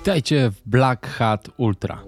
Witajcie 0.00 0.50
w 0.50 0.68
Black 0.68 1.06
Hat 1.06 1.48
Ultra. 1.56 2.02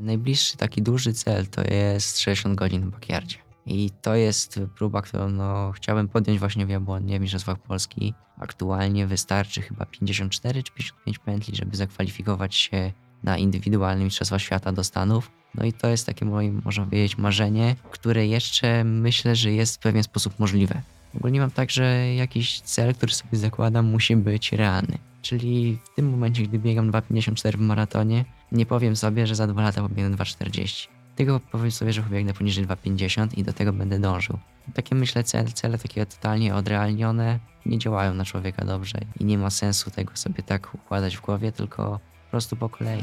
Najbliższy 0.00 0.56
taki 0.56 0.82
duży 0.82 1.12
cel 1.12 1.46
to 1.46 1.62
jest 1.74 2.20
60 2.20 2.54
godzin 2.54 2.82
w 2.82 2.90
backyardzie. 2.90 3.36
I 3.66 3.90
to 4.02 4.14
jest 4.14 4.60
próba, 4.76 5.02
którą 5.02 5.28
no, 5.28 5.72
chciałbym 5.72 6.08
podjąć 6.08 6.38
właśnie 6.38 6.66
w 6.66 6.70
Jabłonie, 6.70 7.18
w 7.18 7.22
Mistrzostwach 7.22 7.58
Polski. 7.58 8.14
Aktualnie 8.38 9.06
wystarczy 9.06 9.62
chyba 9.62 9.86
54 9.86 10.62
czy 10.62 10.72
55 10.72 11.18
pętli, 11.18 11.56
żeby 11.56 11.76
zakwalifikować 11.76 12.54
się 12.54 12.92
na 13.22 13.38
indywidualne 13.38 14.04
Mistrzostwa 14.04 14.38
Świata 14.38 14.72
do 14.72 14.84
Stanów. 14.84 15.30
No 15.54 15.64
i 15.64 15.72
to 15.72 15.88
jest 15.88 16.06
takie 16.06 16.24
moje, 16.24 16.52
można 16.52 16.84
powiedzieć, 16.84 17.18
marzenie, 17.18 17.76
które 17.90 18.26
jeszcze 18.26 18.84
myślę, 18.84 19.36
że 19.36 19.52
jest 19.52 19.76
w 19.76 19.78
pewien 19.78 20.02
sposób 20.02 20.38
możliwe. 20.38 20.82
Ogólnie 21.16 21.40
mam 21.40 21.50
tak, 21.50 21.70
że 21.70 22.14
jakiś 22.14 22.60
cel, 22.60 22.94
który 22.94 23.12
sobie 23.12 23.38
zakładam, 23.38 23.86
musi 23.86 24.16
być 24.16 24.52
realny. 24.52 24.98
Czyli 25.22 25.78
w 25.84 25.94
tym 25.96 26.10
momencie, 26.10 26.42
gdy 26.42 26.58
biegam 26.58 26.90
2,54 26.90 27.56
w 27.56 27.60
maratonie, 27.60 28.24
nie 28.52 28.66
powiem 28.66 28.96
sobie, 28.96 29.26
że 29.26 29.34
za 29.34 29.46
dwa 29.46 29.62
lata 29.62 29.82
pobiegnę 29.82 30.16
2,40. 30.16 30.88
Tylko 31.16 31.40
powiem 31.40 31.70
sobie, 31.70 31.92
że 31.92 32.02
pobiegnę 32.02 32.34
poniżej 32.34 32.66
2,50 32.66 33.38
i 33.38 33.42
do 33.42 33.52
tego 33.52 33.72
będę 33.72 33.98
dążył. 33.98 34.38
Takie 34.74 34.94
myślę 34.94 35.24
cele, 35.24 35.48
cele 35.48 35.78
takie 35.78 36.06
totalnie 36.06 36.54
odrealnione 36.54 37.38
nie 37.66 37.78
działają 37.78 38.14
na 38.14 38.24
człowieka 38.24 38.64
dobrze 38.64 38.98
i 39.20 39.24
nie 39.24 39.38
ma 39.38 39.50
sensu 39.50 39.90
tego 39.90 40.16
sobie 40.16 40.42
tak 40.42 40.74
układać 40.74 41.16
w 41.16 41.20
głowie, 41.20 41.52
tylko 41.52 42.00
po 42.24 42.30
prostu 42.30 42.56
po 42.56 42.68
kolei. 42.68 43.02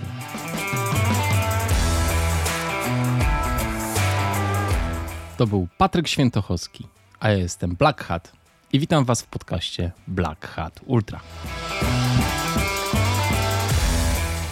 To 5.38 5.48
był 5.48 5.68
Patryk 5.78 6.08
Świętochowski, 6.08 6.88
a 7.20 7.30
ja 7.30 7.38
jestem 7.38 7.76
Black 7.76 8.04
Hat 8.04 8.32
i 8.74 8.80
witam 8.80 9.06
Was 9.06 9.22
w 9.22 9.28
podcaście 9.28 9.92
Black 10.08 10.48
Hat 10.48 10.80
Ultra. 10.86 11.20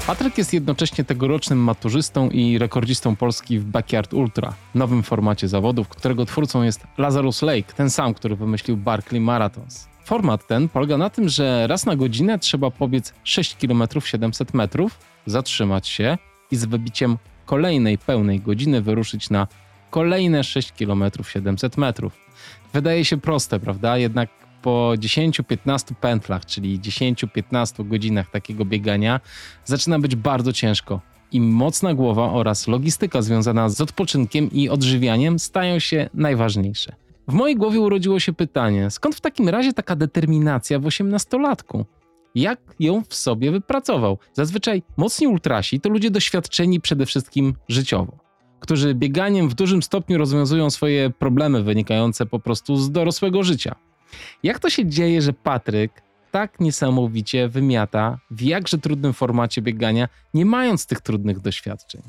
Patryk 0.08 0.38
jest 0.38 0.54
jednocześnie 0.54 1.04
tegorocznym 1.04 1.60
maturzystą 1.60 2.30
i 2.30 2.58
rekordzistą 2.58 3.16
Polski 3.16 3.60
w 3.60 3.66
Backyard 3.66 4.14
Ultra, 4.14 4.54
nowym 4.76 5.04
formacie 5.04 5.48
zawodów, 5.48 5.88
którego 5.88 6.26
twórcą 6.26 6.64
jest 6.64 6.88
Lazarus 6.98 7.42
Lake, 7.42 7.73
ten 7.73 7.90
sam, 7.90 8.14
który 8.14 8.36
wymyślił 8.36 8.78
Barkley 8.78 9.22
Marathons. 9.22 9.88
Format 10.04 10.48
ten 10.48 10.70
polega 10.70 10.98
na 10.98 11.10
tym, 11.10 11.30
że 11.30 11.68
raz 11.68 11.86
na 11.86 11.95
godzinę 11.95 12.40
trzeba 12.40 12.72
pobiec 12.72 13.14
6 13.23 13.56
km 13.56 13.84
700 14.04 14.54
metrów, 14.54 15.00
zatrzymać 15.26 15.88
się 15.88 16.18
i 16.52 16.56
z 16.56 16.66
wybiciem 16.66 17.18
kolejnej 17.45 17.98
pełnej 17.98 18.40
godziny 18.40 18.82
wyruszyć 18.82 19.30
na 19.30 19.48
kolejne 19.90 20.44
6 20.44 20.72
km 20.72 21.04
700 21.23 21.78
metrów. 21.78 22.27
Wydaje 22.73 23.06
się 23.06 23.18
proste, 23.18 23.60
prawda? 23.60 23.98
Jednak 23.98 24.30
po 24.62 24.94
10-15 24.98 25.96
pętlach, 25.96 26.46
czyli 26.46 26.80
10-15 26.80 27.88
godzinach 27.88 28.32
takiego 28.32 28.66
biegania, 28.66 29.20
zaczyna 29.66 30.00
być 30.00 30.16
bardzo 30.16 30.54
ciężko. 30.54 31.02
I 31.32 31.42
mocna 31.42 31.94
głowa 31.94 32.32
oraz 32.32 32.68
logistyka 32.68 33.22
związana 33.22 33.70
z 33.70 33.82
odpoczynkiem 33.82 34.52
i 34.52 34.70
odżywianiem 34.70 35.40
stają 35.40 35.80
się 35.80 36.10
najważniejsze. 36.14 36.95
W 37.28 37.34
mojej 37.34 37.56
głowie 37.56 37.80
urodziło 37.80 38.20
się 38.20 38.34
pytanie, 38.34 38.92
skąd 38.92 39.16
w 39.16 39.22
takim 39.22 39.50
razie 39.50 39.73
taka 39.73 39.95
determinacja 39.95 40.80
w 40.80 40.84
18-latku? 40.84 41.86
Jak 42.36 42.60
ją 42.80 43.04
w 43.10 43.16
sobie 43.16 43.52
wypracował? 43.52 44.18
Zazwyczaj 44.34 44.84
mocni 44.98 45.28
ultrasi 45.28 45.80
to 45.80 45.90
ludzie 45.90 46.12
doświadczeni 46.12 46.82
przede 46.82 47.06
wszystkim 47.06 47.54
życiowo 47.70 48.27
którzy 48.60 48.96
bieganiem 48.96 49.50
w 49.50 49.54
dużym 49.54 49.84
stopniu 49.84 50.18
rozwiązują 50.18 50.70
swoje 50.70 51.10
problemy 51.10 51.64
wynikające 51.64 52.26
po 52.26 52.40
prostu 52.40 52.78
z 52.78 52.92
dorosłego 52.92 53.44
życia. 53.44 53.76
Jak 54.44 54.60
to 54.60 54.70
się 54.70 54.86
dzieje, 54.86 55.22
że 55.22 55.34
Patryk 55.34 55.92
tak 56.32 56.60
niesamowicie 56.60 57.48
wymiata 57.48 58.20
w 58.32 58.42
jakże 58.42 58.78
trudnym 58.78 59.14
formacie 59.14 59.62
biegania, 59.62 60.10
nie 60.34 60.46
mając 60.46 60.86
tych 60.86 61.02
trudnych 61.02 61.40
doświadczeń? 61.40 62.02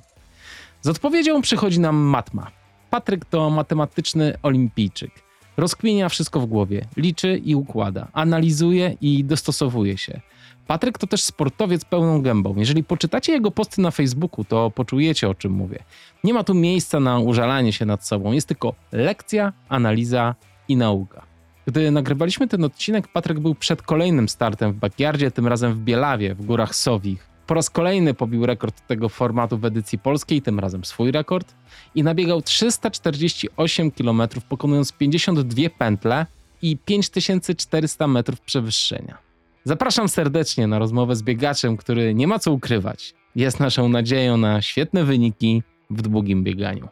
Z 0.80 0.88
odpowiedzią 0.88 1.42
przychodzi 1.42 1.80
nam 1.80 1.96
matma. 1.96 2.50
Patryk 2.90 3.24
to 3.24 3.50
matematyczny 3.50 4.34
olimpijczyk. 4.42 5.10
Rozkmienia 5.56 6.08
wszystko 6.08 6.40
w 6.40 6.46
głowie, 6.46 6.84
liczy 6.96 7.36
i 7.44 7.54
układa, 7.54 8.08
analizuje 8.12 8.96
i 9.00 9.24
dostosowuje 9.24 9.98
się. 9.98 10.20
Patryk 10.68 10.98
to 10.98 11.06
też 11.06 11.22
sportowiec 11.22 11.84
pełną 11.84 12.22
gębą. 12.22 12.54
Jeżeli 12.56 12.84
poczytacie 12.84 13.32
jego 13.32 13.50
posty 13.50 13.80
na 13.80 13.90
Facebooku, 13.90 14.44
to 14.44 14.70
poczujecie 14.70 15.28
o 15.28 15.34
czym 15.34 15.52
mówię. 15.52 15.78
Nie 16.24 16.34
ma 16.34 16.44
tu 16.44 16.54
miejsca 16.54 17.00
na 17.00 17.18
użalanie 17.18 17.72
się 17.72 17.86
nad 17.86 18.06
sobą, 18.06 18.32
jest 18.32 18.48
tylko 18.48 18.74
lekcja, 18.92 19.52
analiza 19.68 20.34
i 20.68 20.76
nauka. 20.76 21.22
Gdy 21.66 21.90
nagrywaliśmy 21.90 22.48
ten 22.48 22.64
odcinek, 22.64 23.08
Patryk 23.08 23.40
był 23.40 23.54
przed 23.54 23.82
kolejnym 23.82 24.28
startem 24.28 24.72
w 24.72 24.76
backyardzie, 24.76 25.30
tym 25.30 25.46
razem 25.46 25.74
w 25.74 25.78
Bielawie, 25.78 26.34
w 26.34 26.46
górach 26.46 26.74
Sowich. 26.74 27.28
Po 27.46 27.54
raz 27.54 27.70
kolejny 27.70 28.14
pobił 28.14 28.46
rekord 28.46 28.86
tego 28.86 29.08
formatu 29.08 29.58
w 29.58 29.64
edycji 29.64 29.98
polskiej, 29.98 30.42
tym 30.42 30.58
razem 30.58 30.84
swój 30.84 31.10
rekord, 31.10 31.54
i 31.94 32.02
nabiegał 32.02 32.42
348 32.42 33.90
km, 33.90 34.22
pokonując 34.48 34.92
52 34.92 35.70
pętle 35.78 36.26
i 36.62 36.76
5400 36.76 38.06
metrów 38.06 38.40
przewyższenia. 38.40 39.27
Zapraszam 39.64 40.08
serdecznie 40.08 40.66
na 40.66 40.78
rozmowę 40.78 41.16
z 41.16 41.22
biegaczem, 41.22 41.76
który 41.76 42.14
nie 42.14 42.26
ma 42.26 42.38
co 42.38 42.52
ukrywać. 42.52 43.14
Jest 43.34 43.60
naszą 43.60 43.88
nadzieją 43.88 44.36
na 44.36 44.62
świetne 44.62 45.04
wyniki 45.04 45.62
w 45.90 46.02
długim 46.02 46.44
bieganiu. 46.44 46.88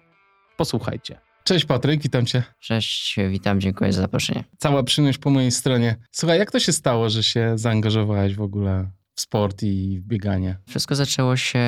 Posłuchajcie. 0.57 1.19
Cześć 1.45 1.65
Patryk, 1.65 2.03
witam 2.03 2.27
cię. 2.27 2.43
Cześć, 2.61 3.17
witam, 3.31 3.61
dziękuję 3.61 3.93
za 3.93 4.01
zaproszenie. 4.01 4.45
Cała 4.59 4.83
przyjemność 4.83 5.19
po 5.19 5.31
mojej 5.31 5.51
stronie. 5.51 5.97
Słuchaj, 6.11 6.39
jak 6.39 6.51
to 6.51 6.59
się 6.59 6.73
stało, 6.73 7.11
że 7.11 7.23
się 7.23 7.53
zaangażowałeś 7.55 8.35
w 8.35 8.43
ogóle 8.43 8.91
w 9.15 9.21
sport 9.21 9.63
i 9.63 10.01
w 10.01 10.07
bieganie? 10.07 10.57
Wszystko 10.69 10.95
zaczęło 10.95 11.37
się 11.37 11.61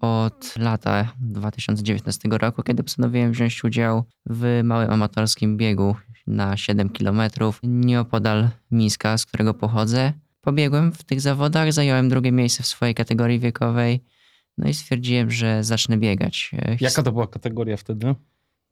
od 0.00 0.54
lata 0.58 1.12
2019 1.20 2.28
roku, 2.28 2.62
kiedy 2.62 2.82
postanowiłem 2.82 3.32
wziąć 3.32 3.64
udział 3.64 4.04
w 4.26 4.60
małym 4.64 4.90
amatorskim 4.90 5.56
biegu 5.56 5.96
na 6.26 6.56
7 6.56 6.88
km 6.88 7.20
nieopodal 7.62 8.48
Mińska, 8.70 9.18
z 9.18 9.26
którego 9.26 9.54
pochodzę. 9.54 10.12
Pobiegłem 10.46 10.92
w 10.92 11.04
tych 11.04 11.20
zawodach, 11.20 11.72
zająłem 11.72 12.08
drugie 12.08 12.32
miejsce 12.32 12.62
w 12.62 12.66
swojej 12.66 12.94
kategorii 12.94 13.38
wiekowej, 13.38 14.04
no 14.58 14.68
i 14.68 14.74
stwierdziłem, 14.74 15.30
że 15.30 15.64
zacznę 15.64 15.96
biegać. 15.96 16.50
Jaka 16.80 17.02
to 17.02 17.12
była 17.12 17.26
kategoria 17.26 17.76
wtedy? 17.76 18.14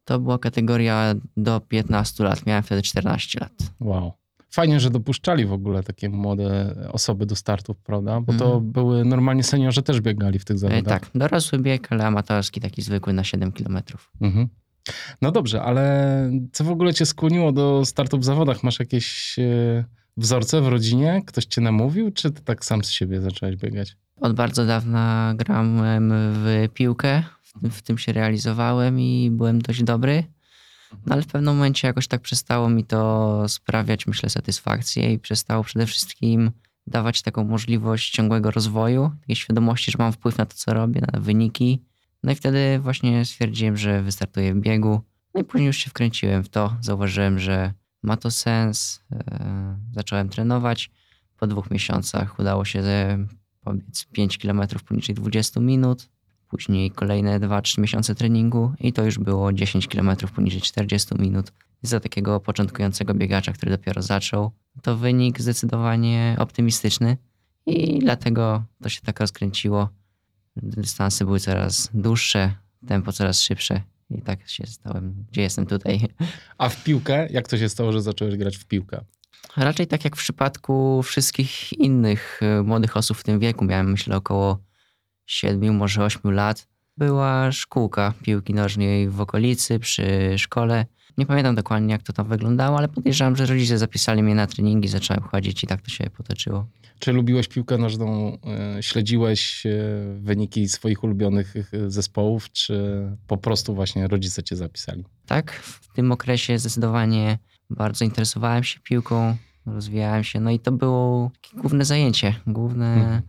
To 0.05 0.19
była 0.19 0.39
kategoria 0.39 1.15
do 1.37 1.59
15 1.59 2.23
lat, 2.23 2.45
miałem 2.45 2.63
wtedy 2.63 2.81
14 2.81 3.39
lat. 3.39 3.51
Wow. 3.79 4.11
Fajnie, 4.49 4.79
że 4.79 4.89
dopuszczali 4.89 5.45
w 5.45 5.53
ogóle 5.53 5.83
takie 5.83 6.09
młode 6.09 6.75
osoby 6.91 7.25
do 7.25 7.35
startów, 7.35 7.77
prawda? 7.77 8.21
Bo 8.21 8.33
to 8.33 8.57
mm. 8.57 8.71
były 8.71 9.05
normalnie 9.05 9.43
seniorzy 9.43 9.83
też 9.83 10.01
biegali 10.01 10.39
w 10.39 10.45
tych 10.45 10.57
zawodach. 10.57 11.01
Tak, 11.01 11.09
dorosły 11.15 11.59
bieg, 11.59 11.87
ale 11.89 12.05
amatorski, 12.05 12.61
taki 12.61 12.81
zwykły 12.81 13.13
na 13.13 13.23
7 13.23 13.51
kilometrów. 13.51 14.11
Mhm. 14.21 14.47
No 15.21 15.31
dobrze, 15.31 15.61
ale 15.61 16.31
co 16.51 16.63
w 16.63 16.69
ogóle 16.69 16.93
cię 16.93 17.05
skłoniło 17.05 17.51
do 17.51 17.85
startu 17.85 18.17
w 18.17 18.23
zawodach? 18.23 18.63
Masz 18.63 18.79
jakieś 18.79 19.39
e, 19.39 19.85
wzorce 20.17 20.61
w 20.61 20.67
rodzinie? 20.67 21.21
Ktoś 21.25 21.45
cię 21.45 21.61
namówił, 21.61 22.11
czy 22.11 22.31
ty 22.31 22.41
tak 22.41 22.65
sam 22.65 22.83
z 22.83 22.89
siebie 22.89 23.21
zacząłeś 23.21 23.55
biegać? 23.55 23.97
Od 24.21 24.33
bardzo 24.33 24.65
dawna 24.65 25.33
grałem 25.37 26.11
w 26.13 26.67
piłkę, 26.73 27.23
w 27.71 27.81
tym 27.81 27.97
się 27.97 28.13
realizowałem 28.13 28.99
i 28.99 29.29
byłem 29.31 29.61
dość 29.61 29.83
dobry. 29.83 30.23
No 31.05 31.13
ale 31.13 31.21
w 31.21 31.27
pewnym 31.27 31.55
momencie 31.55 31.87
jakoś 31.87 32.07
tak 32.07 32.21
przestało 32.21 32.69
mi 32.69 32.83
to 32.83 33.43
sprawiać, 33.49 34.07
myślę, 34.07 34.29
satysfakcję 34.29 35.13
i 35.13 35.19
przestało 35.19 35.63
przede 35.63 35.85
wszystkim 35.85 36.51
dawać 36.87 37.21
taką 37.21 37.43
możliwość 37.43 38.11
ciągłego 38.11 38.51
rozwoju, 38.51 39.11
takiej 39.21 39.35
świadomości, 39.35 39.91
że 39.91 39.97
mam 39.99 40.11
wpływ 40.11 40.37
na 40.37 40.45
to, 40.45 40.55
co 40.55 40.73
robię, 40.73 41.01
na 41.13 41.19
wyniki. 41.19 41.83
No 42.23 42.31
i 42.31 42.35
wtedy 42.35 42.79
właśnie 42.79 43.25
stwierdziłem, 43.25 43.77
że 43.77 44.01
wystartuję 44.01 44.53
w 44.53 44.59
biegu. 44.59 45.01
No 45.33 45.41
i 45.41 45.43
później 45.43 45.67
już 45.67 45.77
się 45.77 45.89
wkręciłem 45.89 46.43
w 46.43 46.49
to. 46.49 46.77
Zauważyłem, 46.81 47.39
że 47.39 47.73
ma 48.05 48.17
to 48.17 48.31
sens. 48.31 49.03
E, 49.11 49.77
zacząłem 49.93 50.29
trenować. 50.29 50.91
Po 51.37 51.47
dwóch 51.47 51.71
miesiącach 51.71 52.39
udało 52.39 52.65
się 52.65 52.83
pobiec 53.61 54.05
5 54.05 54.37
km 54.37 54.61
poniżej 54.87 55.15
20 55.15 55.59
minut. 55.59 56.09
Później 56.47 56.91
kolejne 56.91 57.39
2-3 57.39 57.81
miesiące 57.81 58.15
treningu 58.15 58.73
i 58.79 58.93
to 58.93 59.03
już 59.03 59.19
było 59.19 59.53
10 59.53 59.87
km 59.87 60.15
poniżej 60.35 60.61
40 60.61 61.15
minut. 61.19 61.51
Za 61.81 61.99
takiego 61.99 62.39
początkującego 62.39 63.13
biegacza, 63.13 63.53
który 63.53 63.71
dopiero 63.71 64.01
zaczął, 64.01 64.51
to 64.81 64.97
wynik 64.97 65.41
zdecydowanie 65.41 66.35
optymistyczny 66.39 67.17
i 67.65 67.99
dlatego 67.99 68.63
to 68.83 68.89
się 68.89 69.01
tak 69.01 69.19
rozkręciło. 69.19 69.89
Dystanse 70.55 71.25
były 71.25 71.39
coraz 71.39 71.89
dłuższe, 71.93 72.55
tempo 72.87 73.11
coraz 73.11 73.41
szybsze 73.41 73.81
i 74.09 74.21
tak 74.21 74.49
się 74.49 74.65
stałem, 74.65 75.25
gdzie 75.31 75.41
jestem 75.41 75.65
tutaj. 75.65 75.99
A 76.57 76.69
w 76.69 76.83
piłkę? 76.83 77.27
Jak 77.31 77.47
to 77.47 77.57
się 77.57 77.69
stało, 77.69 77.91
że 77.91 78.01
zacząłeś 78.01 78.37
grać 78.37 78.57
w 78.57 78.65
piłkę? 78.65 79.05
Raczej 79.57 79.87
tak 79.87 80.03
jak 80.03 80.15
w 80.15 80.19
przypadku 80.19 81.03
wszystkich 81.03 81.73
innych 81.73 82.39
y, 82.59 82.63
młodych 82.63 82.97
osób 82.97 83.17
w 83.17 83.23
tym 83.23 83.39
wieku. 83.39 83.65
Miałem 83.65 83.91
myślę 83.91 84.15
około 84.15 84.59
7, 85.25 85.75
może 85.75 86.03
8 86.03 86.31
lat. 86.31 86.67
Była 86.97 87.51
szkółka 87.51 88.13
piłki 88.23 88.53
nożnej 88.53 89.09
w 89.09 89.21
okolicy, 89.21 89.79
przy 89.79 90.33
szkole. 90.37 90.85
Nie 91.17 91.25
pamiętam 91.25 91.55
dokładnie, 91.55 91.91
jak 91.91 92.03
to 92.03 92.13
tam 92.13 92.27
wyglądało, 92.27 92.77
ale 92.77 92.87
podejrzewam, 92.87 93.35
że 93.35 93.45
rodzice 93.45 93.77
zapisali 93.77 94.23
mnie 94.23 94.35
na 94.35 94.47
treningi, 94.47 94.87
zacząłem 94.87 95.23
chodzić 95.23 95.63
i 95.63 95.67
tak 95.67 95.81
to 95.81 95.89
się 95.89 96.09
potoczyło. 96.09 96.67
Czy 96.99 97.13
lubiłeś 97.13 97.47
piłkę 97.47 97.77
nożną? 97.77 98.37
e, 98.77 98.83
Śledziłeś 98.83 99.65
e, 99.65 99.69
wyniki 100.19 100.69
swoich 100.69 101.03
ulubionych 101.03 101.53
e, 101.55 101.89
zespołów, 101.89 102.51
czy 102.51 103.07
po 103.27 103.37
prostu 103.37 103.75
właśnie 103.75 104.07
rodzice 104.07 104.43
cię 104.43 104.55
zapisali? 104.55 105.05
Tak, 105.25 105.51
w 105.51 105.93
tym 105.93 106.11
okresie 106.11 106.59
zdecydowanie 106.59 107.37
bardzo 107.69 108.05
interesowałem 108.05 108.63
się 108.63 108.79
piłką, 108.79 109.35
rozwijałem 109.65 110.23
się, 110.23 110.39
no 110.39 110.51
i 110.51 110.59
to 110.59 110.71
było 110.71 111.31
główne 111.57 111.85
zajęcie, 111.85 112.35
główne... 112.47 112.93
Mhm. 112.93 113.21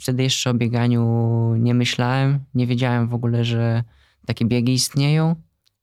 Wtedy 0.00 0.22
jeszcze 0.22 0.50
o 0.50 0.54
bieganiu 0.54 1.54
nie 1.58 1.74
myślałem, 1.74 2.38
nie 2.54 2.66
wiedziałem 2.66 3.08
w 3.08 3.14
ogóle, 3.14 3.44
że 3.44 3.84
takie 4.26 4.44
biegi 4.44 4.72
istnieją. 4.72 5.36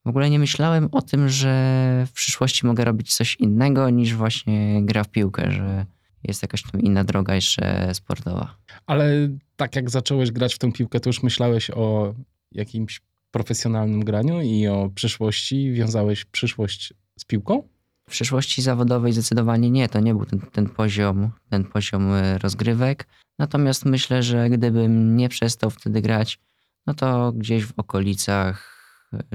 W 0.06 0.10
ogóle 0.10 0.30
nie 0.30 0.40
myślałem 0.40 0.90
o 0.92 1.02
tym, 1.02 1.30
że 1.30 2.04
w 2.08 2.12
przyszłości 2.12 2.66
mogę 2.66 2.86
robić 2.86 3.16
coś 3.16 3.36
innego 3.36 3.90
niż 3.90 4.16
właśnie 4.16 4.86
gra 4.86 5.04
w 5.04 5.10
piłkę, 5.10 5.52
że 5.52 5.86
jest 6.24 6.42
jakaś 6.42 6.64
tam 6.64 6.82
inna 6.82 7.04
droga 7.04 7.36
jeszcze 7.36 7.94
sportowa. 7.94 8.56
Ale 8.86 9.30
tak 9.56 9.76
jak 9.76 9.90
zacząłeś 9.90 10.32
grać 10.32 10.56
w 10.56 10.58
tę 10.58 10.72
piłkę, 10.72 11.00
to 11.00 11.10
już 11.10 11.24
myślałeś 11.24 11.72
o 11.72 12.14
jakimś 12.52 13.02
profesjonalnym 13.32 14.06
graniu 14.06 14.42
i 14.42 14.68
o 14.68 14.90
przyszłości? 14.96 15.74
Wiązałeś 15.74 16.26
przyszłość 16.26 16.94
z 17.20 17.26
piłką? 17.26 17.64
W 18.08 18.12
przyszłości 18.12 18.62
zawodowej 18.62 19.14
zdecydowanie 19.14 19.70
nie, 19.70 19.90
to 19.90 20.00
nie 20.00 20.16
był 20.16 20.26
ten, 20.26 20.40
ten, 20.40 20.70
poziom, 20.70 21.32
ten 21.50 21.64
poziom 21.64 22.14
e, 22.14 22.38
rozgrywek. 22.38 23.08
Natomiast 23.40 23.86
myślę, 23.86 24.24
że 24.24 24.50
gdybym 24.50 25.16
nie 25.16 25.30
przestał 25.30 25.70
wtedy 25.70 26.02
grać, 26.02 26.40
no 26.88 26.94
to 26.94 27.32
gdzieś 27.32 27.66
w 27.66 27.74
okolicach 27.78 28.80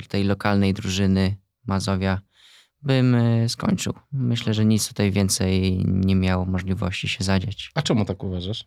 tej 0.09 0.25
lokalnej 0.25 0.75
drużyny 0.75 1.37
Mazowia 1.67 2.21
bym 2.85 3.15
e, 3.15 3.49
skończył. 3.49 3.93
Myślę, 4.13 4.55
że 4.55 4.65
nic 4.65 4.89
tutaj 4.89 5.13
więcej 5.13 5.85
nie 5.87 6.17
miało 6.17 6.45
możliwości 6.45 7.09
się 7.09 7.25
zadziać. 7.25 7.71
A 7.75 7.83
czemu 7.83 8.05
tak 8.05 8.25
uważasz? 8.25 8.67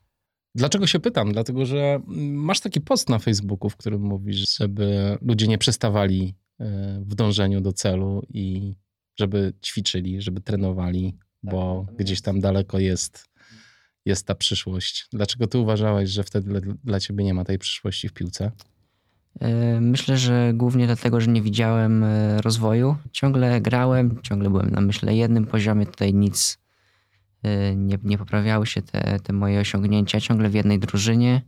Dlaczego 0.56 0.88
się 0.88 1.00
pytam? 1.00 1.32
Dlatego, 1.32 1.66
że 1.66 1.78
mm, 1.78 2.34
masz 2.34 2.60
taki 2.60 2.82
post 2.82 3.10
na 3.10 3.20
Facebooku, 3.20 3.70
w 3.70 3.78
którym 3.78 4.02
mówisz, 4.02 4.58
żeby 4.58 5.18
ludzie 5.22 5.48
nie 5.48 5.58
przestawali 5.58 6.36
e, 6.60 7.04
w 7.06 7.16
dążeniu 7.16 7.62
do 7.62 7.74
celu 7.74 8.22
i 8.30 8.76
żeby 9.20 9.54
ćwiczyli, 9.66 10.22
żeby 10.22 10.42
trenowali, 10.42 11.18
bo 11.44 11.86
gdzieś 11.98 12.22
tam 12.22 12.40
daleko 12.40 12.80
jest, 12.80 13.30
jest 14.06 14.28
ta 14.28 14.36
przyszłość. 14.36 15.08
Dlaczego 15.14 15.48
ty 15.48 15.58
uważałeś, 15.58 16.10
że 16.10 16.24
wtedy 16.24 16.50
dla, 16.50 16.74
dla 16.84 17.00
ciebie 17.00 17.24
nie 17.24 17.34
ma 17.34 17.44
tej 17.44 17.58
przyszłości 17.58 18.10
w 18.10 18.14
piłce? 18.14 18.52
E, 19.40 19.82
Myślę, 19.82 20.18
że 20.18 20.52
głównie 20.54 20.86
dlatego, 20.86 21.22
że 21.22 21.32
nie 21.32 21.42
widziałem 21.42 22.04
e, 22.04 22.42
rozwoju. 22.42 22.96
Ciągle 23.12 23.62
grałem, 23.62 24.22
ciągle 24.22 24.50
byłem 24.50 24.70
na 24.70 24.82
myślę 24.82 25.16
jednym 25.16 25.46
poziomie, 25.46 25.86
tutaj 25.86 26.14
nic 26.14 26.58
e, 27.44 27.76
nie, 27.76 27.98
nie 28.04 28.18
poprawiały 28.18 28.68
się 28.68 28.82
te, 28.82 29.20
te 29.20 29.34
moje 29.34 29.60
osiągnięcia, 29.60 30.22
ciągle 30.22 30.50
w 30.50 30.54
jednej 30.54 30.80
drużynie. 30.80 31.42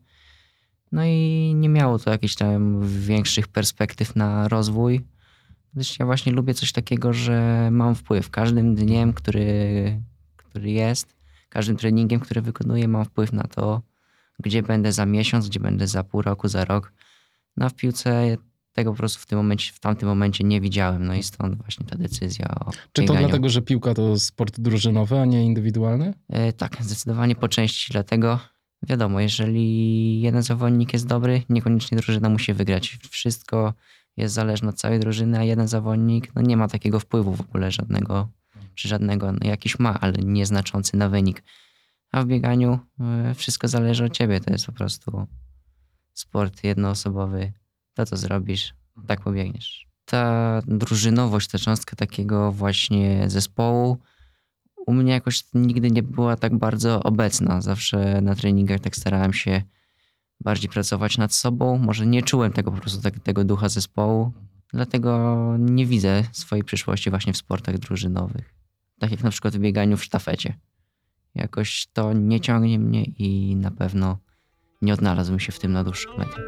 No 0.91 1.06
i 1.06 1.53
nie 1.56 1.69
miało 1.69 2.00
to 2.00 2.12
jakichś 2.12 2.36
tam 2.36 2.88
większych 2.88 3.47
perspektyw 3.47 4.15
na 4.15 4.47
rozwój. 4.47 5.06
Gdyż 5.74 6.00
ja 6.00 6.06
właśnie 6.06 6.31
lubię 6.31 6.53
coś 6.53 6.71
takiego, 6.71 7.13
że 7.13 7.69
mam 7.71 7.95
wpływ. 7.95 8.30
Każdym 8.30 8.75
dniem, 8.75 9.13
który, 9.13 10.01
który 10.38 10.71
jest, 10.71 11.15
każdym 11.50 11.77
treningiem, 11.77 12.19
który 12.19 12.42
wykonuję, 12.42 12.88
mam 12.88 13.06
wpływ 13.06 13.33
na 13.33 13.44
to, 13.44 13.81
gdzie 14.39 14.63
będę 14.63 14.92
za 14.92 15.06
miesiąc, 15.06 15.50
gdzie 15.50 15.59
będę 15.59 15.88
za 15.88 16.03
pół 16.03 16.21
roku, 16.21 16.47
za 16.47 16.65
rok. 16.65 16.94
No 17.57 17.69
w 17.69 17.73
piłce 17.73 18.37
tego 18.73 18.91
po 18.91 18.97
prostu 18.97 19.19
w 19.21 19.25
tym 19.25 19.37
momencie, 19.37 19.73
w 19.73 19.79
tamtym 19.79 20.09
momencie 20.09 20.43
nie 20.43 20.61
widziałem. 20.61 21.05
No 21.05 21.13
i 21.13 21.23
stąd 21.23 21.57
właśnie 21.57 21.85
ta 21.85 21.95
decyzja 21.95 22.45
o 22.59 22.71
Czy 22.71 22.77
to 22.93 23.01
bieganiu. 23.01 23.19
dlatego, 23.19 23.49
że 23.49 23.61
piłka 23.61 23.93
to 23.93 24.19
sport 24.19 24.59
drużynowy, 24.59 25.19
a 25.19 25.25
nie 25.25 25.45
indywidualny? 25.45 26.13
E, 26.29 26.53
tak, 26.53 26.77
zdecydowanie 26.83 27.35
po 27.35 27.47
części 27.47 27.91
dlatego. 27.91 28.39
Wiadomo, 28.83 29.19
jeżeli 29.19 30.21
jeden 30.21 30.43
zawodnik 30.43 30.93
jest 30.93 31.07
dobry, 31.07 31.43
niekoniecznie 31.49 31.97
drużyna 31.97 32.29
musi 32.29 32.53
wygrać. 32.53 32.97
Wszystko 33.09 33.73
jest 34.17 34.33
zależne 34.33 34.69
od 34.69 34.75
całej 34.75 34.99
drużyny, 34.99 35.39
a 35.39 35.43
jeden 35.43 35.67
zawodnik 35.67 36.31
no 36.35 36.41
nie 36.41 36.57
ma 36.57 36.67
takiego 36.67 36.99
wpływu 36.99 37.33
w 37.33 37.41
ogóle 37.41 37.71
żadnego, 37.71 38.29
czy 38.75 38.87
żadnego, 38.87 39.31
no 39.31 39.39
jakiś 39.41 39.79
ma, 39.79 39.99
ale 39.99 40.13
nieznaczący 40.13 40.97
na 40.97 41.09
wynik. 41.09 41.43
A 42.11 42.23
w 42.23 42.25
bieganiu 42.25 42.79
e, 42.99 43.33
wszystko 43.35 43.67
zależy 43.67 44.05
od 44.05 44.13
ciebie. 44.13 44.39
To 44.39 44.51
jest 44.51 44.65
po 44.65 44.71
prostu 44.71 45.27
sport 46.19 46.63
jednoosobowy. 46.63 47.54
To, 47.94 48.06
co 48.06 48.18
zrobisz, 48.18 48.74
tak 49.07 49.21
pobiegniesz. 49.21 49.88
Ta 50.06 50.62
drużynowość, 50.68 51.48
ta 51.48 51.60
cząstka 51.60 51.95
takiego 51.95 52.51
właśnie 52.51 53.30
zespołu 53.30 53.98
u 54.89 54.94
mnie 54.94 55.13
jakoś 55.13 55.44
nigdy 55.54 55.92
nie 55.92 56.04
była 56.04 56.36
tak 56.36 56.57
bardzo 56.57 57.04
obecna. 57.04 57.62
Zawsze 57.62 58.21
na 58.21 58.36
treningach 58.36 58.80
tak 58.80 58.95
starałem 58.95 59.33
się 59.33 59.62
bardziej 60.42 60.69
pracować 60.69 61.18
nad 61.18 61.33
sobą. 61.33 61.77
Może 61.77 62.06
nie 62.06 62.24
czułem 62.24 62.54
tego 62.54 62.71
po 62.71 62.77
prostu 62.77 63.01
tak, 63.01 63.19
tego 63.19 63.44
ducha 63.44 63.69
zespołu, 63.69 64.31
dlatego 64.74 65.38
nie 65.60 65.86
widzę 65.86 66.24
swojej 66.31 66.63
przyszłości 66.63 67.10
właśnie 67.10 67.33
w 67.33 67.38
sportach 67.38 67.77
drużynowych. 67.77 68.54
Tak 69.00 69.12
jak 69.12 69.24
na 69.24 69.30
przykład 69.30 69.56
w 69.56 69.60
bieganiu 69.60 69.98
w 69.98 70.04
sztafecie. 70.04 70.54
Jakoś 71.36 71.88
to 71.94 72.13
nie 72.13 72.39
ciągnie 72.39 72.80
mnie 72.80 73.04
i 73.04 73.56
na 73.56 73.71
pewno 73.71 74.18
nie 74.81 74.93
odnalazłbym 74.93 75.39
się 75.39 75.51
w 75.51 75.59
tym 75.59 75.71
na 75.71 75.83
dłuższą 75.83 76.17
metę. 76.17 76.41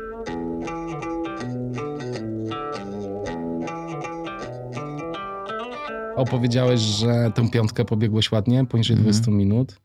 Opowiedziałeś, 6.16 6.80
że 6.81 7.31
tę 7.36 7.50
piątkę 7.50 7.86
pobiegłeś 7.86 8.31
ładnie, 8.31 8.66
poniżej 8.66 8.98
Mhm. 8.98 9.13
20 9.13 9.31
minut. 9.31 9.75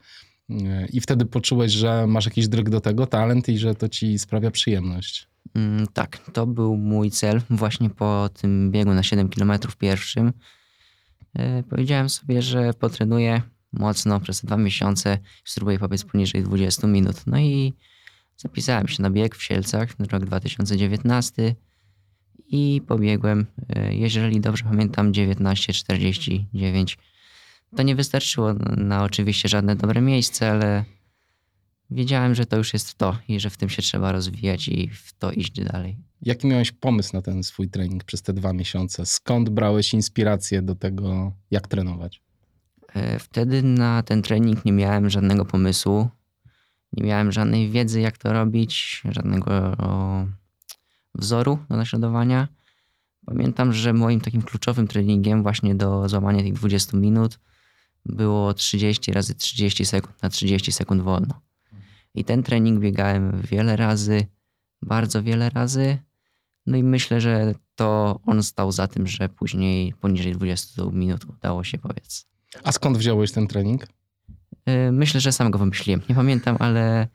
Yy, 0.48 0.86
I 0.92 1.00
wtedy 1.00 1.24
poczułeś, 1.24 1.72
że 1.72 2.06
masz 2.06 2.24
jakiś 2.24 2.48
dryg 2.48 2.70
do 2.70 2.80
tego, 2.80 3.06
talent 3.06 3.48
i 3.48 3.58
że 3.58 3.74
to 3.74 3.88
ci 3.88 4.18
sprawia 4.18 4.50
przyjemność. 4.50 5.28
Mm, 5.54 5.86
tak, 5.86 6.18
to 6.32 6.46
był 6.46 6.76
mój 6.76 7.10
cel 7.10 7.40
właśnie 7.50 7.90
po 7.90 8.28
tym 8.40 8.70
biegu 8.70 8.94
na 8.94 9.02
7 9.02 9.28
km 9.28 9.52
pierwszym. 9.78 10.32
E, 11.34 11.62
Powiedziałem 11.62 12.08
sobie, 12.08 12.42
że 12.42 12.74
potrenuję 12.74 13.42
mocno 13.72 14.20
przez 14.20 14.44
dwa 14.44 14.56
miesiące 14.56 15.18
spróbuję 15.44 15.78
pobiec 15.78 16.04
poniżej 16.04 16.42
20 16.42 16.86
minut. 16.86 17.16
No 17.26 17.38
i 17.38 17.74
zapisałem 18.36 18.88
się 18.88 19.02
na 19.02 19.10
bieg 19.10 19.36
w 19.36 19.42
Sielcach, 19.42 19.88
rok 20.10 20.24
2019 20.24 21.54
i 22.48 22.82
pobiegłem, 22.86 23.46
e, 23.68 23.94
jeżeli 23.94 24.40
dobrze 24.40 24.64
pamiętam, 24.64 25.12
19.49. 25.12 26.96
To 27.76 27.82
nie 27.82 27.94
wystarczyło 27.94 28.54
na 28.76 29.04
oczywiście 29.04 29.48
żadne 29.48 29.76
dobre 29.76 30.00
miejsce, 30.00 30.50
ale 30.50 30.84
wiedziałem, 31.90 32.34
że 32.34 32.46
to 32.46 32.56
już 32.56 32.72
jest 32.72 32.94
to 32.94 33.18
i 33.28 33.40
że 33.40 33.50
w 33.50 33.56
tym 33.56 33.68
się 33.68 33.82
trzeba 33.82 34.12
rozwijać 34.12 34.68
i 34.68 34.88
w 34.88 35.12
to 35.18 35.32
iść 35.32 35.60
dalej. 35.60 35.96
Jaki 36.22 36.46
miałeś 36.46 36.72
pomysł 36.72 37.10
na 37.16 37.22
ten 37.22 37.42
swój 37.42 37.68
trening 37.68 38.04
przez 38.04 38.22
te 38.22 38.32
dwa 38.32 38.52
miesiące? 38.52 39.06
Skąd 39.06 39.48
brałeś 39.48 39.94
inspirację 39.94 40.62
do 40.62 40.74
tego, 40.74 41.32
jak 41.50 41.68
trenować? 41.68 42.22
E, 42.94 43.18
Wtedy 43.18 43.62
na 43.62 44.02
ten 44.02 44.22
trening 44.22 44.64
nie 44.64 44.72
miałem 44.72 45.10
żadnego 45.10 45.44
pomysłu, 45.44 46.08
nie 46.96 47.04
miałem 47.04 47.32
żadnej 47.32 47.70
wiedzy, 47.70 48.00
jak 48.00 48.18
to 48.18 48.32
robić, 48.32 49.02
żadnego 49.10 49.76
wzoru 51.14 51.58
do 51.68 51.76
naśladowania. 51.76 52.48
Pamiętam, 53.26 53.72
że 53.72 53.92
moim 53.92 54.20
takim 54.20 54.42
kluczowym 54.42 54.88
treningiem 54.88 55.42
właśnie 55.42 55.74
do 55.74 56.08
złamania 56.08 56.42
tych 56.42 56.52
20 56.52 56.96
minut 56.96 57.38
było 58.04 58.54
30 58.54 59.12
razy 59.12 59.34
30 59.34 59.84
sekund 59.84 60.22
na 60.22 60.28
30 60.28 60.72
sekund 60.72 61.02
wolno. 61.02 61.40
I 62.14 62.24
ten 62.24 62.42
trening 62.42 62.80
biegałem 62.80 63.42
wiele 63.50 63.76
razy, 63.76 64.26
bardzo 64.82 65.22
wiele 65.22 65.50
razy. 65.50 65.98
No 66.66 66.76
i 66.76 66.82
myślę, 66.82 67.20
że 67.20 67.54
to 67.74 68.20
on 68.26 68.42
stał 68.42 68.72
za 68.72 68.88
tym, 68.88 69.06
że 69.06 69.28
później 69.28 69.94
poniżej 69.94 70.32
20 70.32 70.82
minut 70.92 71.24
udało 71.24 71.64
się 71.64 71.78
powiedz. 71.78 72.26
A 72.64 72.72
skąd 72.72 72.98
wziąłeś 72.98 73.32
ten 73.32 73.46
trening? 73.46 73.86
Y, 74.68 74.92
Myślę, 74.92 75.20
że 75.20 75.32
sam 75.32 75.50
go 75.50 75.58
wymyśliłem. 75.58 76.02
Nie 76.08 76.14
pamiętam, 76.14 76.56
ale 76.58 77.08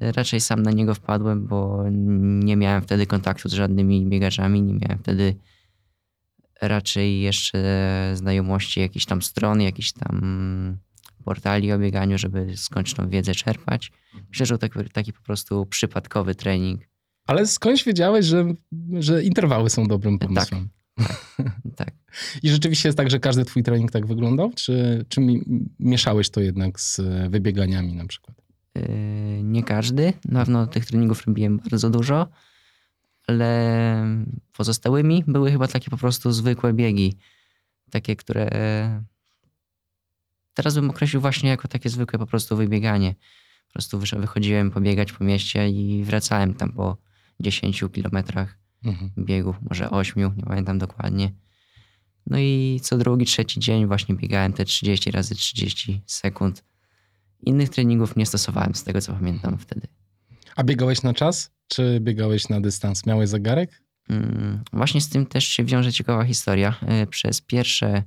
raczej 0.00 0.40
sam 0.40 0.62
na 0.62 0.70
niego 0.70 0.94
wpadłem, 0.94 1.46
bo 1.46 1.84
nie 2.44 2.56
miałem 2.56 2.82
wtedy 2.82 3.06
kontaktu 3.06 3.48
z 3.48 3.52
żadnymi 3.52 4.06
biegaczami, 4.06 4.62
nie 4.62 4.74
miałem 4.74 4.98
wtedy 4.98 5.34
raczej 6.62 7.20
jeszcze 7.20 8.12
znajomości 8.14 8.80
jakichś 8.80 9.06
tam 9.06 9.22
stron, 9.22 9.60
jakichś 9.60 9.92
tam 9.92 10.78
portali 11.24 11.72
o 11.72 11.78
bieganiu, 11.78 12.18
żeby 12.18 12.54
tą 12.96 13.08
wiedzę 13.08 13.34
czerpać. 13.34 13.92
Myślę, 14.28 14.46
że 14.46 14.58
to 14.58 14.68
taki, 14.68 14.90
taki 14.90 15.12
po 15.12 15.22
prostu 15.22 15.66
przypadkowy 15.66 16.34
trening. 16.34 16.80
Ale 17.26 17.46
skądś 17.46 17.84
wiedziałeś, 17.84 18.26
że, 18.26 18.54
że 18.98 19.22
interwały 19.22 19.70
są 19.70 19.86
dobrym 19.86 20.18
Tak. 20.18 20.28
pomysłem? 20.28 20.68
Tak. 21.76 22.01
I 22.42 22.50
rzeczywiście 22.50 22.88
jest 22.88 22.98
tak, 22.98 23.10
że 23.10 23.18
każdy 23.18 23.44
twój 23.44 23.62
trening 23.62 23.90
tak 23.90 24.06
wyglądał? 24.06 24.52
Czy, 24.54 25.04
czy 25.08 25.20
mi, 25.20 25.42
mieszałeś 25.80 26.30
to 26.30 26.40
jednak 26.40 26.80
z 26.80 27.00
wybieganiami 27.30 27.94
na 27.94 28.06
przykład? 28.06 28.36
Yy, 28.74 28.82
Nie 29.42 29.62
każdy. 29.62 30.12
Na 30.24 30.40
pewno 30.40 30.66
tych 30.66 30.86
treningów 30.86 31.26
robiłem 31.26 31.58
bardzo 31.58 31.90
dużo, 31.90 32.28
ale 33.26 34.06
pozostałymi 34.52 35.24
były 35.26 35.50
chyba 35.50 35.68
takie 35.68 35.90
po 35.90 35.96
prostu 35.96 36.32
zwykłe 36.32 36.72
biegi. 36.72 37.16
Takie, 37.90 38.16
które 38.16 38.50
teraz 40.54 40.74
bym 40.74 40.90
określił 40.90 41.20
właśnie 41.20 41.50
jako 41.50 41.68
takie 41.68 41.88
zwykłe 41.88 42.18
po 42.18 42.26
prostu 42.26 42.56
wybieganie. 42.56 43.14
Po 43.66 43.72
prostu 43.72 43.98
wychodziłem 43.98 44.70
pobiegać 44.70 45.12
po 45.12 45.24
mieście 45.24 45.68
i 45.68 46.04
wracałem 46.04 46.54
tam 46.54 46.72
po 46.72 46.96
10 47.40 47.84
kilometrach 47.92 48.58
mhm. 48.84 49.10
biegów, 49.18 49.56
może 49.70 49.90
8, 49.90 50.36
nie 50.36 50.44
pamiętam 50.44 50.78
dokładnie. 50.78 51.32
No 52.26 52.38
i 52.38 52.80
co 52.82 52.98
drugi, 52.98 53.26
trzeci 53.26 53.60
dzień 53.60 53.86
właśnie 53.86 54.14
biegałem 54.14 54.52
te 54.52 54.64
30 54.64 55.10
razy 55.10 55.34
30 55.34 56.02
sekund. 56.06 56.64
Innych 57.40 57.68
treningów 57.68 58.16
nie 58.16 58.26
stosowałem 58.26 58.74
z 58.74 58.84
tego, 58.84 59.00
co 59.00 59.12
pamiętam 59.12 59.58
wtedy. 59.58 59.88
A 60.56 60.64
biegałeś 60.64 61.02
na 61.02 61.14
czas, 61.14 61.50
czy 61.68 62.00
biegałeś 62.00 62.48
na 62.48 62.60
dystans? 62.60 63.06
Miałeś 63.06 63.28
zegarek? 63.28 63.82
Mm, 64.08 64.62
właśnie 64.72 65.00
z 65.00 65.08
tym 65.08 65.26
też 65.26 65.44
się 65.44 65.64
wiąże 65.64 65.92
ciekawa 65.92 66.24
historia. 66.24 66.74
E, 66.82 67.06
przez 67.06 67.40
pierwsze 67.40 68.02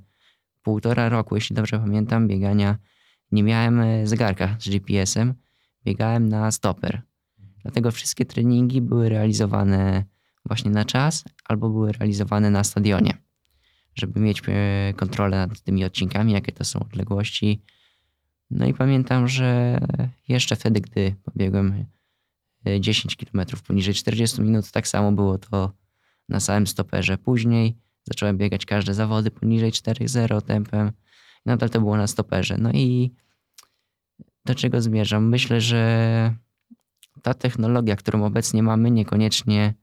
półtora 0.62 1.10
roku, 1.10 1.36
jeśli 1.36 1.56
dobrze 1.56 1.80
pamiętam, 1.80 2.28
biegania 2.28 2.78
nie 3.32 3.44
miałem 3.44 3.80
e, 3.80 4.08
zegarka 4.08 4.56
z 4.60 4.70
GPS-em. 4.70 5.34
Biegałem 5.86 6.30
na 6.30 6.52
stoper. 6.52 7.02
Dlatego 7.64 7.92
wszystkie 7.92 8.26
treningi 8.26 8.82
były 8.82 9.10
realizowane 9.10 10.04
właśnie 10.46 10.72
na 10.72 10.86
czas 10.86 11.24
albo 11.46 11.70
były 11.70 11.92
realizowane 11.92 12.50
na 12.50 12.64
stadionie, 12.64 13.18
żeby 13.96 14.20
mieć 14.20 14.42
e, 14.48 14.94
kontrolę 14.94 15.38
nad 15.38 15.62
tymi 15.62 15.86
odcinkami, 15.86 16.34
jakie 16.34 16.52
to 16.52 16.64
są 16.64 16.80
odległości. 16.80 17.62
No 18.52 18.66
i 18.66 18.74
pamiętam, 18.74 19.28
że 19.28 19.80
jeszcze 20.28 20.56
wtedy, 20.56 20.82
gdy 20.82 21.16
pobiegłem 21.24 21.86
10 22.80 23.16
km 23.16 23.46
poniżej 23.68 23.94
40 23.94 24.42
minut, 24.42 24.72
tak 24.72 24.88
samo 24.88 25.12
było 25.12 25.38
to 25.38 25.72
na 26.30 26.40
samym 26.40 26.68
stoperze. 26.68 27.18
Później 27.18 27.78
zacząłem 28.04 28.38
biegać 28.38 28.66
każde 28.66 28.94
zawody 28.94 29.32
poniżej 29.32 29.72
4.0 29.72 30.42
tempem. 30.42 30.92
Nadal 31.46 31.70
to 31.70 31.80
było 31.80 31.98
na 31.98 32.08
stoperze. 32.08 32.58
No 32.58 32.72
i 32.72 33.12
do 34.46 34.56
czego 34.56 34.82
zmierzam? 34.82 35.30
Myślę, 35.30 35.62
że 35.62 36.36
ta 37.22 37.34
technologia, 37.34 37.96
którą 37.96 38.26
obecnie 38.26 38.64
mamy, 38.64 38.92
niekoniecznie 38.92 39.74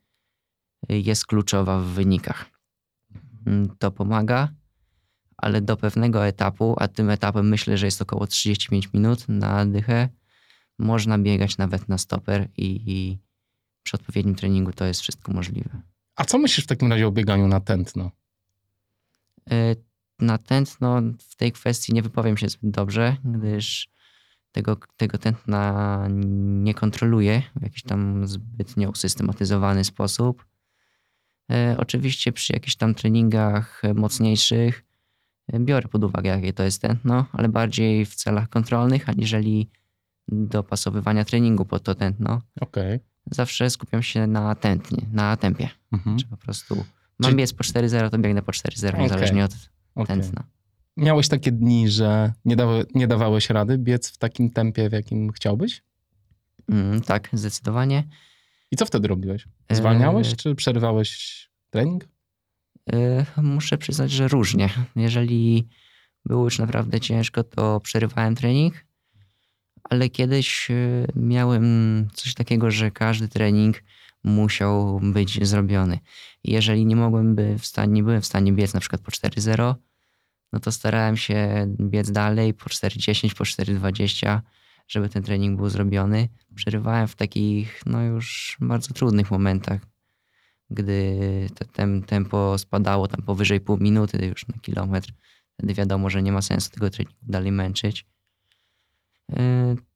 jest 0.89 1.27
kluczowa 1.27 1.81
w 1.81 1.85
wynikach. 1.85 2.52
Mm, 3.47 3.69
to 3.79 3.91
pomaga, 3.91 4.49
ale 5.37 5.61
do 5.61 5.77
pewnego 5.77 6.27
etapu, 6.27 6.75
a 6.79 6.89
tym 6.89 7.11
etapem 7.11 7.49
myślę, 7.49 7.79
że 7.79 7.87
jest 7.87 8.03
około 8.03 8.27
35 8.27 8.93
minut 8.93 9.29
na 9.29 9.67
dychę, 9.67 10.09
można 10.79 11.19
biegać 11.19 11.59
nawet 11.59 11.89
na 11.89 11.99
stoper 11.99 12.49
i, 12.57 12.83
i 12.87 13.19
przy 13.83 13.97
odpowiednim 13.97 14.35
treningu 14.35 14.73
to 14.73 14.85
jest 14.85 15.01
wszystko 15.01 15.33
możliwe. 15.33 15.83
A 16.17 16.25
co 16.25 16.39
myślisz 16.39 16.65
w 16.65 16.69
takim 16.69 16.93
razie 16.93 17.07
o 17.07 17.13
bieganiu 17.13 17.49
na 17.49 17.61
tętno? 17.61 18.11
E, 19.51 19.77
na 20.19 20.39
tętno 20.39 21.03
w 21.19 21.37
tej 21.37 21.53
kwestii 21.53 21.95
nie 21.95 22.03
wypowiem 22.03 22.37
się 22.37 22.49
zbyt 22.49 22.71
dobrze, 22.71 23.17
gdyż 23.25 23.89
tego, 24.53 24.77
tego 24.97 25.19
tętna 25.19 26.07
nie 26.09 26.75
kontroluję 26.75 27.43
w 27.57 27.63
jakiś 27.63 27.83
tam 27.83 28.27
zbytnio 28.27 28.91
usystematyzowany 28.91 29.85
sposób. 29.85 30.47
E, 31.51 31.77
oczywiście 31.79 32.33
przy 32.33 32.53
jakichś 32.53 32.77
tam 32.77 32.95
treningach 32.95 33.83
mocniejszych 33.95 34.85
e, 35.53 35.61
biorę 35.61 35.89
pod 35.89 36.05
uwagę, 36.05 36.31
jakie 36.31 36.53
to 36.53 36.63
jest 36.63 36.83
tętno, 36.83 37.27
ale 37.33 37.49
bardziej 37.49 38.07
w 38.07 38.15
celach 38.15 38.49
kontrolnych, 38.49 39.09
aniżeli 39.09 39.71
dopasowywania 40.29 41.25
treningu 41.25 41.65
pod 41.65 41.83
to 41.83 41.95
tętno. 41.95 42.43
Okay. 42.61 43.01
Zawsze 43.31 43.71
skupiam 43.71 44.03
się 44.03 44.27
na 44.27 44.55
tętnie, 44.55 45.07
na 45.13 45.37
tempie. 45.37 45.69
Mhm. 45.93 46.19
Czy 46.19 46.27
po 46.27 46.37
prostu 46.37 46.85
mam 47.19 47.37
biec 47.37 47.53
po 47.53 47.65
4.0, 47.65 48.11
to 48.11 48.19
biegnę 48.19 48.43
po 48.43 48.53
4.0, 48.53 48.89
okay. 48.89 49.03
niezależnie 49.03 49.45
od 49.45 49.53
okay. 49.95 50.07
tętna. 50.07 50.45
Miałeś 50.97 51.29
takie 51.29 51.53
dni, 51.53 51.89
że 51.89 52.33
nie, 52.45 52.57
nie 52.95 53.07
dawałeś 53.07 53.51
rady 53.51 53.79
biec 53.79 54.11
w 54.11 54.19
takim 54.19 54.51
tempie, 54.51 54.89
w 54.89 54.93
jakim 54.93 55.33
chciałbyś? 55.33 55.83
Mm, 56.69 57.01
tak, 57.01 57.29
zdecydowanie. 57.33 58.05
I 58.73 58.77
co 58.77 58.87
wtedy 58.87 59.09
robiłeś? 59.09 59.49
Zwalniałeś, 59.71 60.33
e... 60.33 60.37
czy 60.37 60.55
przerywałeś 60.55 61.51
trening? 61.71 62.09
E... 62.93 63.27
Muszę 63.37 63.79
przyznać, 63.79 64.11
że 64.11 64.29
różnie. 64.29 64.69
Jeżeli 64.97 65.69
było 66.25 66.45
już 66.45 66.59
naprawdę 66.59 67.01
ciężko, 67.01 67.45
to 67.45 67.81
przerywałem 67.81 68.35
trening 68.35 68.85
ale 69.93 70.09
kiedyś 70.09 70.71
e, 70.71 70.75
miałem 71.17 72.09
coś 72.15 72.35
takiego, 72.35 72.71
że 72.71 72.91
każdy 72.91 73.29
trening 73.29 73.83
musiał 74.25 75.01
być 75.01 75.47
zrobiony. 75.47 75.99
Jeżeli 76.45 76.87
nie 76.87 76.97
mogłem 76.97 77.35
by 77.35 77.59
w 77.59 77.67
stanie, 77.67 77.93
nie 77.93 78.03
byłem 78.03 78.21
w 78.21 78.27
stanie 78.27 78.53
biec 78.53 78.75
na 78.75 78.81
przykład 78.81 79.03
po 79.03 79.11
4.0, 79.11 79.75
no 80.53 80.61
to 80.61 80.73
starałem 80.73 81.17
się 81.17 81.67
biec 81.81 82.11
dalej 82.11 82.55
po 82.55 82.65
4.10, 82.65 83.35
po 83.35 83.45
4.20, 83.45 84.41
żeby 84.89 85.09
ten 85.09 85.23
trening 85.23 85.57
był 85.57 85.69
zrobiony. 85.69 86.29
Przerywałem 86.55 87.09
w 87.09 87.17
takich 87.17 87.83
no 87.87 88.03
już 88.03 88.57
bardzo 88.61 88.95
trudnych 88.95 89.31
momentach, 89.31 89.81
gdy 90.71 91.21
te 91.73 92.03
tempo 92.07 92.59
spadało 92.59 93.09
tam 93.09 93.23
powyżej 93.23 93.61
pół 93.61 93.79
minuty 93.79 94.27
już 94.27 94.49
na 94.49 94.55
kilometr. 94.59 95.13
Wtedy 95.55 95.75
wiadomo, 95.75 96.11
że 96.11 96.23
nie 96.23 96.33
ma 96.33 96.43
sensu 96.43 96.71
tego 96.71 96.91
treningu 96.91 97.19
dalej 97.23 97.53
męczyć. 97.53 98.07
Y, 99.33 99.37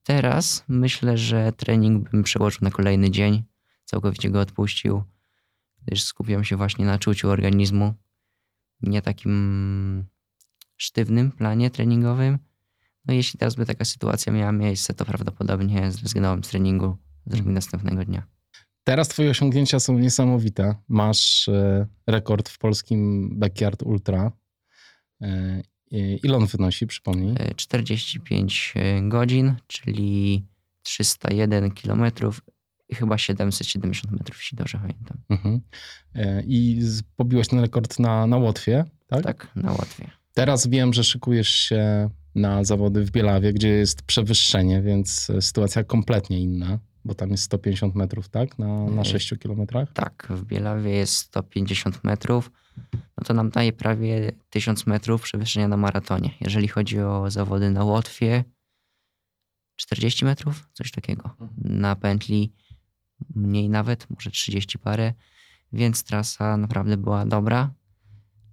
teraz 0.03 0.65
myślę, 0.69 1.19
że 1.19 1.53
trening 1.53 2.11
bym 2.11 2.23
przełożył 2.23 2.59
na 2.63 2.71
kolejny 2.71 3.11
dzień, 3.11 3.45
całkowicie 3.85 4.31
go 4.31 4.41
odpuścił, 4.41 5.03
gdyż 5.83 6.03
skupiam 6.03 6.45
się 6.45 6.57
właśnie 6.57 6.85
na 6.85 6.99
czuciu 6.99 7.31
organizmu, 7.31 7.95
nie 8.83 9.03
takim 9.03 10.05
sztywnym 10.77 11.33
planie 11.33 11.71
treningowym. 11.71 12.39
No 13.09 13.15
jeśli 13.15 13.39
teraz 13.39 13.55
by 13.55 13.67
taka 13.67 13.85
sytuacja 13.85 14.33
miała 14.33 14.53
miejsce, 14.53 14.95
to 14.95 15.05
prawdopodobnie 15.05 15.93
zrezygnowałem 15.93 16.45
z 16.45 16.49
treningu 16.49 16.97
z 17.27 17.45
następnego 17.45 18.05
dnia. 18.05 18.27
Teraz 18.85 19.09
twoje 19.09 19.31
osiągnięcia 19.31 19.81
są 19.81 19.99
niesamowite. 19.99 20.75
Masz 20.89 21.49
e, 21.49 21.87
rekord 22.07 22.49
w 22.49 22.59
polskim 22.59 23.31
Backyard 23.39 23.83
Ultra 23.83 24.33
e, 25.23 25.63
Ile 25.91 26.37
on 26.37 26.47
wynosi, 26.47 26.87
przypomnij? 26.87 27.35
45 27.57 28.75
e, 28.77 29.03
godzin, 29.09 29.55
czyli 29.67 30.47
301 30.83 31.71
kilometrów 31.71 32.41
i 32.89 32.95
chyba 32.95 33.19
770 33.19 34.13
metrów, 34.13 34.37
jeśli 34.37 34.59
dobrze 34.59 34.79
pamiętam. 34.79 35.19
Mhm. 35.29 35.61
I 36.47 36.83
pobiłeś 37.17 37.49
ten 37.49 37.59
rekord 37.59 37.99
na, 37.99 38.27
na 38.27 38.37
Łotwie, 38.37 38.85
tak? 39.07 39.23
Tak, 39.23 39.49
na 39.57 39.73
Łotwie. 39.73 40.11
Teraz 40.35 40.67
wiem, 40.67 40.93
że 40.93 41.05
szykujesz 41.05 41.49
się 41.49 42.11
na 42.37 42.65
zawody 42.65 43.05
w 43.05 43.11
Bielawie, 43.11 43.53
gdzie 43.53 43.69
jest 43.69 44.03
przewyższenie, 44.03 44.83
więc 44.83 45.33
sytuacja 45.41 45.85
kompletnie 45.85 46.41
inna, 46.41 46.79
bo 47.05 47.15
tam 47.15 47.31
jest 47.31 47.43
150 47.43 47.95
metrów, 47.95 48.29
tak? 48.29 48.59
Na, 48.59 48.85
na 48.85 49.05
6 49.05 49.35
kilometrach? 49.39 49.93
Tak, 49.93 50.27
w 50.31 50.45
Bielawie 50.45 50.91
jest 50.91 51.15
150 51.15 52.05
metrów 52.05 52.51
no 52.93 53.25
to 53.25 53.35
nam 53.35 53.51
daje 53.51 53.73
prawie 53.73 54.33
1000 54.51 54.87
metrów 54.87 55.23
przewyższenia 55.23 55.69
na 55.69 55.77
maratonie. 55.77 56.31
Jeżeli 56.41 56.69
chodzi 56.69 57.01
o 57.01 57.31
zawody 57.31 57.71
na 57.71 57.85
Łotwie, 57.85 58.45
40 59.77 60.25
metrów, 60.25 60.69
coś 60.73 60.91
takiego. 60.91 61.31
Mhm. 61.41 61.51
Na 61.81 61.97
pętli 61.97 62.53
mniej 63.35 63.69
nawet, 63.69 64.11
może 64.11 64.31
30 64.31 64.79
parę, 64.79 65.13
więc 65.73 66.05
trasa 66.05 66.57
naprawdę 66.57 66.97
była 66.97 67.27
dobra. 67.27 67.75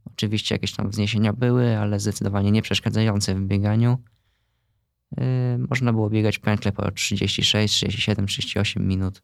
Oczywiście 0.06 0.56
jakieś 0.56 0.74
tam 0.76 0.90
wzniesienia 0.90 1.34
były, 1.34 1.78
ale 1.78 2.00
zdecydowanie 2.00 2.52
nie 2.52 2.62
przeszkadzające 2.62 3.36
w 3.36 3.42
bieganiu. 3.42 3.98
Yy, 5.18 5.26
można 5.70 5.94
było 5.94 6.10
biegać 6.10 6.40
pętle 6.40 6.72
po 6.72 6.92
36, 6.92 7.76
37, 7.76 8.28
38 8.28 8.88
minut 8.88 9.22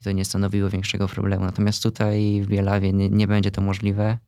i 0.00 0.04
to 0.04 0.12
nie 0.12 0.24
stanowiło 0.24 0.70
większego 0.70 1.08
problemu. 1.08 1.44
Natomiast 1.44 1.82
tutaj 1.82 2.42
w 2.42 2.46
Bielawie 2.46 2.92
nie, 2.92 3.08
nie 3.08 3.26
będzie 3.26 3.50
to 3.50 3.60
możliwe. 3.60 4.18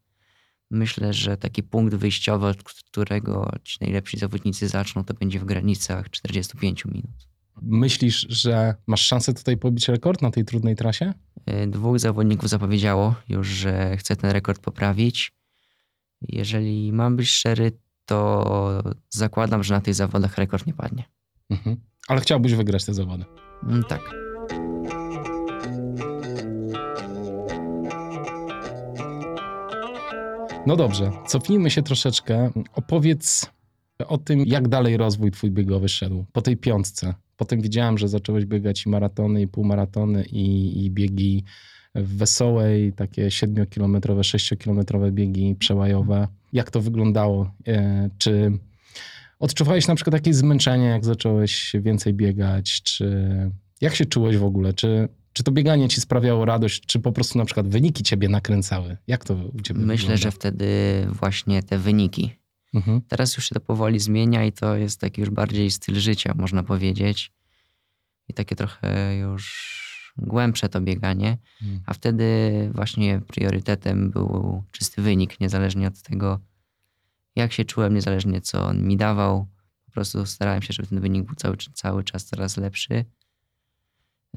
Myślę, 0.71 1.13
że 1.13 1.37
taki 1.37 1.63
punkt 1.63 1.95
wyjściowy, 1.95 2.47
od 2.47 2.63
którego 2.63 3.53
ci 3.65 3.79
najlepsi 3.81 4.19
zawodnicy 4.19 4.69
zaczną, 4.69 5.05
to 5.05 5.15
będzie 5.15 5.41
w 5.41 5.45
granicach 5.45 6.11
45 6.11 6.85
minut. 6.85 7.29
Myślisz, 7.63 8.27
że 8.29 8.75
masz 8.87 9.01
szansę 9.07 9.35
tutaj 9.35 9.57
pobić 9.57 9.89
rekord 9.89 10.23
na 10.23 10.31
tej 10.31 10.45
trudnej 10.45 10.77
trasie? 10.77 11.15
Y, 11.51 11.67
dwóch 11.67 11.99
zawodników 11.99 12.49
zapowiedziało 12.49 13.15
już, 13.29 13.49
że 13.49 13.97
chce 13.97 14.17
ten 14.17 14.31
rekord 14.31 14.63
poprawić. 14.63 15.33
Jeżeli 16.23 16.93
mam 16.93 17.17
być 17.17 17.29
szczery, 17.29 17.73
to 18.07 18.83
zakładam, 19.11 19.63
że 19.63 19.75
na 19.75 19.81
tych 19.81 19.95
zawodach 19.95 20.39
rekord 20.39 20.67
nie 20.67 20.75
padnie. 20.75 21.05
Mhm. 21.51 21.77
Ale 22.09 22.21
chciałbyś 22.21 22.55
wygrać 22.55 22.85
te 22.85 22.95
zawody? 22.95 23.25
Mm, 23.63 23.85
tak. 23.85 24.01
No 30.67 30.77
dobrze, 30.77 31.13
cofnijmy 31.27 31.71
się 31.71 31.83
troszeczkę. 31.83 32.51
Opowiedz 32.75 33.47
o 34.07 34.19
tym, 34.19 34.45
jak 34.47 34.69
dalej 34.69 34.97
rozwój 34.97 35.31
twój 35.31 35.51
biegowy 35.51 35.89
szedł 35.89 36.25
po 36.33 36.43
tej 36.43 36.57
piątce. 36.57 37.15
Potem 37.37 37.61
widziałem, 37.61 37.99
że 37.99 38.09
zacząłeś 38.09 38.45
biegać 38.45 38.87
i 38.87 38.89
maratony, 38.89 39.43
i 39.43 39.49
półmaratony, 39.49 40.25
i, 40.25 40.85
i 40.85 40.91
biegi 40.91 41.45
Wesołej, 42.03 42.93
takie 42.93 43.29
7-kilometrowe, 43.29 44.21
6-kilometrowe 44.21 45.13
biegi 45.13 45.57
przełajowe. 45.59 46.29
Jak 46.53 46.71
to 46.71 46.81
wyglądało? 46.81 47.51
E, 47.67 48.11
czy 48.19 48.53
odczuwałeś 49.39 49.89
na 49.89 49.95
przykład 49.95 50.15
jakieś 50.15 50.35
zmęczenie, 50.35 50.85
jak 50.87 51.05
zacząłeś 51.05 51.73
więcej 51.81 52.15
biegać? 52.15 52.83
Czy 52.83 53.31
jak 53.81 53.95
się 53.95 54.05
czułeś 54.05 54.37
w 54.37 54.45
ogóle? 54.45 54.73
Czy, 54.73 55.09
czy 55.33 55.43
to 55.43 55.53
bieganie 55.53 55.89
ci 55.89 56.01
sprawiało 56.01 56.45
radość, 56.45 56.87
czy 56.87 56.99
po 57.01 57.13
prostu 57.13 57.39
na 57.39 57.45
przykład 57.45 57.69
wyniki 57.69 58.03
ciebie 58.03 58.29
nakręcały? 58.29 58.97
Jak 59.07 59.25
to 59.25 59.35
u 59.35 59.61
ciebie 59.61 59.81
Myślę, 59.81 59.97
wygląda? 59.97 60.23
że 60.23 60.31
wtedy 60.31 60.67
właśnie 61.13 61.63
te 61.63 61.79
wyniki. 61.79 62.31
Mhm. 62.75 63.01
Teraz 63.09 63.37
już 63.37 63.49
się 63.49 63.55
to 63.55 63.61
powoli 63.61 64.01
zmienia 64.01 64.45
i 64.45 64.53
to 64.53 64.77
jest 64.77 65.01
taki 65.01 65.21
już 65.21 65.31
bardziej 65.31 65.71
styl 65.71 65.95
życia, 65.95 66.35
można 66.37 66.63
powiedzieć. 66.63 67.33
I 68.29 68.35
takie 68.35 68.57
trochę 68.57 69.17
już 69.17 69.78
głębsze 70.19 70.69
to 70.69 70.81
bieganie. 70.81 71.39
Mhm. 71.63 71.81
A 71.87 71.95
wtedy 71.95 72.25
właśnie 72.75 73.21
priorytetem 73.27 74.11
był 74.11 74.63
czysty 74.71 75.03
wynik, 75.03 75.41
niezależnie 75.41 75.89
od 75.89 76.03
tego, 76.03 76.41
jak 77.37 77.53
się 77.53 77.65
czułem, 77.65 77.95
niezależnie 77.95 78.41
co 78.41 78.67
on 78.67 78.83
mi 78.83 78.97
dawał. 78.97 79.47
Po 79.87 79.93
prostu 79.93 80.27
starałem 80.27 80.63
się, 80.63 80.73
żeby 80.73 80.89
ten 80.89 81.01
wynik 81.01 81.27
był 81.27 81.35
cały, 81.35 81.57
cały 81.57 82.05
czas 82.05 82.25
coraz 82.25 82.57
lepszy. 82.57 83.05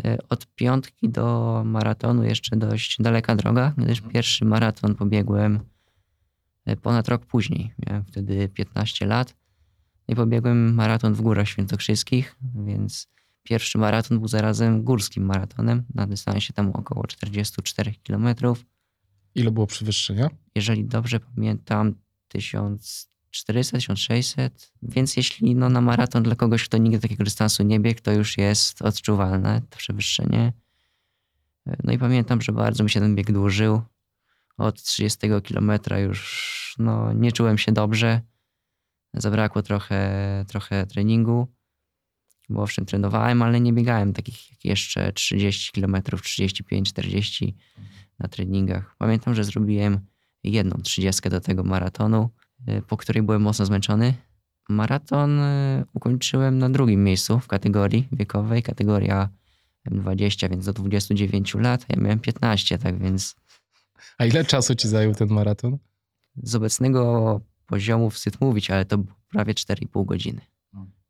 E, 0.03 0.17
Od 0.29 0.47
piątki 0.55 1.09
do 1.09 1.61
maratonu 1.65 2.23
jeszcze 2.23 2.57
dość 2.57 2.97
daleka 2.99 3.35
droga, 3.35 3.73
gdyż 3.77 4.01
pierwszy 4.01 4.45
maraton 4.45 4.95
pobiegłem 4.95 5.59
e, 6.65 6.75
ponad 6.75 7.07
rok 7.07 7.25
później. 7.25 7.73
Miałem 7.87 8.05
wtedy 8.05 8.49
15 8.49 9.05
lat 9.05 9.35
i 10.07 10.15
pobiegłem 10.15 10.73
maraton 10.73 11.13
w 11.13 11.21
Górach 11.21 11.47
Świętokrzyskich, 11.47 12.35
więc 12.65 13.07
pierwszy 13.43 13.77
maraton 13.77 14.19
był 14.19 14.27
zarazem 14.27 14.83
górskim 14.83 15.25
maratonem 15.25 15.83
na 15.95 16.07
dystansie 16.07 16.53
tam 16.53 16.71
około 16.71 17.07
44 17.07 17.93
km. 18.03 18.35
Ile 19.35 19.51
było 19.51 19.67
przewyższenia? 19.67 20.29
Jeżeli 20.55 20.85
dobrze 20.85 21.19
pamiętam, 21.19 21.95
1400, 22.27 23.11
1600. 23.67 24.71
Więc 24.83 25.17
jeśli 25.17 25.55
no, 25.55 25.69
na 25.69 25.81
maraton 25.81 26.23
dla 26.23 26.35
kogoś, 26.35 26.65
kto 26.65 26.77
nigdy 26.77 26.99
takiego 26.99 27.23
dystansu 27.23 27.63
nie 27.63 27.79
biegł, 27.79 28.01
to 28.01 28.11
już 28.11 28.37
jest 28.37 28.81
odczuwalne 28.81 29.61
to 29.69 29.77
przewyższenie. 29.77 30.53
No 31.83 31.93
i 31.93 31.97
pamiętam, 31.97 32.41
że 32.41 32.51
bardzo 32.51 32.83
mi 32.83 32.89
się 32.89 32.99
ten 32.99 33.15
bieg 33.15 33.31
dłużył. 33.31 33.81
Od 34.57 34.83
30 34.83 35.19
km 35.47 35.71
już 35.97 36.75
no, 36.79 37.13
nie 37.13 37.31
czułem 37.31 37.57
się 37.57 37.71
dobrze. 37.71 38.21
Zabrakło 39.13 39.61
trochę, 39.61 40.45
trochę 40.47 40.87
treningu, 40.87 41.47
bo 42.51 42.61
owszem 42.61 42.85
trenowałem, 42.85 43.41
ale 43.41 43.61
nie 43.61 43.73
biegałem 43.73 44.13
takich 44.13 44.51
jak 44.51 44.65
jeszcze 44.65 45.13
30 45.13 45.71
km, 45.71 45.95
35, 46.23 46.89
40 46.89 47.55
na 48.19 48.27
treningach. 48.27 48.95
Pamiętam, 48.97 49.35
że 49.35 49.43
zrobiłem 49.43 49.99
jedną 50.43 50.81
30 50.81 51.29
do 51.29 51.41
tego 51.41 51.63
maratonu, 51.63 52.29
y, 52.69 52.81
po 52.81 52.97
której 52.97 53.23
byłem 53.23 53.41
mocno 53.41 53.65
zmęczony. 53.65 54.13
Maraton 54.69 55.39
y, 55.39 55.85
ukończyłem 55.93 56.57
na 56.57 56.69
drugim 56.69 57.03
miejscu 57.03 57.39
w 57.39 57.47
kategorii 57.47 58.07
wiekowej, 58.11 58.63
kategoria 58.63 59.29
M20, 59.89 60.49
więc 60.49 60.65
do 60.65 60.73
29 60.73 61.55
lat. 61.55 61.85
Ja 61.89 62.01
miałem 62.01 62.19
15, 62.19 62.77
tak 62.77 62.99
więc 62.99 63.35
A 64.17 64.25
ile 64.25 64.45
czasu 64.45 64.75
ci 64.75 64.87
zajął 64.87 65.15
ten 65.15 65.27
maraton? 65.29 65.77
z 66.43 66.55
obecnego 66.55 67.41
poziomu 67.65 68.09
wstyd 68.09 68.41
mówić, 68.41 68.71
ale 68.71 68.85
to 68.85 68.97
prawie 69.29 69.53
4,5 69.53 70.05
godziny. 70.05 70.41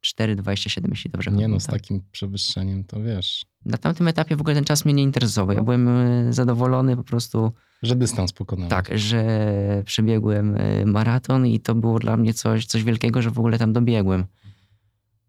4,27 0.06 0.90
jeśli 0.90 1.12
dobrze 1.12 1.32
Nie 1.32 1.36
no, 1.36 1.42
pamiętam. 1.42 1.60
z 1.60 1.68
takim 1.68 2.02
przewyższeniem 2.12 2.84
to 2.84 3.02
wiesz, 3.04 3.46
Na 3.66 3.78
tamtym 3.78 4.08
etapie 4.08 4.36
w 4.36 4.42
ogóle 4.42 4.56
ten 4.56 4.64
czas 4.64 4.86
mnie 4.86 4.94
nie 4.94 5.04
interesował. 5.04 5.56
Ja 5.56 5.64
byłem 5.64 5.88
y, 5.88 6.34
zadowolony 6.34 6.96
po 6.98 7.04
prostu 7.04 7.52
że 7.84 7.96
dystans 7.96 8.32
pokonałeś. 8.34 8.70
Tak, 8.70 8.98
że 8.98 9.84
przebiegłem 9.86 10.56
y, 10.56 10.86
maraton 10.86 11.48
i 11.48 11.60
to 11.60 11.76
było 11.76 12.00
dla 12.00 12.18
mnie 12.18 12.34
coś, 12.34 12.66
coś 12.66 12.84
wielkiego, 12.84 13.22
że 13.22 13.32
w 13.32 13.40
ogóle 13.40 13.58
tam 13.58 13.74
dobiegłem. 13.74 14.26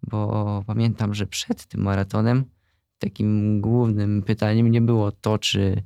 Bo 0.03 0.65
pamiętam, 0.67 1.15
że 1.15 1.27
przed 1.27 1.67
tym 1.67 1.83
maratonem 1.83 2.45
takim 2.99 3.61
głównym 3.61 4.23
pytaniem 4.23 4.71
nie 4.71 4.81
było 4.81 5.13
to, 5.13 5.39
czy 5.39 5.83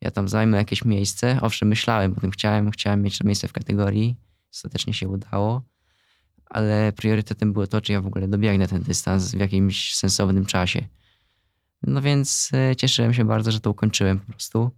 ja 0.00 0.10
tam 0.10 0.28
zajmę 0.28 0.56
jakieś 0.56 0.84
miejsce. 0.84 1.38
Owszem, 1.42 1.68
myślałem 1.68 2.12
o 2.12 2.20
tym, 2.20 2.30
chciałem, 2.30 2.70
chciałem 2.70 3.02
mieć 3.02 3.18
to 3.18 3.24
miejsce 3.24 3.48
w 3.48 3.52
kategorii. 3.52 4.16
Ostatecznie 4.54 4.94
się 4.94 5.08
udało. 5.08 5.62
Ale 6.46 6.92
priorytetem 6.92 7.52
było 7.52 7.66
to, 7.66 7.80
czy 7.80 7.92
ja 7.92 8.00
w 8.00 8.06
ogóle 8.06 8.28
dobiegnę 8.28 8.68
ten 8.68 8.82
dystans 8.82 9.34
w 9.34 9.38
jakimś 9.38 9.94
sensownym 9.94 10.46
czasie. 10.46 10.88
No 11.82 12.02
więc 12.02 12.50
y, 12.72 12.76
cieszyłem 12.76 13.14
się 13.14 13.24
bardzo, 13.24 13.52
że 13.52 13.60
to 13.60 13.70
ukończyłem 13.70 14.20
po 14.20 14.32
prostu. 14.32 14.70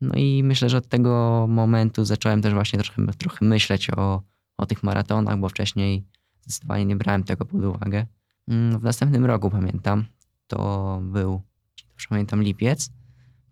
No 0.00 0.14
i 0.14 0.42
myślę, 0.44 0.68
że 0.68 0.78
od 0.78 0.88
tego 0.88 1.46
momentu 1.48 2.04
zacząłem 2.04 2.42
też 2.42 2.54
właśnie 2.54 2.78
trochę, 2.78 3.12
trochę 3.18 3.44
myśleć 3.44 3.90
o, 3.90 4.22
o 4.56 4.66
tych 4.66 4.82
maratonach, 4.82 5.38
bo 5.38 5.48
wcześniej 5.48 6.04
zdecydowanie 6.40 6.84
nie 6.84 6.96
brałem 6.96 7.24
tego 7.24 7.44
pod 7.44 7.64
uwagę. 7.64 8.06
Mm, 8.48 8.80
W 8.80 8.82
następnym 8.82 9.24
roku 9.24 9.50
pamiętam, 9.50 10.04
to 10.46 11.00
był, 11.02 11.42
dobrze 11.88 12.06
pamiętam, 12.08 12.42
lipiec. 12.42 12.90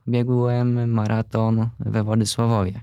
Biegłem 0.09 0.91
maraton 0.91 1.69
we 1.81 2.05
Władysławowie. 2.05 2.81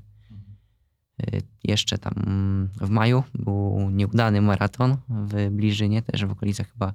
Y, 1.24 1.42
Jeszcze 1.64 1.98
tam 1.98 2.14
mm, 2.18 2.70
w 2.82 2.90
maju 2.90 3.24
był 3.34 3.90
nieudany 3.90 4.42
maraton 4.42 4.98
w 5.10 5.50
Bliżynie, 5.52 6.02
też 6.02 6.26
w 6.26 6.32
okolicach 6.32 6.72
chyba 6.72 6.94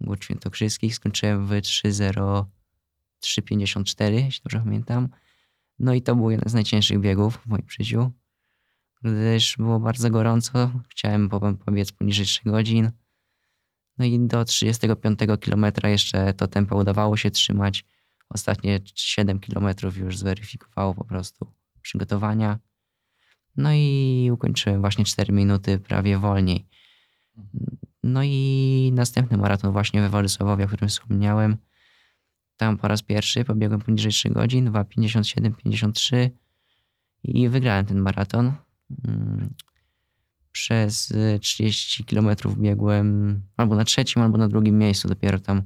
Gór 0.00 0.24
Świętokrzyskich. 0.24 0.94
Skończyłem 0.94 1.46
w 1.46 1.50
3.0 1.50 2.44
3.54, 3.22 4.12
jeśli 4.12 4.42
dobrze 4.42 4.58
pamiętam. 4.58 5.08
No 5.78 5.94
i 5.94 6.02
to 6.02 6.16
był 6.16 6.30
jeden 6.30 6.50
z 6.50 6.54
najcięższych 6.54 7.00
biegów 7.00 7.36
w 7.36 7.46
moim 7.46 7.70
życiu, 7.70 8.10
gdyż 9.02 9.56
było 9.56 9.80
bardzo 9.80 10.10
gorąco. 10.10 10.70
Chciałem 10.88 11.28
po- 11.28 11.54
pobiec 11.54 11.92
poniżej 11.92 12.26
3 12.26 12.40
godzin. 12.44 12.90
No 13.98 14.04
i 14.04 14.18
do 14.26 14.44
35 14.44 15.18
kilometra 15.40 15.88
jeszcze 15.88 16.34
to 16.34 16.48
tempo 16.48 16.76
udawało 16.76 17.16
się 17.16 17.30
trzymać. 17.30 17.84
Ostatnie 18.28 18.80
7 18.94 19.40
kilometrów 19.40 19.96
już 19.96 20.18
zweryfikowało 20.18 20.94
po 20.94 21.04
prostu 21.04 21.52
przygotowania. 21.82 22.58
No 23.56 23.72
i 23.72 24.30
ukończyłem 24.32 24.80
właśnie 24.80 25.04
4 25.04 25.32
minuty 25.32 25.78
prawie 25.78 26.18
wolniej. 26.18 26.66
No 28.02 28.20
i 28.24 28.92
następny 28.94 29.36
maraton 29.36 29.72
właśnie 29.72 30.00
we 30.00 30.08
Władysławowie, 30.08 30.64
o 30.64 30.68
którym 30.68 30.88
wspomniałem. 30.88 31.56
Tam 32.56 32.78
po 32.78 32.88
raz 32.88 33.02
pierwszy 33.02 33.44
pobiegłem 33.44 33.80
poniżej 33.80 34.12
3 34.12 34.30
godzin, 34.30 34.70
2,57, 34.70 35.56
53 35.56 36.30
i 37.24 37.48
wygrałem 37.48 37.86
ten 37.86 37.98
maraton. 37.98 38.52
Mm, 39.04 39.50
Przez 40.52 41.10
y, 41.10 41.38
30 41.42 42.04
kilometrów 42.04 42.58
biegłem 42.58 43.40
albo 43.56 43.76
na 43.76 43.84
trzecim, 43.84 44.22
albo 44.22 44.38
na 44.38 44.48
drugim 44.48 44.78
miejscu. 44.78 45.08
Dopiero 45.08 45.38
tam 45.38 45.62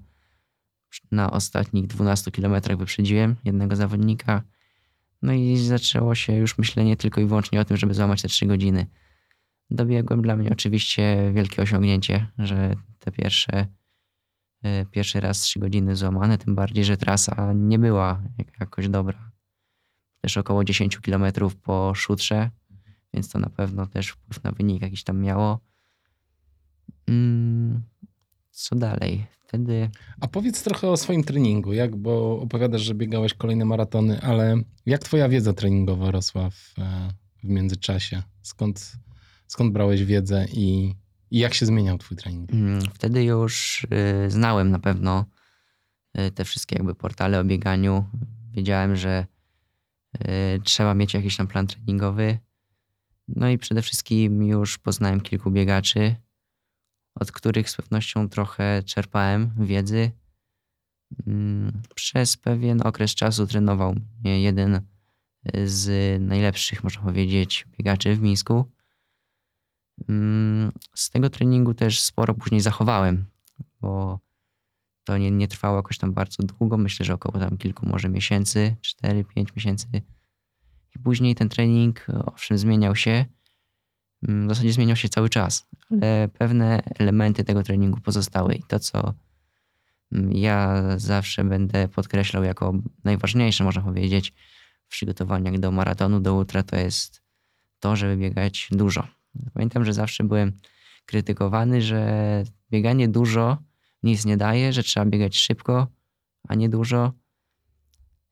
na 1.11 1.31
ostatnich 1.31 1.87
12 1.87 2.31
kilometrach 2.31 2.79
wyprzedziłem 2.79 3.37
jednego 3.45 3.77
zawodnika. 3.77 4.43
No 5.23 5.33
i 5.33 5.57
zaczęło 5.57 6.15
się 6.15 6.33
już 6.33 6.59
myślenie 6.59 6.97
tylko 6.97 7.21
i 7.21 7.27
wyłącznie 7.27 7.61
o 7.61 7.65
tym, 7.65 7.77
żeby 7.77 7.95
złamać 7.95 8.23
te 8.23 8.29
3 8.29 8.47
godziny. 8.47 8.87
Dobiegłem 9.71 10.23
dla 10.23 10.37
mnie 10.37 10.51
oczywiście 10.53 11.33
wielkie 11.35 11.63
osiągnięcie, 11.63 12.27
że 12.39 12.75
te 12.99 13.13
pierwsze 13.13 13.67
e, 14.63 14.87
pierwszy 14.87 15.21
raz 15.21 15.41
3 15.41 15.61
godziny 15.61 15.97
złamane, 15.97 16.39
tym 16.39 16.55
bardziej, 16.55 16.85
że 16.85 16.97
trasa 16.97 17.53
nie 17.53 17.79
była 17.79 18.23
jak- 18.39 18.61
jakoś 18.61 18.89
dobra. 18.89 19.31
Też 20.21 20.37
około 20.37 20.65
10 20.65 20.99
km 20.99 21.25
po 21.63 21.95
szutrze, 21.95 22.51
więc 23.15 23.29
to 23.29 23.39
na 23.39 23.51
pewno 23.51 23.87
też 23.87 24.09
wpływ 24.09 24.45
na 24.45 24.53
wynik 24.53 24.83
jakiś 24.83 25.05
tam 25.05 25.21
miało. 25.21 25.61
Mm, 27.09 27.83
Co 28.51 28.77
dalej? 28.77 29.27
Wtedy 29.51 29.91
A 30.21 30.29
powiedz 30.29 30.63
trochę 30.63 30.89
o 30.89 30.97
swoim 30.97 31.25
treningu, 31.25 31.73
jak, 31.73 31.97
bo 31.97 32.41
opowiadasz, 32.41 32.83
że 32.83 32.95
biegałeś 32.95 33.35
kolejne 33.35 33.65
maratony, 33.65 34.21
ale 34.21 34.57
jak 34.87 35.01
twoja 35.01 35.29
wiedza 35.29 35.53
treningowa 35.53 36.11
rosła 36.11 36.51
w, 36.51 36.75
e, 36.79 37.13
w 37.43 37.49
międzyczasie? 37.49 38.23
Skąd, 38.43 38.93
skąd 39.47 39.73
brałeś 39.73 40.05
wiedzę 40.05 40.47
i, 40.53 40.95
i 41.31 41.39
jak 41.39 41.55
się 41.55 41.67
zmieniał 41.67 41.99
twój 41.99 42.17
trening? 42.17 42.53
Mm, 42.53 42.81
Wtedy 42.95 43.25
już 43.25 43.85
y, 44.27 44.31
znałem 44.31 44.71
na 44.71 44.79
pewno 44.79 45.25
y, 46.19 46.31
te 46.31 46.45
wszystkie 46.45 46.77
jakby 46.77 46.95
portale 46.95 47.41
o 47.41 47.45
bieganiu. 47.45 48.05
Wiedziałem, 48.53 48.97
że 48.97 49.27
y, 50.17 50.61
trzeba 50.65 50.95
mieć 50.95 51.15
jakiś 51.15 51.37
tam 51.37 51.47
plan 51.47 51.67
treningowy. 51.67 52.39
No 53.29 53.49
i 53.49 53.59
przede 53.59 53.83
wszystkim 53.83 54.43
już 54.43 54.79
poznałem 54.79 55.21
kilku 55.21 55.51
biegaczy, 55.51 56.17
od 57.15 57.33
których 57.33 57.71
z 57.71 57.77
pewnością 57.77 58.29
trochę 58.29 58.83
czerpałem 58.83 59.51
wiedzy. 59.59 60.11
Mm, 61.27 61.83
Przez 61.95 62.37
pewien 62.37 62.87
okres 62.87 63.15
czasu 63.15 63.47
trenował 63.47 63.95
mnie 64.25 64.43
jeden 64.43 64.81
z 65.65 66.21
najlepszych, 66.23 66.85
można 66.85 67.03
powiedzieć, 67.03 67.67
biegaczy 67.79 68.17
w 68.17 68.21
Mińsku. 68.21 68.65
Mm, 70.09 70.73
Z 70.95 71.11
tego 71.11 71.31
treningu 71.31 71.75
też 71.75 72.01
sporo 72.01 72.35
później 72.35 72.61
zachowałem, 72.61 73.25
bo 73.81 74.21
To 75.05 75.19
nie, 75.19 75.31
nie 75.31 75.49
trwało 75.49 75.77
jakoś 75.77 75.99
tam 75.99 76.13
bardzo 76.13 76.43
długo, 76.43 76.77
myślę, 76.77 77.07
że 77.07 77.15
około 77.15 77.39
tam 77.39 77.59
kilku 77.59 77.87
może 77.87 78.09
miesięcy, 78.09 78.77
4-5 79.03 79.25
miesięcy. 79.57 79.87
I 80.97 80.99
później 80.99 81.35
ten 81.35 81.49
trening, 81.49 82.07
owszem, 82.27 82.59
zmieniał 82.59 82.97
się. 82.97 83.25
Mm, 84.29 84.47
W 84.47 84.49
zasadzie 84.49 84.73
zmieniał 84.73 84.97
się 84.97 85.09
cały 85.09 85.29
czas, 85.29 85.67
ale 85.91 86.29
pewne 86.29 86.83
elementy 86.99 87.45
tego 87.45 87.63
treningu 87.63 88.01
pozostały. 88.01 88.55
I 88.55 88.63
to, 88.63 88.79
co 88.79 89.15
mm, 90.13 90.33
ja 90.33 90.83
zawsze 90.97 91.45
będę 91.45 91.89
podkreślał 91.89 92.45
jako 92.45 92.75
najważniejsze, 93.05 93.65
można 93.65 93.83
powiedzieć, 93.83 94.33
w 94.87 94.91
przygotowaniach 94.91 95.59
do 95.59 95.71
maratonu, 95.71 96.21
do 96.21 96.35
ultra, 96.35 96.63
to 96.63 96.77
jest 96.77 97.23
to, 97.81 97.97
żeby 97.97 98.17
biegać 98.17 98.69
dużo. 98.71 99.09
Pamiętam, 99.55 99.85
że 99.85 99.93
zawsze 99.93 100.25
byłem 100.25 100.53
krytykowany, 101.07 101.83
że 101.83 102.43
bieganie 102.71 103.09
dużo 103.09 103.59
nic 104.03 104.25
nie 104.25 104.37
daje, 104.37 104.73
że 104.73 104.83
trzeba 104.83 105.07
biegać 105.07 105.37
szybko, 105.37 105.87
a 106.49 106.55
nie 106.55 106.69
dużo. 106.69 107.13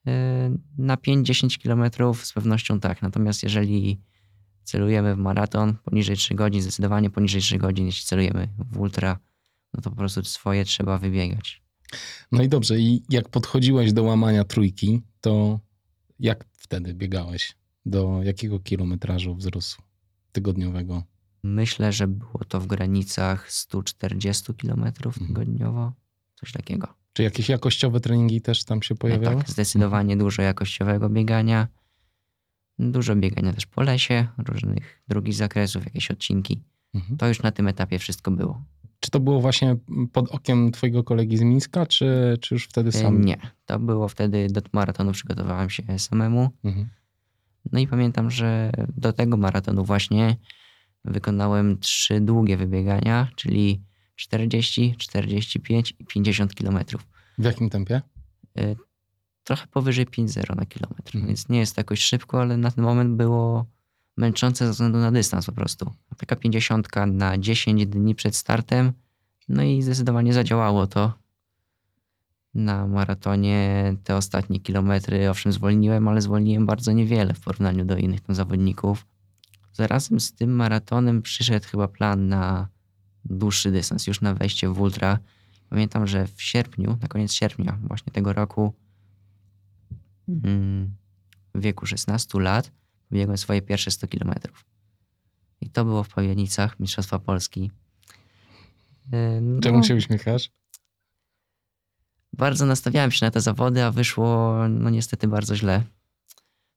Yy, 0.07 0.13
Na 0.79 0.97
5-10 0.97 1.59
kilometrów 1.59 2.27
z 2.27 2.33
pewnością 2.33 2.81
tak. 2.81 3.03
Natomiast 3.03 3.43
jeżeli 3.43 4.01
celujemy 4.69 5.15
w 5.15 5.19
maraton 5.19 5.75
poniżej 5.85 6.17
3 6.17 6.35
godzin, 6.35 6.63
zdecydowanie 6.63 7.11
poniżej 7.11 7.41
3 7.41 7.59
godzin, 7.59 7.87
jeśli 7.87 8.07
celujemy 8.07 8.49
w 8.59 8.79
ultra, 8.79 9.19
no 9.75 9.81
to 9.81 9.91
po 9.91 9.97
prostu 9.97 10.25
swoje 10.25 10.65
trzeba 10.65 10.99
wybiegać. 10.99 11.63
No 12.33 12.43
i 12.43 12.49
dobrze, 12.49 12.79
i 12.79 13.03
jak 13.09 13.29
podchodziłeś 13.29 13.93
do 13.93 14.03
łamania 14.03 14.45
trójki, 14.45 15.03
to 15.21 15.61
jak 16.21 16.45
wtedy 16.53 16.95
biegałeś? 16.95 17.57
Do 17.87 18.21
jakiego 18.23 18.61
kilometrażu 18.61 19.35
wzrostu 19.35 19.83
tygodniowego? 20.33 21.03
Myślę, 21.43 21.93
że 21.93 22.09
było 22.09 22.45
to 22.49 22.61
w 22.61 22.67
granicach 22.67 23.53
140 23.53 24.55
km 24.55 24.85
Mhm. 24.85 25.27
tygodniowo, 25.27 25.93
coś 26.35 26.53
takiego. 26.53 26.89
Czy 27.13 27.23
jakieś 27.23 27.49
jakościowe 27.49 28.01
treningi 28.01 28.41
też 28.41 28.65
tam 28.65 28.83
się 28.83 28.95
pojawiały? 28.95 29.37
Tak, 29.37 29.51
zdecydowanie 29.51 30.17
dużo 30.17 30.43
jakościowego 30.43 31.09
biegania. 31.09 31.69
Dużo 32.79 33.17
biegania 33.17 33.53
też 33.53 33.67
po 33.67 33.83
lesie, 33.83 34.27
różnych 34.39 35.03
drugich 35.09 35.35
zakresów, 35.35 35.85
jakieś 35.85 36.11
odcinki. 36.11 36.63
Mhm. 36.95 37.19
To 37.19 37.29
już 37.29 37.43
na 37.43 37.53
tym 37.53 37.69
etapie 37.69 37.99
wszystko 37.99 38.31
było. 38.31 38.63
Czy 39.01 39.11
to 39.11 39.21
było 39.21 39.41
właśnie 39.41 39.77
pod 40.13 40.31
okiem 40.31 40.73
twojego 40.73 41.05
kolegi 41.05 41.37
z 41.37 41.43
Mińska, 41.43 41.87
czy, 41.87 42.39
czy 42.41 42.55
już 42.55 42.65
wtedy 42.65 42.89
E, 42.89 42.93
sam? 42.93 43.25
Nie, 43.25 43.37
to 43.67 43.79
było 43.79 44.09
wtedy 44.09 44.47
do 44.51 44.61
maratonu 44.73 45.13
przygotowałem 45.13 45.71
się 45.71 45.99
samemu. 45.99 46.51
Mhm. 46.65 46.89
No 47.73 47.79
i 47.79 47.87
pamiętam, 47.87 48.31
że 48.31 48.73
do 48.97 49.13
tego 49.13 49.37
maratonu 49.37 49.85
właśnie 49.85 50.37
wykonałem 51.05 51.79
trzy 51.79 52.21
długie 52.21 52.57
wybiegania, 52.57 53.29
czyli 53.37 53.83
40, 54.17 54.95
45 54.99 55.95
i 55.99 56.05
50 56.05 56.55
kilometrów. 56.55 57.07
W 57.39 57.45
jakim 57.45 57.71
tempie? 57.71 58.03
Trochę 59.49 59.67
powyżej 59.67 60.07
5,0 60.07 60.57
na 60.57 60.67
kilometr, 60.67 61.17
Mhm. 61.17 61.27
więc 61.27 61.49
nie 61.49 61.59
jest 61.59 61.75
to 61.75 61.81
jakoś 61.81 62.01
szybko, 62.01 62.41
ale 62.41 62.57
na 62.57 62.71
ten 62.71 62.85
moment 62.85 63.17
było 63.17 63.67
męczące 64.17 64.67
ze 64.67 64.73
względu 64.73 64.99
na 64.99 65.13
dystans 65.13 65.47
po 65.47 65.53
prostu. 65.53 65.93
Taka 66.17 66.37
50 66.37 66.89
na 67.07 67.39
10 67.39 67.87
dni 67.87 68.15
przed 68.15 68.37
startem, 68.37 68.93
no 69.49 69.63
i 69.63 69.83
zdecydowanie 69.83 70.33
zadziałało 70.33 70.87
to. 70.87 71.13
Na 72.55 72.87
maratonie 72.87 73.95
te 74.05 74.17
ostatnie 74.17 74.61
kilometry 74.61 75.31
owszem 75.31 75.53
zwolniłem, 75.53 76.09
ale 76.09 76.21
zwolniłem 76.21 76.67
bardzo 76.67 76.93
niewiele 76.93 77.35
w 77.35 77.41
porównaniu 77.41 77.85
do 77.85 77.97
innych 77.97 78.21
tam 78.21 78.37
zawodników. 78.37 79.07
Zarazem 79.73 80.21
z 80.21 80.33
tym 80.33 80.57
maratonem 80.57 81.23
przyszedł 81.23 81.67
chyba 81.69 81.89
plan 81.89 82.29
na 82.29 82.69
dłuższy 83.25 83.71
dystans, 83.71 84.07
już 84.07 84.21
na 84.21 84.35
wejście 84.35 84.69
w 84.69 84.81
ultra. 84.81 85.19
Pamiętam, 85.69 86.07
że 86.07 86.27
w 86.27 86.43
sierpniu, 86.43 86.99
na 87.03 87.09
koniec 87.09 87.33
sierpnia 87.33 87.79
właśnie 87.83 88.13
tego 88.13 88.33
roku, 88.33 88.75
w 91.55 91.61
wieku 91.61 91.87
16 91.87 92.41
lat, 92.41 92.73
biegłem 93.13 93.39
swoje 93.39 93.63
pierwsze 93.63 93.91
100 93.91 94.09
kilometrów. 94.09 94.65
I 95.61 95.71
to 95.71 95.85
było 95.85 96.03
w 96.05 96.09
Pawienicach, 96.09 96.81
Mistrzostwa 96.81 97.19
Polski. 97.19 97.71
E, 99.13 99.41
no, 99.41 99.61
Czemu 99.61 99.85
się 99.85 99.95
uśmiechasz? 99.95 100.51
Bardzo 102.33 102.67
nastawiałem 102.67 103.11
się 103.11 103.27
na 103.27 103.31
te 103.31 103.41
zawody, 103.41 103.85
a 103.85 103.91
wyszło 103.91 104.55
no 104.69 104.91
niestety 104.91 105.29
bardzo 105.29 105.57
źle. 105.57 105.83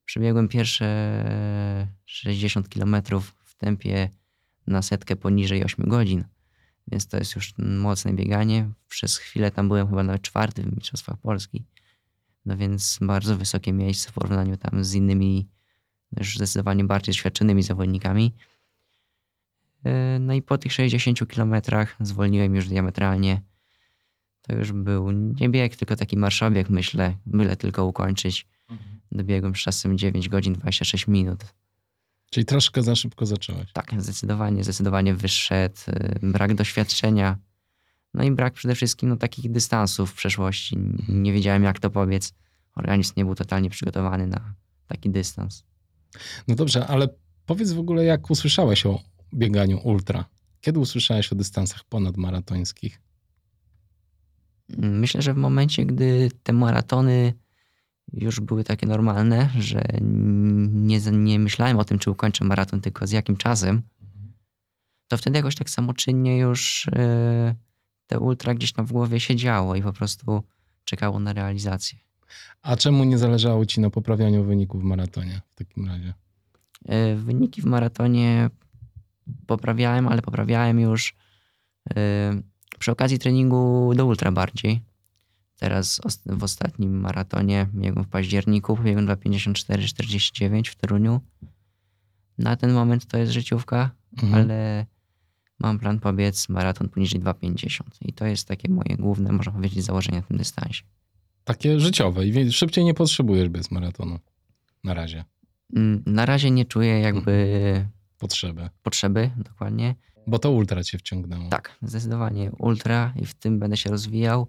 Przebiegłem 0.04 0.48
pierwsze 0.48 1.94
60 2.04 2.68
kilometrów 2.68 3.34
w 3.44 3.54
tempie 3.54 4.10
na 4.66 4.82
setkę 4.82 5.16
poniżej 5.16 5.64
8 5.64 5.88
godzin, 5.88 6.24
więc 6.88 7.06
to 7.06 7.16
jest 7.16 7.36
już 7.36 7.54
mocne 7.58 8.12
bieganie. 8.12 8.70
Przez 8.88 9.16
chwilę 9.16 9.50
tam 9.50 9.68
byłem 9.68 9.88
chyba 9.88 10.02
nawet 10.02 10.22
czwarty 10.22 10.62
w 10.62 10.76
Mistrzostwach 10.76 11.16
Polski. 11.16 11.64
No 12.44 12.56
więc 12.56 12.98
bardzo 13.00 13.36
wysokie 13.36 13.72
miejsce 13.72 14.10
w 14.10 14.12
porównaniu 14.12 14.56
tam 14.56 14.84
z 14.84 14.94
innymi, 14.94 15.48
już 16.18 16.36
zdecydowanie 16.36 16.84
bardziej 16.84 17.12
doświadczonymi 17.12 17.62
zawodnikami. 17.62 18.34
E, 19.84 20.18
No 20.18 20.34
i 20.34 20.42
po 20.42 20.58
tych 20.58 20.72
60 20.72 21.28
kilometrach 21.28 21.96
zwolniłem 22.00 22.54
już 22.54 22.68
diametralnie. 22.68 23.42
To 24.42 24.54
już 24.56 24.72
był 24.72 25.10
nie 25.10 25.48
bieg, 25.48 25.76
tylko 25.76 25.96
taki 25.96 26.16
marszobieg, 26.16 26.70
myślę, 26.70 27.16
byle 27.26 27.56
tylko 27.56 27.86
ukończyć. 27.86 28.46
Dobiegłem 29.12 29.54
z 29.54 29.58
czasem 29.58 29.98
9 29.98 30.28
godzin 30.28 30.54
26 30.54 31.06
minut. 31.08 31.44
Czyli 32.30 32.46
troszkę 32.46 32.82
za 32.82 32.96
szybko 32.96 33.26
zacząłeś. 33.26 33.72
Tak, 33.72 34.02
zdecydowanie, 34.02 34.64
zdecydowanie 34.64 35.14
wyszedł. 35.14 35.76
y, 35.88 36.18
Brak 36.22 36.54
doświadczenia. 36.54 37.38
No 38.14 38.24
i 38.24 38.30
brak 38.30 38.54
przede 38.54 38.74
wszystkim 38.74 39.08
no, 39.08 39.16
takich 39.16 39.50
dystansów 39.50 40.10
w 40.10 40.14
przeszłości. 40.14 40.78
Nie 41.08 41.32
wiedziałem, 41.32 41.64
jak 41.64 41.80
to 41.80 41.90
powiedz. 41.90 42.34
Organizm 42.74 43.12
nie 43.16 43.24
był 43.24 43.34
totalnie 43.34 43.70
przygotowany 43.70 44.26
na 44.26 44.54
taki 44.86 45.10
dystans. 45.10 45.64
No 46.48 46.54
dobrze, 46.54 46.86
ale 46.86 47.08
powiedz 47.46 47.72
w 47.72 47.78
ogóle, 47.78 48.04
jak 48.04 48.30
usłyszałeś 48.30 48.86
o 48.86 49.00
bieganiu 49.34 49.80
ultra? 49.84 50.24
Kiedy 50.60 50.80
usłyszałeś 50.80 51.32
o 51.32 51.34
dystansach 51.34 51.84
ponadmaratońskich? 51.84 53.00
Myślę, 54.78 55.22
że 55.22 55.34
w 55.34 55.36
momencie, 55.36 55.86
gdy 55.86 56.30
te 56.42 56.52
maratony 56.52 57.34
już 58.12 58.40
były 58.40 58.64
takie 58.64 58.86
normalne, 58.86 59.50
że 59.58 59.84
nie, 60.00 61.00
nie 61.00 61.38
myślałem 61.38 61.78
o 61.78 61.84
tym, 61.84 61.98
czy 61.98 62.10
ukończę 62.10 62.44
maraton, 62.44 62.80
tylko 62.80 63.06
z 63.06 63.10
jakim 63.10 63.36
czasem, 63.36 63.82
to 65.08 65.16
wtedy 65.16 65.36
jakoś 65.36 65.54
tak 65.54 65.70
samoczynnie 65.70 66.38
już 66.38 66.88
e, 66.96 67.54
te 68.12 68.20
ultra 68.20 68.54
gdzieś 68.54 68.72
tam 68.72 68.86
w 68.86 68.92
głowie 68.92 69.20
siedziało 69.20 69.76
i 69.76 69.82
po 69.82 69.92
prostu 69.92 70.42
czekało 70.84 71.20
na 71.20 71.32
realizację. 71.32 71.98
A 72.62 72.76
czemu 72.76 73.04
nie 73.04 73.18
zależało 73.18 73.66
ci 73.66 73.80
na 73.80 73.90
poprawianiu 73.90 74.44
wyników 74.44 74.80
w 74.80 74.84
maratonie 74.84 75.40
w 75.52 75.54
takim 75.54 75.86
razie? 75.88 76.14
E, 76.84 77.14
Wyniki 77.16 77.62
w 77.62 77.64
maratonie 77.64 78.50
poprawiałem, 79.46 80.08
ale 80.08 80.22
poprawiałem 80.22 80.80
już 80.80 81.14
e, 81.96 82.42
przy 82.78 82.92
okazji 82.92 83.18
treningu 83.18 83.92
do 83.96 84.06
ultra 84.06 84.32
bardziej. 84.32 84.82
Teraz 85.58 86.00
w 86.26 86.42
ostatnim 86.42 87.00
maratonie 87.00 87.66
biegłem 87.74 88.04
w 88.04 88.08
październiku, 88.08 88.76
biegłem 88.76 89.06
2.54.49 89.06 90.68
w 90.70 90.76
Toruniu. 90.76 91.20
Na 92.38 92.56
ten 92.56 92.72
moment 92.72 93.06
to 93.06 93.18
jest 93.18 93.32
życiówka, 93.32 93.90
Mhm. 94.22 94.34
ale 94.34 94.86
mam 95.62 95.78
plan 95.78 96.00
pobiec 96.00 96.48
maraton 96.48 96.88
poniżej 96.88 97.20
2.50 97.20 97.80
i 98.00 98.12
to 98.12 98.26
jest 98.26 98.48
takie 98.48 98.68
moje 98.72 98.96
główne, 98.96 99.32
można 99.32 99.52
powiedzieć, 99.52 99.84
założenie 99.84 100.18
na 100.18 100.22
tym 100.24 100.36
dystansie. 100.36 100.82
Takie 101.44 101.80
życiowe 101.80 102.26
i 102.26 102.52
szybciej 102.52 102.84
nie 102.84 102.94
potrzebujesz 102.94 103.48
bez 103.48 103.70
maratonu. 103.70 104.18
Na 104.84 104.94
razie. 104.94 105.24
Mm, 105.76 106.02
Na 106.06 106.26
razie 106.26 106.50
nie 106.50 106.64
czuję 106.64 107.00
jakby 107.00 107.86
Potrzeby. 108.18 108.70
potrzeby, 108.82 109.30
dokładnie. 109.36 109.94
Bo 110.26 110.38
to 110.38 110.50
ultra 110.50 110.84
cię 110.84 110.98
wciągnęło. 110.98 111.48
Tak, 111.48 111.78
zdecydowanie 111.82 112.50
ultra 112.58 113.12
i 113.22 113.26
w 113.26 113.34
tym 113.34 113.58
będę 113.58 113.76
się 113.76 113.90
rozwijał. 113.90 114.46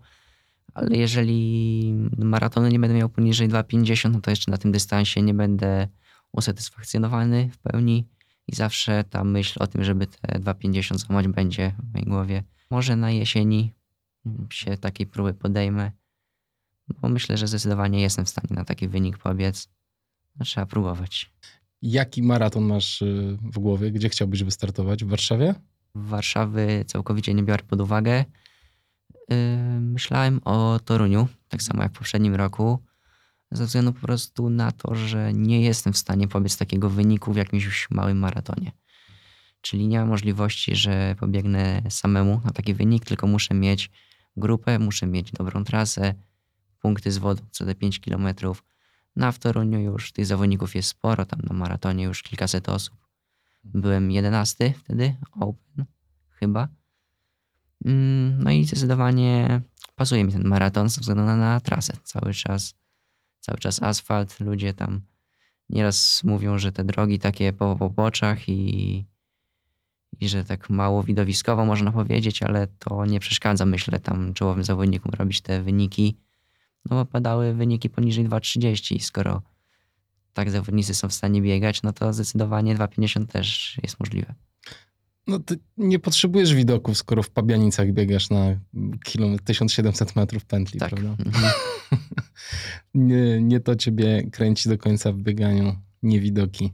Ale 0.74 0.98
jeżeli 0.98 1.94
maratonu 2.18 2.68
nie 2.68 2.80
będę 2.80 2.96
miał 2.98 3.10
poniżej 3.10 3.50
2,50, 3.50 4.12
no 4.12 4.22
to 4.22 4.30
jeszcze 4.30 4.52
na 4.52 4.58
tym 4.58 4.72
dystansie 4.72 5.22
nie 5.22 5.34
będę 5.34 5.88
usatysfakcjonowany 6.32 7.50
w 7.54 7.58
pełni 7.58 8.08
i 8.48 8.56
zawsze 8.56 9.04
ta 9.04 9.24
myśl 9.24 9.64
o 9.64 9.68
tym, 9.68 9.84
żeby 9.84 10.08
te 10.08 10.40
2,50 10.40 10.98
złamać 10.98 11.28
będzie 11.28 11.76
w 11.80 11.94
mojej 11.94 12.08
głowie. 12.08 12.44
Może 12.70 12.96
na 12.96 13.12
jesieni 13.12 13.74
się 14.50 14.78
takiej 14.78 15.08
próby 15.08 15.34
podejmę, 15.34 15.92
bo 17.02 17.10
myślę, 17.10 17.38
że 17.38 17.48
zdecydowanie 17.48 18.02
jestem 18.02 18.26
w 18.26 18.30
stanie 18.30 18.50
na 18.52 18.66
taki 18.66 18.88
wynik 18.88 19.18
pobiec. 19.18 19.70
No, 20.36 20.46
trzeba 20.46 20.66
próbować. 20.66 21.32
Jaki 21.82 22.24
maraton 22.24 22.64
masz 22.64 23.02
y, 23.02 23.38
w 23.42 23.60
głowie? 23.60 23.92
Gdzie 23.92 24.10
chciałbyś 24.10 24.44
wystartować? 24.44 25.04
W 25.04 25.08
Warszawie? 25.08 25.56
Warszawy 25.96 26.86
całkowicie 26.88 27.34
nie 27.34 27.44
biorę 27.44 27.64
pod 27.64 27.82
uwagę. 27.82 28.26
Yy, 29.30 29.38
Myślałem 29.80 30.40
o 30.46 30.80
Toruniu, 30.86 31.28
tak 31.50 31.62
samo 31.62 31.84
jak 31.84 31.92
w 31.92 31.98
poprzednim 31.98 32.36
roku, 32.36 32.80
ze 33.54 33.66
względu 33.66 33.94
po 33.94 34.00
prostu 34.00 34.50
na 34.50 34.72
to, 34.72 34.96
że 34.96 35.34
nie 35.34 35.62
jestem 35.62 35.94
w 35.94 35.98
stanie 35.98 36.28
pobiec 36.28 36.58
takiego 36.58 36.90
wyniku 36.90 37.34
w 37.34 37.38
jakimś 37.38 37.88
małym 37.92 38.18
maratonie. 38.18 38.72
Czyli 39.62 39.88
nie 39.88 40.00
ma 40.00 40.06
możliwości, 40.06 40.76
że 40.76 41.16
pobiegnę 41.20 41.82
samemu 41.90 42.42
na 42.46 42.52
taki 42.52 42.74
wynik, 42.74 43.06
tylko 43.06 43.28
muszę 43.28 43.54
mieć 43.54 43.92
grupę, 44.38 44.80
muszę 44.80 45.08
mieć 45.08 45.32
dobrą 45.32 45.64
trasę, 45.64 46.14
punkty 46.80 47.12
z 47.12 47.18
wodą 47.18 47.44
co 47.52 47.66
te 47.66 47.76
5 47.76 48.00
kilometrów. 48.00 48.64
Na 49.16 49.32
w 49.32 49.40
Toruniu 49.40 49.80
już 49.80 50.12
tych 50.12 50.26
zawodników 50.26 50.76
jest 50.76 50.90
sporo, 50.90 51.26
tam 51.26 51.40
na 51.50 51.56
maratonie 51.56 52.04
już 52.04 52.24
kilkaset 52.24 52.70
osób. 52.70 52.98
Byłem 53.64 54.12
11 54.12 54.74
wtedy, 54.84 55.16
open 55.32 55.86
chyba. 56.30 56.68
Mm, 57.86 58.44
no 58.44 58.52
i 58.52 58.66
zdecydowanie 58.66 59.62
pasuje 59.96 60.24
mi 60.24 60.32
ten 60.32 60.48
maraton 60.48 60.90
ze 60.90 61.02
względu 61.02 61.24
na, 61.24 61.38
na 61.38 61.60
trasę. 61.60 61.94
Cały 62.04 62.34
czas, 62.34 62.76
cały 63.46 63.58
czas 63.58 63.84
asfalt, 63.84 64.40
ludzie 64.40 64.74
tam 64.74 65.02
nieraz 65.70 66.24
mówią, 66.24 66.58
że 66.58 66.72
te 66.72 66.84
drogi 66.84 67.20
takie 67.20 67.54
po 67.54 67.76
poboczach 67.76 68.50
i, 68.50 69.06
i 70.20 70.30
że 70.30 70.44
tak 70.44 70.70
mało 70.70 71.04
widowiskowo 71.04 71.66
można 71.66 71.92
powiedzieć, 71.92 72.44
ale 72.44 72.68
to 72.68 73.06
nie 73.06 73.20
przeszkadza, 73.20 73.66
myślę, 73.66 74.00
tam 74.00 74.34
czołowym 74.34 74.64
zawodnikom 74.64 75.12
robić 75.12 75.42
te 75.42 75.62
wyniki. 75.62 76.18
No 76.90 76.96
bo 76.96 77.06
padały 77.06 77.54
wyniki 77.54 77.90
poniżej 77.90 78.30
2,30. 78.30 79.00
Skoro 79.00 79.42
tak 80.34 80.52
zawodnicy 80.52 80.94
są 80.94 81.10
w 81.10 81.14
stanie 81.14 81.42
biegać, 81.42 81.84
no 81.84 81.94
to 81.94 82.14
zdecydowanie 82.14 82.76
2,50 82.76 83.28
też 83.28 83.80
jest 83.84 84.00
możliwe. 84.00 84.34
No 85.28 85.40
ty 85.40 85.60
nie 85.78 86.00
potrzebujesz 86.00 86.54
widoków, 86.54 86.98
skoro 86.98 87.24
w 87.24 87.30
Pabianicach 87.30 87.92
biegasz 87.92 88.30
na 88.30 88.60
kilometr, 89.04 89.44
1700 89.44 90.16
metrów 90.16 90.46
pętli, 90.46 90.80
Tak. 90.80 90.90
prawda? 90.90 91.16
Mhm. 91.26 91.54
nie, 92.94 93.42
nie 93.42 93.60
to 93.60 93.76
ciebie 93.76 94.24
kręci 94.32 94.70
do 94.70 94.78
końca 94.78 95.12
w 95.12 95.18
bieganiu, 95.18 95.76
nie 96.04 96.20
widoki. 96.20 96.74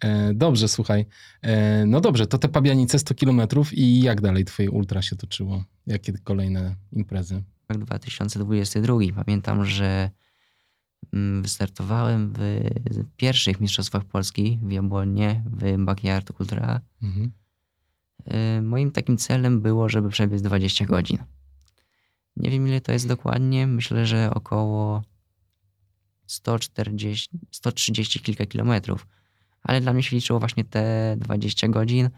E, 0.00 0.34
dobrze, 0.34 0.68
słuchaj. 0.68 1.06
E, 1.42 1.86
no 1.86 2.00
dobrze, 2.00 2.26
to 2.26 2.38
te 2.38 2.48
Pabianice 2.48 2.98
100 2.98 3.14
kilometrów 3.14 3.74
i 3.74 4.00
jak 4.00 4.20
dalej 4.20 4.44
twoje 4.44 4.70
ultra 4.70 5.02
się 5.02 5.16
toczyło? 5.16 5.64
Jakie 5.86 6.12
kolejne 6.12 6.76
imprezy? 6.92 7.42
Rok 7.68 7.84
2022. 7.84 8.94
Pamiętam, 9.24 9.64
że 9.64 10.10
mm, 11.12 11.42
wystartowałem 11.42 12.32
w 12.38 12.60
pierwszych 13.16 13.60
Mistrzostwach 13.60 14.04
Polski 14.04 14.58
w 14.62 14.72
Jabłonie 14.72 15.44
w 15.46 15.84
Backyard 15.84 16.40
Ultra. 16.40 16.80
Mhm. 17.02 17.32
Y, 18.58 18.62
Moim 18.62 18.90
takim 18.90 19.16
celem 19.16 19.60
było, 19.60 19.88
żeby 19.88 20.08
przebiec 20.08 20.42
20 20.42 20.84
godzin. 20.84 21.18
Nie 22.36 22.50
wiem 22.50 22.68
ile 22.68 22.80
to 22.80 22.92
jest 22.92 23.08
dokładnie, 23.08 23.66
myślę, 23.66 24.06
że 24.06 24.30
około 24.34 25.02
140, 26.26 27.38
130 27.50 28.20
kilka 28.20 28.46
kilometrów. 28.46 29.06
Ale 29.62 29.80
dla 29.80 29.92
mnie 29.92 30.02
się 30.02 30.16
liczyło 30.16 30.38
właśnie 30.38 30.64
te 30.64 31.16
20 31.18 31.68
godzin. 31.68 32.10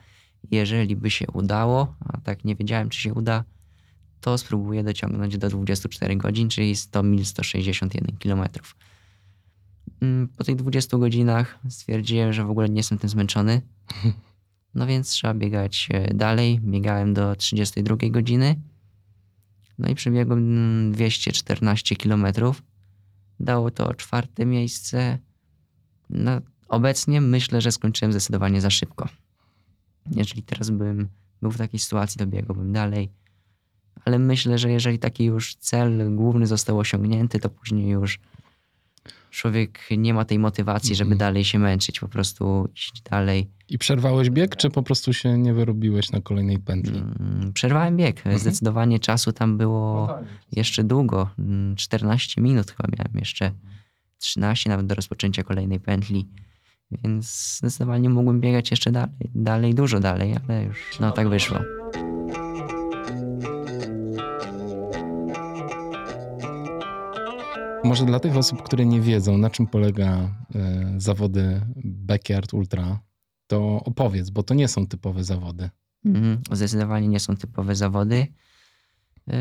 Jeżeli 0.51 0.97
by 0.97 1.11
się 1.11 1.27
udało, 1.33 1.95
a 2.01 2.21
tak 2.21 2.45
nie 2.45 2.57
wiedziałem 2.57 2.89
czy 2.89 3.01
się 3.01 3.15
uda, 3.15 3.45
to 4.21 4.39
spróbuję 4.39 4.85
dociągnąć 4.85 5.39
do 5.39 5.49
24 5.49 6.17
godzin, 6.17 6.49
czyli 6.49 6.77
100 6.77 7.03
mil 7.03 7.25
161 7.25 8.17
kilometrów. 8.17 8.77
Mm, 10.01 10.29
Po 10.29 10.45
tych 10.45 10.57
20 10.57 10.99
godzinach 10.99 11.59
stwierdziłem, 11.69 12.33
że 12.33 12.45
w 12.45 12.51
ogóle 12.51 12.69
nie 12.69 12.77
jestem 12.77 12.99
tym 12.99 13.11
zmęczony. 13.11 13.63
No 14.77 14.87
więc 14.87 15.11
trzeba 15.11 15.35
biegać 15.35 15.89
e, 15.91 16.15
dalej. 16.15 16.61
Biegałem 16.61 17.15
do 17.15 17.37
32 17.37 17.97
godziny. 18.11 18.57
No 19.79 19.89
i 19.89 19.95
przebiegłem 19.95 20.39
mm, 20.39 20.93
214 20.93 21.97
kilometrów. 21.97 22.63
Dało 23.41 23.71
to 23.71 23.95
czwarte 23.95 24.47
miejsce. 24.47 25.19
No, 26.11 26.41
obecnie 26.69 27.21
myślę, 27.21 27.61
że 27.61 27.73
skończyłem 27.73 28.13
zdecydowanie 28.13 28.61
za 28.61 28.71
szybko. 28.71 29.09
Jeżeli 30.11 30.43
teraz 30.43 30.71
bym 30.71 31.09
był 31.43 31.51
w 31.51 31.59
takiej 31.59 31.81
sytuacji, 31.81 32.19
to 32.19 32.27
biegłbym 32.27 32.73
dalej. 32.73 33.09
Ale 34.05 34.19
myślę, 34.19 34.59
że 34.59 34.71
jeżeli 34.71 34.99
taki 34.99 35.25
już 35.25 35.55
cel 35.55 36.15
główny 36.17 36.47
został 36.47 36.79
osiągnięty, 36.79 37.39
to 37.39 37.51
później 37.51 37.89
już 37.89 38.21
człowiek 39.37 39.79
nie 39.99 40.15
ma 40.15 40.25
tej 40.25 40.39
motywacji, 40.39 40.95
żeby 40.95 41.13
Mhm. 41.13 41.19
dalej 41.19 41.45
się 41.45 41.59
męczyć, 41.59 42.01
po 42.01 42.09
prostu 42.09 42.69
iść 42.75 43.03
dalej. 43.11 43.51
I 43.69 43.79
przerwałeś 43.79 44.31
bieg, 44.31 44.57
czy 44.57 44.71
po 44.71 44.83
prostu 44.83 45.13
się 45.13 45.39
nie 45.39 45.55
wyrobiłeś 45.55 46.11
na 46.13 46.21
kolejnej 46.21 46.59
pętli? 46.59 46.99
Mm, 46.99 47.53
Przerwałem 47.53 47.97
bieg. 47.97 48.17
Mhm. 48.17 48.39
Zdecydowanie 48.39 48.99
czasu 48.99 49.33
tam 49.33 49.59
było 49.59 50.09
jeszcze 50.53 50.85
długo. 50.85 51.31
Mm, 51.39 51.77
14 51.77 52.41
minut 52.41 52.71
chyba 52.71 52.89
miałem 52.99 53.19
jeszcze. 53.19 53.53
13 54.19 54.71
nawet 54.71 54.87
do 54.87 54.95
rozpoczęcia 54.95 55.43
kolejnej 55.43 55.81
pętli. 55.81 56.27
Więc 56.91 57.57
zdecydowanie 57.59 58.11
mógłbym 58.11 58.41
biegać 58.41 58.71
jeszcze 58.71 58.93
dalej, 58.93 59.11
dalej, 59.35 59.75
dużo 59.75 60.01
dalej, 60.01 60.35
ale 60.49 60.65
już 60.65 60.79
no 61.01 61.13
tak 61.13 61.29
wyszło. 61.29 61.59
Może 67.87 68.05
dla 68.05 68.21
tych 68.21 68.37
osób, 68.37 68.63
które 68.63 68.87
nie 68.87 69.01
wiedzą, 69.01 69.39
na 69.39 69.51
czym 69.51 69.67
polega 69.67 70.35
e, 70.55 70.95
zawody 70.97 71.61
Backyard 71.85 72.55
Ultra, 72.55 73.01
to 73.47 73.81
opowiedz, 73.85 74.31
bo 74.31 74.43
to 74.43 74.55
nie 74.55 74.69
są 74.69 74.87
typowe 74.87 75.25
zawody. 75.25 75.71
Mhm. 76.05 76.41
Zdecydowanie 76.53 77.09
nie 77.09 77.21
są 77.21 77.37
typowe 77.37 77.75
zawody. 77.75 78.27
Yy, 79.27 79.35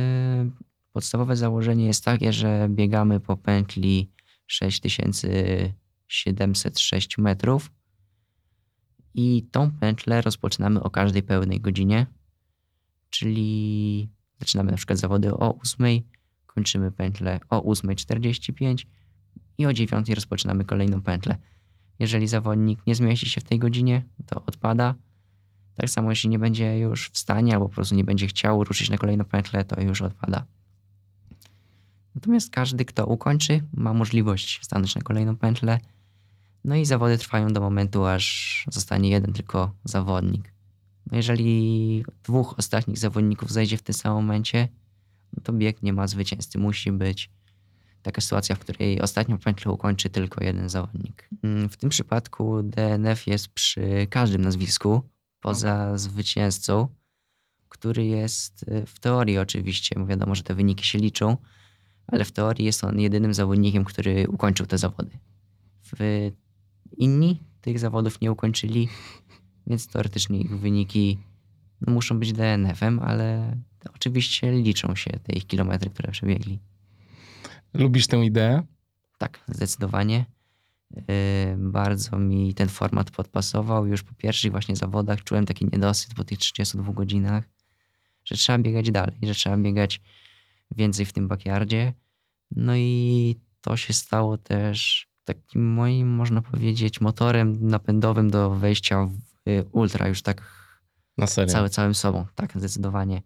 Podstawowe 0.91 1.35
założenie 1.35 1.85
jest 1.85 2.03
takie, 2.03 2.33
że 2.33 2.67
biegamy 2.69 3.19
po 3.19 3.37
pętli 3.37 4.11
6706 4.47 7.17
metrów 7.17 7.71
i 9.13 9.47
tą 9.51 9.71
pętlę 9.71 10.21
rozpoczynamy 10.21 10.83
o 10.83 10.89
każdej 10.89 11.23
pełnej 11.23 11.61
godzinie, 11.61 12.05
czyli 13.09 14.09
zaczynamy 14.39 14.71
na 14.71 14.77
przykład 14.77 14.99
zawody 14.99 15.33
o 15.33 15.59
8, 15.59 16.01
kończymy 16.55 16.91
pętlę 16.91 17.39
o 17.49 17.61
8.45 17.61 18.85
i 19.57 19.65
o 19.65 19.73
9 19.73 20.09
rozpoczynamy 20.09 20.65
kolejną 20.65 21.01
pętlę. 21.01 21.37
Jeżeli 21.99 22.27
zawodnik 22.27 22.87
nie 22.87 22.95
zmieści 22.95 23.29
się 23.29 23.41
w 23.41 23.43
tej 23.43 23.59
godzinie, 23.59 24.03
to 24.25 24.43
odpada. 24.45 24.95
Tak 25.75 25.89
samo 25.89 26.09
jeśli 26.09 26.29
nie 26.29 26.39
będzie 26.39 26.79
już 26.79 27.09
w 27.09 27.17
stanie 27.17 27.53
albo 27.53 27.69
po 27.69 27.75
prostu 27.75 27.95
nie 27.95 28.03
będzie 28.03 28.27
chciał 28.27 28.63
ruszyć 28.63 28.89
na 28.89 28.97
kolejną 28.97 29.25
pętlę, 29.25 29.63
to 29.63 29.81
już 29.81 30.01
odpada. 30.01 30.45
Natomiast 32.15 32.51
każdy, 32.51 32.85
kto 32.85 33.05
ukończy, 33.05 33.63
ma 33.73 33.93
możliwość 33.93 34.59
stanąć 34.63 34.95
na 34.95 35.01
kolejną 35.01 35.37
pętlę. 35.37 35.79
No 36.63 36.75
i 36.75 36.85
zawody 36.85 37.17
trwają 37.17 37.53
do 37.53 37.61
momentu, 37.61 38.05
aż 38.05 38.65
zostanie 38.71 39.09
jeden 39.09 39.33
tylko 39.33 39.71
zawodnik. 39.83 40.53
No 41.11 41.17
jeżeli 41.17 42.05
dwóch 42.23 42.55
ostatnich 42.57 42.97
zawodników 42.97 43.51
zejdzie 43.51 43.77
w 43.77 43.81
tym 43.81 43.93
samym 43.93 44.15
momencie, 44.15 44.67
no 45.37 45.43
to 45.43 45.53
bieg 45.53 45.83
nie 45.83 45.93
ma 45.93 46.07
zwycięzcy. 46.07 46.57
Musi 46.57 46.91
być 46.91 47.29
taka 48.01 48.21
sytuacja, 48.21 48.55
w 48.55 48.59
której 48.59 49.01
ostatnią 49.01 49.37
pętlę 49.37 49.71
ukończy 49.71 50.09
tylko 50.09 50.43
jeden 50.43 50.69
zawodnik. 50.69 51.29
Mm, 51.43 51.69
W 51.69 51.77
tym 51.77 51.89
przypadku 51.89 52.63
DNF 52.63 53.27
jest 53.27 53.47
przy 53.47 54.07
każdym 54.09 54.41
nazwisku, 54.41 55.01
poza 55.39 55.97
zwycięzcą, 55.97 56.87
który 57.69 58.05
jest 58.05 58.63
y, 58.63 58.85
w 58.85 58.99
teorii 58.99 59.37
oczywiście, 59.37 59.95
bo 59.99 60.05
wiadomo, 60.05 60.35
że 60.35 60.43
te 60.43 60.55
wyniki 60.55 60.85
się 60.85 60.97
liczą, 60.99 61.37
ale 62.07 62.25
w 62.25 62.31
teorii 62.31 62.65
jest 62.65 62.83
on 62.83 62.99
jedynym 62.99 63.33
zawodnikiem, 63.33 63.85
który 63.85 64.27
ukończył 64.29 64.65
te 64.65 64.77
zawody. 64.77 65.11
W 65.83 66.31
inni 66.97 67.39
tych 67.61 67.79
zawodów 67.79 68.21
nie 68.21 68.31
ukończyli, 68.31 68.89
więc 69.67 69.87
teoretycznie 69.87 70.39
ich 70.39 70.59
wyniki 70.59 71.19
no, 71.81 71.93
muszą 71.93 72.19
być 72.19 72.33
DNF-em, 72.33 72.99
ale 72.99 73.57
oczywiście 73.95 74.51
liczą 74.51 74.95
się 74.95 75.11
te 75.23 75.33
ich 75.33 75.47
kilometry, 75.47 75.89
które 75.89 76.11
przebiegli. 76.11 76.59
Lubisz 77.73 78.07
tę 78.07 78.17
ideę? 78.17 78.63
Tak, 79.17 79.39
zdecydowanie. 79.47 80.25
Yy, 80.91 81.03
Bardzo 81.57 82.19
mi 82.19 82.53
ten 82.53 82.69
format 82.69 83.11
podpasował. 83.11 83.87
Już 83.87 84.03
po 84.03 84.13
pierwszych 84.13 84.51
właśnie 84.51 84.75
zawodach 84.75 85.23
czułem 85.23 85.45
taki 85.45 85.65
niedosyt 85.65 86.13
po 86.13 86.23
tych 86.23 86.37
32 86.37 86.93
godzinach, 86.93 87.43
że 88.25 88.35
trzeba 88.35 88.57
biegać 88.57 88.91
dalej, 88.91 89.17
że 89.23 89.33
trzeba 89.33 89.57
biegać 89.57 90.01
więcej 90.75 91.05
w 91.05 91.13
tym 91.13 91.27
backyardzie. 91.27 91.93
No 92.51 92.75
i 92.75 93.35
to 93.61 93.77
się 93.77 93.93
stało 93.93 94.37
też 94.37 95.07
takim 95.23 95.73
moim, 95.73 96.07
można 96.07 96.41
powiedzieć, 96.41 97.01
motorem 97.01 97.67
napędowym 97.67 98.29
do 98.29 98.49
wejścia 98.49 99.05
w 99.05 99.49
y, 99.49 99.65
ultra 99.71 100.07
już 100.07 100.21
tak 100.21 100.41
Na 101.17 101.27
serio. 101.27 101.53
cały, 101.53 101.69
całym 101.69 101.95
sobą. 101.95 102.25
Tak, 102.35 102.53
zdecydowanie. 102.55 103.21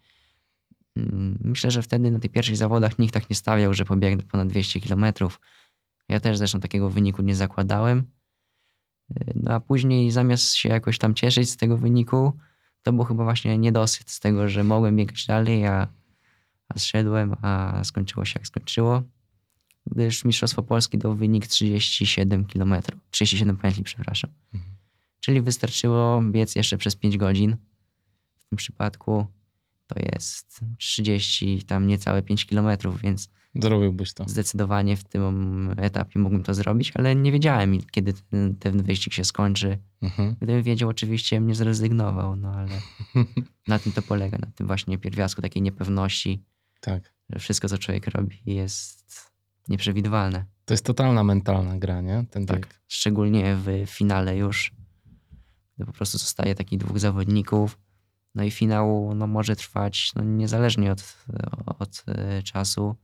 Mm, 0.97 1.37
Myślę, 1.41 1.71
że 1.71 1.81
wtedy 1.81 2.11
na 2.11 2.19
tych 2.19 2.31
pierwszych 2.31 2.57
zawodach 2.57 2.99
nikt 2.99 3.13
tak 3.13 3.29
nie 3.29 3.35
stawiał, 3.35 3.73
że 3.73 3.85
pobiegnę 3.85 4.23
ponad 4.23 4.47
200 4.47 4.81
kilometrów. 4.81 5.39
Ja 6.09 6.19
też 6.19 6.37
zresztą 6.37 6.59
takiego 6.59 6.89
wyniku 6.89 7.21
nie 7.21 7.35
zakładałem. 7.35 8.03
Yy, 9.09 9.33
No 9.35 9.51
a 9.53 9.59
później 9.59 10.11
zamiast 10.11 10.53
się 10.53 10.69
jakoś 10.69 10.97
tam 10.97 11.13
cieszyć 11.13 11.49
z 11.49 11.57
tego 11.57 11.77
wyniku, 11.77 12.33
to 12.83 12.93
był 12.93 13.05
chyba 13.05 13.23
właśnie 13.23 13.57
niedosyt 13.57 14.09
z 14.09 14.19
tego, 14.19 14.49
że 14.49 14.63
mogłem 14.63 14.95
biegać 14.95 15.25
dalej, 15.25 15.65
a, 15.65 15.87
a 16.69 16.79
zszedłem, 16.79 17.35
a 17.41 17.81
skończyło 17.83 18.25
się 18.25 18.39
jak 18.39 18.47
skończyło. 18.47 19.03
Gdyż 19.85 20.25
Mistrzostwo 20.25 20.63
Polski 20.63 20.97
dał 20.97 21.15
wynik 21.15 21.47
37 21.47 22.45
km, 22.45 22.73
37 23.11 23.57
pętli, 23.57 23.83
przepraszam. 23.83 24.31
Czyli 25.19 25.41
wystarczyło 25.41 26.21
biec 26.21 26.55
jeszcze 26.55 26.77
przez 26.77 26.95
5 26.95 27.17
godzin 27.17 27.57
w 28.37 28.45
tym 28.45 28.57
przypadku. 28.57 29.27
To 29.89 29.95
jest 30.13 30.59
30, 30.77 31.63
tam 31.63 31.87
niecałe 31.87 32.21
5 32.21 32.45
kilometrów, 32.45 33.01
więc 33.01 33.29
Zrobiłbyś 33.55 34.13
to. 34.13 34.25
zdecydowanie 34.29 34.97
w 34.97 35.03
tym 35.03 35.75
etapie 35.77 36.19
mógłbym 36.19 36.43
to 36.43 36.53
zrobić, 36.53 36.91
ale 36.95 37.15
nie 37.15 37.31
wiedziałem, 37.31 37.77
kiedy 37.91 38.13
ten, 38.13 38.55
ten 38.55 38.83
wyścig 38.83 39.13
się 39.13 39.23
skończy. 39.25 39.77
Mhm. 40.01 40.35
Gdybym 40.35 40.63
wiedział, 40.63 40.89
oczywiście 40.89 41.41
mnie 41.41 41.55
zrezygnował, 41.55 42.35
no 42.35 42.51
ale 42.51 42.81
na 43.67 43.79
tym 43.79 43.91
to 43.91 44.01
polega, 44.01 44.37
na 44.37 44.47
tym 44.55 44.67
właśnie 44.67 44.97
pierwiastku 44.97 45.41
takiej 45.41 45.61
niepewności, 45.61 46.43
Tak. 46.81 47.13
że 47.29 47.39
wszystko, 47.39 47.69
co 47.69 47.77
człowiek 47.77 48.07
robi, 48.07 48.41
jest 48.45 49.29
nieprzewidywalne. 49.67 50.45
To 50.65 50.73
jest 50.73 50.85
totalna 50.85 51.23
mentalna 51.23 51.77
gra, 51.77 52.01
nie? 52.01 52.25
Ten 52.31 52.45
Tak. 52.45 52.57
bieg. 52.59 52.79
Szczególnie 52.87 53.55
w 53.55 53.83
finale 53.87 54.37
już, 54.37 54.71
gdy 55.75 55.85
po 55.85 55.93
prostu 55.93 56.17
zostaje 56.17 56.55
takich 56.55 56.79
dwóch 56.79 56.99
zawodników. 56.99 57.77
No 58.35 58.43
i 58.43 58.51
finał 58.51 59.11
no, 59.15 59.27
może 59.27 59.55
trwać 59.55 60.11
no, 60.15 60.23
niezależnie 60.23 60.91
od, 60.91 61.17
od 61.79 62.03
e, 62.07 62.43
czasu. 62.43 62.95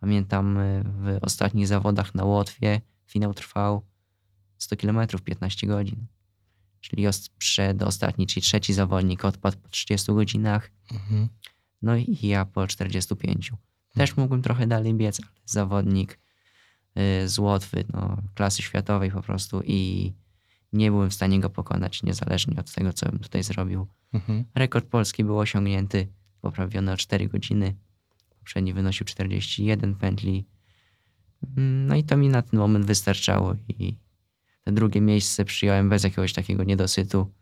Pamiętam 0.00 0.58
e, 0.58 0.82
w 0.84 1.18
ostatnich 1.22 1.66
zawodach 1.66 2.14
na 2.14 2.24
Łotwie 2.24 2.80
finał 3.06 3.34
trwał 3.34 3.82
100 4.58 4.76
km 4.76 4.98
15 5.24 5.66
godzin. 5.66 6.06
Czyli 6.80 7.06
os- 7.06 7.28
przedostatni, 7.28 8.26
czyli 8.26 8.42
trzeci 8.42 8.74
zawodnik 8.74 9.24
odpadł 9.24 9.58
po 9.58 9.68
30 9.68 10.12
godzinach, 10.14 10.70
Mhm. 10.92 11.28
no 11.82 11.96
i 11.96 12.18
ja 12.22 12.44
po 12.44 12.66
45. 12.66 13.52
Też 13.94 14.16
mógłbym 14.16 14.42
trochę 14.42 14.66
dalej 14.66 14.94
biec, 14.94 15.20
ale 15.20 15.30
zawodnik 15.44 16.18
y, 17.24 17.28
z 17.28 17.38
Łotwy, 17.38 17.84
no, 17.92 18.16
klasy 18.34 18.62
światowej 18.62 19.10
po 19.10 19.22
prostu 19.22 19.62
i 19.64 20.12
nie 20.72 20.90
byłem 20.90 21.10
w 21.10 21.14
stanie 21.14 21.40
go 21.40 21.50
pokonać, 21.50 22.02
niezależnie 22.02 22.60
od 22.60 22.72
tego, 22.74 22.92
co 22.92 23.06
bym 23.08 23.18
tutaj 23.18 23.42
zrobił. 23.42 23.86
Mhm. 24.12 24.44
Rekord 24.54 24.86
polski 24.86 25.24
był 25.24 25.38
osiągnięty, 25.38 26.08
poprawiony 26.40 26.92
o 26.92 26.96
4 26.96 27.28
godziny. 27.28 27.74
Poprzedni 28.38 28.72
wynosił 28.72 29.06
41 29.06 29.94
pętli. 29.94 30.46
Mm, 31.56 31.86
No 31.86 31.96
i 31.96 32.04
to 32.04 32.16
mi 32.16 32.28
na 32.28 32.42
ten 32.42 32.60
moment 32.60 32.86
wystarczało 32.86 33.54
i 33.68 33.98
te 34.64 34.72
drugie 34.72 35.00
miejsce 35.00 35.44
przyjąłem 35.44 35.88
bez 35.88 36.04
jakiegoś 36.04 36.32
takiego 36.32 36.64
niedosytu. 36.64 37.32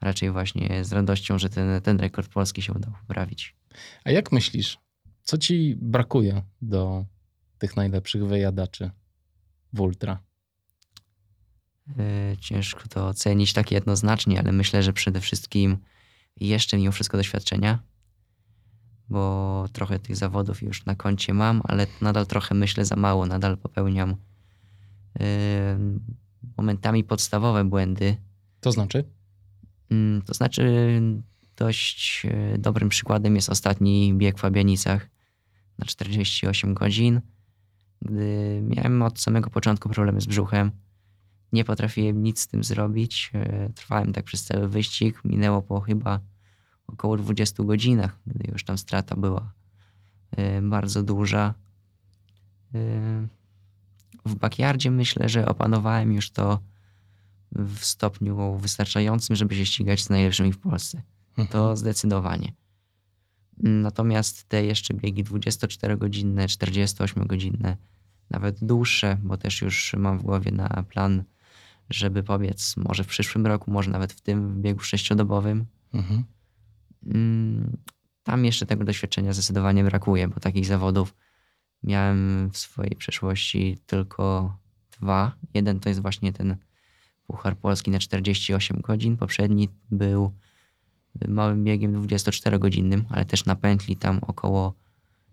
Raczej 0.00 0.30
właśnie 0.30 0.84
z 0.84 0.92
radością, 0.92 1.38
że 1.38 1.48
ten, 1.48 1.82
ten 1.82 2.00
rekord 2.00 2.32
polski 2.32 2.62
się 2.62 2.72
udało 2.72 2.96
poprawić. 3.00 3.56
A 4.04 4.10
jak 4.10 4.32
myślisz, 4.32 4.78
co 5.22 5.38
ci 5.38 5.76
brakuje 5.80 6.42
do 6.62 7.04
tych 7.58 7.76
najlepszych 7.76 8.26
wyjadaczy 8.26 8.90
w 9.72 9.80
ultra? 9.80 10.18
Yy, 11.86 12.36
Ciężko 12.40 12.88
to 12.88 13.08
ocenić 13.08 13.52
tak 13.52 13.70
jednoznacznie, 13.72 14.40
ale 14.40 14.52
myślę, 14.52 14.82
że 14.82 14.92
przede 14.92 15.20
wszystkim 15.20 15.78
jeszcze 16.40 16.76
mimo 16.76 16.92
wszystko 16.92 17.16
doświadczenia, 17.16 17.82
bo 19.08 19.66
trochę 19.72 19.98
tych 19.98 20.16
zawodów 20.16 20.62
już 20.62 20.84
na 20.84 20.94
koncie 20.94 21.34
mam, 21.34 21.62
ale 21.64 21.86
nadal 22.00 22.26
trochę 22.26 22.54
myślę 22.54 22.84
za 22.84 22.96
mało, 22.96 23.26
nadal 23.26 23.58
popełniam 23.58 24.16
yy, 25.20 25.26
momentami 26.56 27.04
podstawowe 27.04 27.64
błędy. 27.64 28.16
To 28.60 28.72
znaczy? 28.72 29.04
Mm, 29.90 30.22
To 30.22 30.34
znaczy, 30.34 31.00
dość 31.56 32.26
e, 32.26 32.58
dobrym 32.58 32.88
przykładem 32.88 33.36
jest 33.36 33.48
ostatni 33.48 34.14
bieg 34.14 34.38
w 34.38 34.40
Fabianicach 34.40 35.10
na 35.78 35.86
48 35.86 36.74
godzin, 36.74 37.20
gdy 38.02 38.60
miałem 38.62 39.02
od 39.02 39.20
samego 39.20 39.50
początku 39.50 39.88
problemy 39.88 40.20
z 40.20 40.26
brzuchem. 40.26 40.70
Nie 41.52 41.64
potrafiłem 41.64 42.22
nic 42.22 42.40
z 42.40 42.46
tym 42.46 42.64
zrobić. 42.64 43.30
E, 43.34 43.70
Trwałem 43.74 44.12
tak 44.12 44.24
przez 44.24 44.44
cały 44.44 44.68
wyścig. 44.68 45.24
Minęło 45.24 45.62
po 45.62 45.80
chyba 45.80 46.20
około 46.86 47.16
20 47.16 47.64
godzinach, 47.64 48.18
gdy 48.26 48.50
już 48.52 48.64
tam 48.64 48.78
strata 48.78 49.16
była 49.16 49.52
e, 50.30 50.62
bardzo 50.62 51.02
duża. 51.02 51.54
E, 52.74 53.28
W 54.26 54.34
backyardzie 54.34 54.90
myślę, 54.90 55.28
że 55.28 55.46
opanowałem 55.46 56.12
już 56.12 56.30
to 56.30 56.58
w 57.52 57.84
stopniu 57.84 58.58
wystarczającym, 58.58 59.36
żeby 59.36 59.54
się 59.54 59.66
ścigać 59.66 60.02
z 60.02 60.10
najlepszymi 60.10 60.52
w 60.52 60.58
Polsce. 60.58 61.02
Mhm. 61.28 61.48
To 61.48 61.76
zdecydowanie. 61.76 62.52
Natomiast 63.58 64.48
te 64.48 64.64
jeszcze 64.64 64.94
biegi 64.94 65.24
24-godzinne, 65.24 66.46
48-godzinne, 66.46 67.76
nawet 68.30 68.64
dłuższe, 68.64 69.18
bo 69.22 69.36
też 69.36 69.62
już 69.62 69.94
mam 69.98 70.18
w 70.18 70.22
głowie 70.22 70.52
na 70.52 70.84
plan, 70.88 71.24
żeby 71.90 72.22
pobiec 72.22 72.76
może 72.76 73.04
w 73.04 73.06
przyszłym 73.06 73.46
roku, 73.46 73.70
może 73.70 73.90
nawet 73.90 74.12
w 74.12 74.20
tym 74.20 74.54
w 74.54 74.60
biegu 74.60 74.80
sześciodobowym. 74.80 75.66
Mhm. 75.94 76.24
Mm, 77.06 77.76
Tam 78.22 78.44
jeszcze 78.44 78.66
tego 78.66 78.84
doświadczenia 78.84 79.32
zdecydowanie 79.32 79.84
brakuje, 79.84 80.28
bo 80.28 80.40
takich 80.40 80.66
zawodów 80.66 81.14
miałem 81.82 82.50
w 82.50 82.58
swojej 82.58 82.96
przeszłości 82.96 83.78
tylko 83.86 84.56
dwa. 85.00 85.32
Jeden 85.54 85.80
to 85.80 85.88
jest 85.88 86.02
właśnie 86.02 86.32
ten 86.32 86.56
Puchar 87.26 87.56
Polski 87.56 87.90
na 87.90 87.98
48 87.98 88.80
godzin. 88.80 89.16
Poprzedni 89.16 89.68
był 89.90 90.32
małym 91.28 91.64
biegiem 91.64 92.02
24-godzinnym, 92.06 93.02
ale 93.08 93.24
też 93.24 93.44
na 93.44 93.56
pętli 93.56 93.96
tam 93.96 94.18
około 94.22 94.74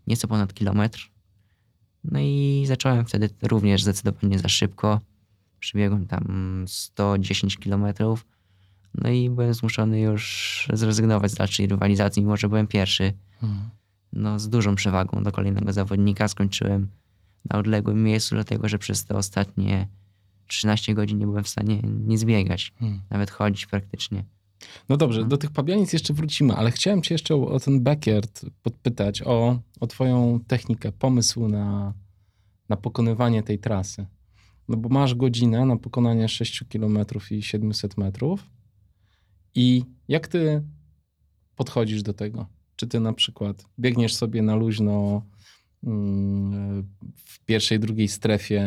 nieco 0.08 0.28
ponad 0.28 0.54
kilometr. 0.54 1.12
No 2.04 2.20
i 2.20 2.64
zacząłem 2.68 3.06
wtedy 3.06 3.30
również 3.42 3.84
zdecydowanie 3.84 4.40
za 4.40 4.50
szybko. 4.50 5.02
Przybiegłem 5.60 6.08
tam 6.08 6.65
110 6.67 7.58
kilometrów. 7.58 8.26
No 8.95 9.10
i 9.10 9.30
byłem 9.30 9.54
zmuszony 9.54 10.00
już 10.02 10.67
zrezygnować 10.74 11.32
z 11.32 11.36
dalszej 11.36 11.67
rywalizacji, 11.67 12.22
mimo 12.22 12.38
że 12.38 12.50
byłem 12.50 12.67
pierwszy. 12.67 13.13
Mhm. 13.43 13.69
No, 14.13 14.39
z 14.39 14.50
dużą 14.50 14.76
przewagą 14.76 15.24
do 15.24 15.32
kolejnego 15.32 15.74
zawodnika. 15.74 16.28
Skończyłem 16.28 16.88
na 17.50 17.60
odległym 17.60 18.04
miejscu, 18.04 18.36
dlatego 18.36 18.69
że 18.69 18.78
przez 18.80 19.06
te 19.06 19.15
ostatnie 19.15 19.88
13 20.48 20.93
godzin 20.93 21.17
nie 21.17 21.26
byłem 21.28 21.43
w 21.43 21.50
stanie 21.50 21.82
nic 22.08 22.24
biegać, 22.24 22.74
Mhm. 22.82 23.02
nawet 23.10 23.32
chodzić 23.32 23.65
praktycznie. 23.65 24.24
No 24.89 24.98
dobrze, 24.98 25.26
do 25.26 25.38
tych 25.38 25.52
pabianic 25.52 25.93
jeszcze 25.93 26.13
wrócimy, 26.13 26.56
ale 26.56 26.72
chciałem 26.72 27.02
cię 27.02 27.13
jeszcze 27.15 27.36
o, 27.36 27.48
o 27.48 27.60
ten 27.60 27.84
backyard 27.84 28.45
podpytać, 28.63 29.22
o, 29.22 29.60
o 29.80 29.88
twoją 29.88 30.39
technikę, 30.48 30.91
pomysł 30.91 31.48
na, 31.48 31.93
na 32.69 32.76
pokonywanie 32.78 33.43
tej 33.43 33.60
trasy. 33.60 34.06
No 34.69 34.77
bo 34.77 34.89
masz 34.89 35.15
godzinę 35.15 35.65
na 35.65 35.77
pokonanie 35.77 36.27
6 36.29 36.63
km 36.69 36.99
i 37.32 37.43
700 37.43 37.97
metrów 37.97 38.49
i 39.55 39.84
jak 40.08 40.27
ty 40.27 40.63
podchodzisz 41.55 42.03
do 42.03 42.13
tego? 42.13 42.47
Czy 42.75 42.88
ty 42.88 42.99
na 42.99 43.13
przykład 43.13 43.65
biegniesz 43.79 44.15
sobie 44.15 44.41
na 44.41 44.55
luźno 44.55 45.25
mm, 45.84 46.84
w 47.15 47.45
pierwszej, 47.45 47.79
drugiej 47.79 48.08
strefie 48.08 48.63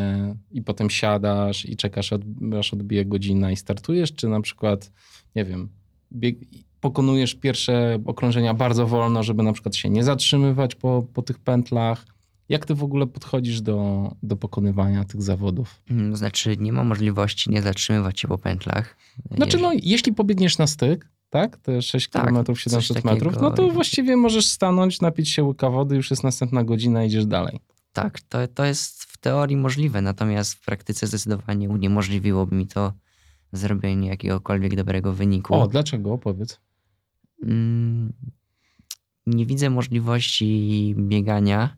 i 0.50 0.62
potem 0.62 0.90
siadasz 0.90 1.66
i 1.66 1.76
czekasz, 1.76 2.12
od, 2.12 2.22
aż 2.58 2.72
odbije 2.72 3.04
godzina 3.04 3.50
i 3.50 3.56
startujesz, 3.56 4.12
czy 4.14 4.28
na 4.28 4.40
przykład, 4.40 4.92
nie 5.36 5.44
wiem, 5.44 5.68
bieg, 6.12 6.36
pokonujesz 6.80 7.34
pierwsze 7.34 7.98
okrążenia 8.04 8.54
bardzo 8.54 8.86
wolno, 8.86 9.22
żeby 9.22 9.42
na 9.42 9.52
przykład 9.52 9.76
się 9.76 9.90
nie 9.90 10.04
zatrzymywać 10.04 10.74
po, 10.74 11.06
po 11.14 11.22
tych 11.22 11.38
pętlach. 11.38 12.06
Jak 12.48 12.66
ty 12.66 12.74
w 12.74 12.82
ogóle 12.82 13.06
podchodzisz 13.06 13.60
do, 13.60 14.10
do 14.22 14.36
pokonywania 14.36 15.04
tych 15.04 15.22
zawodów? 15.22 15.82
Mm, 15.90 16.16
Znaczy, 16.16 16.56
nie 16.56 16.72
ma 16.72 16.84
możliwości 16.84 17.50
nie 17.50 17.62
zatrzymywać 17.62 18.20
się 18.20 18.28
po 18.28 18.38
pętlach. 18.38 18.96
Znaczy, 19.36 19.58
no, 19.58 19.72
jeśli 19.82 20.12
pobiegniesz 20.12 20.58
na 20.58 20.66
styk, 20.66 21.08
tak, 21.30 21.56
te 21.56 21.82
6 21.82 22.08
Tak, 22.08 22.24
km, 22.24 22.44
coś 22.44 22.62
700 22.62 23.04
metrów, 23.04 23.34
no 23.40 23.50
to 23.50 23.70
właściwie 23.70 24.16
możesz 24.16 24.46
stanąć, 24.46 25.00
napić 25.00 25.28
się 25.28 25.44
łyka 25.44 25.70
wody, 25.70 25.96
już 25.96 26.10
jest 26.10 26.24
następna 26.24 26.64
godzina, 26.64 27.04
idziesz 27.04 27.26
dalej. 27.26 27.60
Tak, 27.92 28.20
to, 28.20 28.48
to 28.48 28.64
jest 28.64 29.04
w 29.04 29.18
teorii 29.18 29.56
możliwe, 29.56 30.00
natomiast 30.00 30.54
w 30.54 30.64
praktyce 30.64 31.06
zdecydowanie 31.06 31.70
uniemożliwiłoby 31.70 32.56
mi 32.56 32.66
to 32.66 32.92
zrobienie 33.52 34.08
jakiegokolwiek 34.08 34.76
dobrego 34.76 35.12
wyniku. 35.12 35.54
O, 35.54 35.66
dlaczego? 35.66 36.18
Powiedz. 36.18 36.60
Mm, 37.42 38.12
nie 39.26 39.46
widzę 39.46 39.70
możliwości 39.70 40.94
biegania 40.98 41.76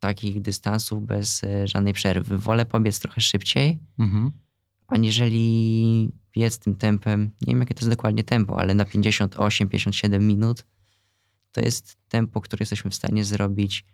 takich 0.00 0.40
dystansów 0.42 1.06
bez 1.06 1.44
e, 1.44 1.68
żadnej 1.68 1.92
przerwy. 1.92 2.38
Wolę 2.38 2.66
pobiec 2.66 3.00
trochę 3.00 3.20
szybciej, 3.20 3.78
Mhm. 3.98 4.30
aniżeli 4.88 6.10
biec 6.36 6.58
tym 6.58 6.76
tempem. 6.76 7.30
Nie 7.40 7.52
wiem, 7.52 7.60
jakie 7.60 7.74
to 7.74 7.80
jest 7.80 7.90
dokładnie 7.90 8.24
tempo, 8.24 8.58
ale 8.60 8.74
na 8.74 8.84
58-57 8.84 10.20
minut 10.20 10.64
to 11.52 11.60
jest 11.60 11.96
tempo, 12.08 12.40
które 12.40 12.62
jesteśmy 12.62 12.90
w 12.90 12.94
stanie 12.94 13.24
zrobić 13.24 13.84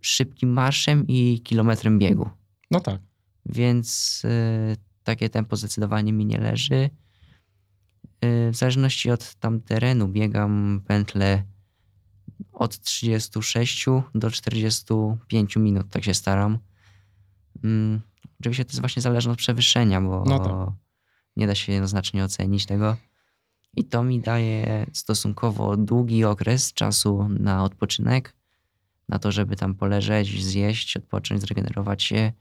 szybkim 0.00 0.52
marszem 0.52 1.06
i 1.08 1.40
kilometrem 1.44 1.98
biegu. 1.98 2.30
No 2.70 2.80
tak. 2.80 3.00
Więc 3.46 4.22
y, 4.24 4.76
takie 5.04 5.28
tempo 5.30 5.56
zdecydowanie 5.56 6.12
mi 6.12 6.26
nie 6.26 6.38
leży. 6.38 6.90
Y, 8.24 8.50
w 8.52 8.56
zależności 8.56 9.10
od 9.10 9.34
tam 9.34 9.60
terenu 9.60 10.08
biegam 10.08 10.82
pętlę 10.86 11.44
od 12.52 12.80
36 12.80 13.86
do 14.14 14.30
45 14.30 15.56
minut, 15.56 15.90
tak 15.90 16.04
się 16.04 16.14
staram. 16.14 16.58
Mm, 17.64 18.00
oczywiście 18.40 18.64
to 18.64 18.68
jest 18.70 18.80
właśnie 18.80 19.02
zależne 19.02 19.32
od 19.32 19.38
przewyższenia, 19.38 20.00
bo 20.00 20.24
No 20.26 20.38
tak. 20.38 20.74
nie 21.36 21.46
da 21.46 21.54
się 21.54 21.72
jednoznacznie 21.72 22.24
ocenić 22.24 22.66
tego. 22.66 22.96
I 23.76 23.84
to 23.84 24.04
mi 24.04 24.20
daje 24.20 24.86
stosunkowo 24.92 25.76
długi 25.76 26.24
okres 26.24 26.72
czasu 26.72 27.28
na 27.28 27.64
odpoczynek, 27.64 28.34
na 29.08 29.18
to, 29.18 29.32
żeby 29.32 29.56
tam 29.56 29.74
poleżeć, 29.74 30.44
zjeść, 30.44 30.96
odpocząć, 30.96 31.40
zregenerować 31.40 32.02
się, 32.02 32.32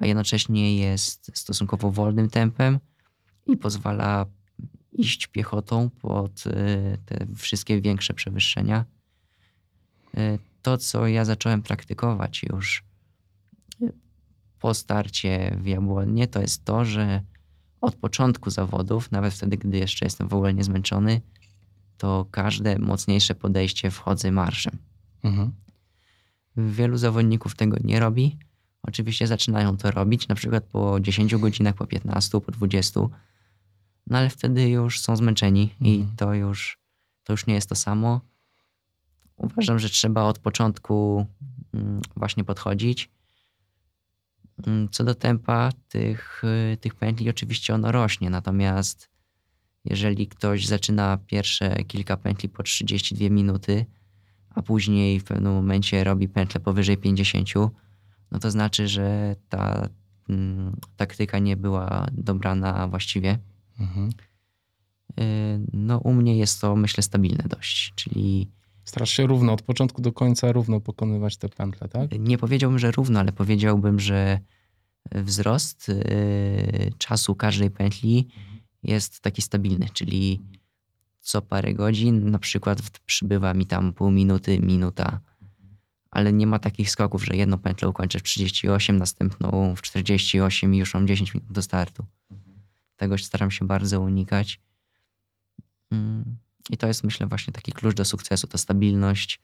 a 0.00 0.06
jednocześnie 0.06 0.76
jest 0.76 1.30
stosunkowo 1.34 1.90
wolnym 1.90 2.30
tempem 2.30 2.78
i 3.46 3.56
pozwala 3.56 4.26
iść 4.92 5.26
piechotą 5.26 5.90
pod 5.90 6.46
y, 6.46 6.98
te 7.06 7.26
wszystkie 7.36 7.80
większe 7.80 8.14
przewyższenia. 8.14 8.84
Y, 10.18 10.38
to, 10.62 10.78
co 10.78 11.06
ja 11.06 11.24
zacząłem 11.24 11.62
praktykować 11.62 12.42
już 12.42 12.84
po 14.60 14.74
starcie 14.74 15.56
w 15.60 15.66
Jabłonie, 15.66 16.26
to 16.26 16.40
jest 16.40 16.64
to, 16.64 16.84
że 16.84 17.22
od 17.80 17.94
początku 17.94 18.50
zawodów, 18.50 19.12
nawet 19.12 19.34
wtedy, 19.34 19.56
gdy 19.56 19.78
jeszcze 19.78 20.06
jestem 20.06 20.28
w 20.28 20.34
ogóle 20.34 20.54
niezmęczony, 20.54 21.20
to 21.98 22.26
każde 22.30 22.78
mocniejsze 22.78 23.34
podejście 23.34 23.90
wchodzę 23.90 24.32
marszem. 24.32 24.78
Mhm. 25.22 25.52
Wielu 26.56 26.96
zawodników 26.96 27.54
tego 27.54 27.76
nie 27.84 28.00
robi. 28.00 28.38
Oczywiście 28.82 29.26
zaczynają 29.26 29.76
to 29.76 29.90
robić, 29.90 30.28
na 30.28 30.34
przykład 30.34 30.64
po 30.64 31.00
10 31.00 31.36
godzinach, 31.36 31.74
po 31.74 31.86
15, 31.86 32.40
po 32.40 32.52
20, 32.52 33.00
no 34.06 34.18
ale 34.18 34.30
wtedy 34.30 34.68
już 34.68 35.00
są 35.00 35.16
zmęczeni 35.16 35.62
mhm. 35.62 35.90
i 35.90 36.06
to 36.16 36.34
już, 36.34 36.78
to 37.24 37.32
już 37.32 37.46
nie 37.46 37.54
jest 37.54 37.68
to 37.68 37.74
samo. 37.74 38.20
Uważam, 39.36 39.78
że 39.78 39.88
trzeba 39.88 40.22
od 40.22 40.38
początku 40.38 41.26
mm, 41.74 42.00
właśnie 42.16 42.44
podchodzić 42.44 43.10
Mm, 44.66 44.88
co 44.88 45.04
do 45.04 45.14
tempa 45.14 45.70
tych, 45.88 46.42
y, 46.72 46.76
tych 46.76 46.94
pętli, 46.94 47.30
oczywiście 47.30 47.74
ono 47.74 47.92
rośnie, 47.92 48.30
natomiast 48.30 49.10
jeżeli 49.84 50.26
ktoś 50.26 50.66
zaczyna 50.66 51.18
pierwsze 51.26 51.84
kilka 51.84 52.16
pętli 52.16 52.48
po 52.48 52.62
32 52.62 53.30
minuty, 53.30 53.86
a 54.50 54.62
później 54.62 55.20
w 55.20 55.24
pewnym 55.24 55.52
momencie 55.52 56.04
robi 56.04 56.28
pętlę 56.28 56.60
powyżej 56.60 56.96
50, 56.96 57.48
no 58.30 58.38
to 58.38 58.50
znaczy, 58.50 58.88
że 58.88 59.36
ta 59.48 59.88
mm, 60.28 60.76
taktyka 60.96 61.38
nie 61.38 61.56
była 61.56 62.06
dobrana 62.12 62.88
właściwie. 62.88 63.38
Mhm. 63.80 64.10
Y, 65.20 65.60
no, 65.72 65.98
u 65.98 66.12
mnie 66.12 66.38
jest 66.38 66.60
to, 66.60 66.76
myślę, 66.76 67.02
stabilne 67.02 67.44
dość, 67.48 67.92
czyli. 67.94 68.50
Starasz 68.86 69.10
się 69.10 69.26
równo, 69.26 69.52
od 69.52 69.62
początku 69.62 70.02
do 70.02 70.12
końca 70.12 70.52
równo 70.52 70.80
pokonywać 70.80 71.36
te 71.36 71.48
pętle, 71.48 71.88
tak? 71.88 72.10
Nie 72.18 72.38
powiedziałbym, 72.38 72.78
że 72.78 72.90
równo, 72.90 73.20
ale 73.20 73.32
powiedziałbym, 73.32 74.00
że 74.00 74.40
wzrost 75.12 75.88
y, 75.88 76.92
czasu 76.98 77.34
każdej 77.34 77.70
pętli 77.70 78.28
jest 78.82 79.20
taki 79.20 79.42
stabilny, 79.42 79.88
czyli 79.92 80.42
co 81.20 81.42
parę 81.42 81.74
godzin 81.74 82.30
na 82.30 82.38
przykład 82.38 82.82
przybywa 83.06 83.54
mi 83.54 83.66
tam 83.66 83.92
pół 83.92 84.10
minuty, 84.10 84.60
minuta, 84.60 85.20
ale 86.10 86.32
nie 86.32 86.46
ma 86.46 86.58
takich 86.58 86.90
skoków, 86.90 87.24
że 87.24 87.36
jedną 87.36 87.58
pętlę 87.58 87.88
ukończę 87.88 88.18
w 88.18 88.22
38, 88.22 88.96
następną 88.96 89.74
w 89.76 89.82
48 89.82 90.74
i 90.74 90.78
już 90.78 90.94
mam 90.94 91.06
10 91.06 91.34
minut 91.34 91.52
do 91.52 91.62
startu. 91.62 92.04
Tego 92.96 93.18
staram 93.18 93.50
się 93.50 93.66
bardzo 93.66 94.00
unikać. 94.00 94.60
Mm, 95.90 96.36
I 96.70 96.76
to 96.76 96.86
jest 96.86 97.04
myślę 97.04 97.26
właśnie 97.26 97.52
taki 97.52 97.72
klucz 97.72 97.94
do 97.94 98.04
sukcesu, 98.04 98.46
ta 98.46 98.58
stabilność. 98.58 99.40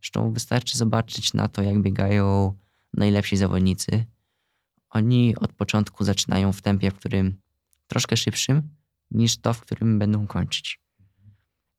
Zresztą 0.00 0.32
wystarczy 0.32 0.78
zobaczyć 0.78 1.34
na 1.34 1.48
to, 1.48 1.62
jak 1.62 1.82
biegają 1.82 2.54
najlepsi 2.94 3.36
zawodnicy 3.36 4.06
oni 4.96 5.36
od 5.36 5.52
początku 5.52 6.04
zaczynają 6.04 6.52
w 6.52 6.62
tempie, 6.62 6.90
w 6.90 6.94
którym 6.94 7.40
troszkę 7.86 8.16
szybszym 8.16 8.62
niż 9.10 9.36
to, 9.36 9.54
w 9.54 9.60
którym 9.60 9.98
będą 9.98 10.26
kończyć. 10.26 10.80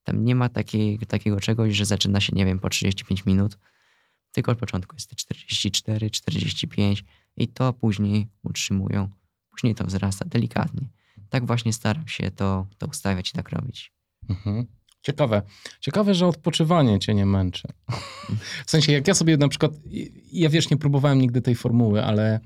Tam 0.03 0.25
nie 0.25 0.35
ma 0.35 0.49
takiej, 0.49 0.99
takiego 0.99 1.39
czegoś, 1.39 1.75
że 1.75 1.85
zaczyna 1.85 2.21
się, 2.21 2.33
nie 2.35 2.45
wiem, 2.45 2.59
po 2.59 2.69
35 2.69 3.25
minut, 3.25 3.57
tylko 4.31 4.51
od 4.51 4.57
początku 4.57 4.95
jest 4.95 5.15
44, 5.15 6.09
45 6.09 7.03
i 7.37 7.47
to 7.47 7.73
później 7.73 8.27
utrzymują. 8.43 9.09
Później 9.49 9.75
to 9.75 9.83
wzrasta 9.83 10.25
delikatnie. 10.25 10.87
Tak 11.29 11.45
właśnie 11.45 11.73
staram 11.73 12.07
się 12.07 12.31
to, 12.31 12.67
to 12.77 12.87
ustawiać 12.87 13.29
i 13.29 13.33
tak 13.33 13.49
robić. 13.49 13.93
Mhm. 14.29 14.65
Ciekawe. 15.01 15.41
Ciekawe, 15.79 16.13
że 16.13 16.27
odpoczywanie 16.27 16.99
cię 16.99 17.13
nie 17.13 17.25
męczy. 17.25 17.67
W 18.65 18.71
sensie, 18.71 18.91
jak 18.91 19.07
ja 19.07 19.13
sobie 19.13 19.37
na 19.37 19.47
przykład, 19.47 19.71
ja 20.31 20.49
wiesz, 20.49 20.69
nie 20.69 20.77
próbowałem 20.77 21.21
nigdy 21.21 21.41
tej 21.41 21.55
formuły, 21.55 22.03
ale 22.03 22.39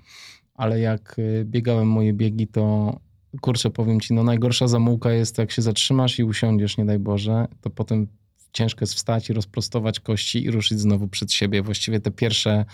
ale 0.62 0.80
jak 0.80 1.20
y, 1.20 1.46
biegałem 1.46 1.88
moje 1.88 2.14
biegi, 2.14 2.48
to 2.48 2.96
kurczę, 3.42 3.70
powiem 3.70 4.00
ci, 4.00 4.14
no 4.14 4.24
najgorsza 4.24 4.68
zamułka 4.68 5.12
jest, 5.12 5.38
jak 5.38 5.52
się 5.52 5.62
zatrzymasz 5.62 6.20
i 6.20 6.24
usiądziesz, 6.24 6.78
nie 6.78 6.86
daj 6.86 7.00
Boże, 7.00 7.48
to 7.62 7.70
potem 7.70 8.08
ciężko 8.54 8.84
jest 8.84 8.94
wstać 8.94 9.30
i 9.30 9.34
rozprostować 9.34 10.00
kości 10.00 10.44
i 10.44 10.52
ruszyć 10.52 10.80
znowu 10.80 11.08
przed 11.08 11.34
siebie. 11.34 11.62
Właściwie 11.62 12.00
te 12.00 12.12
pierwsze 12.12 12.66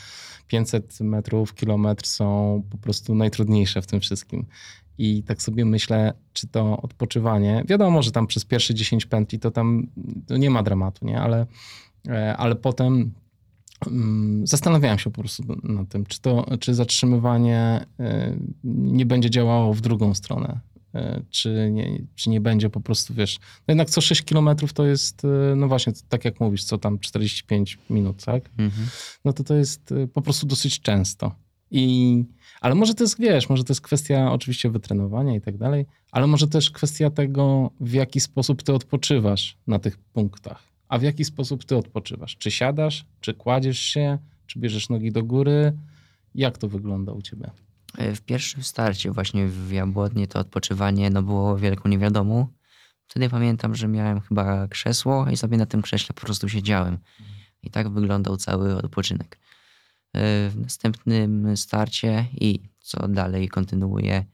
500 0.48 1.00
metrów, 1.00 1.54
kilometr 1.54 2.08
są 2.08 2.64
po 2.70 2.78
prostu 2.78 3.16
najtrudniejsze 3.16 3.82
w 3.82 3.88
tym 3.88 4.00
wszystkim. 4.00 4.46
I 4.98 5.24
tak 5.24 5.42
sobie 5.42 5.66
myślę, 5.66 6.14
czy 6.34 6.48
to 6.48 6.82
odpoczywanie, 6.82 7.64
wiadomo, 7.68 8.02
że 8.02 8.12
tam 8.12 8.28
przez 8.28 8.46
pierwsze 8.46 8.74
10 8.74 9.06
pętli 9.06 9.40
to 9.40 9.52
tam 9.52 9.88
to 10.28 10.38
nie 10.38 10.50
ma 10.50 10.64
dramatu, 10.64 11.06
nie? 11.06 11.22
Ale, 11.22 11.46
e, 12.08 12.38
ale 12.38 12.56
potem 12.56 13.12
Mm, 13.88 14.48
zastanawiałem 14.48 15.00
się 15.00 15.12
po 15.12 15.22
prostu 15.22 15.44
nad 15.64 15.90
tym, 15.90 16.06
czy 16.06 16.22
to, 16.22 16.46
czy 16.60 16.74
zatrzymywanie 16.74 17.86
y, 18.00 18.40
nie 18.64 19.06
będzie 19.06 19.30
działało 19.30 19.74
w 19.74 19.82
drugą 19.82 20.14
stronę, 20.14 20.60
y, 20.96 21.00
czy 21.30 21.70
nie, 21.72 22.02
czy 22.16 22.30
nie 22.30 22.42
będzie 22.42 22.70
po 22.70 22.82
prostu, 22.82 23.14
wiesz, 23.14 23.40
no 23.40 23.72
jednak 23.72 23.90
co 23.90 24.02
6 24.02 24.22
kilometrów 24.22 24.74
to 24.74 24.86
jest, 24.86 25.26
y, 25.26 25.56
no 25.56 25.68
właśnie, 25.68 25.94
tak 26.10 26.26
jak 26.26 26.40
mówisz, 26.40 26.64
co 26.64 26.78
tam 26.78 27.00
45 27.00 27.78
minut, 27.90 28.26
tak? 28.26 28.50
Mhm. 28.58 28.88
No 29.26 29.34
to 29.34 29.44
to 29.44 29.56
jest 29.56 29.94
po 30.14 30.22
prostu 30.22 30.48
dosyć 30.48 30.82
często. 30.82 31.36
I, 31.72 32.24
ale 32.62 32.76
może 32.76 32.94
to 32.94 33.04
jest, 33.04 33.20
wiesz, 33.20 33.50
może 33.50 33.64
to 33.64 33.72
jest 33.72 33.82
kwestia 33.82 34.32
oczywiście 34.32 34.70
wytrenowania 34.70 35.36
i 35.36 35.42
tak 35.42 35.58
dalej, 35.58 35.86
ale 36.12 36.28
może 36.28 36.48
też 36.48 36.72
kwestia 36.72 37.10
tego, 37.10 37.72
w 37.80 37.94
jaki 37.94 38.20
sposób 38.20 38.64
ty 38.64 38.74
odpoczywasz 38.74 39.58
na 39.68 39.80
tych 39.80 39.98
punktach. 39.98 40.64
A 40.88 40.98
w 40.98 41.02
jaki 41.02 41.26
sposób 41.26 41.66
ty 41.66 41.76
odpoczywasz? 41.76 42.38
Czy 42.38 42.52
siadasz, 42.52 43.06
czy 43.22 43.34
kładziesz 43.34 43.80
się, 43.80 44.18
czy 44.46 44.60
bierzesz 44.60 44.90
nogi 44.90 45.12
do 45.12 45.24
góry? 45.24 45.78
Jak 46.36 46.58
to 46.58 46.68
wygląda 46.68 47.12
u 47.12 47.22
ciebie? 47.22 47.52
E, 47.98 48.16
w 48.16 48.22
pierwszym 48.22 48.64
starcie 48.64 49.12
właśnie 49.12 49.48
w 49.48 49.72
Jabłodnie 49.72 50.28
to 50.28 50.40
odpoczywanie 50.40 51.10
no 51.10 51.24
było 51.24 51.58
wielką 51.58 51.90
niewiadomą. 51.90 52.48
Wtedy 53.08 53.30
pamiętam, 53.30 53.76
że 53.76 53.88
miałem 53.88 54.22
chyba 54.22 54.68
krzesło 54.68 55.30
i 55.30 55.38
sobie 55.38 55.58
na 55.58 55.66
tym 55.66 55.82
krześle 55.82 56.14
po 56.14 56.22
prostu 56.22 56.50
siedziałem. 56.50 56.98
I 57.64 57.70
tak 57.70 57.90
wyglądał 57.90 58.38
cały 58.38 58.78
odpoczynek. 58.78 59.40
E, 60.14 60.50
w 60.50 60.56
następnym 60.56 61.58
starcie 61.58 62.28
i 62.34 62.60
co 62.80 63.08
dalej 63.08 63.50
kontynuuję, 63.50 64.26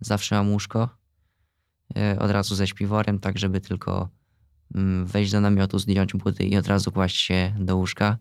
zawsze 0.00 0.34
mam 0.34 0.52
łóżko. 0.52 0.88
E, 1.96 2.18
od 2.18 2.30
razu 2.30 2.54
ze 2.54 2.66
śpiworem, 2.66 3.18
tak 3.18 3.38
żeby 3.38 3.60
tylko 3.60 4.20
Mm, 4.74 5.06
wejść 5.06 5.32
do 5.32 5.40
namiotu, 5.40 5.78
zdjąć 5.78 6.12
buty 6.12 6.44
i 6.44 6.56
od 6.56 6.66
razu 6.66 6.92
kłaść 6.92 7.16
się 7.16 7.54
do 7.58 7.76
łóżka. 7.76 8.18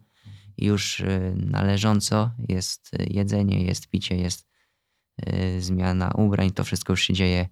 Już 0.58 1.00
y, 1.00 1.34
należąco 1.38 2.32
jest 2.48 2.94
y, 2.94 3.08
jedzenie, 3.10 3.64
jest 3.64 3.88
picie, 3.88 4.16
jest 4.16 4.50
zmiana 5.60 6.12
ubrań, 6.12 6.52
to 6.52 6.64
wszystko 6.64 6.94
już 6.94 7.02
się 7.02 7.14
dzieje 7.14 7.48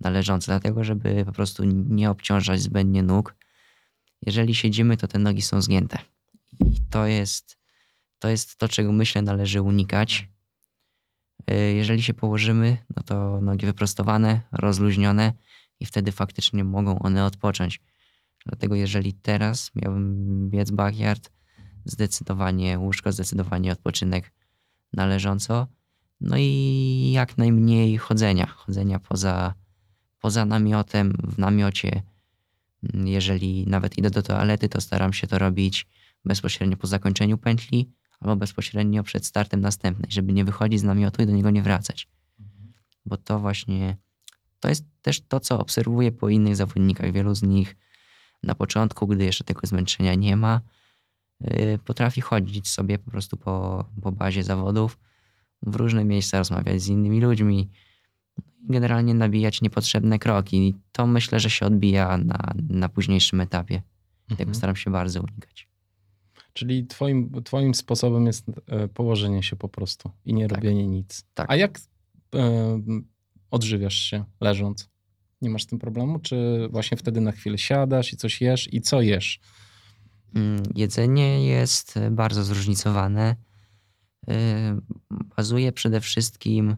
należąco, 0.00 0.46
dlatego 0.46 0.84
żeby 0.84 1.24
po 1.24 1.32
prostu 1.32 1.64
nie 1.64 2.10
obciążać 2.10 2.60
zbędnie 2.60 3.02
nóg. 3.02 3.36
Jeżeli 4.26 4.54
siedzimy, 4.54 4.96
to 4.96 5.08
te 5.08 5.18
nogi 5.18 5.42
są 5.42 5.62
zgięte. 5.62 5.98
I 6.60 6.80
to 6.90 7.06
jest 7.06 7.58
to, 8.20 8.28
jest 8.28 8.56
to 8.56 8.68
czego 8.68 8.92
myślę 8.92 9.22
należy 9.22 9.62
unikać. 9.62 10.28
Jeżeli 11.74 12.02
się 12.02 12.14
położymy, 12.14 12.76
no 12.96 13.02
to 13.02 13.40
nogi 13.40 13.66
wyprostowane, 13.66 14.40
rozluźnione 14.52 15.32
i 15.80 15.86
wtedy 15.86 16.12
faktycznie 16.12 16.64
mogą 16.64 16.98
one 16.98 17.24
odpocząć. 17.24 17.80
Dlatego 18.46 18.74
jeżeli 18.74 19.12
teraz 19.12 19.70
miałbym 19.74 20.50
biec 20.50 20.70
backyard, 20.70 21.30
zdecydowanie 21.84 22.78
łóżko, 22.78 23.12
zdecydowanie 23.12 23.72
odpoczynek 23.72 24.32
należąco. 24.92 25.66
No 26.20 26.36
i 26.38 27.10
jak 27.14 27.38
najmniej 27.38 27.98
chodzenia, 27.98 28.46
chodzenia 28.46 28.98
poza, 28.98 29.54
poza 30.18 30.44
namiotem, 30.44 31.12
w 31.28 31.38
namiocie. 31.38 32.02
Jeżeli 33.04 33.66
nawet 33.66 33.98
idę 33.98 34.10
do 34.10 34.22
toalety, 34.22 34.68
to 34.68 34.80
staram 34.80 35.12
się 35.12 35.26
to 35.26 35.38
robić 35.38 35.86
bezpośrednio 36.24 36.76
po 36.76 36.86
zakończeniu 36.86 37.38
pętli 37.38 37.90
albo 38.20 38.36
bezpośrednio 38.36 39.02
przed 39.02 39.26
startem 39.26 39.60
następnej, 39.60 40.10
żeby 40.10 40.32
nie 40.32 40.44
wychodzić 40.44 40.80
z 40.80 40.82
namiotu 40.82 41.22
i 41.22 41.26
do 41.26 41.32
niego 41.32 41.50
nie 41.50 41.62
wracać. 41.62 42.08
Bo 43.06 43.16
to 43.16 43.38
właśnie, 43.38 43.96
to 44.60 44.68
jest 44.68 44.84
też 45.02 45.20
to, 45.20 45.40
co 45.40 45.58
obserwuję 45.58 46.12
po 46.12 46.28
innych 46.28 46.56
zawodnikach. 46.56 47.12
Wielu 47.12 47.34
z 47.34 47.42
nich 47.42 47.76
na 48.42 48.54
początku, 48.54 49.06
gdy 49.06 49.24
jeszcze 49.24 49.44
tego 49.44 49.60
zmęczenia 49.64 50.14
nie 50.14 50.36
ma, 50.36 50.60
y, 51.44 51.78
potrafi 51.84 52.20
chodzić 52.20 52.68
sobie 52.68 52.98
po 52.98 53.10
prostu 53.10 53.36
po, 53.36 53.84
po 54.02 54.12
bazie 54.12 54.42
zawodów, 54.42 54.98
w 55.62 55.76
różne 55.76 56.04
miejsca 56.04 56.38
rozmawiać 56.38 56.82
z 56.82 56.88
innymi 56.88 57.20
ludźmi 57.20 57.70
generalnie 58.62 59.14
nabijać 59.14 59.62
niepotrzebne 59.62 60.18
kroki. 60.18 60.68
I 60.68 60.74
to 60.92 61.06
myślę, 61.06 61.40
że 61.40 61.50
się 61.50 61.66
odbija 61.66 62.18
na, 62.18 62.54
na 62.68 62.88
późniejszym 62.88 63.40
etapie. 63.40 63.82
Tego 64.28 64.42
Mhm. 64.42 64.54
staram 64.54 64.76
się 64.76 64.90
bardzo 64.90 65.20
unikać. 65.20 65.69
Czyli 66.60 66.86
twoim, 66.86 67.42
twoim 67.44 67.74
sposobem 67.74 68.26
jest 68.26 68.44
e, 68.66 68.88
położenie 68.88 69.42
się 69.42 69.56
po 69.56 69.68
prostu 69.68 70.10
i 70.24 70.34
nie 70.34 70.48
Tak. 70.48 70.58
robienie 70.58 70.86
nic. 70.86 71.24
Tak. 71.34 71.50
A 71.50 71.56
jak 71.56 71.80
e, 72.34 72.80
odżywiasz 73.50 73.94
się 73.94 74.24
leżąc? 74.40 74.88
Nie 75.42 75.50
masz 75.50 75.62
z 75.62 75.66
tym 75.66 75.78
problemu? 75.78 76.18
Czy 76.18 76.68
właśnie 76.70 76.96
wtedy 76.96 77.20
na 77.20 77.32
chwilę 77.32 77.58
siadasz 77.58 78.12
i 78.12 78.16
coś 78.16 78.40
jesz? 78.40 78.72
I 78.74 78.80
co 78.80 79.00
jesz? 79.02 79.40
Mm, 80.34 80.62
Jedzenie 80.74 81.46
jest 81.46 81.96
e, 81.96 82.10
bardzo 82.10 82.44
zróżnicowane. 82.44 83.36
Y, 84.30 84.34
Bazuje 85.36 85.72
przede 85.72 86.00
wszystkim 86.00 86.76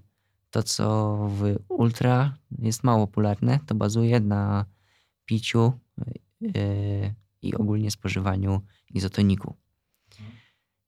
to, 0.51 0.63
co 0.63 1.17
w 1.31 1.57
ultra 1.69 2.35
jest 2.59 2.85
mało 2.85 3.07
popularne, 3.07 3.59
to 3.67 3.75
bazuje 3.75 4.21
na 4.21 4.67
piciu 5.25 5.73
i 7.43 7.55
ogólnie 7.55 7.91
spożywaniu 7.91 8.61
izotoniku. 8.95 9.57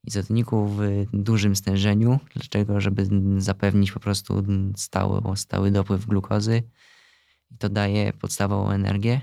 Izotoniku 0.07 0.67
w 0.67 0.81
dużym 1.13 1.57
stężeniu. 1.57 2.19
Dlaczego? 2.35 2.81
Żeby 2.81 3.09
zapewnić 3.39 3.93
po 3.93 4.01
prostu 4.01 4.45
stały, 4.77 5.37
stały 5.37 5.71
dopływ 5.71 6.07
glukozy. 6.07 6.63
I 7.51 7.57
to 7.59 7.69
daje 7.69 8.13
podstawową 8.13 8.71
energię. 8.71 9.21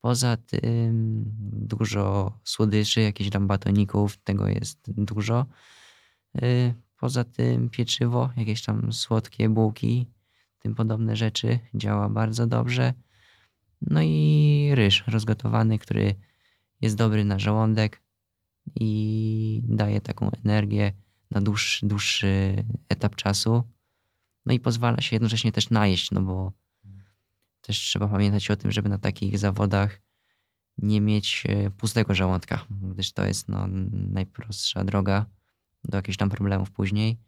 Poza 0.00 0.36
tym 0.36 1.24
dużo 1.52 2.32
słodyczy, 2.44 3.00
jakichś 3.00 3.30
tam 3.30 3.46
batoników, 3.46 4.16
tego 4.16 4.48
jest 4.48 4.78
dużo. 4.88 5.46
Y, 6.42 6.74
Poza 7.00 7.24
tym 7.24 7.70
pieczywo, 7.70 8.30
jakieś 8.36 8.62
tam 8.62 8.92
słodkie 8.92 9.48
bułki, 9.48 10.06
tym 10.58 10.74
podobne 10.74 11.16
rzeczy 11.16 11.58
działa 11.74 12.08
bardzo 12.08 12.46
dobrze. 12.46 12.94
No 13.80 14.00
i 14.02 14.70
ryż 14.74 15.04
rozgotowany, 15.06 15.78
który 15.78 16.14
jest 16.80 16.96
dobry 16.96 17.24
na 17.24 17.38
żołądek 17.38 18.02
i 18.74 19.62
daje 19.64 20.00
taką 20.00 20.30
energię 20.44 20.92
na 21.30 21.40
dłuższy, 21.40 21.86
dłuższy 21.86 22.64
etap 22.88 23.16
czasu. 23.16 23.62
No 24.46 24.54
i 24.54 24.60
pozwala 24.60 25.00
się 25.00 25.16
jednocześnie 25.16 25.52
też 25.52 25.70
najeść, 25.70 26.10
no 26.10 26.22
bo 26.22 26.52
też 27.60 27.78
trzeba 27.78 28.08
pamiętać 28.08 28.50
o 28.50 28.56
tym, 28.56 28.72
żeby 28.72 28.88
na 28.88 28.98
takich 28.98 29.38
zawodach 29.38 30.00
nie 30.78 31.00
mieć 31.00 31.44
e, 31.48 31.70
pustego 31.70 32.14
żołądka, 32.14 32.66
gdyż 32.70 33.12
to 33.12 33.26
jest 33.26 33.48
no, 33.48 33.66
najprostsza 33.92 34.84
droga 34.84 35.26
do 35.84 35.96
jakichś 35.96 36.16
tam 36.16 36.30
problemów 36.30 36.70
później. 36.70 37.18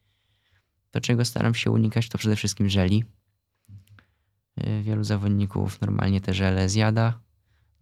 To, 0.91 1.01
czego 1.01 1.25
staram 1.25 1.55
się 1.55 1.71
unikać, 1.71 2.09
to 2.09 2.19
przede 2.19 2.37
wszystkim 2.37 2.69
żeli. 2.69 3.05
E, 4.57 4.83
Wielu 4.83 5.05
zawodników 5.05 5.81
normalnie 5.81 6.21
te 6.21 6.35
żele 6.35 6.69
zjada. 6.69 7.21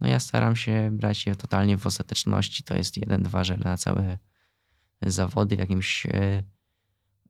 No 0.01 0.07
ja 0.07 0.19
staram 0.19 0.55
się 0.55 0.89
brać 0.93 1.25
je 1.25 1.35
totalnie 1.35 1.77
w 1.77 1.87
ostateczności. 1.87 2.63
To 2.63 2.75
jest 2.75 2.97
jeden, 2.97 3.23
dwa 3.23 3.43
żele 3.43 3.61
na 3.65 3.77
całe 3.77 4.17
zawody 5.01 5.55
w 5.55 5.59
jakimś 5.59 6.05
e, 6.05 6.43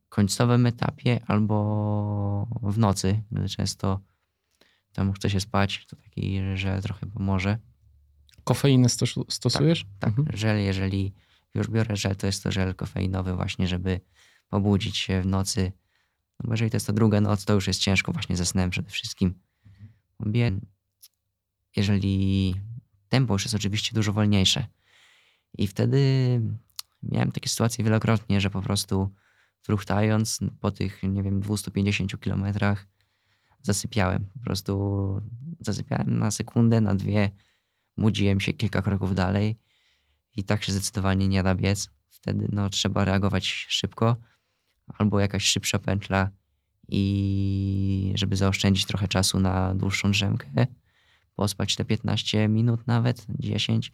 końcowym 0.10 0.66
etapie 0.66 1.20
albo 1.28 2.48
w 2.62 2.78
nocy, 2.78 3.24
gdy 3.32 3.50
często 3.50 4.00
tam 4.94 5.14
chce 5.14 5.30
się 5.30 5.40
spać, 5.40 5.86
to 5.86 5.96
taki 5.96 6.40
żel 6.56 6.82
trochę 6.82 7.06
pomoże. 7.06 7.58
Kofeinę 8.44 8.88
stos- 8.88 9.26
stosujesz? 9.30 9.86
Tak, 10.00 10.10
Mhm. 10.20 10.38
żel, 10.38 10.60
jeżeli 10.64 11.14
już 11.56 11.68
biorę 11.68 11.96
żel, 11.96 12.16
to 12.16 12.28
jest 12.28 12.44
to 12.44 12.52
żel 12.52 12.76
kofeinowy 12.76 13.36
właśnie, 13.36 13.68
żeby 13.68 14.02
pobudzić 14.50 14.98
się 14.98 15.22
w 15.22 15.26
nocy. 15.26 15.72
No 16.40 16.48
bo 16.48 16.54
jeżeli 16.54 16.72
to 16.72 16.76
jest 16.78 16.88
ta 16.88 16.94
druga 16.94 17.22
noc, 17.22 17.46
to 17.46 17.54
już 17.54 17.68
jest 17.68 17.80
ciężko 17.82 18.12
właśnie 18.12 18.38
ze 18.38 18.46
snem 18.46 18.70
przede 18.70 18.90
wszystkim. 18.90 19.34
Bie- 20.28 20.60
Jeżeli 21.76 22.56
tempo 23.10 23.34
już 23.34 23.44
jest 23.44 23.56
oczywiście 23.56 23.96
dużo 23.96 24.14
wolniejsze. 24.14 24.68
I 25.58 25.68
wtedy 25.68 26.02
miałem 27.04 27.32
takie 27.32 27.50
sytuacje 27.50 27.84
wielokrotnie, 27.84 28.42
że 28.42 28.50
po 28.50 28.62
prostu 28.62 29.10
fruchtając 29.62 30.40
po 30.60 30.72
tych, 30.72 31.04
nie 31.04 31.24
wiem, 31.24 31.40
250 31.40 32.20
kilometrach 32.20 32.88
zasypiałem. 33.62 34.26
Po 34.26 34.40
prostu 34.40 35.22
zasypiałem 35.60 36.20
na 36.20 36.32
sekundę, 36.32 36.82
na 36.82 36.96
dwie, 36.96 37.32
budziłem 37.98 38.40
się 38.40 38.54
kilka 38.54 38.82
kroków 38.82 39.16
dalej 39.16 39.60
i 40.36 40.44
tak 40.44 40.64
się 40.64 40.72
zdecydowanie 40.72 41.28
nie 41.28 41.44
da 41.44 41.56
biec. 41.56 41.90
Wtedy 42.10 42.48
no, 42.52 42.70
trzeba 42.70 43.06
reagować 43.06 43.46
szybko 43.70 44.16
albo 44.98 45.20
jakaś 45.20 45.44
szybsza 45.44 45.80
pętla 45.80 46.30
i 46.88 48.14
żeby 48.16 48.36
zaoszczędzić 48.36 48.86
trochę 48.86 49.08
czasu 49.08 49.40
na 49.40 49.76
dłuższą 49.76 50.12
drzemkę, 50.12 50.68
pospać 51.40 51.76
te 51.76 51.86
15 51.86 52.48
minut 52.48 52.88
nawet, 52.88 53.26
10. 53.30 53.92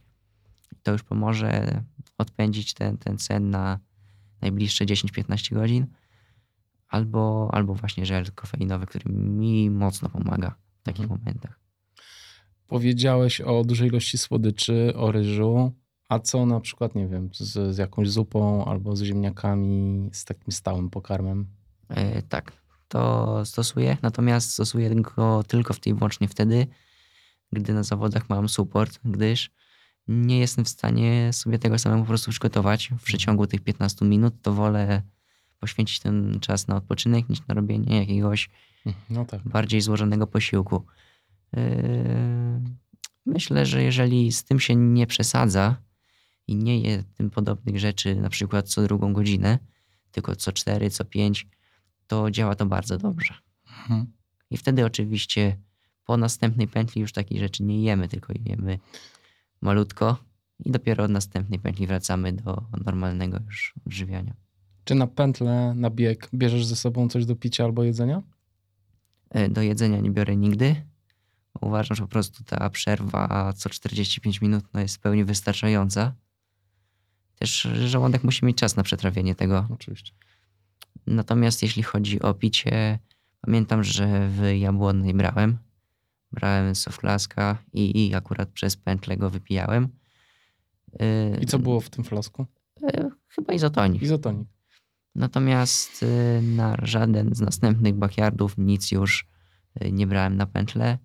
To 0.84 0.92
już 0.92 1.04
pomoże 1.04 1.84
odpędzić 2.18 2.74
ten, 2.74 2.98
ten 2.98 3.20
sen 3.20 3.50
na 3.50 3.80
najbliższe 4.42 4.86
10-15 4.86 5.54
godzin. 5.54 5.88
Albo, 6.88 7.50
albo 7.54 7.74
właśnie 7.74 8.06
żel 8.06 8.26
kofeinowy, 8.36 8.86
który 8.86 9.14
mi 9.14 9.70
mocno 9.70 10.10
pomaga 10.10 10.56
w 10.80 10.84
takich 10.84 11.04
Mhm. 11.04 11.20
momentach. 11.20 11.60
Powiedziałeś 12.68 13.42
o 13.42 13.64
dużej 13.64 13.88
ilości 13.88 14.18
słodyczy, 14.18 14.94
o 14.96 15.12
ryżu. 15.12 15.72
A 16.10 16.20
co 16.20 16.46
na 16.46 16.60
przykład, 16.60 16.96
nie 16.96 17.08
wiem, 17.08 17.30
z, 17.34 17.76
z 17.76 17.78
jakąś 17.78 18.10
zupą 18.10 18.66
albo 18.66 18.96
z 18.96 19.02
ziemniakami, 19.04 20.10
z 20.14 20.26
takim 20.26 20.52
stałym 20.52 20.90
pokarmem? 20.90 21.48
E, 21.90 22.22
tak, 22.22 22.52
to 22.88 23.42
stosuję, 23.46 23.98
natomiast 24.02 24.52
stosuję 24.52 24.96
go 24.96 25.44
tylko 25.44 25.74
w 25.74 25.80
tej 25.80 25.94
wyłącznie 25.94 26.28
wtedy, 26.28 26.68
gdy 27.52 27.74
na 27.74 27.84
zawodach 27.84 28.30
mam 28.30 28.50
support, 28.50 29.00
gdyż 29.06 29.52
nie 30.08 30.40
jestem 30.40 30.66
w 30.66 30.70
stanie 30.70 31.34
sobie 31.34 31.60
tego 31.60 31.80
samego 31.80 32.02
po 32.02 32.08
prostu 32.08 32.32
przygotować 32.32 32.92
w 33.00 33.04
przeciągu 33.04 33.48
tych 33.48 33.62
15 33.62 34.06
minut, 34.06 34.34
to 34.42 34.54
wolę 34.54 35.02
poświęcić 35.60 36.00
ten 36.00 36.40
czas 36.40 36.68
na 36.68 36.76
odpoczynek 36.76 37.30
niż 37.30 37.48
na 37.48 37.56
robienie 37.56 38.00
jakiegoś 38.00 38.50
No 39.10 39.26
tak. 39.26 39.42
bardziej 39.44 39.82
złożonego 39.82 40.28
posiłku. 40.28 40.86
Yy, 41.54 41.62
Myślę, 43.26 43.66
że 43.66 43.84
jeżeli 43.84 44.32
z 44.32 44.44
tym 44.44 44.60
się 44.60 44.76
nie 44.76 45.08
przesadza 45.08 45.76
i 46.48 46.56
nie 46.56 46.80
je 46.80 47.04
tym 47.04 47.30
podobnych 47.30 47.80
rzeczy 47.80 48.16
na 48.16 48.30
przykład 48.30 48.70
co 48.70 48.84
drugą 48.84 49.14
godzinę, 49.14 49.60
tylko 50.12 50.36
co 50.36 50.52
cztery, 50.52 50.90
co 50.90 51.06
pięć, 51.06 51.48
to 52.08 52.32
działa 52.32 52.56
to 52.56 52.66
bardzo 52.66 52.98
dobrze. 52.98 53.34
Mhm. 53.68 54.06
I 54.50 54.58
wtedy 54.58 54.86
oczywiście 54.86 55.58
po 56.06 56.18
następnej 56.18 56.68
pętli 56.68 57.02
już 57.02 57.14
takich 57.14 57.40
rzeczy 57.40 57.64
nie 57.64 57.82
jemy, 57.82 58.08
tylko 58.08 58.34
jemy 58.46 58.80
malutko 59.62 60.18
i 60.66 60.72
dopiero 60.72 61.04
od 61.04 61.12
następnej 61.12 61.60
pętli 61.60 61.88
wracamy 61.88 62.34
do 62.34 62.64
normalnego 62.86 63.40
już 63.46 63.74
odżywiania. 63.88 64.34
Czy 64.84 64.96
na 64.96 65.08
pętlę, 65.08 65.74
na 65.76 65.90
bieg 65.90 66.30
bierzesz 66.34 66.66
ze 66.66 66.76
sobą 66.76 67.10
coś 67.10 67.26
do 67.26 67.36
picia 67.36 67.64
albo 67.64 67.84
jedzenia? 67.84 68.22
E, 69.30 69.50
Do 69.50 69.62
jedzenia 69.62 70.00
nie 70.00 70.12
biorę 70.12 70.36
nigdy. 70.36 70.76
Uważam, 71.62 71.96
że 71.96 72.04
po 72.04 72.10
prostu 72.10 72.44
ta 72.44 72.70
przerwa 72.70 73.54
co 73.54 73.70
45 73.70 74.42
minut 74.42 74.66
no 74.74 74.80
jest 74.80 74.96
w 74.96 75.00
pełni 75.00 75.24
wystarczająca. 75.24 76.14
Też 77.36 77.68
żołądek 77.86 78.24
musi 78.24 78.46
mieć 78.46 78.58
czas 78.58 78.76
na 78.76 78.84
przetrawienie 78.84 79.36
tego. 79.36 79.68
Oczywiście. 79.74 80.14
Natomiast 81.08 81.64
jeśli 81.64 81.84
chodzi 81.84 82.22
o 82.22 82.34
picie, 82.34 83.00
pamiętam, 83.42 83.84
że 83.84 84.30
w 84.30 84.42
Jabłonnej 84.60 85.14
brałem. 85.14 85.58
Brałem 86.36 86.76
soflaska 86.76 87.58
i, 87.74 88.08
i 88.08 88.16
akurat 88.16 88.50
przez 88.50 88.78
pętlę 88.78 89.18
go 89.18 89.30
wypijałem. 89.30 89.88
E, 91.00 91.38
I 91.42 91.46
co 91.46 91.60
było 91.60 91.80
w 91.82 91.90
tym 91.90 92.04
flasku? 92.04 92.46
e, 92.84 93.10
Chyba 93.28 93.54
izotonik. 93.54 94.02
Izotonik. 94.02 94.48
Natomiast 95.16 96.04
y, 96.04 96.42
na 96.42 96.78
żaden 96.84 97.36
z 97.36 97.42
następnych 97.42 97.96
backyardów 97.96 98.58
nic 98.58 98.92
już 98.92 99.28
y, 99.84 99.92
nie 99.92 100.08
brałem 100.08 100.38
na 100.38 100.46
pętlę. 100.46 100.94
Y, 100.94 101.00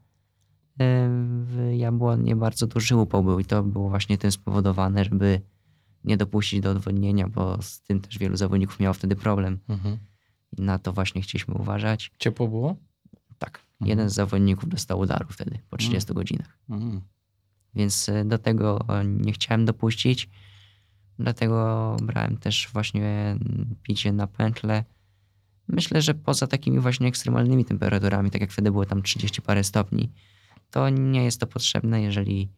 W 1.44 1.70
Jabłonie 1.76 2.36
bardzo 2.36 2.66
duży 2.66 2.96
upał 2.96 3.24
był 3.24 3.40
i 3.40 3.44
to 3.44 3.62
było 3.62 3.88
właśnie 3.90 4.18
tym 4.18 4.32
spowodowane, 4.32 5.04
żeby 5.04 5.40
nie 6.04 6.16
dopuścić 6.16 6.60
do 6.60 6.70
odwodnienia, 6.70 7.28
bo 7.28 7.62
z 7.62 7.80
tym 7.82 8.00
też 8.00 8.18
wielu 8.18 8.36
zawodników 8.36 8.80
miało 8.80 8.94
wtedy 8.94 9.16
problem. 9.16 9.58
Mhm. 9.68 9.98
I 10.58 10.62
na 10.62 10.78
to 10.78 10.92
właśnie 10.92 11.22
chcieliśmy 11.22 11.54
uważać. 11.54 12.10
Ciepło 12.18 12.48
było? 12.48 12.76
Tak, 13.38 13.60
Mhm. 13.80 13.88
jeden 13.88 14.10
z 14.10 14.14
zawodników 14.14 14.68
dostał 14.68 14.98
udaru 14.98 15.26
wtedy 15.30 15.58
po 15.70 15.76
30 15.76 16.14
godzinach. 16.14 16.58
Mhm. 16.70 17.00
Więc 17.74 18.08
y, 18.08 18.24
do 18.24 18.38
tego 18.38 18.86
nie 19.04 19.32
chciałem 19.32 19.64
dopuścić. 19.64 20.28
Dlatego 21.18 21.96
brałem 22.02 22.36
też 22.36 22.68
właśnie 22.72 23.06
mm, 23.06 23.76
picie 23.82 24.12
na 24.12 24.26
pętlę. 24.26 24.84
Myślę, 25.68 26.02
że 26.02 26.14
poza 26.14 26.46
takimi 26.46 26.78
właśnie 26.78 27.08
ekstremalnymi 27.08 27.64
temperaturami, 27.64 28.30
tak 28.30 28.40
jak 28.40 28.52
wtedy 28.52 28.70
było 28.70 28.84
tam 28.84 29.02
30 29.02 29.42
parę 29.42 29.64
stopni, 29.64 30.10
to 30.70 30.88
nie 30.88 31.24
jest 31.24 31.40
to 31.40 31.46
potrzebne, 31.46 32.02
jeżeli 32.02 32.48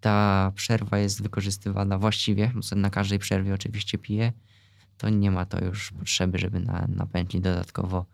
ta 0.00 0.52
przerwa 0.54 0.98
jest 0.98 1.22
wykorzystywana 1.22 1.98
właściwie. 1.98 2.52
bo 2.54 2.76
Na 2.76 2.90
każdej 2.90 3.18
przerwie 3.18 3.54
oczywiście 3.54 3.98
piję, 3.98 4.32
to 4.98 5.08
nie 5.08 5.30
ma 5.30 5.46
to 5.46 5.64
już 5.64 5.92
potrzeby, 5.92 6.38
żeby 6.38 6.60
na, 6.60 6.86
na 6.88 7.06
pętli 7.06 7.40
dodatkowo 7.40 8.06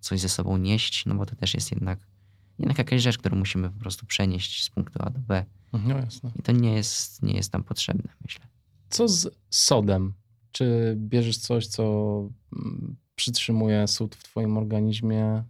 coś 0.00 0.20
ze 0.20 0.28
sobą 0.28 0.56
nieść, 0.56 1.06
no 1.06 1.14
bo 1.14 1.26
to 1.26 1.36
też 1.36 1.54
jest 1.54 1.70
jednak, 1.70 1.98
jednak 2.58 2.78
jakaś 2.78 3.02
rzecz, 3.02 3.18
którą 3.18 3.36
musimy 3.36 3.70
po 3.70 3.80
prostu 3.80 4.06
przenieść 4.06 4.64
z 4.64 4.70
punktu 4.70 4.98
A 5.02 5.10
do 5.10 5.20
B. 5.20 5.44
No 5.72 5.96
jasne. 5.98 6.30
I 6.38 6.42
to 6.42 6.52
nie 6.52 6.72
jest, 6.72 7.22
nie 7.22 7.32
jest 7.34 7.52
tam 7.52 7.64
potrzebne, 7.64 8.12
myślę. 8.22 8.46
Co 8.90 9.08
z 9.08 9.28
sodem? 9.50 10.12
Czy 10.52 10.94
bierzesz 10.96 11.38
coś, 11.38 11.66
co 11.66 11.82
mm, 12.52 12.96
przytrzymuje 13.16 13.88
sód 13.88 14.14
w 14.16 14.22
twoim 14.22 14.56
organizmie? 14.58 15.44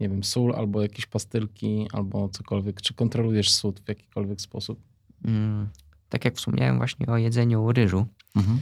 Nie 0.00 0.08
wiem, 0.08 0.24
sól 0.24 0.54
albo 0.56 0.82
jakieś 0.82 1.06
pastylki, 1.06 1.86
albo 1.92 2.28
cokolwiek. 2.28 2.80
Czy 2.80 2.94
kontrolujesz 2.94 3.50
sód 3.50 3.80
w 3.80 3.88
jakikolwiek 3.88 4.40
sposób? 4.40 4.80
Mm, 5.24 5.68
tak 6.08 6.24
jak 6.24 6.36
wspomniałem 6.36 6.76
właśnie 6.76 7.06
o 7.06 7.16
jedzeniu 7.16 7.72
ryżu, 7.72 8.06
Mhm. 8.36 8.60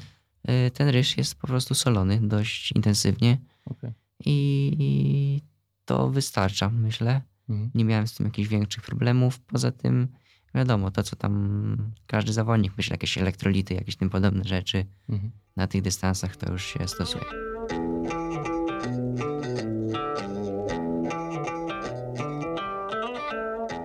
y, 0.67 0.71
ten 0.71 0.89
ryż 0.89 1.17
jest 1.17 1.35
po 1.35 1.47
prostu 1.47 1.75
solony 1.75 2.21
dość 2.29 2.73
intensywnie 2.73 3.39
Okej. 3.65 3.93
I, 4.25 4.77
i 4.79 5.43
to 5.85 6.11
wystarcza, 6.11 6.71
myślę. 6.71 7.23
Mhm. 7.49 7.71
Nie 7.75 7.85
miałem 7.85 8.07
z 8.07 8.15
tym 8.15 8.27
jakichś 8.27 8.49
większych 8.49 8.83
problemów. 8.83 9.41
Poza 9.41 9.73
tym, 9.73 10.09
wiadomo, 10.55 10.91
to 10.91 11.03
co 11.03 11.17
tam 11.17 11.93
każdy 12.07 12.33
zawodnik, 12.33 12.73
myślę, 12.77 12.95
jakieś 12.95 13.19
elektrolity, 13.19 13.75
jakieś 13.75 13.97
tym 13.97 14.11
podobne 14.11 14.45
rzeczy 14.45 14.87
Mhm. 15.09 15.31
na 15.57 15.67
tych 15.67 15.83
dystansach 15.83 16.37
to 16.37 16.53
już 16.53 16.65
się 16.65 16.89
stosuje. 16.89 17.25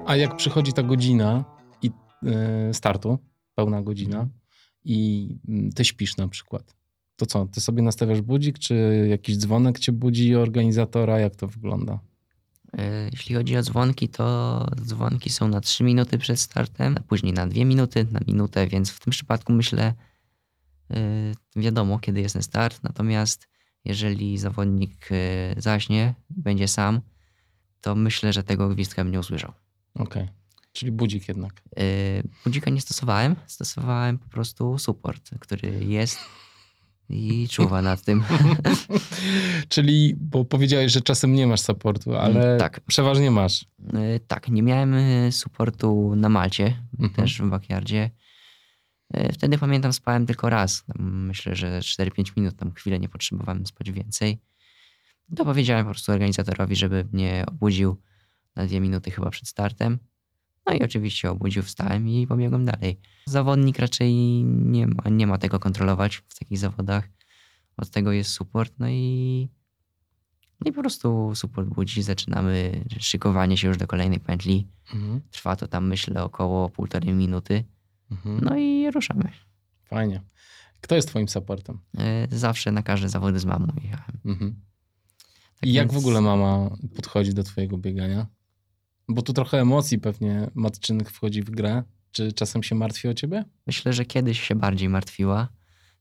A 0.05 0.15
jak 0.15 0.35
przychodzi 0.35 0.73
ta 0.73 0.83
godzina 0.83 1.45
i 1.81 1.91
y, 2.69 2.73
startu, 2.73 3.19
pełna 3.55 3.81
godzina, 3.81 4.27
i 4.85 5.27
mm, 5.47 5.71
ty 5.71 5.85
śpisz 5.85 6.17
na 6.17 6.27
przykład, 6.27 6.75
to 7.25 7.45
co? 7.45 7.45
Ty 7.45 7.61
sobie 7.61 7.81
nastawiasz 7.81 8.21
budzik, 8.21 8.59
czy 8.59 9.05
jakiś 9.09 9.37
dzwonek 9.37 9.79
cię 9.79 9.91
budzi 9.91 10.35
organizatora? 10.35 11.19
Jak 11.19 11.35
to 11.35 11.47
wygląda? 11.47 11.99
E, 12.77 13.09
Jeśli 13.11 13.35
chodzi 13.35 13.57
o 13.57 13.61
dzwonki, 13.61 14.09
to 14.09 14.67
dzwonki 14.81 15.29
są 15.29 15.47
na 15.47 15.61
3 15.61 15.83
minuty 15.83 16.17
przed 16.17 16.39
startem, 16.39 16.95
a 16.97 17.01
później 17.01 17.33
na 17.33 17.47
2 17.47 17.65
minuty, 17.65 18.07
na 18.11 18.19
minutę, 18.27 18.67
więc 18.67 18.89
w 18.89 18.99
tym 18.99 19.11
przypadku 19.11 19.53
myślę, 19.53 19.93
e, 20.91 21.31
wiadomo, 21.55 21.99
kiedy 21.99 22.21
jest 22.21 22.33
ten 22.33 22.43
start. 22.43 22.83
Natomiast 22.83 23.47
jeżeli 23.85 24.37
zawodnik 24.37 25.09
e, 25.11 25.61
zaśnie, 25.61 26.13
będzie 26.29 26.67
sam, 26.67 27.01
to 27.81 27.95
myślę, 27.95 28.33
że 28.33 28.43
tego 28.43 28.69
gwizdka 28.69 29.03
bym 29.03 29.13
nie 29.13 29.19
usłyszał. 29.19 29.51
Okej. 29.95 30.27
Czyli 30.73 30.91
budzik 30.91 31.27
jednak. 31.27 31.61
Budzika 32.43 32.71
nie 32.71 32.81
stosowałem, 32.81 33.35
stosowałem 33.47 34.17
po 34.17 34.29
prostu 34.29 34.77
support, 34.77 35.29
który 35.39 35.85
jest 35.85 36.19
i 37.09 37.47
czuwa 37.47 37.81
nad 37.81 38.01
tym. 38.01 38.23
Czyli, 39.69 40.15
bo 40.19 40.45
powiedziałeś, 40.45 40.91
że 40.91 41.01
czasem 41.01 41.33
nie 41.33 41.47
masz 41.47 41.61
supportu, 41.61 42.15
ale 42.15 42.45
Mm, 42.47 42.59
tak. 42.59 42.79
przeważnie 42.81 43.31
masz. 43.31 43.65
E, 43.93 44.19
Tak, 44.27 44.47
nie 44.49 44.63
miałem 44.63 44.93
e, 44.93 45.31
supportu 45.31 46.13
na 46.15 46.29
Malcie, 46.29 46.77
Mhm. 46.99 47.13
też 47.13 47.41
w 47.41 47.49
backyardzie. 47.49 48.09
E, 49.13 49.33
Wtedy 49.33 49.57
pamiętam, 49.57 49.93
spałem 49.93 50.25
tylko 50.25 50.49
raz. 50.49 50.83
Myślę, 50.99 51.55
że 51.55 51.79
4-5 51.79 52.31
minut, 52.37 52.55
tam 52.55 52.71
chwilę 52.73 52.99
nie 52.99 53.09
potrzebowałem 53.09 53.65
spać 53.65 53.91
więcej. 53.91 54.39
To 55.35 55.45
powiedziałem 55.45 55.85
po 55.85 55.91
prostu 55.91 56.11
organizatorowi, 56.11 56.75
żeby 56.75 57.05
mnie 57.11 57.43
obudził 57.47 58.01
na 58.55 58.65
dwie 58.65 58.79
minuty 58.79 59.11
chyba 59.11 59.29
przed 59.29 59.47
startem. 59.47 59.99
No 60.65 60.73
i 60.73 60.83
oczywiście 60.83 61.31
obudził, 61.31 61.63
wstałem 61.63 62.07
i 62.09 62.27
pobiegłem 62.27 62.65
dalej. 62.65 62.99
Zawodnik 63.25 63.79
raczej 63.79 64.13
nie 64.45 64.87
ma, 64.87 65.03
nie 65.11 65.27
ma 65.27 65.37
tego 65.37 65.59
kontrolować 65.59 66.15
w 66.27 66.39
takich 66.39 66.57
zawodach. 66.57 67.09
Od 67.77 67.89
tego 67.89 68.11
jest 68.11 68.29
support, 68.29 68.73
no 68.79 68.87
i, 68.89 69.49
no 70.61 70.69
i 70.69 70.73
po 70.73 70.81
prostu 70.81 71.31
support 71.35 71.67
budzi, 71.69 72.03
zaczynamy 72.03 72.83
szykowanie 72.99 73.57
się 73.57 73.67
już 73.67 73.77
do 73.77 73.87
kolejnej 73.87 74.19
pętli. 74.19 74.67
Mhm. 74.93 75.21
Trwa 75.31 75.55
to 75.55 75.67
tam 75.67 75.87
myślę 75.87 76.23
około 76.23 76.69
półtorej 76.69 77.13
minuty. 77.13 77.63
Mhm. 78.11 78.39
No 78.43 78.57
i 78.57 78.91
ruszamy. 78.91 79.29
Fajnie. 79.85 80.21
Kto 80.81 80.95
jest 80.95 81.07
twoim 81.07 81.27
supportem? 81.29 81.79
E, 81.97 82.27
Zawsze 82.31 82.71
na 82.71 82.83
każde 82.83 83.09
zawody 83.09 83.39
z 83.39 83.45
mamą 83.45 83.67
jechałem. 83.83 84.19
Mhm. 84.25 84.55
Tak 85.59 85.69
I 85.69 85.73
jak 85.73 85.87
więc- 85.91 85.93
w 85.93 86.05
ogóle 86.05 86.21
mama 86.21 86.69
podchodzi 86.95 87.33
do 87.33 87.43
twojego 87.43 87.77
biegania? 87.77 88.27
Bo 89.09 89.21
tu 89.21 89.33
trochę 89.33 89.61
emocji 89.61 89.99
pewnie 89.99 90.47
matczynych 90.55 91.11
wchodzi 91.11 91.41
w 91.41 91.49
grę. 91.49 91.83
Czy 92.11 92.33
czasem 92.33 92.63
się 92.63 92.75
martwi 92.75 93.07
o 93.07 93.13
ciebie? 93.13 93.45
Myślę, 93.67 93.93
że 93.93 94.05
kiedyś 94.05 94.41
się 94.41 94.55
bardziej 94.55 94.89
martwiła. 94.89 95.47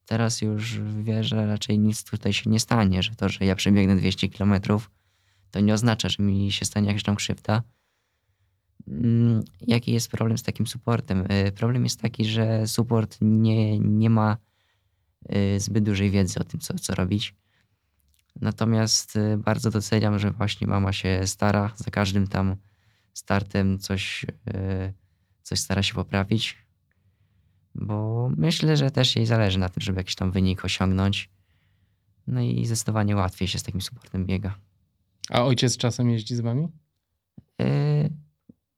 Teraz 0.06 0.42
już 0.42 0.80
wie, 0.80 1.24
że 1.24 1.46
raczej 1.46 1.78
nic 1.78 2.04
tutaj 2.04 2.32
się 2.32 2.50
nie 2.50 2.60
stanie, 2.60 3.02
że 3.02 3.14
to, 3.16 3.28
że 3.28 3.44
ja 3.44 3.56
przebiegnę 3.56 3.96
200 3.96 4.28
km, 4.28 4.54
to 5.50 5.60
nie 5.60 5.74
oznacza, 5.74 6.08
że 6.08 6.22
mi 6.22 6.52
się 6.52 6.64
stanie 6.64 6.86
jakaś 6.88 7.02
tam 7.02 7.16
krzywda. 7.16 7.62
Mm, 8.88 9.42
Jaki 9.66 9.92
jest 9.92 10.10
problem 10.10 10.38
z 10.38 10.42
takim 10.42 10.66
supportem? 10.66 11.24
E, 11.28 11.52
Problem 11.52 11.84
jest 11.84 12.00
taki, 12.00 12.24
że 12.24 12.66
support 12.66 13.18
nie, 13.20 13.78
nie 13.78 14.10
ma 14.10 14.36
e, 15.28 15.60
zbyt 15.60 15.84
dużej 15.84 16.10
wiedzy 16.10 16.40
o 16.40 16.44
tym, 16.44 16.60
co, 16.60 16.74
co 16.74 16.94
robić. 16.94 17.34
Natomiast 18.40 19.16
e, 19.16 19.36
bardzo 19.38 19.70
doceniam, 19.70 20.18
że 20.18 20.30
właśnie 20.30 20.66
mama 20.66 20.92
się 20.92 21.26
stara 21.26 21.72
za 21.76 21.90
każdym 21.90 22.26
tam 22.26 22.56
startem 23.14 23.78
coś, 23.78 24.26
e, 24.54 24.92
coś 25.42 25.58
stara 25.58 25.82
się 25.82 25.94
poprawić, 25.94 26.56
bo 27.74 28.28
myślę, 28.36 28.76
że 28.76 28.90
też 28.90 29.16
jej 29.16 29.26
zależy 29.26 29.58
na 29.58 29.68
tym, 29.68 29.80
żeby 29.80 30.00
jakiś 30.00 30.14
tam 30.14 30.30
wynik 30.30 30.64
osiągnąć. 30.64 31.30
No 32.26 32.40
i 32.40 32.66
zdecydowanie 32.66 33.16
łatwiej 33.16 33.48
się 33.48 33.58
z 33.58 33.62
takim 33.62 33.80
supportem 33.80 34.26
biega. 34.26 34.58
A 35.30 35.44
ojciec 35.44 35.76
czasem 35.76 36.10
jeździ 36.10 36.36
z 36.36 36.40
wami? 36.40 36.68
E, 37.60 38.08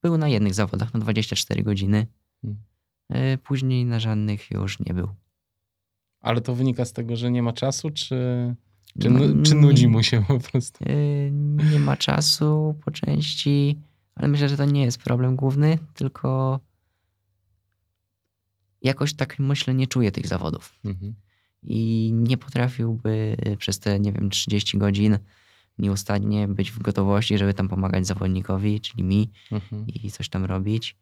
Był 0.01 0.17
na 0.17 0.27
jednych 0.27 0.53
zawodach 0.53 0.93
na 0.93 0.99
24 0.99 1.63
godziny. 1.63 2.07
Hmm. 2.41 2.59
E, 3.09 3.37
Później 3.37 3.85
na 3.85 3.99
żadnych 3.99 4.51
już 4.51 4.79
nie 4.79 4.93
był. 4.93 5.07
Ale 6.21 6.41
to 6.41 6.55
wynika 6.55 6.85
z 6.85 6.93
tego, 6.93 7.15
że 7.15 7.31
nie 7.31 7.43
ma 7.43 7.53
czasu, 7.53 7.89
czy, 7.89 8.55
czy, 9.01 9.09
No, 9.09 9.43
czy 9.43 9.55
nudzi 9.55 9.87
mu 9.87 10.03
się 10.03 10.23
po 10.27 10.39
prostu? 10.39 10.85
Nie 11.71 11.79
ma 11.79 11.97
czasu 11.97 12.75
po 12.85 12.91
części, 12.91 13.79
ale 14.15 14.27
myślę, 14.27 14.49
że 14.49 14.57
to 14.57 14.65
nie 14.65 14.83
jest 14.83 14.97
problem 14.97 15.35
główny, 15.35 15.77
tylko 15.93 16.59
jakoś 18.81 19.13
tak 19.13 19.39
myślę, 19.39 19.73
nie 19.73 19.87
czuję 19.87 20.11
tych 20.11 20.27
zawodów. 20.27 20.79
Mhm. 20.85 21.15
i 21.67 22.11
nie 22.13 22.37
potrafiłby 22.37 23.37
przez 23.57 23.79
te, 23.79 23.99
nie 23.99 24.11
wiem, 24.11 24.29
30 24.29 24.77
godzin 24.77 25.17
nieustannie 25.77 26.47
być 26.47 26.71
w 26.71 26.79
gotowości, 26.79 27.37
żeby 27.37 27.53
tam 27.53 27.67
pomagać 27.67 28.07
zawodnikowi, 28.07 28.81
czyli 28.81 29.03
mi 29.03 29.31
Mhm. 29.51 29.87
i 29.87 30.11
coś 30.11 30.29
tam 30.29 30.45
robić. 30.45 30.95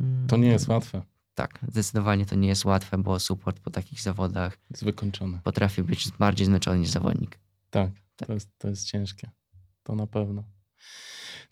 Mm, 0.00 0.26
To 0.26 0.36
nie 0.36 0.48
jest 0.48 0.68
łatwe. 0.68 1.02
Tak, 1.34 1.58
zdecydowanie 1.68 2.26
to 2.26 2.34
nie 2.36 2.48
jest 2.48 2.64
łatwe, 2.64 2.98
bo 2.98 3.20
support 3.20 3.60
po 3.60 3.70
takich 3.70 4.00
zawodach 4.00 4.58
Jest 4.70 4.84
wykończone. 4.84 5.40
potrafi 5.44 5.82
być 5.82 6.08
bardziej 6.18 6.46
zmęczony 6.46 6.78
niż 6.78 6.88
zawodnik. 6.90 7.38
Tak, 7.70 7.90
Tak. 8.16 8.26
To, 8.26 8.34
jest, 8.34 8.58
to 8.58 8.68
jest 8.68 8.86
ciężkie. 8.86 9.30
To 9.82 9.94
na 9.94 10.06
pewno. 10.06 10.44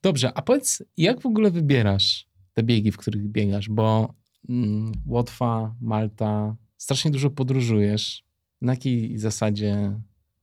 Dobrze, 0.02 0.32
a 0.34 0.42
powiedz, 0.42 0.82
jak 0.96 1.20
w 1.20 1.26
ogóle 1.26 1.50
wybierasz 1.50 2.26
te 2.52 2.62
biegi, 2.62 2.92
w 2.92 2.96
których 2.96 3.28
biegasz? 3.28 3.68
Bo 3.68 4.14
mm, 4.48 4.92
Łotwa, 5.06 5.74
Malta, 5.80 6.56
strasznie 6.76 7.10
dużo 7.10 7.30
podróżujesz. 7.30 8.24
Na 8.60 8.72
jakiej 8.72 9.18
zasadzie 9.18 10.00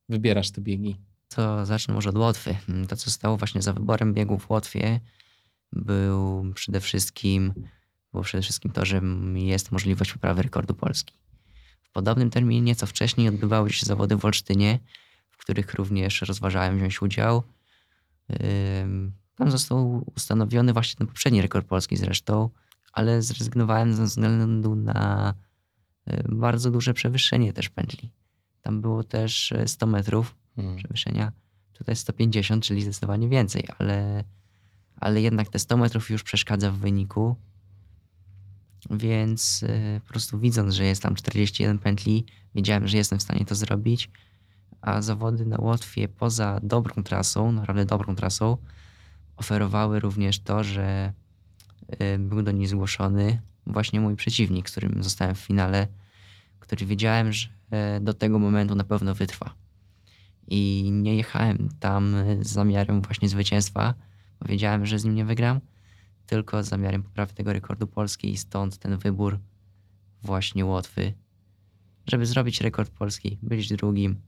wybierasz 0.10 0.52
te 0.52 0.62
biegi? 0.62 0.98
To 1.30 1.66
zacznę 1.66 1.94
może 1.94 2.10
od 2.10 2.18
Łotwy. 2.18 2.56
Mm, 2.70 2.88
To, 2.88 2.96
co 2.96 3.12
stało 3.12 3.38
właśnie 3.38 3.62
za 3.62 3.74
wyborem 3.74 4.14
biegów 4.14 4.46
w 4.46 4.50
Łotwie, 4.50 5.00
był 5.74 6.46
przede 6.54 6.80
wszystkim, 6.80 7.54
było 8.12 8.24
przede 8.24 8.42
wszystkim 8.42 8.72
to, 8.72 8.86
że 8.86 9.02
jest 9.36 9.72
możliwość 9.72 10.14
poprawy 10.14 10.42
rekordu 10.42 10.74
Polski. 10.74 11.14
W 11.84 11.92
podobnym 11.92 12.30
terminie, 12.30 12.62
nieco 12.62 12.86
wcześniej, 12.86 13.28
odbywały 13.28 13.70
się 13.70 13.86
zawody 13.86 14.16
w 14.18 14.26
Olsztynie, 14.26 14.80
w 15.30 15.38
których 15.38 15.74
również 15.74 16.22
rozważałem 16.22 16.78
wziąć 16.78 17.02
udział. 17.02 17.44
Tam 19.40 19.52
został 19.52 20.04
ustanowiony 20.16 20.74
właśnie 20.74 20.98
ten 20.98 21.08
poprzedni 21.08 21.42
rekord 21.42 21.68
Polski 21.68 21.98
zresztą, 21.98 22.50
ale 22.94 23.22
zrezygnowałem 23.22 23.94
ze 23.94 24.04
względu 24.04 24.76
na 24.76 25.34
y, 26.10 26.24
bardzo 26.30 26.72
duże 26.72 26.94
przewyższenie 26.94 27.54
też 27.54 27.70
pętli. 27.70 28.12
Tam 28.62 28.82
było 28.82 29.04
też 29.04 29.52
y, 29.52 29.68
100 29.68 29.88
metrów, 29.88 30.36
Hmm. 30.56 30.78
przewyższenia. 30.78 31.32
Tutaj 31.74 31.96
150, 31.96 32.64
czyli 32.64 32.82
zdecydowanie 32.82 33.30
więcej, 33.30 33.64
ale, 33.78 34.24
ale 34.96 35.22
jednak 35.22 35.50
te 35.50 35.60
100 35.60 35.78
metrów 35.78 36.10
już 36.10 36.24
przeszkadza 36.24 36.72
w 36.72 36.78
wyniku. 36.78 37.36
Więc 38.92 39.64
y, 39.64 40.02
po 40.04 40.10
prostu 40.10 40.40
widząc, 40.40 40.74
że 40.74 40.84
jest 40.84 41.02
tam 41.02 41.16
41 41.16 41.80
pętli, 41.80 42.26
wiedziałem, 42.56 42.88
że 42.88 42.98
jestem 42.98 43.20
w 43.20 43.24
stanie 43.24 43.46
to 43.46 43.56
zrobić. 43.56 44.10
A 44.82 45.02
zawody 45.02 45.46
na 45.46 45.58
Łotwie 45.58 46.08
poza 46.08 46.60
dobrą 46.64 47.04
trasą, 47.04 47.52
naprawdę 47.52 47.86
dobrą 47.86 48.16
trasą, 48.16 48.58
oferowały 49.40 50.00
również 50.00 50.40
to, 50.40 50.64
że 50.64 51.14
y, 52.02 52.20
był 52.20 52.44
do 52.44 52.52
niej 52.52 52.68
zgłoszony 52.68 53.42
właśnie 53.68 54.00
mój 54.00 54.16
przeciwnik, 54.16 54.70
z 54.70 54.72
którym 54.72 55.04
zostałem 55.04 55.36
w 55.36 55.40
finale, 55.40 55.88
który 56.60 56.86
wiedziałem, 56.86 57.32
że 57.32 57.48
do 58.02 58.14
tego 58.14 58.40
momentu 58.40 58.76
na 58.76 58.84
pewno 58.84 59.16
wytrwa. 59.16 59.54
I 60.48 60.90
nie 60.94 61.16
jechałem 61.16 61.70
tam 61.80 62.16
z 62.42 62.48
zamiarem 62.48 63.02
właśnie 63.02 63.30
zwycięstwa, 63.30 63.94
bo 64.40 64.48
wiedziałem, 64.48 64.86
że 64.86 65.00
z 65.00 65.06
nim 65.06 65.16
nie 65.16 65.26
wygram, 65.26 65.60
tylko 66.26 66.64
z 66.64 66.70
zamiarem 66.70 67.04
poprawy 67.04 67.34
tego 67.34 67.54
rekordu 67.54 67.88
Polski 67.88 68.32
i 68.32 68.38
stąd 68.38 68.78
ten 68.78 68.98
wybór 68.98 69.40
właśnie 70.24 70.66
łatwy, 70.66 71.14
żeby 72.08 72.26
zrobić 72.26 72.62
rekord 72.62 72.92
Polski, 72.92 73.38
być 73.42 73.70
drugim, 73.70 74.22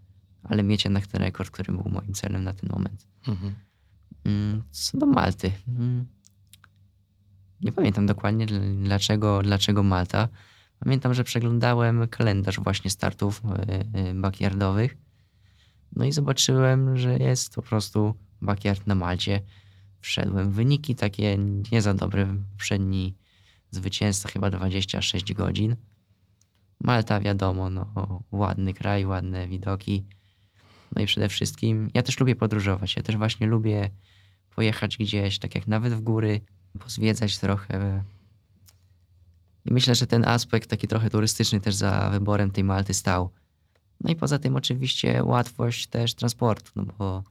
ale 0.43 0.63
mieć 0.63 0.85
jednak 0.85 1.07
ten 1.07 1.21
rekord, 1.21 1.49
który 1.51 1.73
był 1.73 1.91
moim 1.91 2.13
celem 2.13 2.43
na 2.43 2.53
ten 2.53 2.69
moment. 2.69 3.07
Mhm. 3.27 3.53
Mm, 4.25 4.63
co 4.71 4.97
do 4.97 5.05
Malty. 5.05 5.51
Mm, 5.67 6.05
nie 7.61 7.71
pamiętam 7.71 8.05
dokładnie 8.05 8.45
dlaczego, 8.83 9.41
dlaczego 9.41 9.83
Malta. 9.83 10.27
Pamiętam, 10.79 11.13
że 11.13 11.23
przeglądałem 11.23 12.07
kalendarz 12.07 12.59
właśnie 12.59 12.91
startów 12.91 13.41
e, 13.45 13.85
e, 13.93 14.13
backyardowych. 14.13 14.97
No 15.95 16.05
i 16.05 16.11
zobaczyłem, 16.11 16.97
że 16.97 17.17
jest 17.17 17.55
po 17.55 17.61
prostu 17.61 18.13
backyard 18.41 18.87
na 18.87 18.95
Malcie. 18.95 19.41
Wszedłem. 19.99 20.51
Wyniki 20.51 20.95
takie 20.95 21.37
nie 21.71 21.81
za 21.81 21.93
dobre. 21.93 22.35
Przedni 22.57 23.15
zwycięzca 23.71 24.29
chyba 24.29 24.49
26 24.49 25.33
godzin. 25.33 25.75
Malta 26.79 27.19
wiadomo, 27.19 27.69
no, 27.69 28.23
ładny 28.31 28.73
kraj, 28.73 29.05
ładne 29.05 29.47
widoki. 29.47 30.05
No 30.95 31.01
i 31.01 31.05
przede 31.05 31.29
wszystkim 31.29 31.89
ja 31.93 32.03
też 32.03 32.19
lubię 32.19 32.35
podróżować. 32.35 32.95
Ja 32.95 33.03
też 33.03 33.17
właśnie 33.17 33.47
lubię 33.47 33.89
pojechać 34.55 34.97
gdzieś, 34.97 35.39
tak 35.39 35.55
jak 35.55 35.67
nawet 35.67 35.93
w 35.93 36.01
góry, 36.01 36.41
pozwiedzać 36.79 37.37
trochę. 37.37 38.03
I 39.65 39.73
myślę, 39.73 39.95
że 39.95 40.07
ten 40.07 40.25
aspekt 40.25 40.69
taki 40.69 40.87
trochę 40.87 41.09
turystyczny 41.09 41.61
też 41.61 41.75
za 41.75 42.09
wyborem 42.09 42.51
tej 42.51 42.63
Malty 42.63 42.93
stał. 42.93 43.29
No 44.03 44.11
i 44.11 44.15
poza 44.15 44.39
tym 44.39 44.55
oczywiście 44.55 45.23
łatwość 45.23 45.87
też 45.87 46.13
transportu, 46.13 46.71
no 46.75 46.85
bo 46.97 47.23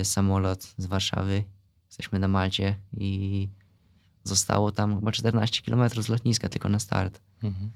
y, 0.00 0.04
samolot 0.04 0.74
z 0.76 0.86
Warszawy, 0.86 1.44
jesteśmy 1.86 2.18
na 2.18 2.28
Malcie 2.28 2.76
i 2.96 3.48
zostało 4.24 4.72
tam 4.72 4.98
chyba 4.98 5.12
14 5.12 5.62
km 5.62 6.02
z 6.02 6.08
lotniska 6.08 6.48
tylko 6.48 6.68
na 6.68 6.78
start. 6.78 7.20
Mhm. 7.42 7.70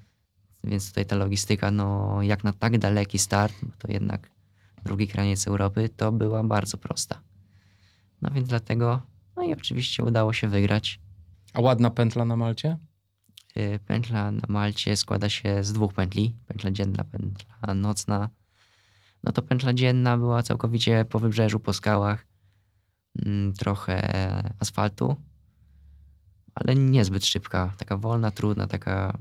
Więc 0.65 0.89
tutaj 0.89 1.07
ta 1.07 1.17
logistyka, 1.17 1.71
no 1.71 2.19
jak 2.23 2.45
na 2.45 2.53
tak 2.53 2.79
daleki 2.79 3.19
start, 3.19 3.55
to 3.79 3.93
jednak 3.93 4.31
drugi 4.85 5.09
kraniec 5.09 5.47
Europy, 5.47 5.89
to 5.89 6.13
była 6.13 6.45
bardzo 6.45 6.79
prosta. 6.79 7.21
No 8.23 8.31
więc 8.31 8.49
dlatego, 8.49 9.03
no 9.37 9.43
i 9.43 9.53
oczywiście 9.53 10.05
udało 10.05 10.33
się 10.33 10.49
wygrać. 10.49 11.01
A 11.55 11.61
ładna 11.61 11.91
pętla 11.91 12.25
na 12.25 12.37
Malcie? 12.37 12.79
Y, 13.57 13.79
pętla 13.87 14.31
na 14.31 14.43
Malcie 14.49 14.97
składa 14.97 15.29
się 15.29 15.65
z 15.65 15.73
dwóch 15.73 15.93
pętli. 15.95 16.37
Pętla 16.47 16.71
dzienna, 16.71 17.05
pętla 17.05 17.75
nocna. 17.75 18.29
No 19.25 19.33
to 19.33 19.43
pętla 19.43 19.73
dzienna 19.73 20.19
była 20.19 20.43
całkowicie 20.43 21.05
po 21.05 21.19
wybrzeżu, 21.19 21.61
po 21.61 21.73
skałach. 21.73 22.27
Mm, 23.27 23.53
trochę 23.53 24.01
asfaltu, 24.59 25.17
ale 26.55 26.75
niezbyt 26.75 27.27
szybka. 27.27 27.75
Taka 27.79 27.97
wolna, 27.97 28.31
trudna, 28.31 28.67
taka... 28.67 29.19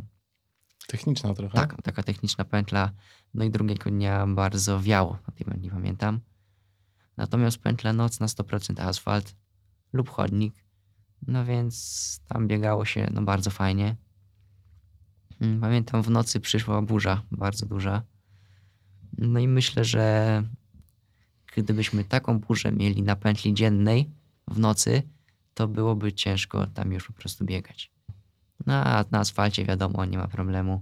Techniczna 0.88 1.34
trochę. 1.34 1.58
Tak, 1.58 1.82
taka 1.82 2.04
techniczna 2.04 2.46
pętla. 2.46 2.92
No 3.34 3.44
i 3.44 3.52
drugiego 3.52 3.90
dnia 3.90 4.28
bardzo 4.28 4.82
wiało, 4.82 5.18
na 5.28 5.34
tej 5.34 5.46
pętli 5.46 5.70
pamiętam. 5.70 6.20
Natomiast 7.18 7.58
pętla 7.58 7.94
nocna 7.94 8.28
100% 8.28 8.82
asfalt 8.82 9.36
lub 9.94 10.10
chodnik. 10.10 10.66
No 11.28 11.46
więc 11.46 12.20
tam 12.28 12.48
biegało 12.48 12.86
się 12.86 13.08
no 13.14 13.22
bardzo 13.22 13.50
fajnie. 13.50 13.96
Mm, 15.42 15.62
pamiętam 15.62 16.04
w 16.04 16.10
nocy 16.10 16.40
przyszła 16.40 16.82
burza, 16.82 17.22
bardzo 17.32 17.66
duża. 17.66 18.04
No 19.18 19.40
i 19.40 19.48
myślę, 19.48 19.86
że 19.86 20.44
gdybyśmy 21.56 22.04
taką 22.04 22.40
burzę 22.40 22.72
mieli 22.72 23.04
na 23.04 23.16
pętli 23.16 23.54
dziennej 23.54 24.12
w 24.48 24.60
nocy, 24.60 25.04
to 25.54 25.68
byłoby 25.68 26.14
ciężko 26.14 26.68
tam 26.68 26.92
już 26.92 27.08
po 27.08 27.14
prostu 27.14 27.46
biegać. 27.46 27.97
No 28.66 28.74
a 28.74 29.06
na 29.12 29.20
asfalcie 29.20 29.66
wiadomo, 29.66 30.06
nie 30.06 30.18
ma 30.18 30.28
problemu. 30.28 30.82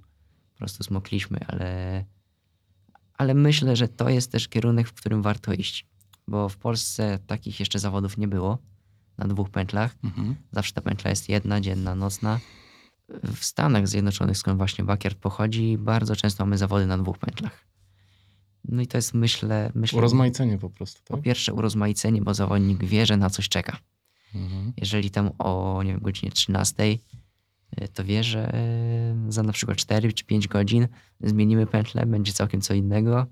Po 0.52 0.58
prostu 0.58 0.84
smokliśmy, 0.84 1.40
ale, 1.48 2.06
ale 3.14 3.34
myślę, 3.34 3.76
że 3.76 3.88
to 3.88 4.10
jest 4.10 4.32
też 4.32 4.48
kierunek, 4.48 4.88
w 4.88 4.94
którym 4.94 5.22
warto 5.22 5.54
iść 5.54 5.88
bo 6.28 6.50
w 6.50 6.58
Polsce 6.58 7.20
takich 7.28 7.60
jeszcze 7.60 7.80
zawodów 7.80 8.18
nie 8.18 8.28
było 8.28 8.58
na 9.18 9.28
dwóch 9.28 9.50
pętlach. 9.50 9.96
Mhm. 10.04 10.36
Zawsze 10.52 10.74
ta 10.74 10.82
pętla 10.82 11.10
jest 11.10 11.30
jedna, 11.30 11.62
dzienna, 11.62 11.96
nocna. 11.96 12.40
W 13.24 13.46
Stanach 13.46 13.88
Zjednoczonych, 13.88 14.38
skąd 14.38 14.58
właśnie 14.58 14.84
backyard 14.84 15.18
pochodzi, 15.18 15.78
bardzo 15.78 16.16
często 16.16 16.46
mamy 16.46 16.58
zawody 16.58 16.86
na 16.86 16.98
dwóch 16.98 17.18
pętlach. 17.18 17.66
No 18.64 18.82
i 18.82 18.88
to 18.88 18.98
jest, 18.98 19.14
myślę... 19.14 19.72
myślę 19.76 19.98
urozmaicenie 19.98 20.58
po 20.58 20.70
prostu, 20.70 20.98
tak? 21.04 21.18
Po 21.18 21.24
pierwsze 21.24 21.54
urozmaicenie, 21.54 22.22
bo 22.22 22.34
zawodnik 22.34 22.84
wie, 22.84 23.06
że 23.06 23.18
na 23.18 23.30
coś 23.30 23.50
czeka. 23.50 23.78
Mhm. 24.36 24.74
Jeżeli 24.78 25.12
tam 25.12 25.32
o, 25.38 25.84
nie 25.84 25.92
wiem, 25.92 26.02
godzinie 26.02 26.32
13 26.32 26.84
y, 26.84 27.00
to 27.94 28.04
wie, 28.04 28.24
że 28.24 28.54
za 29.30 29.44
na 29.44 29.54
przykład 29.54 29.78
4 29.78 30.14
czy 30.14 30.26
5 30.26 30.48
godzin 30.48 30.88
zmienimy 31.22 31.68
pętlę, 31.68 32.06
będzie 32.06 32.34
całkiem 32.34 32.62
co 32.62 32.74
innego 32.74 33.26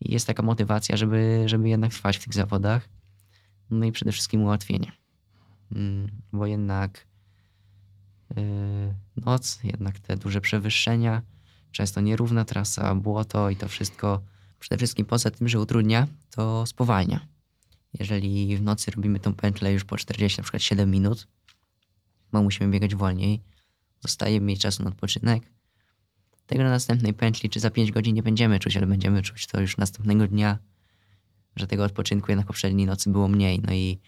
i 0.00 0.12
jest 0.12 0.26
taka 0.26 0.42
motywacja, 0.42 0.96
żeby, 0.96 1.42
żeby 1.46 1.68
jednak 1.68 1.92
trwać 1.92 2.16
w 2.16 2.24
tych 2.24 2.34
zawodach. 2.34 2.88
No 3.70 3.86
i 3.86 3.92
przede 3.92 4.12
wszystkim 4.12 4.42
ułatwienie. 4.42 4.92
Mm, 5.72 6.10
bo 6.32 6.46
jednak 6.46 7.06
yy, 8.36 8.94
noc, 9.16 9.60
jednak 9.64 9.98
te 9.98 10.16
duże 10.16 10.40
przewyższenia, 10.40 11.22
często 11.72 12.00
nierówna 12.00 12.44
trasa, 12.44 12.94
błoto 12.94 13.50
i 13.50 13.56
to 13.56 13.68
wszystko 13.68 14.22
przede 14.58 14.76
wszystkim 14.76 15.06
poza 15.06 15.30
tym, 15.30 15.48
że 15.48 15.60
utrudnia, 15.60 16.06
to 16.30 16.66
spowalnia. 16.66 17.26
Jeżeli 17.98 18.56
w 18.56 18.62
nocy 18.62 18.90
robimy 18.90 19.20
tą 19.20 19.34
pętlę 19.34 19.72
już 19.72 19.84
po 19.84 19.96
40, 19.96 20.38
na 20.38 20.42
przykład 20.42 20.62
7 20.62 20.90
minut, 20.90 21.28
bo 22.32 22.42
musimy 22.42 22.70
biegać 22.70 22.94
wolniej, 22.94 23.42
zostaje 24.00 24.40
mniej 24.40 24.58
czasu 24.58 24.82
na 24.82 24.88
odpoczynek, 24.88 25.42
tego 26.46 26.62
na 26.62 26.70
następnej 26.70 27.14
pętli, 27.14 27.50
czy 27.50 27.60
za 27.60 27.70
5 27.70 27.92
godzin 27.92 28.14
nie 28.14 28.22
będziemy 28.22 28.58
czuć, 28.58 28.76
ale 28.76 28.86
będziemy 28.86 29.22
czuć 29.22 29.46
to 29.46 29.60
już 29.60 29.76
następnego 29.76 30.26
dnia, 30.26 30.58
że 31.56 31.66
tego 31.66 31.84
odpoczynku 31.84 32.30
jednak 32.30 32.46
poprzedniej 32.46 32.86
nocy 32.86 33.10
było 33.10 33.28
mniej. 33.28 33.60
No 33.66 33.72
i 33.72 33.98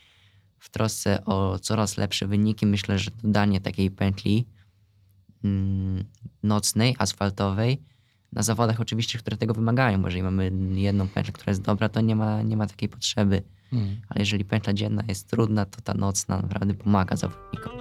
w 0.59 0.71
trosce 0.71 1.25
o 1.25 1.59
coraz 1.59 1.97
lepsze 1.97 2.27
wyniki 2.27 2.67
myślę, 2.67 2.99
że 2.99 3.11
dodanie 3.23 3.61
takiej 3.61 3.91
pętli 3.91 4.47
mm, 5.45 6.05
nocnej, 6.43 6.97
asfaltowej, 6.99 7.83
na 8.33 8.43
zawodach 8.43 8.81
oczywiście, 8.81 9.19
które 9.19 9.37
tego 9.37 9.55
wymagają, 9.55 10.03
bo 10.03 10.09
jeżeli 10.09 10.23
mamy 10.23 10.53
jedną 10.75 11.09
pętlę, 11.09 11.33
która 11.33 11.51
jest 11.51 11.63
dobra, 11.63 11.89
to 11.89 12.01
nie 12.01 12.17
ma, 12.17 12.43
nie 12.43 12.57
ma 12.57 12.67
takiej 12.67 12.89
potrzeby. 12.89 13.43
Mm. 13.73 14.01
Ale 14.09 14.21
jeżeli 14.21 14.45
pętla 14.45 14.73
dzienna 14.73 15.03
jest 15.09 15.31
trudna, 15.31 15.65
to 15.65 15.81
ta 15.81 15.95
nocna 15.95 16.43
naprawdę 16.43 16.75
pomaga 16.75 17.17
zawodnikom. 17.17 17.73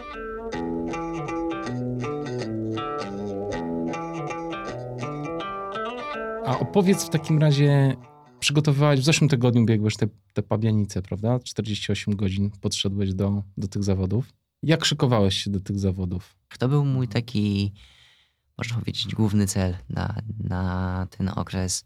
A 6.50 6.60
opowiedz 6.60 7.06
w 7.06 7.10
takim 7.10 7.40
razie, 7.40 7.96
przygotowywałeś, 8.40 9.00
w 9.00 9.04
zeszłym 9.04 9.30
tygodniu 9.30 9.66
biegłeś 9.66 9.98
te, 9.98 10.08
te 10.34 10.44
pabianice, 10.44 11.02
prawda? 11.02 11.40
48 11.40 12.16
godzin 12.16 12.52
podszedłeś 12.62 13.14
do, 13.14 13.44
do 13.58 13.68
tych 13.68 13.84
zawodów. 13.84 14.34
Jak 14.64 14.86
szykowałeś 14.86 15.44
się 15.44 15.50
do 15.50 15.60
tych 15.60 15.80
zawodów? 15.80 16.36
To 16.60 16.70
był 16.70 16.86
mój 16.86 17.08
taki, 17.08 17.74
można 18.58 18.80
powiedzieć, 18.80 19.16
główny 19.16 19.48
cel 19.48 19.78
na, 19.90 20.16
na 20.40 21.08
ten 21.18 21.30
okres 21.36 21.86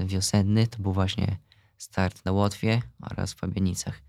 yy, 0.00 0.06
wiosenny. 0.06 0.66
To 0.66 0.78
był 0.78 0.92
właśnie 0.92 1.36
start 1.78 2.24
na 2.24 2.32
Łotwie 2.32 2.82
oraz 3.02 3.32
w 3.32 3.36
Pabianicach. 3.36 4.02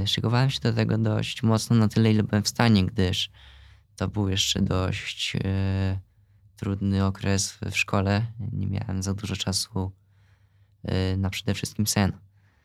Yy, 0.00 0.06
szykowałem 0.06 0.50
się 0.50 0.60
do 0.60 0.72
tego 0.72 0.98
dość 0.98 1.42
mocno 1.42 1.76
na 1.76 1.88
tyle, 1.88 2.10
ile 2.10 2.22
byłem 2.22 2.42
w 2.42 2.48
stanie, 2.48 2.86
gdyż 2.86 3.30
to 3.96 4.08
był 4.08 4.28
jeszcze 4.28 4.62
dość 4.62 5.34
yy, 5.34 6.07
trudny 6.58 7.04
okres 7.04 7.58
w 7.70 7.76
szkole. 7.76 8.26
Nie 8.52 8.66
miałem 8.66 9.02
za 9.02 9.14
dużo 9.14 9.36
czasu 9.36 9.92
y, 10.84 11.16
na 11.16 11.30
przede 11.30 11.54
wszystkim 11.54 11.86
sen. 11.86 12.12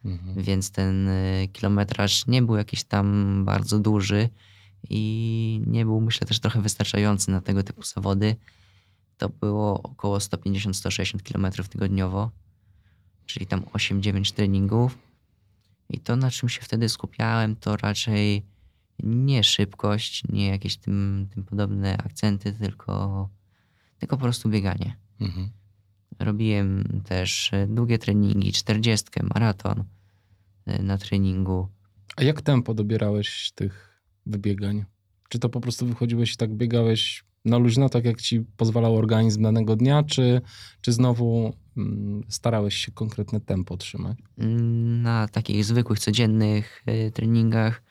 Mhm. 0.05 0.43
Więc 0.43 0.71
ten 0.71 1.07
y, 1.07 1.49
kilometraż 1.53 2.27
nie 2.27 2.41
był 2.41 2.55
jakiś 2.55 2.83
tam 2.83 3.45
bardzo 3.45 3.79
duży 3.79 4.29
i 4.89 5.61
nie 5.67 5.85
był, 5.85 6.01
myślę, 6.01 6.27
też 6.27 6.39
trochę 6.39 6.61
wystarczający 6.61 7.31
na 7.31 7.41
tego 7.41 7.63
typu 7.63 7.83
zawody. 7.83 8.35
To 9.17 9.29
było 9.29 9.81
około 9.83 10.17
150-160 10.17 11.21
km 11.21 11.67
tygodniowo, 11.69 12.31
czyli 13.25 13.45
tam 13.45 13.61
8-9 13.61 14.33
treningów. 14.33 14.97
I 15.89 15.99
to, 15.99 16.15
na 16.15 16.31
czym 16.31 16.49
się 16.49 16.61
wtedy 16.61 16.89
skupiałem, 16.89 17.55
to 17.55 17.77
raczej 17.77 18.45
nie 19.03 19.43
szybkość, 19.43 20.23
nie 20.29 20.47
jakieś 20.47 20.77
tym, 20.77 21.27
tym 21.33 21.43
podobne 21.43 21.97
akcenty, 21.97 22.53
tylko 22.53 23.29
tylko 24.03 24.17
po 24.17 24.23
prostu 24.23 24.49
bieganie. 24.49 24.95
Mhm. 25.19 25.49
Robiłem 26.19 27.01
też 27.05 27.53
e, 27.53 27.67
długie 27.67 27.97
treningi, 27.97 28.51
40, 28.51 29.05
maraton 29.33 29.83
e, 30.65 30.83
na 30.83 30.97
treningu. 30.97 31.67
A 32.15 32.23
jak 32.23 32.41
tempo 32.41 32.73
dobierałeś 32.73 33.51
tych 33.55 34.01
wybiegań? 34.25 34.85
Czy 35.29 35.39
to 35.39 35.49
po 35.49 35.61
prostu 35.61 35.85
wychodziłeś 35.85 36.33
i 36.33 36.37
tak 36.37 36.53
biegałeś 36.53 37.23
na 37.45 37.57
luźno, 37.57 37.89
tak 37.89 38.05
jak 38.05 38.21
ci 38.21 38.41
pozwalał 38.57 38.97
organizm 38.97 39.43
danego 39.43 39.75
dnia, 39.75 40.03
czy, 40.03 40.41
czy 40.81 40.91
znowu 40.91 41.53
mm, 41.77 42.23
starałeś 42.29 42.75
się 42.75 42.91
konkretne 42.91 43.39
tempo 43.39 43.77
trzymać? 43.77 44.17
Na 45.01 45.27
takich 45.27 45.65
zwykłych, 45.65 45.99
codziennych 45.99 46.83
y, 46.89 47.11
treningach 47.11 47.83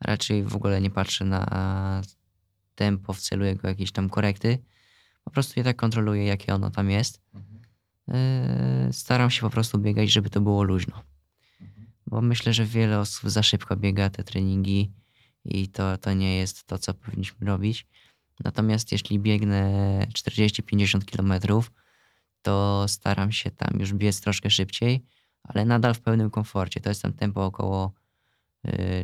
raczej 0.00 0.44
w 0.44 0.56
ogóle 0.56 0.80
nie 0.80 0.90
patrzę 0.90 1.24
na 1.24 2.02
tempo 2.74 3.12
w 3.12 3.20
celu 3.20 3.44
jego 3.44 3.68
jakiejś 3.68 3.92
tam 3.92 4.10
korekty. 4.10 4.58
Po 5.28 5.32
prostu 5.32 5.60
je 5.60 5.64
tak 5.64 5.76
kontroluję, 5.76 6.24
jakie 6.24 6.54
ono 6.54 6.70
tam 6.70 6.90
jest. 6.90 7.20
Y, 8.88 8.92
staram 8.92 9.30
się 9.30 9.40
po 9.40 9.50
prostu 9.50 9.78
biegać, 9.78 10.10
żeby 10.10 10.30
to 10.30 10.40
było 10.40 10.62
luźno. 10.62 11.02
Bo 12.06 12.20
myślę, 12.20 12.52
że 12.52 12.64
wiele 12.64 13.00
osób 13.00 13.30
za 13.30 13.42
szybko 13.42 13.76
biega 13.76 14.10
te 14.10 14.24
treningi 14.24 14.92
i 15.44 15.68
to, 15.68 15.98
to 15.98 16.12
nie 16.12 16.36
jest 16.36 16.64
to, 16.64 16.78
co 16.78 16.94
powinniśmy 16.94 17.46
robić. 17.46 17.86
Natomiast 18.44 18.92
jeśli 18.92 19.18
biegnę 19.18 20.06
40-50 20.14 21.04
kilometrów, 21.04 21.72
to 22.42 22.84
staram 22.88 23.32
się 23.32 23.50
tam 23.50 23.80
już 23.80 23.92
biec 23.92 24.20
troszkę 24.20 24.50
szybciej, 24.50 25.04
ale 25.42 25.64
nadal 25.64 25.94
w 25.94 26.00
pełnym 26.00 26.30
komforcie. 26.30 26.80
To 26.80 26.88
jest 26.88 27.02
tam 27.02 27.12
tempo 27.12 27.44
około 27.44 27.92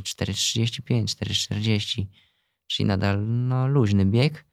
4,35, 0.02 1.02
y, 1.02 1.04
4,40, 1.04 2.06
czyli 2.66 2.86
nadal 2.86 3.26
no, 3.26 3.68
luźny 3.68 4.06
bieg, 4.06 4.44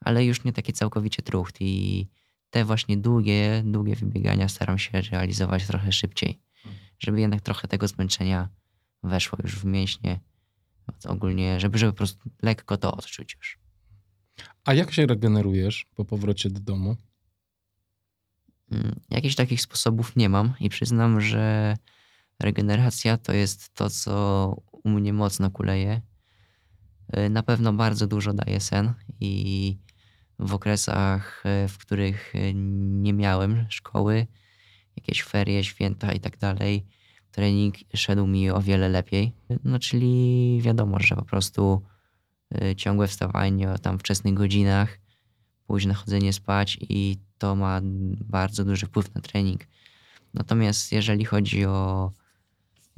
ale 0.00 0.24
już 0.24 0.44
nie 0.44 0.52
taki 0.52 0.72
całkowicie 0.72 1.22
trucht 1.22 1.56
i 1.60 2.08
te 2.50 2.64
właśnie 2.64 2.96
długie, 2.96 3.62
długie 3.66 3.96
wybiegania 3.96 4.48
staram 4.48 4.78
się 4.78 5.00
realizować 5.00 5.66
trochę 5.66 5.92
szybciej, 5.92 6.40
żeby 6.98 7.20
jednak 7.20 7.40
trochę 7.40 7.68
tego 7.68 7.88
zmęczenia 7.88 8.48
weszło 9.02 9.38
już 9.42 9.58
w 9.58 9.64
mięśnie, 9.64 10.20
ogólnie, 11.08 11.60
żeby, 11.60 11.78
żeby 11.78 11.92
po 11.92 11.96
prostu 11.96 12.30
lekko 12.42 12.76
to 12.76 12.92
odczuć 12.96 13.34
już. 13.34 13.58
A 14.64 14.74
jak 14.74 14.92
się 14.92 15.06
regenerujesz 15.06 15.86
po 15.94 16.04
powrocie 16.04 16.50
do 16.50 16.60
domu? 16.60 16.96
Mm, 18.70 19.00
jakichś 19.10 19.34
takich 19.34 19.60
sposobów 19.60 20.16
nie 20.16 20.28
mam 20.28 20.54
i 20.60 20.68
przyznam, 20.68 21.20
że 21.20 21.76
regeneracja 22.40 23.16
to 23.16 23.32
jest 23.32 23.74
to, 23.74 23.90
co 23.90 24.56
u 24.84 24.90
mnie 24.90 25.12
mocno 25.12 25.50
kuleje. 25.50 26.00
Y, 27.18 27.30
na 27.30 27.42
pewno 27.42 27.72
bardzo 27.72 28.06
dużo 28.06 28.32
daje 28.32 28.60
sen 28.60 28.94
i 29.20 29.76
w 30.40 30.54
okresach, 30.54 31.42
y, 31.64 31.68
w 31.68 31.78
których 31.78 32.34
y, 32.34 32.52
nie 32.54 33.12
miałem 33.12 33.66
szkoły, 33.68 34.26
jakieś 34.96 35.22
ferie, 35.22 35.64
święta 35.64 36.12
i 36.12 36.20
tak 36.20 36.38
dalej, 36.38 36.86
trening 37.30 37.74
szedł 37.94 38.26
mi 38.26 38.50
o 38.50 38.60
wiele 38.60 38.88
lepiej. 38.88 39.32
No 39.64 39.78
czyli 39.78 40.58
wiadomo, 40.62 40.98
że 41.00 41.16
po 41.16 41.24
prostu 41.24 41.82
ciągłe 42.76 43.08
wstawanie 43.08 43.70
o 43.70 43.78
tam 43.78 43.98
wczesnych 43.98 44.34
godzinach, 44.34 44.98
późne 45.66 45.94
chodzenie 45.94 46.32
spać 46.32 46.78
i 46.80 47.18
to 47.38 47.56
ma 47.56 47.80
bardzo 48.20 48.64
duży 48.64 48.86
wpływ 48.86 49.14
na 49.14 49.20
trening. 49.20 49.66
Natomiast 50.34 50.92
jeżeli 50.92 51.24
chodzi 51.24 51.64
o 51.64 52.10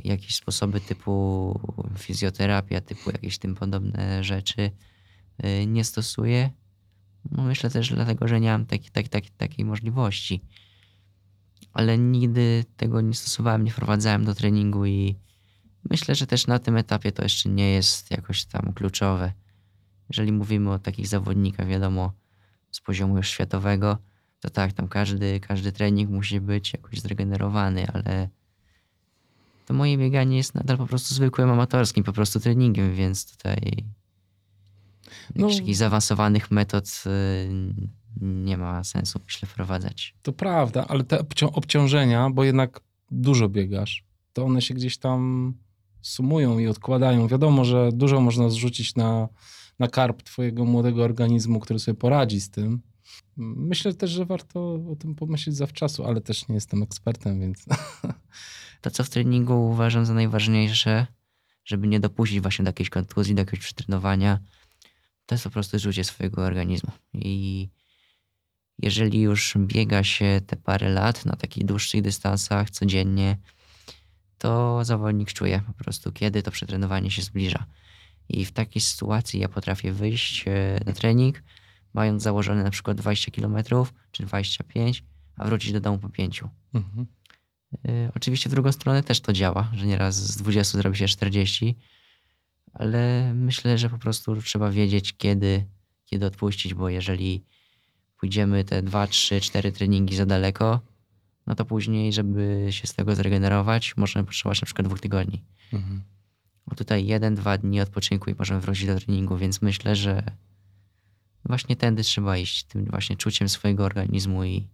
jakieś 0.04 0.36
sposoby 0.36 0.80
typu 0.80 1.60
fizjoterapia, 1.98 2.80
typu 2.80 3.10
jakieś 3.10 3.38
tym 3.38 3.54
podobne 3.54 4.24
rzeczy, 4.24 4.70
nie 5.66 5.84
stosuję. 5.84 6.50
No 7.30 7.42
myślę 7.42 7.70
też 7.70 7.88
dlatego, 7.94 8.28
że 8.28 8.40
nie 8.40 8.50
mam 8.50 8.66
taki, 8.66 8.90
taki, 8.90 9.08
taki, 9.08 9.30
takiej 9.30 9.64
możliwości. 9.64 10.42
Ale 11.72 11.98
nigdy 11.98 12.64
tego 12.76 13.00
nie 13.00 13.14
stosowałem, 13.14 13.64
nie 13.64 13.70
wprowadzałem 13.70 14.24
do 14.24 14.34
treningu 14.34 14.86
i 14.86 15.16
myślę, 15.90 16.14
że 16.14 16.26
też 16.26 16.46
na 16.46 16.58
tym 16.58 16.76
etapie 16.76 17.12
to 17.12 17.22
jeszcze 17.22 17.48
nie 17.48 17.70
jest 17.70 18.10
jakoś 18.10 18.44
tam 18.44 18.72
kluczowe. 18.72 19.32
Jeżeli 20.08 20.32
mówimy 20.32 20.72
o 20.72 20.78
takich 20.78 21.08
zawodnikach, 21.08 21.68
wiadomo, 21.68 22.12
z 22.70 22.80
poziomu 22.80 23.16
już 23.16 23.28
światowego, 23.28 23.98
to 24.40 24.50
tak, 24.50 24.72
tam 24.72 24.88
każdy, 24.88 25.40
każdy 25.40 25.72
trening 25.72 26.10
musi 26.10 26.40
być 26.40 26.72
jakoś 26.72 27.00
zregenerowany, 27.00 27.86
ale 27.88 28.28
to 29.66 29.74
moje 29.74 29.98
bieganie 29.98 30.36
jest 30.36 30.54
nadal 30.54 30.76
po 30.76 30.86
prostu 30.86 31.14
zwykłym 31.14 31.50
amatorskim 31.50 32.04
po 32.04 32.12
prostu 32.12 32.40
treningiem, 32.40 32.94
więc 32.94 33.36
tutaj 33.36 33.84
no, 35.34 35.48
jakichś 35.48 35.78
zaawansowanych 35.78 36.50
metod 36.50 37.04
y, 37.06 37.50
nie 38.20 38.56
ma 38.56 38.84
sensu, 38.84 39.20
myślę, 39.24 39.48
wprowadzać. 39.48 40.14
To 40.22 40.32
prawda, 40.32 40.86
ale 40.88 41.04
te 41.04 41.18
obciążenia, 41.52 42.30
bo 42.30 42.44
jednak 42.44 42.80
dużo 43.10 43.48
biegasz, 43.48 44.04
to 44.32 44.44
one 44.44 44.62
się 44.62 44.74
gdzieś 44.74 44.98
tam 44.98 45.52
sumują 46.02 46.58
i 46.58 46.66
odkładają. 46.66 47.28
Wiadomo, 47.28 47.64
że 47.64 47.90
dużo 47.92 48.20
można 48.20 48.48
zrzucić 48.48 48.94
na, 48.94 49.28
na 49.78 49.88
karp 49.88 50.22
twojego 50.22 50.64
młodego 50.64 51.04
organizmu, 51.04 51.60
który 51.60 51.78
sobie 51.78 51.98
poradzi 51.98 52.40
z 52.40 52.50
tym. 52.50 52.82
Myślę 53.36 53.94
też, 53.94 54.10
że 54.10 54.26
warto 54.26 54.74
o 54.74 54.96
tym 54.96 55.14
pomyśleć 55.14 55.56
zawczasu, 55.56 56.04
ale 56.04 56.20
też 56.20 56.48
nie 56.48 56.54
jestem 56.54 56.82
ekspertem, 56.82 57.40
więc. 57.40 57.64
To, 58.80 58.90
co 58.90 59.04
w 59.04 59.10
treningu 59.10 59.70
uważam 59.70 60.06
za 60.06 60.14
najważniejsze, 60.14 61.06
żeby 61.64 61.88
nie 61.88 62.00
dopuścić 62.00 62.40
właśnie 62.40 62.62
do 62.62 62.68
jakiejś 62.68 62.90
kontuzji, 62.90 63.34
do 63.34 63.40
jakiegoś 63.40 63.60
przetrenowania, 63.60 64.40
to 65.32 65.34
jest 65.34 65.44
po 65.44 65.50
prostu 65.50 65.78
zużycie 65.78 66.04
swojego 66.04 66.42
organizmu. 66.42 66.92
I 67.14 67.68
jeżeli 68.78 69.20
już 69.20 69.54
biega 69.58 70.04
się 70.04 70.40
te 70.46 70.56
parę 70.56 70.88
lat 70.88 71.24
na 71.24 71.36
takich 71.36 71.64
dłuższych 71.64 72.02
dystansach 72.02 72.70
codziennie, 72.70 73.36
to 74.38 74.84
zawodnik 74.84 75.32
czuje 75.32 75.62
po 75.66 75.72
prostu, 75.72 76.12
kiedy 76.12 76.42
to 76.42 76.50
przetrenowanie 76.50 77.10
się 77.10 77.22
zbliża. 77.22 77.66
I 78.28 78.44
w 78.44 78.52
takiej 78.52 78.82
sytuacji 78.82 79.40
ja 79.40 79.48
potrafię 79.48 79.92
wyjść 79.92 80.44
e, 80.48 80.80
na 80.86 80.92
trening, 80.92 81.42
mając 81.94 82.22
założone 82.22 82.62
na 82.62 82.70
przykład 82.70 82.96
20 82.96 83.30
km 83.30 83.56
czy 84.10 84.22
25, 84.22 85.04
a 85.36 85.44
wrócić 85.44 85.72
do 85.72 85.80
domu 85.80 85.98
po 85.98 86.08
5. 86.08 86.44
Mhm. 86.74 87.06
Y, 87.88 88.10
oczywiście 88.14 88.50
w 88.50 88.52
drugą 88.52 88.72
stronę 88.72 89.02
też 89.02 89.20
to 89.20 89.32
działa, 89.32 89.70
że 89.74 89.86
nieraz 89.86 90.14
z 90.16 90.36
20 90.36 90.78
zrobi 90.78 90.96
się 90.96 91.06
40, 91.06 91.78
ale 92.72 93.32
myślę, 93.34 93.78
że 93.78 93.90
po 93.90 93.98
prostu 93.98 94.42
trzeba 94.42 94.70
wiedzieć, 94.70 95.16
kiedy, 95.16 95.64
kiedy 96.04 96.26
odpuścić, 96.26 96.74
bo 96.74 96.88
jeżeli 96.88 97.44
pójdziemy 98.20 98.64
te 98.64 98.82
2, 98.82 99.06
3, 99.06 99.40
4 99.40 99.72
treningi 99.72 100.16
za 100.16 100.26
daleko, 100.26 100.80
no 101.46 101.54
to 101.54 101.64
później, 101.64 102.12
żeby 102.12 102.66
się 102.70 102.86
z 102.86 102.94
tego 102.94 103.14
zregenerować, 103.14 103.96
możemy 103.96 104.24
potrzebować 104.24 104.60
na 104.60 104.66
przykład 104.66 104.86
dwóch 104.86 105.00
tygodni. 105.00 105.42
Mhm. 105.72 106.02
Bo 106.66 106.76
tutaj 106.76 107.06
jeden, 107.06 107.34
dwa 107.34 107.58
dni 107.58 107.80
odpoczynku 107.80 108.30
i 108.30 108.34
możemy 108.38 108.60
wrócić 108.60 108.86
do 108.86 109.00
treningu, 109.00 109.36
więc 109.36 109.62
myślę, 109.62 109.96
że 109.96 110.22
właśnie 111.44 111.76
tędy 111.76 112.02
trzeba 112.02 112.36
iść, 112.36 112.64
tym 112.64 112.84
właśnie 112.84 113.16
czuciem 113.16 113.48
swojego 113.48 113.84
organizmu 113.84 114.44
i, 114.44 114.68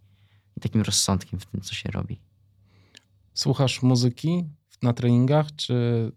i 0.56 0.60
takim 0.60 0.82
rozsądkiem 0.82 1.40
w 1.40 1.46
tym, 1.46 1.60
co 1.60 1.74
się 1.74 1.90
robi. 1.90 2.20
Słuchasz 3.34 3.82
muzyki 3.82 4.44
na 4.82 4.92
treningach, 4.92 5.56
czy, 5.56 6.12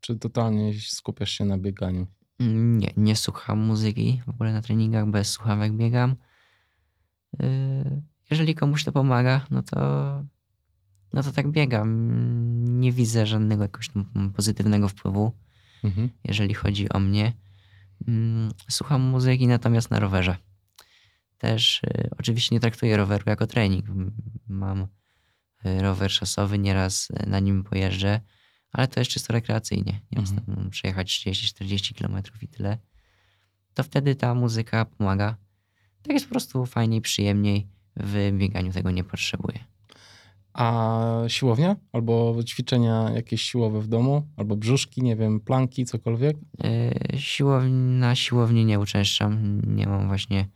czy 0.00 0.16
totalnie 0.16 0.80
skupiasz 0.80 1.30
się 1.30 1.44
na 1.44 1.58
bieganiu? 1.58 2.06
Nie, 2.40 2.92
nie 2.96 3.16
słucham 3.16 3.58
muzyki 3.58 4.22
w 4.26 4.28
ogóle 4.28 4.52
na 4.52 4.62
treningach, 4.62 5.06
bez 5.06 5.30
słuchawek 5.30 5.72
biegam. 5.72 6.16
Y, 7.42 8.02
jeżeli 8.30 8.54
komuś 8.54 8.84
to 8.84 8.92
pomaga, 8.92 9.46
no 9.50 9.62
to, 9.62 9.78
no 11.12 11.22
to 11.22 11.32
tak 11.32 11.50
biegam. 11.50 12.10
Nie 12.80 12.92
widzę 12.92 13.26
żadnego 13.26 13.62
jakiegoś 13.62 13.90
pozytywnego 14.34 14.88
wpływu, 14.88 15.32
mhm. 15.84 16.10
jeżeli 16.24 16.54
chodzi 16.54 16.88
o 16.88 16.98
mnie. 16.98 17.32
Mm, 18.08 18.50
słucham 18.70 19.02
muzyki 19.02 19.46
natomiast 19.46 19.90
na 19.90 20.00
rowerze. 20.00 20.36
Też 21.38 21.82
y, 21.82 22.10
oczywiście 22.18 22.54
nie 22.54 22.60
traktuję 22.60 22.96
roweru 22.96 23.24
jako 23.26 23.46
trening. 23.46 23.86
Mam 24.48 24.86
Y, 25.66 25.82
rower 25.82 26.10
szosowy, 26.10 26.58
nieraz 26.58 27.10
y, 27.10 27.26
na 27.26 27.40
nim 27.40 27.64
pojeżdżę, 27.64 28.20
ale 28.76 28.88
to 28.88 29.00
jest 29.00 29.10
czysto 29.10 29.32
rekreacyjnie. 29.32 30.00
Nieraz 30.12 30.30
mhm. 30.30 30.70
przejechać 30.70 31.24
30-40 31.26 31.94
km 31.94 32.22
i 32.42 32.48
tyle. 32.48 32.78
To 33.74 33.82
wtedy 33.82 34.14
ta 34.14 34.34
muzyka 34.34 34.84
pomaga. 34.84 35.36
Tak 36.02 36.12
jest 36.12 36.26
po 36.26 36.30
prostu 36.30 36.66
fajniej, 36.66 37.00
przyjemniej. 37.00 37.68
W 37.96 38.32
bieganiu 38.32 38.72
tego 38.72 38.90
nie 38.90 39.04
potrzebuję. 39.04 39.58
A 40.52 41.02
siłownia? 41.28 41.76
Albo 41.92 42.36
ćwiczenia 42.44 43.10
jakieś 43.14 43.42
siłowe 43.42 43.80
w 43.80 43.88
domu? 43.88 44.28
Albo 44.36 44.56
brzuszki, 44.56 45.02
nie 45.02 45.16
wiem, 45.16 45.40
planki, 45.40 45.84
cokolwiek? 45.84 46.36
Yy, 47.12 47.20
siłowni, 47.20 47.98
na 47.98 48.14
siłowni 48.14 48.64
nie 48.64 48.80
uczęszczam. 48.80 49.60
Nie 49.76 49.86
mam 49.86 50.08
właśnie 50.08 50.48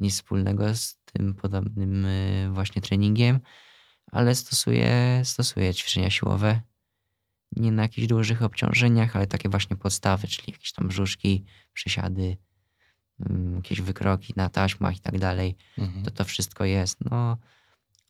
nic 0.00 0.14
wspólnego 0.14 0.74
z 0.74 0.98
tym 1.04 1.34
podobnym 1.34 2.06
właśnie 2.52 2.82
treningiem 2.82 3.40
ale 4.12 4.34
stosuję, 4.34 5.20
stosuję 5.24 5.74
ćwiczenia 5.74 6.10
siłowe. 6.10 6.60
Nie 7.52 7.72
na 7.72 7.82
jakichś 7.82 8.06
dużych 8.06 8.42
obciążeniach, 8.42 9.16
ale 9.16 9.26
takie 9.26 9.48
właśnie 9.48 9.76
podstawy, 9.76 10.28
czyli 10.28 10.52
jakieś 10.52 10.72
tam 10.72 10.88
brzuszki, 10.88 11.44
przysiady, 11.72 12.36
mm, 13.20 13.56
jakieś 13.56 13.80
wykroki 13.80 14.32
na 14.36 14.48
taśmach 14.48 14.96
i 14.96 15.00
tak 15.00 15.18
dalej. 15.18 15.56
Mhm. 15.78 16.04
To 16.04 16.10
to 16.10 16.24
wszystko 16.24 16.64
jest. 16.64 16.98
No, 17.10 17.36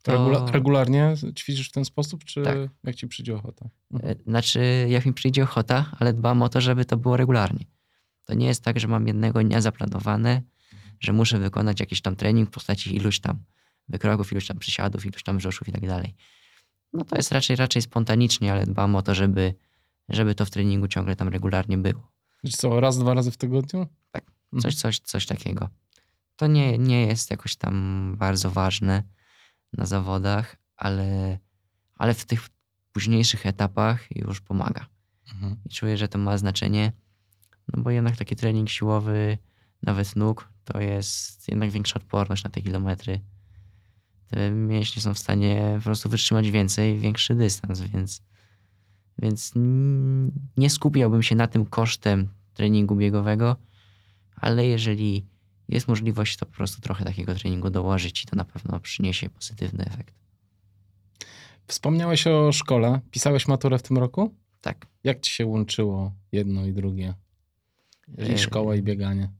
to... 0.03 0.12
Regula 0.12 0.51
regularnie 0.51 1.14
ćwiczysz 1.39 1.68
w 1.68 1.72
ten 1.72 1.84
sposób, 1.84 2.24
czy 2.24 2.43
tak. 2.43 2.57
jak 2.84 2.97
ci 2.97 3.07
przyjdzie 3.07 3.34
ochota? 3.34 3.68
Mhm. 3.93 4.14
Znaczy, 4.26 4.87
jak 4.89 5.07
mi 5.07 5.12
przyjdzie 5.12 5.43
ochota, 5.43 5.93
ale 5.99 6.12
dbam 6.12 6.43
o 6.43 6.49
to, 6.49 6.61
żeby 6.61 6.84
to 6.84 6.97
było 6.97 7.16
regularnie. 7.16 7.64
To 8.24 8.34
nie 8.34 8.47
jest 8.47 8.64
tak, 8.64 8.80
że 8.80 8.89
mam 8.89 9.07
jednego 9.07 9.43
dnia 9.43 9.61
zaplanowane, 9.61 10.43
że 11.01 11.12
muszę 11.12 11.39
wykonać 11.39 11.80
jakiś 11.80 12.01
tam 12.01 12.16
trening 12.16 12.49
w 12.49 12.53
postaci 12.53 12.97
iluś 12.97 13.20
tam 13.20 13.39
wykroków, 13.89 14.32
ilość 14.32 14.47
tam 14.47 14.59
przysiadów, 14.59 15.07
ilość 15.07 15.24
tam 15.24 15.37
brzoszów 15.37 15.68
i 15.68 15.72
tak 15.72 15.87
dalej. 15.87 16.14
No 16.97 17.05
to 17.05 17.16
jest 17.16 17.32
raczej, 17.32 17.57
raczej 17.57 17.82
spontanicznie, 17.82 18.53
ale 18.53 18.66
dbam 18.66 18.97
o 18.97 19.03
to, 19.03 19.14
żeby, 19.14 19.55
żeby 20.09 20.34
to 20.34 20.44
w 20.44 20.51
treningu 20.51 20.88
ciągle 20.88 21.16
tam 21.16 21.28
regularnie 21.28 21.78
było. 21.78 22.12
Czy 22.47 22.53
co, 22.57 22.80
raz, 22.80 22.99
dwa 22.99 23.14
razy 23.14 23.30
w 23.30 23.36
tygodniu? 23.36 23.86
Tak, 24.11 24.24
Mhm. 24.53 24.62
coś, 24.62 24.74
coś, 24.74 24.99
coś 25.01 25.26
takiego. 25.26 25.68
To 26.36 26.47
nie, 26.47 26.78
nie 26.78 27.07
jest 27.07 27.30
jakoś 27.30 27.57
tam 27.57 28.14
bardzo 28.18 28.51
ważne 28.51 29.03
na 29.72 29.86
zawodach, 29.86 30.57
ale, 30.76 31.38
ale 31.94 32.14
w 32.14 32.24
tych 32.24 32.49
późniejszych 32.92 33.47
etapach 33.47 34.16
już 34.16 34.40
pomaga. 34.40 34.86
Mhm. 35.32 35.57
I 35.64 35.68
czuję, 35.68 35.97
że 35.97 36.09
to 36.09 36.18
ma 36.18 36.38
znaczenie, 36.38 36.92
no 37.68 37.82
bo 37.82 37.90
jednak 37.90 38.16
taki 38.16 38.36
trening 38.36 38.68
siłowy, 38.70 39.38
nawet 39.82 40.16
nóg, 40.16 40.49
to 40.64 40.80
jest 40.80 41.49
jednak 41.49 41.70
większa 41.70 41.94
odporność 41.97 42.44
na 42.44 42.51
te 42.51 42.62
kilometry. 42.62 43.20
Te 44.31 44.51
mięśnie 44.51 45.03
są 45.03 45.14
w 45.14 45.18
stanie 45.18 45.74
po 45.79 45.85
prostu 45.85 46.09
wytrzymać 46.09 46.51
więcej, 46.51 46.99
większy 46.99 47.35
dystans, 47.35 47.81
więc, 47.81 48.22
więc 49.18 49.53
nie 50.57 50.70
skupiałbym 50.70 51.22
się 51.22 51.35
na 51.35 51.47
tym 51.47 51.66
kosztem 51.66 52.29
treningu 52.55 52.97
biegowego, 52.97 53.57
ale 54.37 54.66
jeżeli 54.66 55.27
jest 55.68 55.89
możliwość, 55.89 56.37
to 56.37 56.47
po 56.47 56.53
prostu 56.53 56.81
trochę 56.81 57.05
takiego 57.05 57.35
treningu 57.35 57.70
dołożyć 57.70 58.22
i 58.22 58.27
to 58.27 58.37
na 58.37 58.45
pewno 58.45 58.81
przyniesie 58.81 59.31
pozytywny 59.31 59.85
efekt. 59.85 60.14
Wspomniałeś 61.66 62.27
o 62.27 62.53
szkole. 62.53 63.01
Pisałeś 63.11 63.49
maturę 63.49 63.79
w 63.79 63.83
tym 63.83 63.99
roku? 63.99 64.35
Tak. 64.61 64.87
Jak 65.05 65.20
ci 65.20 65.31
się 65.33 65.47
łączyło 65.47 66.12
jedno 66.33 66.66
i 66.66 66.72
drugie? 66.72 67.14
I 68.18 68.31
Yy, 68.31 68.39
szkoła, 68.39 68.77
i 68.77 68.83
bieganie. 68.83 69.33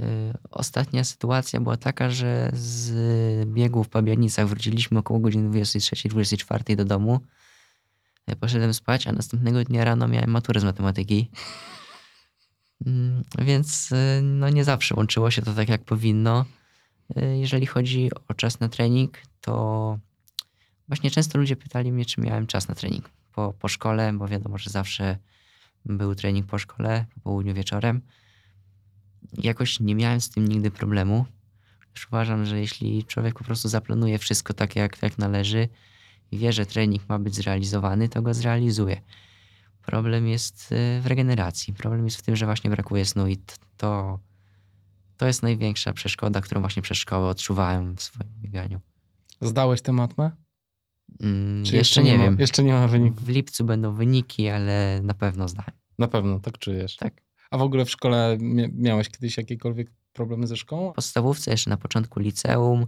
Y, 0.00 0.32
Ostatnia 0.50 1.04
sytuacja 1.04 1.60
była 1.60 1.76
taka, 1.76 2.10
że 2.10 2.50
z 2.52 3.48
biegu 3.48 3.84
w 3.84 3.88
Pabianicach 3.88 4.48
wróciliśmy 4.48 4.98
około 4.98 5.20
godziny 5.20 5.50
23-24 5.50 6.76
do 6.76 6.84
domu. 6.84 7.20
Ja 8.26 8.36
Poszedłem 8.36 8.74
spać, 8.74 9.06
a 9.06 9.12
następnego 9.12 9.64
dnia 9.64 9.84
rano 9.84 10.08
miałem 10.08 10.30
maturę 10.30 10.60
z 10.60 10.64
matematyki. 10.64 11.30
Mm, 12.86 13.24
Więc 13.38 13.92
y, 13.92 14.20
no 14.22 14.48
nie 14.48 14.64
zawsze 14.64 14.94
łączyło 14.94 15.30
się 15.30 15.42
to 15.42 15.54
tak, 15.54 15.68
jak 15.68 15.84
powinno. 15.84 16.44
Y, 17.16 17.38
Jeżeli 17.38 17.66
chodzi 17.66 18.10
o 18.28 18.34
czas 18.34 18.60
na 18.60 18.68
trening, 18.68 19.18
to 19.40 19.98
właśnie 20.88 21.10
często 21.10 21.38
ludzie 21.38 21.56
pytali 21.56 21.92
mnie, 21.92 22.04
czy 22.04 22.20
miałem 22.20 22.46
czas 22.46 22.68
na 22.68 22.74
trening 22.74 23.10
po, 23.32 23.52
po 23.52 23.68
szkole, 23.68 24.12
bo 24.12 24.28
wiadomo, 24.28 24.58
że 24.58 24.70
zawsze 24.70 25.18
był 25.84 26.14
trening 26.14 26.46
po 26.46 26.58
szkole, 26.58 27.04
po 27.14 27.20
południu 27.20 27.54
wieczorem 27.54 28.02
jakoś 29.32 29.80
nie 29.80 29.94
miałem 29.94 30.20
z 30.20 30.30
tym 30.30 30.48
nigdy 30.48 30.70
problemu. 30.70 31.26
Już 31.94 32.06
uważam, 32.06 32.46
że 32.46 32.60
jeśli 32.60 33.04
człowiek 33.04 33.38
po 33.38 33.44
prostu 33.44 33.68
zaplanuje 33.68 34.18
wszystko 34.18 34.54
tak, 34.54 34.76
jak, 34.76 35.02
jak 35.02 35.18
należy 35.18 35.68
i 36.32 36.38
wie, 36.38 36.52
że 36.52 36.66
trening 36.66 37.08
ma 37.08 37.18
być 37.18 37.34
zrealizowany, 37.34 38.08
to 38.08 38.22
go 38.22 38.34
zrealizuje. 38.34 39.00
Problem 39.82 40.28
jest 40.28 40.72
y, 40.72 41.00
w 41.00 41.06
regeneracji. 41.06 41.74
Problem 41.74 42.04
jest 42.04 42.16
w 42.16 42.22
tym, 42.22 42.36
że 42.36 42.46
właśnie 42.46 42.70
brakuje 42.70 43.04
snu 43.04 43.26
i 43.26 43.36
to, 43.76 44.18
to 45.16 45.26
jest 45.26 45.42
największa 45.42 45.92
przeszkoda, 45.92 46.40
którą 46.40 46.60
właśnie 46.60 46.82
przez 46.82 46.98
szkołę 46.98 47.28
odczuwałem 47.28 47.96
w 47.96 48.02
swoim 48.02 48.32
bieganiu. 48.40 48.80
Zdałeś 49.40 49.82
tę 49.82 49.92
matmę? 49.92 50.30
Mm, 51.20 51.64
Czy 51.64 51.76
jeszcze, 51.76 52.02
nie 52.02 52.18
ma, 52.18 52.24
wiem. 52.24 52.36
Jeszcze 52.38 52.62
nie 52.62 52.72
ma 52.72 52.88
wyniku. 52.88 53.16
W 53.20 53.28
lipcu 53.28 53.64
będą 53.64 53.94
wyniki, 53.94 54.48
ale 54.48 55.00
na 55.02 55.14
pewno 55.14 55.48
zdałem. 55.48 55.72
Na 55.98 56.08
pewno, 56.08 56.40
tak 56.40 56.58
czujesz. 56.58 56.96
Tak. 56.96 57.22
A 57.50 57.58
w 57.58 57.62
ogóle 57.62 57.84
w 57.84 57.90
szkole 57.90 58.36
mia- 58.40 58.68
miałeś 58.74 59.08
kiedyś 59.08 59.36
jakiekolwiek 59.36 59.90
problemy 60.12 60.46
ze 60.46 60.56
szkołą? 60.56 60.92
W 60.92 60.94
podstawówce, 60.94 61.50
jeszcze 61.50 61.70
na 61.70 61.76
początku 61.76 62.20
liceum, 62.20 62.86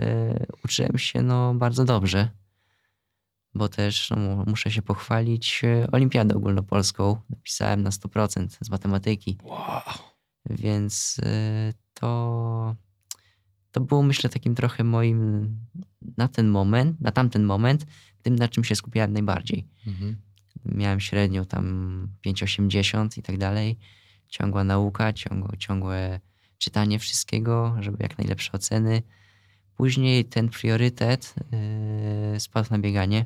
y, 0.00 0.46
uczyłem 0.64 0.98
się 0.98 1.22
no, 1.22 1.54
bardzo 1.54 1.84
dobrze, 1.84 2.28
bo 3.54 3.68
też 3.68 4.10
no, 4.10 4.16
mu- 4.16 4.44
muszę 4.46 4.70
się 4.70 4.82
pochwalić 4.82 5.60
y, 5.64 5.86
olimpiadę 5.92 6.34
ogólnopolską. 6.36 7.16
Napisałem 7.30 7.82
na 7.82 7.90
100% 7.90 8.46
z 8.60 8.70
matematyki, 8.70 9.38
Wow. 9.42 9.80
więc 10.50 11.18
y, 11.18 11.74
to, 11.94 12.76
to 13.72 13.80
było 13.80 14.02
myślę 14.02 14.30
takim 14.30 14.54
trochę 14.54 14.84
moim 14.84 15.48
na 16.16 16.28
ten 16.28 16.48
moment, 16.48 17.00
na 17.00 17.10
tamten 17.12 17.44
moment, 17.44 17.86
tym 18.22 18.36
na 18.36 18.48
czym 18.48 18.64
się 18.64 18.74
skupiałem 18.74 19.12
najbardziej. 19.12 19.68
Mhm. 19.86 20.16
Miałem 20.64 21.00
średnią 21.00 21.44
tam 21.46 22.08
5,80 22.26 23.18
i 23.18 23.22
tak 23.22 23.38
dalej. 23.38 23.78
Ciągła 24.30 24.64
nauka, 24.64 25.12
ciągłe, 25.12 25.58
ciągłe 25.58 26.20
czytanie 26.58 26.98
wszystkiego, 26.98 27.76
żeby 27.80 27.96
jak 28.00 28.18
najlepsze 28.18 28.52
oceny. 28.52 29.02
Później 29.76 30.24
ten 30.24 30.48
priorytet 30.48 31.34
yy, 32.32 32.40
spadł 32.40 32.68
na 32.70 32.78
bieganie. 32.78 33.24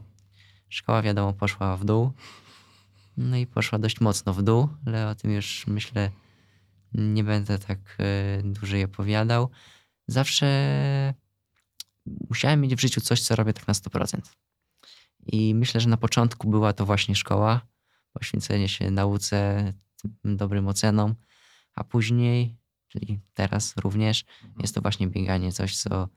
Szkoła, 0.68 1.02
wiadomo, 1.02 1.32
poszła 1.32 1.76
w 1.76 1.84
dół. 1.84 2.12
No 3.16 3.36
i 3.36 3.46
poszła 3.46 3.78
dość 3.78 4.00
mocno 4.00 4.34
w 4.34 4.42
dół, 4.42 4.68
ale 4.86 5.08
o 5.08 5.14
tym 5.14 5.30
już 5.30 5.66
myślę 5.66 6.10
nie 6.94 7.24
będę 7.24 7.58
tak 7.58 7.78
yy, 8.42 8.52
dłużej 8.52 8.84
opowiadał. 8.84 9.50
Zawsze 10.08 11.14
musiałem 12.30 12.60
mieć 12.60 12.74
w 12.74 12.80
życiu 12.80 13.00
coś, 13.00 13.22
co 13.22 13.36
robię 13.36 13.52
tak 13.52 13.68
na 13.68 13.74
100%. 13.74 14.20
I 15.26 15.54
myślę, 15.54 15.80
że 15.80 15.88
na 15.88 15.96
początku 15.96 16.48
była 16.48 16.72
to 16.72 16.86
właśnie 16.86 17.14
szkoła, 17.14 17.60
poświęcenie 18.12 18.68
się 18.68 18.90
nauce, 18.90 19.72
dobrym 20.24 20.68
ocenom, 20.68 21.14
a 21.74 21.84
później, 21.84 22.56
czyli 22.88 23.20
teraz 23.34 23.76
również, 23.76 24.24
jest 24.60 24.74
to 24.74 24.80
właśnie 24.80 25.08
bieganie, 25.08 25.52
coś, 25.52 25.76
co 25.76 26.08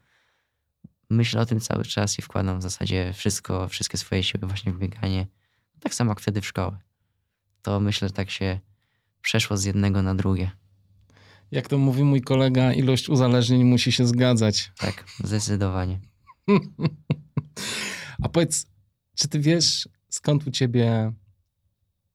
myślę 1.09 1.41
o 1.41 1.45
tym 1.45 1.59
cały 1.59 1.85
czas 1.85 2.19
i 2.19 2.21
wkładam 2.21 2.59
w 2.59 2.61
zasadzie 2.61 3.13
wszystko, 3.13 3.67
wszystkie 3.67 3.97
swoje 3.97 4.23
siły 4.23 4.47
właśnie 4.47 4.73
w 4.73 4.77
bieganie. 4.77 5.27
Tak 5.79 5.93
samo 5.93 6.11
jak 6.11 6.19
wtedy 6.19 6.41
w 6.41 6.47
szkołę. 6.47 6.77
To 7.61 7.79
myślę, 7.79 8.07
że 8.07 8.13
tak 8.13 8.29
się 8.29 8.59
przeszło 9.21 9.57
z 9.57 9.63
jednego 9.63 10.01
na 10.01 10.15
drugie. 10.15 10.51
Jak 11.51 11.67
to 11.67 11.77
mówi 11.77 12.03
mój 12.03 12.21
kolega, 12.21 12.73
ilość 12.73 13.09
uzależnień 13.09 13.63
musi 13.63 13.91
się 13.91 14.07
zgadzać. 14.07 14.71
Tak, 14.77 15.05
zdecydowanie. 15.23 15.99
A 18.23 18.29
powiedz, 18.29 18.65
czy 19.15 19.27
ty 19.27 19.39
wiesz, 19.39 19.89
skąd 20.09 20.47
u 20.47 20.51
ciebie 20.51 21.13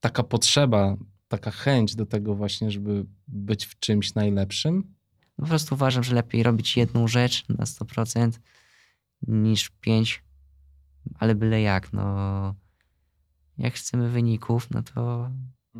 taka 0.00 0.22
potrzeba, 0.22 0.96
taka 1.32 1.50
chęć 1.50 1.94
do 1.94 2.06
tego 2.06 2.34
właśnie, 2.34 2.70
żeby 2.70 3.06
być 3.28 3.66
w 3.66 3.78
czymś 3.78 4.14
najlepszym? 4.14 4.94
Po 5.36 5.46
prostu 5.46 5.74
uważam, 5.74 6.04
że 6.04 6.14
lepiej 6.14 6.42
robić 6.42 6.76
jedną 6.76 7.08
rzecz 7.08 7.48
na 7.48 7.64
100% 7.64 8.30
niż 9.22 9.70
pięć, 9.70 10.22
ale 11.14 11.34
byle 11.34 11.62
jak. 11.62 11.92
No, 11.92 12.54
jak 13.58 13.74
chcemy 13.74 14.10
wyników, 14.10 14.70
no 14.70 14.82
to 14.82 15.30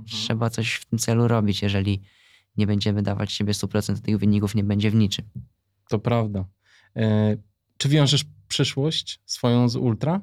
trzeba 0.07 0.51
coś 0.51 0.75
w 0.75 0.85
tym 0.85 0.99
celu 0.99 1.29
robić. 1.29 1.63
Jeżeli 1.63 2.03
nie 2.57 2.67
będziemy 2.67 3.03
dawać 3.03 3.33
siebie 3.33 3.53
100%, 3.53 3.97
to 3.97 4.03
tych 4.03 4.19
wyników 4.19 4.55
nie 4.55 4.65
będzie 4.65 4.91
w 4.91 4.95
niczym. 4.95 5.25
To 5.89 5.99
prawda. 5.99 6.45
E, 6.97 7.37
czy 7.77 7.89
wiążesz 7.89 8.25
przyszłość 8.49 9.21
swoją 9.27 9.69
z 9.69 9.77
ultra? 9.77 10.21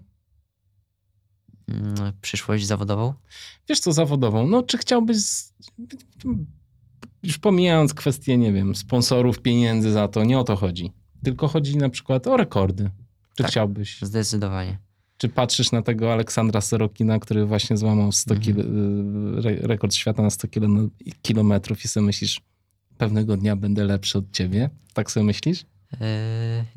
Mm, 1.69 2.13
Przyszłość 2.21 2.65
zawodową? 2.65 3.13
Wiesz 3.69 3.79
co, 3.79 3.93
zawodową. 3.93 4.47
No, 4.47 4.63
czy 4.63 4.77
chciałbyś, 4.77 5.17
już 7.23 7.37
pomijając 7.37 7.93
kwestię, 7.93 8.37
nie 8.37 8.53
wiem, 8.53 8.75
sponsorów, 8.75 9.39
pieniędzy 9.41 9.91
za 9.91 10.07
to, 10.07 10.23
nie 10.23 10.39
o 10.39 10.43
to 10.43 10.55
chodzi. 10.55 10.91
Tylko 11.23 11.47
chodzi 11.47 11.77
na 11.77 11.89
przykład 11.89 12.27
o 12.27 12.37
rekordy. 12.37 12.89
Czy 13.35 13.43
Tak. 13.43 13.51
chciałbyś? 13.51 14.01
Zdecydowanie. 14.01 14.79
Czy 15.17 15.29
patrzysz 15.29 15.71
na 15.71 15.81
tego 15.81 16.13
Aleksandra 16.13 16.61
Serokina, 16.61 17.19
który 17.19 17.45
właśnie 17.45 17.77
złamał 17.77 18.11
100 18.11 18.33
Mhm. 18.35 18.55
kil... 18.55 18.65
re- 19.45 19.67
rekord 19.67 19.93
świata 19.93 20.23
na 20.23 20.29
100 20.29 20.47
kilo... 20.47 20.67
kilometrów 21.21 21.85
i 21.85 21.87
sobie 21.87 22.05
myślisz, 22.05 22.41
pewnego 22.97 23.37
dnia 23.37 23.55
będę 23.55 23.83
lepszy 23.83 24.17
od 24.17 24.31
ciebie? 24.31 24.69
Tak 24.93 25.11
sobie 25.11 25.23
myślisz? 25.23 25.65
Yy, 25.91 25.97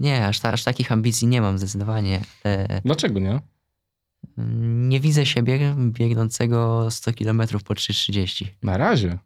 nie, 0.01 0.27
aż, 0.27 0.41
ta, 0.41 0.53
aż 0.53 0.65
takich 0.65 0.93
ambicji 0.93 1.29
nie 1.29 1.41
mam 1.41 1.59
zdecydowanie. 1.59 2.21
Ale 2.45 2.81
Dlaczego 2.85 3.21
nie? 3.21 3.41
Nie 4.89 5.01
widzę 5.01 5.27
siebie 5.27 5.77
biegnącego 5.79 6.91
100 6.91 7.13
km 7.13 7.39
po 7.65 7.75
3,30. 7.75 8.47
Na 8.63 8.77
razie. 8.77 9.19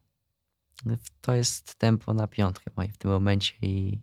To 1.20 1.34
jest 1.34 1.74
tempo 1.74 2.14
na 2.14 2.26
piątkę 2.26 2.70
moje 2.76 2.88
w 2.88 2.99
tym 2.99 3.11
momencie 3.11 3.53
i 3.62 3.99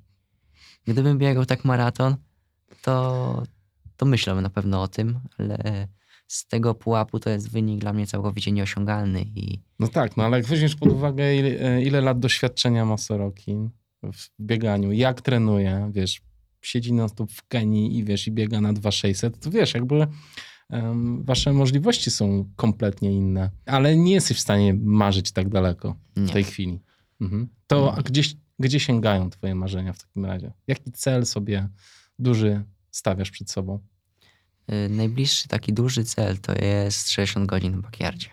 gdybym 0.85 1.17
biegał 1.17 1.45
tak 1.45 1.65
maraton, 1.65 2.15
to, 2.81 3.43
to 3.97 4.05
myślę 4.05 4.35
na 4.35 4.49
pewno 4.49 4.81
o 4.81 4.87
tym, 4.87 5.19
ale 5.37 5.87
z 6.27 6.47
tego 6.47 6.75
pułapu 6.75 7.19
to 7.19 7.29
jest 7.29 7.51
wynik 7.51 7.79
dla 7.79 7.93
mnie 7.93 8.07
całkowicie 8.07 8.51
nieosiągalny 8.51 9.21
i 9.21 9.59
No 9.79 9.87
tak, 9.87 10.17
no 10.17 10.23
ale 10.23 10.37
jak 10.37 10.45
weźmiesz 10.45 10.75
pod 10.75 10.89
uwagę, 10.89 11.35
ile, 11.35 11.83
ile 11.83 12.01
lat 12.01 12.19
doświadczenia 12.19 12.85
ma 12.85 12.97
Sorokin 12.97 13.69
w 14.03 14.29
bieganiu, 14.39 14.91
jak 14.91 15.21
trenuje, 15.21 15.91
wiesz, 15.93 16.21
siedzi 16.61 16.93
na 16.93 17.07
stop 17.07 17.31
w 17.31 17.47
Kenii 17.47 17.97
i 17.97 18.03
wiesz, 18.03 18.27
i 18.27 18.31
biega 18.31 18.61
na 18.61 18.73
2600, 18.73 19.39
to 19.39 19.51
wiesz, 19.51 19.73
jakby 19.73 20.07
wasze 21.19 21.53
możliwości 21.53 22.11
są 22.11 22.49
kompletnie 22.55 23.13
inne. 23.13 23.49
Ale 23.65 23.97
nie 23.97 24.13
jesteś 24.13 24.37
w 24.37 24.41
stanie 24.41 24.73
marzyć 24.73 25.31
tak 25.31 25.49
daleko 25.49 25.95
w 26.15 26.21
nie. 26.21 26.33
tej 26.33 26.43
chwili. 26.43 26.79
Mhm. 27.21 27.47
To 27.67 27.95
a 27.97 28.01
gdzieś, 28.01 28.35
gdzie 28.59 28.79
sięgają 28.79 29.29
twoje 29.29 29.55
marzenia 29.55 29.93
w 29.93 29.99
takim 30.03 30.25
razie? 30.25 30.53
Jaki 30.67 30.91
cel 30.91 31.25
sobie 31.25 31.69
duży 32.19 32.63
stawiasz 32.91 33.31
przed 33.31 33.51
sobą? 33.51 33.79
Y, 34.71 34.89
najbliższy 34.89 35.47
taki 35.47 35.73
duży 35.73 36.03
cel 36.03 36.37
to 36.37 36.65
jest 36.65 37.09
60 37.09 37.45
godzin 37.45 37.73
w 37.73 37.81
backyardzie. 37.81 38.29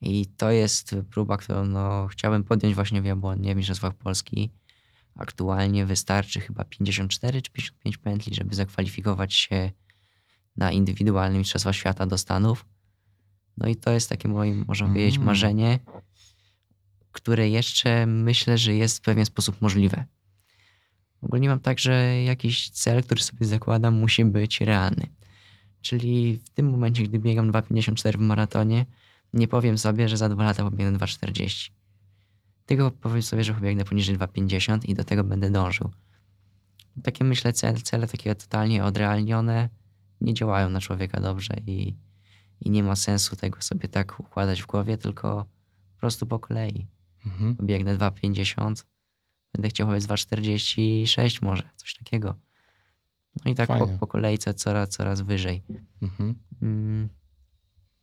I 0.00 0.26
to 0.26 0.50
jest 0.50 0.96
próba, 1.10 1.36
którą 1.36 1.64
no, 1.64 2.06
chciałbym 2.06 2.44
podjąć 2.44 2.74
właśnie 2.74 3.02
w 3.02 3.04
Jabłonie 3.04 3.54
w 3.54 3.56
Mistrzostwach 3.56 3.94
Polski. 3.94 4.50
Aktualnie 5.14 5.86
wystarczy 5.86 6.40
chyba 6.40 6.64
54 6.64 7.42
czy 7.42 7.50
55 7.50 7.98
pętli, 7.98 8.34
żeby 8.34 8.54
zakwalifikować 8.54 9.34
się 9.34 9.70
na 10.56 10.72
indywidualne 10.72 11.38
Mistrzostwa 11.38 11.72
Świata 11.72 12.06
do 12.06 12.18
Stanów. 12.18 12.64
No 13.56 13.68
i 13.68 13.76
to 13.76 13.90
jest 13.90 14.08
takie 14.08 14.28
moje, 14.28 14.54
można 14.54 14.86
powiedzieć, 14.88 15.14
Mm. 15.14 15.26
marzenie, 15.26 15.78
które 17.12 17.48
jeszcze 17.48 18.06
myślę, 18.06 18.58
że 18.58 18.74
jest 18.74 18.98
w 18.98 19.00
pewien 19.00 19.26
sposób 19.26 19.60
możliwe. 19.62 20.04
Ogólnie 21.22 21.48
mam 21.48 21.60
tak, 21.60 21.78
że 21.78 22.22
jakiś 22.22 22.70
cel, 22.70 23.02
który 23.02 23.22
sobie 23.22 23.46
zakładam, 23.46 23.94
musi 23.94 24.24
być 24.24 24.60
realny. 24.60 25.06
Czyli 25.80 26.40
w 26.44 26.50
tym 26.50 26.70
momencie, 26.70 27.02
gdy 27.02 27.18
biegam 27.18 27.52
2,54 27.52 28.16
w 28.16 28.20
maratonie, 28.20 28.86
nie 29.32 29.48
powiem 29.48 29.78
sobie, 29.78 30.08
że 30.08 30.16
za 30.16 30.28
dwa 30.28 30.44
lata 30.44 30.64
pobiegnę 30.64 30.98
2,40. 30.98 31.70
Tylko 32.66 32.90
powiem 32.90 33.22
sobie, 33.22 33.44
że 33.44 33.54
pobiegnę 33.54 33.84
poniżej 33.84 34.18
2,50 34.18 34.78
i 34.88 34.94
do 34.94 35.04
tego 35.04 35.24
będę 35.24 35.50
dążył. 35.50 35.90
Takie 37.02 37.24
myślę, 37.24 37.52
cele, 37.52 37.78
cele 37.78 38.06
takie 38.06 38.34
totalnie 38.34 38.84
odrealnione 38.84 39.68
nie 40.20 40.34
działają 40.34 40.70
na 40.70 40.80
człowieka 40.80 41.20
dobrze 41.20 41.54
i, 41.66 41.96
i 42.60 42.70
nie 42.70 42.82
ma 42.82 42.96
sensu 42.96 43.36
tego 43.36 43.62
sobie 43.62 43.88
tak 43.88 44.20
układać 44.20 44.62
w 44.62 44.66
głowie, 44.66 44.98
tylko 44.98 45.46
po 45.94 46.00
prostu 46.00 46.26
po 46.26 46.38
kolei. 46.38 46.86
Mhm. 47.26 47.56
Biegnę 47.62 47.96
2,50, 47.96 48.84
będę 49.52 49.68
chciał 49.68 49.86
chodzić 49.86 50.08
2,46 50.08 51.44
może, 51.44 51.62
coś 51.76 51.94
takiego. 51.94 52.34
No 53.44 53.50
i 53.50 53.54
tak 53.54 53.68
po, 53.68 53.78
Fajnie. 53.78 53.98
po 53.98 54.06
kolejce 54.06 54.54
coraz, 54.54 54.88
coraz 54.88 55.20
wyżej. 55.20 55.62
Mhm. 56.02 56.34
Mm. 56.62 57.08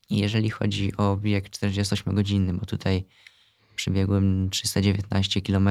Jeżeli 0.09 0.49
chodzi 0.49 0.97
o 0.97 1.18
bieg 1.18 1.49
48-godzinny, 1.49 2.53
bo 2.53 2.65
tutaj 2.65 3.05
przebiegłem 3.76 4.49
319 4.49 5.41
km, 5.41 5.70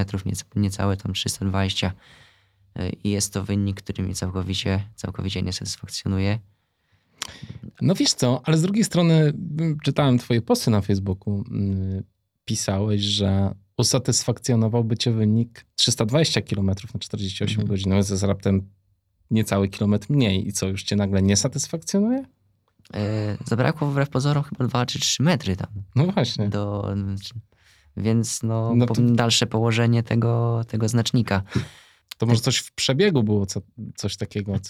niecałe 0.57 0.97
tam 0.97 1.13
320 1.13 1.89
y, 1.89 2.26
i 3.05 3.11
jest 3.11 3.33
to 3.33 3.45
wynik, 3.45 3.83
który 3.83 4.03
mnie 4.03 4.15
całkowicie, 4.15 4.89
całkowicie 4.95 5.43
nie 5.43 5.53
satysfakcjonuje. 5.53 6.39
No 7.81 7.95
wiesz 7.95 8.13
co, 8.15 8.41
ale 8.45 8.59
z 8.59 8.63
drugiej 8.63 8.85
strony 8.85 9.33
m, 9.61 9.77
czytałem 9.85 10.19
twoje 10.19 10.43
posty 10.43 10.71
na 10.71 10.81
Facebooku. 10.81 11.45
mm, 11.51 12.03
Pisałeś, 12.45 13.01
że 13.03 13.55
usatysfakcjonowałby 13.79 14.97
cię 14.97 15.13
wynik 15.13 15.67
320 15.77 16.43
km 16.43 16.67
na 16.67 16.75
48 17.01 17.49
Mhm. 17.61 17.69
godzin. 17.69 17.91
No 17.91 17.97
jest 17.97 18.23
raptem 18.23 18.69
niecały 19.31 19.69
kilometr 19.69 20.07
mniej. 20.11 20.49
I 20.49 20.53
co, 20.53 20.69
już 20.69 20.83
cię 20.83 20.97
nagle 20.97 21.23
nie 21.23 21.37
satysfakcjonuje? 21.37 22.25
E, 22.95 23.37
Zabrakło 23.45 23.91
wbrew 23.91 24.09
pozorom 24.09 24.45
chyba 24.45 24.67
2 24.67 24.87
czy 24.87 24.99
3 25.01 25.23
metry 25.23 25.57
tam. 25.57 25.69
No 25.95 26.07
właśnie. 26.07 26.49
Do, 26.49 26.95
więc 27.97 28.43
no, 28.43 28.73
No 28.77 28.87
to- 28.87 29.03
dalsze 29.03 29.47
położenie 29.47 30.03
tego, 30.03 30.63
tego 30.69 30.89
znacznika. 30.89 31.43
To 32.19 32.27
może 32.27 32.41
coś 32.41 32.59
w 32.59 32.73
przebiegu 32.73 33.23
było, 33.23 33.47
co, 33.47 33.63
coś 33.97 34.17
takiego, 34.17 34.61
co... 34.61 34.69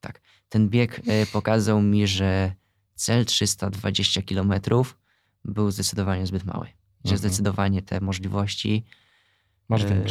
Tak. 0.00 0.20
Ten 0.48 0.68
bieg 0.68 1.00
e, 1.06 1.26
pokazał 1.26 1.82
mi, 1.82 2.06
że 2.06 2.52
cel 2.94 3.24
320 3.24 4.22
km 4.22 4.52
był 5.44 5.70
zdecydowanie 5.70 6.26
zbyt 6.26 6.44
mały. 6.44 6.66
Że 7.04 7.14
Mhm. 7.14 7.18
zdecydowanie 7.18 7.82
te 7.82 8.00
możliwości 8.00 8.84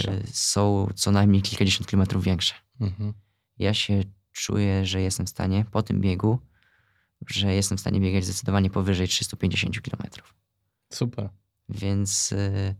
e, 0.07 0.21
są 0.31 0.87
co 0.95 1.11
najmniej 1.11 1.41
kilkadziesiąt 1.41 1.87
kilometrów 1.89 2.23
większe. 2.23 2.53
Mhm. 2.81 3.13
Ja 3.59 3.73
się 3.73 4.03
czuję, 4.31 4.85
że 4.85 5.01
jestem 5.01 5.25
w 5.25 5.29
stanie 5.29 5.65
po 5.71 5.83
tym 5.83 6.01
biegu, 6.01 6.39
że 7.27 7.53
jestem 7.53 7.77
w 7.77 7.81
stanie 7.81 7.99
biegać 7.99 8.23
zdecydowanie 8.25 8.69
powyżej 8.69 9.07
350 9.07 9.81
km. 9.81 10.03
Super. 10.93 11.29
Więc 11.69 12.31
y, 12.31 12.75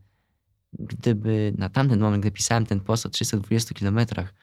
gdyby 0.74 1.54
na 1.58 1.70
tamten 1.70 2.00
moment, 2.00 2.24
gdy 2.24 2.32
pisałem 2.32 2.66
ten 2.66 2.80
post 2.80 3.06
o 3.06 3.10
320 3.10 3.74
kilometrach, 3.74 4.34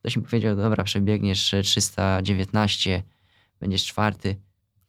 ktoś 0.00 0.16
mi 0.16 0.22
powiedział, 0.22 0.56
dobra, 0.56 0.84
przebiegniesz 0.84 1.54
e, 1.54 1.62
319, 1.62 3.02
będziesz 3.60 3.84
czwarty, 3.84 4.36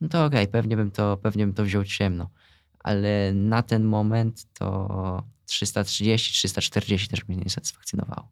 no 0.01 0.07
to 0.09 0.25
okej, 0.25 0.47
pewnie, 0.47 0.77
bym 0.77 0.91
to, 0.91 1.17
pewnie 1.17 1.45
bym 1.45 1.53
to 1.55 1.63
wziął 1.63 1.83
ciemno. 1.83 2.29
Ale 2.79 3.33
na 3.33 3.63
ten 3.63 3.83
moment 3.83 4.45
to 4.53 5.23
330, 5.45 6.33
340 6.33 7.07
też 7.07 7.27
mnie 7.27 7.37
nie 7.37 7.49
satysfakcjonowało. 7.49 8.31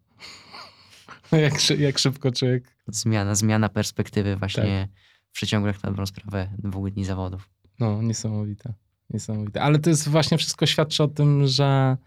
jak, 1.31 1.59
szy- 1.59 1.77
jak 1.77 1.99
szybko 1.99 2.31
człowiek... 2.31 2.75
Zmiana, 2.87 3.35
zmiana 3.35 3.69
perspektywy 3.69 4.35
właśnie 4.35 4.87
w 5.29 5.31
przeciągu 5.31 5.67
na 5.67 5.73
dobrą 5.83 6.05
sprawę 6.05 6.49
dwóch 6.57 6.91
dni 6.91 7.05
zawodów. 7.05 7.49
No, 7.79 8.01
niesamowite. 8.01 8.73
Niesamowite. 9.09 9.61
Ale 9.61 9.79
to 9.79 9.89
jest 9.89 10.09
właśnie 10.09 10.37
wszystko 10.37 10.65
świadczy 10.65 11.03
o 11.03 11.07
tym, 11.07 11.47
że, 11.47 11.97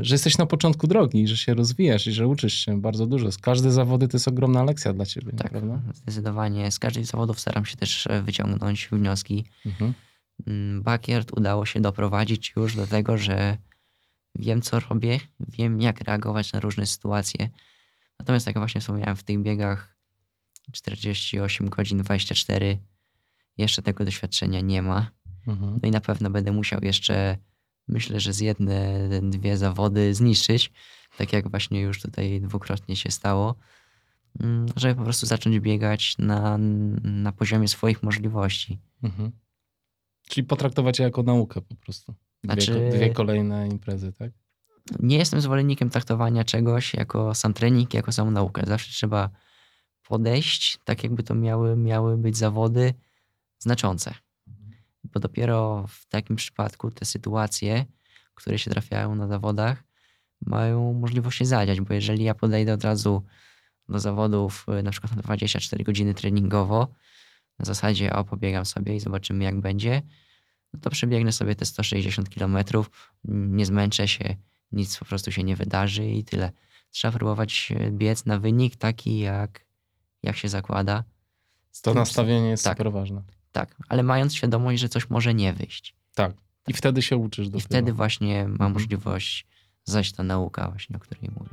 że 0.00 0.14
jesteś 0.14 0.38
na 0.38 0.46
początku 0.46 0.86
drogi, 0.86 1.28
że 1.28 1.36
się 1.36 1.54
rozwijasz 1.54 2.06
i 2.06 2.12
że 2.12 2.26
uczysz 2.28 2.54
się 2.54 2.80
bardzo 2.80 3.06
dużo. 3.06 3.28
Każde 3.42 3.70
zawody 3.72 4.08
to 4.08 4.16
jest 4.16 4.28
ogromna 4.28 4.64
lekcja 4.64 4.92
dla 4.92 5.06
ciebie, 5.06 5.32
Tak, 5.32 5.50
prawda? 5.50 5.80
zdecydowanie. 5.94 6.70
Z 6.70 6.78
każdych 6.78 7.06
zawodów 7.06 7.40
staram 7.40 7.64
się 7.66 7.76
też 7.76 8.06
e, 8.06 8.22
wyciągnąć 8.22 8.88
wnioski. 8.92 9.44
Mhm. 9.66 9.94
Mm, 10.46 10.82
Backyard 10.82 11.32
udało 11.38 11.66
się 11.66 11.80
doprowadzić 11.80 12.52
już 12.56 12.76
do 12.76 12.86
tego, 12.86 13.18
że 13.18 13.56
wiem, 14.34 14.62
co 14.62 14.80
robię, 14.80 15.20
wiem, 15.40 15.80
jak 15.80 16.00
reagować 16.00 16.52
na 16.52 16.60
różne 16.60 16.86
sytuacje. 16.86 17.48
Natomiast, 18.18 18.46
jak 18.46 18.58
właśnie 18.58 18.80
wspomniałem, 18.80 19.16
w 19.16 19.22
tych 19.22 19.42
biegach 19.42 19.96
48 20.72 21.68
godzin 21.68 21.98
24 22.02 22.78
jeszcze 23.56 23.82
tego 23.82 24.04
doświadczenia 24.04 24.60
nie 24.60 24.82
ma. 24.82 25.10
Mhm. 25.46 25.78
No 25.82 25.88
i 25.88 25.90
na 25.90 26.00
pewno 26.00 26.30
będę 26.30 26.52
musiał 26.52 26.80
jeszcze, 26.82 27.36
myślę, 27.88 28.20
że 28.20 28.32
z 28.32 28.40
jedne, 28.40 29.08
dwie 29.22 29.56
zawody 29.56 30.14
zniszczyć, 30.14 30.72
tak 31.18 31.32
jak 31.32 31.50
właśnie 31.50 31.80
już 31.80 32.02
tutaj 32.02 32.40
dwukrotnie 32.40 32.96
się 32.96 33.10
stało, 33.10 33.54
mm, 34.40 34.66
żeby 34.76 34.94
po 34.94 35.02
prostu 35.02 35.26
zacząć 35.26 35.60
biegać 35.60 36.18
na, 36.18 36.58
na 37.02 37.32
poziomie 37.32 37.68
swoich 37.68 38.02
możliwości. 38.02 38.78
Mhm. 39.02 39.32
Czyli 40.28 40.46
potraktować 40.46 40.98
je 40.98 41.04
jako 41.04 41.22
naukę 41.22 41.60
po 41.60 41.74
prostu. 41.74 42.14
Dwie, 42.44 42.62
Znaczy- 42.62 42.90
dwie 42.92 43.10
kolejne 43.10 43.68
imprezy, 43.68 44.12
tak? 44.12 44.32
nie 45.00 45.18
jestem 45.18 45.40
zwolennikiem 45.40 45.90
traktowania 45.90 46.44
czegoś 46.44 46.94
jako 46.94 47.34
sam 47.34 47.54
trening, 47.54 47.94
jako 47.94 48.12
samą 48.12 48.30
naukę. 48.30 48.62
Zawsze 48.66 48.92
trzeba 48.92 49.30
podejść, 50.08 50.78
tak 50.84 51.02
jakby 51.02 51.22
to 51.22 51.34
miały, 51.34 51.76
miały 51.76 52.16
być 52.16 52.36
zawody 52.36 52.94
znaczące. 53.58 54.14
Bo 55.04 55.20
dopiero 55.20 55.86
w 55.88 56.06
takim 56.06 56.36
przypadku 56.36 56.90
te 56.90 57.04
sytuacje, 57.04 57.84
które 58.34 58.58
się 58.58 58.70
trafiają 58.70 59.14
na 59.14 59.26
zawodach, 59.26 59.84
mają 60.40 60.92
możliwość 60.92 61.38
się 61.38 61.46
zadziać, 61.46 61.80
bo 61.80 61.94
jeżeli 61.94 62.24
ja 62.24 62.34
podejdę 62.34 62.72
od 62.72 62.84
razu 62.84 63.24
do 63.88 63.98
zawodów 63.98 64.66
y, 64.78 64.82
na 64.82 64.90
przykład 64.90 65.16
na 65.16 65.22
24 65.22 65.84
godziny 65.84 66.14
treningowo, 66.14 66.88
na 67.58 67.64
zasadzie 67.64 68.12
o 68.12 68.24
pobiegam 68.24 68.66
sobie 68.66 68.96
i 68.96 69.00
zobaczymy 69.00 69.44
jak 69.44 69.60
będzie, 69.60 70.02
no 70.72 70.80
to 70.80 70.90
przebiegnę 70.90 71.32
sobie 71.32 71.54
te 71.54 71.64
160 71.64 72.30
kilometrów, 72.30 72.90
nie 73.24 73.66
zmęczę 73.66 74.08
się, 74.08 74.36
nic 74.72 74.98
po 74.98 75.04
prostu 75.04 75.32
się 75.32 75.44
nie 75.44 75.56
wydarzy 75.56 76.06
i 76.06 76.24
tyle. 76.24 76.52
Trzeba 76.90 77.18
próbować 77.18 77.72
e, 77.76 77.90
biec 77.90 78.26
na 78.26 78.38
wynik 78.38 78.76
taki, 78.76 79.18
jak, 79.18 79.66
jak 80.22 80.36
się 80.36 80.48
zakłada. 80.48 81.04
Z 81.70 81.82
To 81.82 81.94
nastawienie 81.94 82.48
jest 82.48 82.64
tak. 82.64 82.78
super 82.78 82.92
ważne. 82.92 83.22
Tak, 83.58 83.76
ale 83.88 84.02
mając 84.02 84.34
świadomość, 84.34 84.80
że 84.80 84.88
coś 84.88 85.10
może 85.10 85.34
nie 85.34 85.52
wyjść. 85.52 85.94
Tak. 86.14 86.32
I 86.68 86.72
wtedy 86.72 87.02
się 87.02 87.16
uczysz 87.16 87.46
I 87.46 87.50
dopiero. 87.50 87.66
wtedy 87.68 87.92
właśnie 87.92 88.44
ma 88.44 88.50
Mhm. 88.52 88.72
możliwość 88.72 89.46
zajść 89.84 90.12
ta 90.12 90.22
nauka 90.22 90.70
właśnie, 90.70 90.96
o 90.96 91.00
której 91.00 91.30
mówię. 91.36 91.50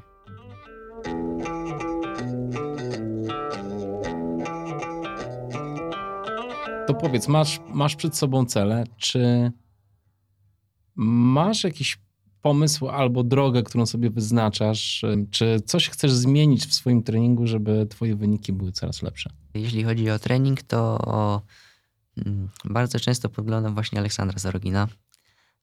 To 6.87 6.93
powiedz, 6.93 7.27
masz, 7.27 7.59
masz 7.73 7.95
przed 7.95 8.15
sobą 8.17 8.45
cele, 8.45 8.83
czy 8.97 9.51
masz 10.95 11.63
jakiś 11.63 11.97
pomysł 12.41 12.89
albo 12.89 13.23
drogę, 13.23 13.63
którą 13.63 13.85
sobie 13.85 14.09
wyznaczasz? 14.09 15.05
Czy 15.31 15.61
coś 15.65 15.89
chcesz 15.89 16.11
zmienić 16.11 16.65
w 16.65 16.73
swoim 16.73 17.03
treningu, 17.03 17.47
żeby 17.47 17.87
twoje 17.89 18.15
wyniki 18.15 18.53
były 18.53 18.71
coraz 18.71 19.01
lepsze? 19.01 19.29
Jeśli 19.53 19.83
chodzi 19.83 20.09
o 20.09 20.19
trening, 20.19 20.61
to 20.63 21.41
bardzo 22.65 22.99
często 22.99 23.29
podglądam 23.29 23.73
właśnie 23.73 23.99
Aleksandra 23.99 24.39
Zarogina. 24.39 24.87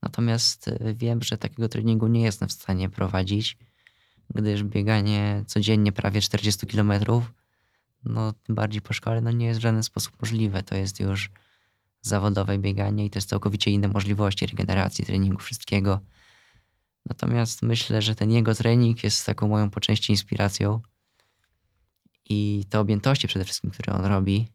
Natomiast 0.03 0.69
y, 0.69 0.95
wiem, 0.95 1.23
że 1.23 1.39
takiego 1.39 1.69
treningu 1.69 2.07
nie 2.07 2.23
jestem 2.23 2.49
w 2.49 2.53
stanie 2.53 2.89
prowadzić, 2.89 3.59
gdyż 4.35 4.65
bieganie 4.65 5.45
codziennie 5.47 5.93
prawie 5.93 6.21
40 6.21 6.67
km, 6.67 6.93
no 8.05 8.33
tym 8.33 8.55
bardziej 8.55 8.83
po 8.83 8.93
szkole, 8.93 9.21
no 9.21 9.31
nie 9.31 9.47
jest 9.47 9.61
w 9.61 9.63
żaden 9.63 9.83
sposób 9.83 10.13
możliwe. 10.21 10.63
To 10.63 10.77
jest 10.77 11.01
już 11.01 11.31
zawodowe 12.01 12.59
bieganie 12.59 13.07
i 13.07 13.11
jest 13.15 13.29
całkowicie 13.29 13.71
inne 13.71 13.89
możliwości 13.89 14.47
regeneracji, 14.47 15.05
treningu, 15.05 15.39
wszystkiego. 15.39 16.01
Natomiast 17.07 17.63
myślę, 17.63 18.03
że 18.03 18.15
ten 18.15 18.31
jego 18.31 18.55
trening 18.55 19.05
jest 19.05 19.27
taką 19.27 19.49
moją 19.49 19.71
po 19.71 19.81
części 19.81 20.13
inspiracją 20.13 20.81
i 22.29 22.65
te 22.71 22.81
objętości 22.81 23.29
przede 23.29 23.45
wszystkim, 23.45 23.71
które 23.71 23.93
on 23.93 24.05
robi, 24.05 24.49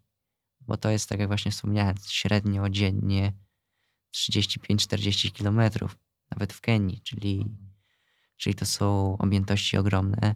bo 0.67 0.77
to 0.77 0.89
jest, 0.89 1.09
tak 1.09 1.19
jak 1.19 1.27
właśnie 1.27 1.51
wspomniałem, 1.51 1.95
średnio 2.07 2.69
dziennie 2.69 3.33
35-40 4.15 5.31
kilometrów, 5.31 5.97
nawet 6.31 6.53
w 6.53 6.61
Kenii, 6.61 7.01
czyli, 7.01 7.45
czyli 8.37 8.55
to 8.55 8.65
są 8.65 9.17
objętości 9.17 9.77
ogromne. 9.77 10.35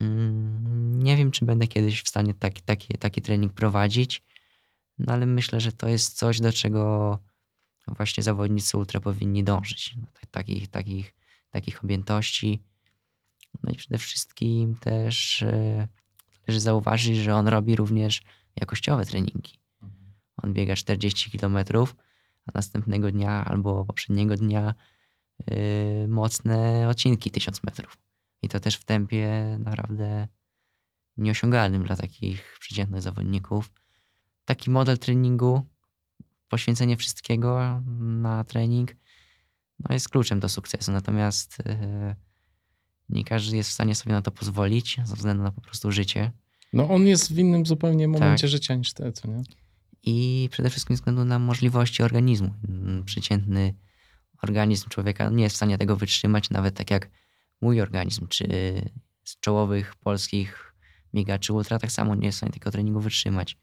Mm, 0.00 1.02
nie 1.02 1.16
wiem, 1.16 1.30
czy 1.30 1.44
będę 1.44 1.66
kiedyś 1.66 2.02
w 2.02 2.08
stanie 2.08 2.34
taki, 2.34 2.62
taki, 2.62 2.98
taki 2.98 3.22
trening 3.22 3.52
prowadzić, 3.52 4.22
no 4.98 5.12
ale 5.12 5.26
myślę, 5.26 5.60
że 5.60 5.72
to 5.72 5.88
jest 5.88 6.16
coś, 6.16 6.40
do 6.40 6.52
czego 6.52 7.18
właśnie 7.86 8.22
zawodnicy 8.22 8.78
ultra 8.78 9.00
powinni 9.00 9.44
dążyć. 9.44 9.94
No, 9.96 10.06
takich, 10.30 10.68
takich, 10.68 11.14
takich 11.50 11.84
objętości. 11.84 12.62
No 13.62 13.72
i 13.72 13.76
przede 13.76 13.98
wszystkim 13.98 14.76
też 14.76 15.42
e, 15.42 15.88
należy 16.46 16.60
zauważyć, 16.60 17.16
że 17.16 17.34
on 17.34 17.48
robi 17.48 17.76
również 17.76 18.22
jakościowe 18.60 19.06
treningi. 19.06 19.58
On 20.36 20.52
biega 20.52 20.76
40 20.76 21.38
km, 21.38 21.56
a 22.46 22.50
następnego 22.54 23.12
dnia 23.12 23.44
albo 23.44 23.84
poprzedniego 23.84 24.36
dnia 24.36 24.74
yy, 25.46 26.08
mocne 26.08 26.88
odcinki 26.88 27.30
1000 27.30 27.62
metrów. 27.64 27.98
I 28.42 28.48
to 28.48 28.60
też 28.60 28.76
w 28.76 28.84
tempie 28.84 29.56
naprawdę 29.60 30.28
nieosiągalnym 31.16 31.84
dla 31.84 31.96
takich 31.96 32.56
przeciętnych 32.60 33.02
zawodników. 33.02 33.70
Taki 34.44 34.70
model 34.70 34.98
treningu, 34.98 35.66
poświęcenie 36.48 36.96
wszystkiego 36.96 37.82
na 37.98 38.44
trening, 38.44 38.96
no 39.78 39.94
jest 39.94 40.08
kluczem 40.08 40.40
do 40.40 40.48
sukcesu. 40.48 40.92
Natomiast 40.92 41.58
yy, 41.58 42.16
nie 43.08 43.24
każdy 43.24 43.56
jest 43.56 43.70
w 43.70 43.72
stanie 43.72 43.94
sobie 43.94 44.12
na 44.12 44.22
to 44.22 44.30
pozwolić 44.30 45.00
ze 45.04 45.16
względu 45.16 45.42
na 45.42 45.52
po 45.52 45.60
prostu 45.60 45.92
życie. 45.92 46.32
No 46.72 46.88
on 46.88 47.06
jest 47.06 47.32
w 47.32 47.38
innym 47.38 47.66
zupełnie 47.66 48.08
momencie 48.08 48.42
tak. 48.42 48.50
życia 48.50 48.74
niż 48.74 48.92
te, 48.92 49.12
co 49.12 49.28
nie? 49.28 49.42
I 50.02 50.48
przede 50.52 50.70
wszystkim 50.70 50.96
ze 50.96 51.00
względu 51.00 51.24
na 51.24 51.38
możliwości 51.38 52.02
organizmu. 52.02 52.54
Mm, 52.68 53.04
przeciętny 53.04 53.74
organizm 54.42 54.88
człowieka 54.88 55.30
nie 55.30 55.42
jest 55.42 55.54
w 55.54 55.56
stanie 55.56 55.78
tego 55.78 55.96
wytrzymać, 55.96 56.50
nawet 56.50 56.74
tak 56.74 56.90
jak 56.90 57.10
mój 57.60 57.80
organizm, 57.80 58.26
czy 58.28 58.46
z 59.24 59.40
czołowych 59.40 59.94
polskich 59.96 60.74
biegaczy 61.14 61.52
ultra 61.52 61.78
tak 61.78 61.92
samo 61.92 62.14
nie 62.14 62.26
jest 62.26 62.36
w 62.36 62.38
stanie 62.38 62.52
tego 62.52 62.70
treningu 62.70 63.00
wytrzymać. 63.00 63.58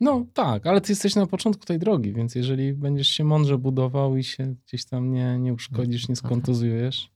No 0.00 0.26
tak, 0.34 0.66
ale 0.66 0.80
ty 0.80 0.92
jesteś 0.92 1.14
na 1.14 1.26
początku 1.26 1.64
tej 1.64 1.78
drogi, 1.78 2.12
więc 2.12 2.34
jeżeli 2.34 2.72
będziesz 2.72 3.08
się 3.08 3.24
mądrze 3.24 3.58
budował 3.58 4.16
i 4.16 4.24
się 4.24 4.54
gdzieś 4.66 4.84
tam 4.84 5.12
nie, 5.12 5.38
nie 5.38 5.54
uszkodzisz, 5.54 6.08
nie 6.08 6.14
tak. 6.16 6.24
skontuzujesz, 6.24 7.10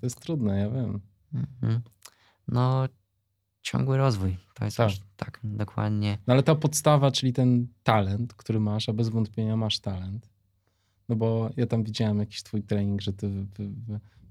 to 0.00 0.06
jest 0.06 0.20
trudne, 0.20 0.58
ja 0.58 0.70
wiem. 0.70 1.00
Mhm. 1.34 1.80
No 2.48 2.88
ciągły 3.62 3.96
rozwój. 3.96 4.36
To 4.54 4.64
jest 4.64 4.76
tak. 4.76 4.90
tak, 5.16 5.40
dokładnie. 5.44 6.18
No 6.26 6.34
ale 6.34 6.42
ta 6.42 6.54
podstawa, 6.54 7.10
czyli 7.10 7.32
ten 7.32 7.66
talent, 7.82 8.34
który 8.34 8.60
masz, 8.60 8.88
a 8.88 8.92
bez 8.92 9.08
wątpienia 9.08 9.56
masz 9.56 9.80
talent. 9.80 10.30
No 11.08 11.16
bo 11.16 11.50
ja 11.56 11.66
tam 11.66 11.84
widziałem 11.84 12.18
jakiś 12.18 12.42
twój 12.42 12.62
trening, 12.62 13.00
że 13.02 13.12
ty... 13.12 13.46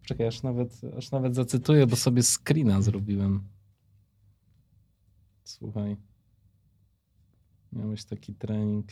Czekaj, 0.06 0.28
aż 0.28 0.44
nawet, 0.44 0.82
aż 0.98 1.12
nawet 1.12 1.36
zacytuję, 1.36 1.88
bo 1.88 1.96
sobie 1.96 2.24
screena 2.24 2.82
zrobiłem. 2.82 3.44
Słuchaj. 5.44 5.98
Miałeś 7.74 8.06
taki 8.06 8.34
trening, 8.34 8.88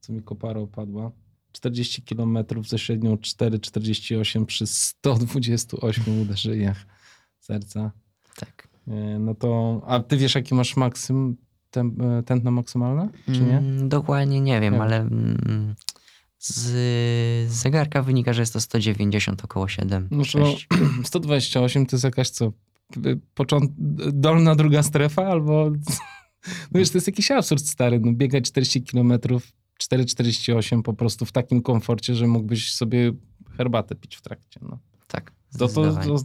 co 0.00 0.12
mi 0.12 0.22
kopara 0.22 0.60
opadła. 0.60 1.12
40 1.52 2.02
km 2.02 2.38
ze 2.66 2.78
średnią 2.78 3.14
4,48 3.14 4.44
przy 4.46 4.66
128 4.66 6.20
uderzeniach 6.22 6.86
serca. 7.40 7.92
Tak. 8.36 8.69
E, 8.88 9.18
no 9.18 9.34
to, 9.34 9.82
a 9.86 10.00
ty 10.00 10.16
wiesz, 10.16 10.34
jaki 10.34 10.54
masz 10.54 10.76
maksym, 10.76 11.36
e, 11.76 12.22
tętno 12.22 12.50
maksymalne, 12.50 13.08
czy 13.26 13.40
nie? 13.40 13.58
Mm, 13.58 13.88
dokładnie 13.88 14.40
nie 14.40 14.60
wiem, 14.60 14.74
nie. 14.74 14.82
ale 14.82 14.96
mm, 14.96 15.74
z 16.38 17.52
zegarka 17.52 18.02
wynika, 18.02 18.32
że 18.32 18.42
jest 18.42 18.52
to 18.52 18.60
190, 18.60 19.44
około 19.44 19.68
7. 19.68 20.08
No 20.10 20.22
to 20.32 20.56
128 21.04 21.86
to 21.86 21.96
jest 21.96 22.04
jakaś 22.04 22.30
co? 22.30 22.52
Począt... 23.34 23.72
Dolna 24.12 24.54
druga 24.54 24.82
strefa 24.82 25.26
albo... 25.26 25.70
No 26.72 26.78
wiesz, 26.78 26.90
to 26.90 26.96
jest 26.96 27.06
jakiś 27.06 27.30
absurd 27.30 27.66
stary. 27.66 28.00
No, 28.00 28.12
biegać 28.12 28.44
40 28.44 28.82
km, 28.82 29.12
4,48 29.12 30.82
po 30.82 30.92
prostu 30.92 31.26
w 31.26 31.32
takim 31.32 31.62
komforcie, 31.62 32.14
że 32.14 32.26
mógłbyś 32.26 32.74
sobie 32.74 33.12
herbatę 33.56 33.94
pić 33.94 34.16
w 34.16 34.22
trakcie. 34.22 34.60
No. 34.62 34.78
Tak. 35.06 35.32
To, 35.58 35.68
to, 35.68 35.92
to, 35.92 36.16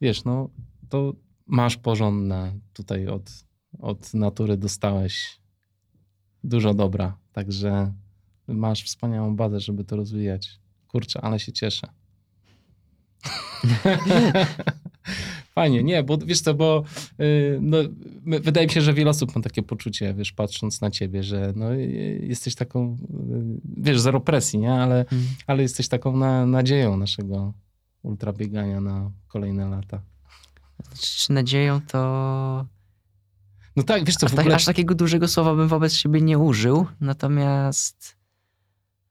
wiesz, 0.00 0.24
no 0.24 0.50
to 0.88 1.14
masz 1.50 1.76
porządne 1.76 2.52
tutaj 2.72 3.06
od, 3.08 3.30
od 3.78 4.14
natury 4.14 4.56
dostałeś 4.56 5.40
dużo 6.44 6.74
dobra, 6.74 7.16
także 7.32 7.92
masz 8.48 8.84
wspaniałą 8.84 9.36
bazę, 9.36 9.60
żeby 9.60 9.84
to 9.84 9.96
rozwijać. 9.96 10.60
Kurczę, 10.88 11.20
ale 11.20 11.38
się 11.38 11.52
cieszę. 11.52 11.88
Fajnie, 15.54 15.82
nie, 15.82 16.02
bo 16.02 16.18
wiesz 16.18 16.40
co, 16.40 16.54
bo 16.54 16.84
yy, 17.18 17.58
no, 17.62 17.78
wydaje 18.24 18.66
mi 18.66 18.72
się, 18.72 18.80
że 18.80 18.94
wiele 18.94 19.10
osób 19.10 19.36
ma 19.36 19.42
takie 19.42 19.62
poczucie, 19.62 20.14
wiesz, 20.14 20.32
patrząc 20.32 20.80
na 20.80 20.90
ciebie, 20.90 21.22
że 21.22 21.52
no, 21.56 21.72
jesteś 22.20 22.54
taką, 22.54 22.96
yy, 23.28 23.60
wiesz, 23.76 24.00
zero 24.00 24.20
presji, 24.20 24.58
nie, 24.58 24.72
ale, 24.72 25.04
hmm. 25.10 25.28
ale 25.46 25.62
jesteś 25.62 25.88
taką 25.88 26.16
na, 26.16 26.46
nadzieją 26.46 26.96
naszego 26.96 27.54
ultrabiegania 28.02 28.80
na 28.80 29.10
kolejne 29.28 29.68
lata 29.68 30.02
czy 31.00 31.32
nadzieją, 31.32 31.80
to. 31.80 32.66
No 33.76 33.82
tak, 33.82 34.04
wiesz 34.04 34.16
co, 34.16 34.26
aż, 34.26 34.34
w 34.34 34.38
ogóle... 34.38 34.54
aż 34.54 34.64
takiego 34.64 34.94
dużego 34.94 35.28
słowa 35.28 35.54
bym 35.54 35.68
wobec 35.68 35.94
siebie 35.94 36.20
nie 36.20 36.38
użył, 36.38 36.86
natomiast. 37.00 38.16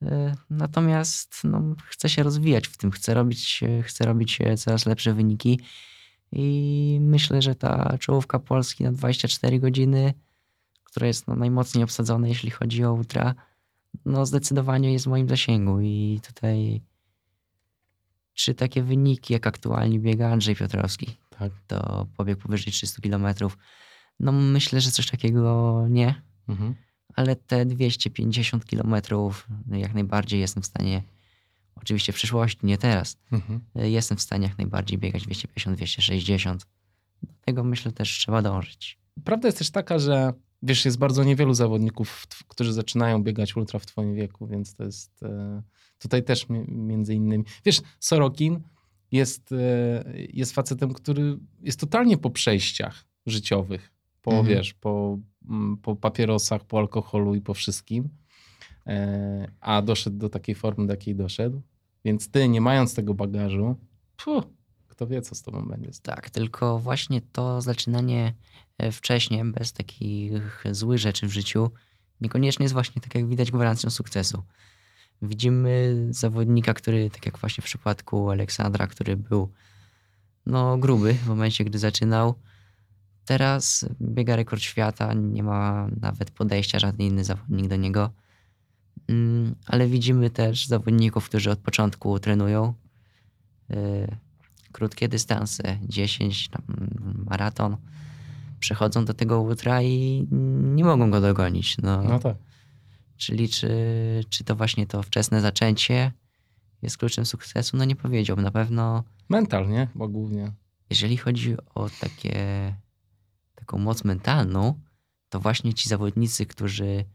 E, 0.02 0.36
natomiast 0.50 1.42
no, 1.44 1.62
chcę 1.86 2.10
się 2.10 2.24
rozwijać 2.24 2.68
w 2.68 2.78
tym, 2.78 2.92
chcę 2.92 3.14
robić, 3.14 3.62
chcę 3.84 4.06
robić 4.06 4.40
coraz 4.58 4.86
lepsze 4.86 5.14
wyniki 5.14 5.60
i 6.32 6.98
myślę, 7.02 7.42
że 7.42 7.56
ta 7.56 7.98
czołówka 8.00 8.40
Polski 8.40 8.84
na 8.84 8.92
24 8.92 9.60
godziny, 9.60 10.14
która 10.84 11.08
jest 11.08 11.28
no, 11.28 11.36
najmocniej 11.36 11.84
obsadzona, 11.84 12.28
jeśli 12.28 12.50
chodzi 12.50 12.84
o 12.84 12.94
ultra, 12.94 13.36
no 14.06 14.26
zdecydowanie 14.26 14.94
jest 14.94 15.06
w 15.06 15.10
moim 15.10 15.30
zasięgu 15.30 15.82
i 15.82 16.20
tutaj 16.28 16.82
czy 18.34 18.54
takie 18.54 18.84
wyniki, 18.84 19.34
jak 19.34 19.48
aktualnie 19.48 20.00
biega 20.00 20.30
Andrzej 20.30 20.56
Piotrowski, 20.56 21.16
tak. 21.40 21.52
to 21.68 22.08
pobiegł 22.18 22.42
powyżej 22.42 22.74
300 22.74 23.02
kilometrów. 23.02 23.58
No 24.20 24.32
myślę, 24.32 24.82
że 24.82 24.92
coś 24.92 25.08
takiego 25.08 25.86
nie, 25.90 26.22
mhm. 26.48 26.76
ale 27.16 27.36
te 27.36 27.66
250 27.66 28.66
kilometrów 28.66 29.48
no, 29.68 29.78
jak 29.78 29.94
najbardziej 29.94 30.40
jestem 30.40 30.64
w 30.64 30.66
stanie, 30.66 31.04
oczywiście 31.76 32.14
w 32.14 32.16
przyszłości, 32.16 32.60
nie 32.64 32.78
teraz, 32.78 33.18
mhm. 33.32 33.62
jestem 33.76 34.18
w 34.18 34.22
stanie 34.22 34.48
jak 34.48 34.58
najbardziej 34.58 34.98
biegać 34.98 35.24
250-260. 35.28 36.58
Do 37.24 37.34
tego 37.46 37.64
myślę 37.64 37.92
też 37.92 38.10
trzeba 38.10 38.42
dążyć. 38.42 39.00
Prawda 39.24 39.48
jest 39.48 39.58
też 39.58 39.70
taka, 39.70 40.00
że 40.00 40.34
wiesz, 40.64 40.86
jest 40.86 40.98
bardzo 40.98 41.24
niewielu 41.24 41.54
zawodników, 41.54 42.28
którzy 42.48 42.74
zaczynają 42.74 43.24
biegać 43.24 43.56
ultra 43.56 43.80
w 43.80 43.86
twoim 43.86 44.16
wieku, 44.16 44.48
więc 44.48 44.76
to 44.76 44.84
jest 44.84 45.24
e, 45.24 45.62
tutaj 46.00 46.24
też 46.24 46.46
między 46.68 47.16
innymi. 47.16 47.44
Wiesz, 47.66 47.82
Sorokin 48.00 48.62
jest, 49.12 49.52
e, 49.52 50.04
jest 50.16 50.54
facetem, 50.54 50.94
który 50.94 51.38
jest 51.62 51.80
totalnie 51.80 52.18
po 52.18 52.30
przejściach 52.30 53.06
życiowych, 53.26 53.92
po, 54.22 54.32
mhm. 54.32 54.48
wiesz, 54.48 54.74
po, 54.74 55.18
mm, 55.50 55.78
po 55.78 55.96
papierosach, 55.96 56.66
po 56.66 56.80
alkoholu 56.80 57.36
i 57.36 57.42
po 57.42 57.54
wszystkim, 57.54 58.10
e, 58.88 59.52
a 59.62 59.82
doszedł 59.82 60.18
do 60.18 60.30
takiej 60.30 60.56
formy, 60.56 60.88
do 60.88 60.94
jakiej 60.94 61.16
doszedł. 61.16 61.62
Więc 62.06 62.32
ty, 62.32 62.50
nie 62.50 62.62
mając 62.62 62.96
tego 62.96 63.14
bagażu, 63.14 63.76
puh, 64.18 64.44
kto 64.88 65.08
wie, 65.08 65.22
co 65.22 65.36
z 65.36 65.42
tobą 65.42 65.68
będzie. 65.68 65.90
Tak, 66.02 66.30
tylko 66.30 66.80
właśnie 66.80 67.22
to 67.22 67.62
zaczynanie 67.62 68.34
e, 68.78 68.92
wcześniej, 68.92 69.44
bez 69.46 69.74
takich 69.74 70.64
złych 70.72 71.00
rzeczy 71.00 71.28
w 71.28 71.32
życiu, 71.32 71.72
niekoniecznie 72.22 72.64
jest 72.64 72.74
właśnie, 72.74 73.02
tak 73.02 73.16
jak 73.16 73.28
widać, 73.28 73.52
gwarancją 73.52 73.90
sukcesu. 73.90 74.44
Widzimy 75.22 75.96
zawodnika, 76.10 76.74
który, 76.74 77.10
tak 77.10 77.26
jak 77.26 77.38
właśnie 77.38 77.62
w 77.62 77.66
przypadku 77.66 78.30
Aleksandra, 78.30 78.88
który 78.88 79.18
był 79.18 79.50
no, 80.46 80.78
gruby 80.78 81.14
w 81.14 81.28
momencie, 81.28 81.64
gdy 81.64 81.80
zaczynał. 81.80 82.36
Teraz 83.26 83.86
biega 84.02 84.36
rekord 84.36 84.62
świata, 84.62 85.14
nie 85.14 85.44
ma 85.44 85.88
nawet 86.02 86.32
podejścia 86.32 86.80
żaden 86.80 87.08
inny 87.08 87.24
zawodnik 87.24 87.68
do 87.68 87.76
niego. 87.76 88.10
Mm, 89.08 89.56
ale 89.66 89.88
widzimy 89.88 90.30
też 90.30 90.68
zawodników, 90.68 91.26
którzy 91.26 91.52
od 91.52 91.60
początku 91.60 92.20
trenują. 92.20 92.74
Y, 93.72 94.18
krótkie 94.72 95.08
dystanse, 95.08 95.78
10, 95.84 96.50
maraton. 97.26 97.78
Przechodzą 98.60 99.06
do 99.06 99.14
tego 99.14 99.42
ultra 99.42 99.82
i 99.82 100.28
nie 100.62 100.84
mogą 100.84 101.12
go 101.12 101.22
dogonić. 101.22 101.78
No, 101.78 102.04
no 102.04 102.20
tak. 102.20 102.36
Czyli 103.20 103.50
czy, 103.50 103.70
czy 104.30 104.44
to 104.44 104.56
właśnie 104.56 104.88
to 104.88 105.04
wczesne 105.04 105.42
zaczęcie 105.42 106.12
jest 106.82 106.98
kluczem 106.98 107.26
sukcesu? 107.26 107.78
No 107.78 107.86
nie 107.86 107.96
powiedziałbym. 107.96 108.46
Na 108.46 108.52
pewno... 108.52 109.04
Mental, 109.30 109.70
nie? 109.70 109.88
Bo 109.96 110.08
głównie. 110.08 110.52
Jeżeli 110.90 111.18
chodzi 111.18 111.56
o 111.76 111.90
takie, 111.90 112.36
taką 113.56 113.78
moc 113.78 114.04
mentalną, 114.04 114.80
to 115.30 115.40
właśnie 115.40 115.74
ci 115.74 115.90
zawodnicy, 115.90 116.46
którzy 116.46 117.06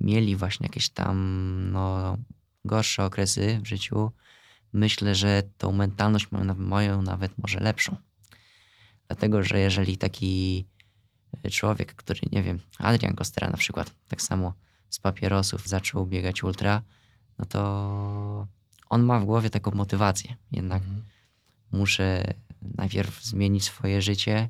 mieli 0.00 0.36
właśnie 0.36 0.66
jakieś 0.66 0.88
tam 0.90 1.16
no, 1.72 2.18
gorsze 2.64 3.04
okresy 3.04 3.60
w 3.62 3.66
życiu, 3.66 4.10
myślę, 4.72 5.14
że 5.14 5.42
tą 5.58 5.72
mentalność 5.72 6.26
mają 6.56 7.02
nawet 7.02 7.38
może 7.38 7.60
lepszą. 7.60 7.96
Dlatego, 9.06 9.42
że 9.42 9.58
jeżeli 9.58 9.96
taki 9.98 10.66
człowiek, 11.50 11.94
który, 11.94 12.20
nie 12.32 12.42
wiem, 12.42 12.60
Adrian 12.78 13.14
Kostera 13.14 13.50
na 13.50 13.56
przykład, 13.56 13.94
tak 14.08 14.22
samo 14.22 14.54
z 14.96 15.00
papierosów 15.00 15.68
zaczął 15.68 16.06
biegać 16.06 16.42
ultra, 16.42 16.82
no 17.38 17.44
to 17.44 18.46
on 18.88 19.02
ma 19.02 19.20
w 19.20 19.24
głowie 19.24 19.50
taką 19.50 19.70
motywację. 19.70 20.36
Jednak 20.52 20.82
mhm. 20.82 21.04
muszę 21.72 22.34
najpierw 22.62 23.24
zmienić 23.24 23.64
swoje 23.64 24.02
życie, 24.02 24.48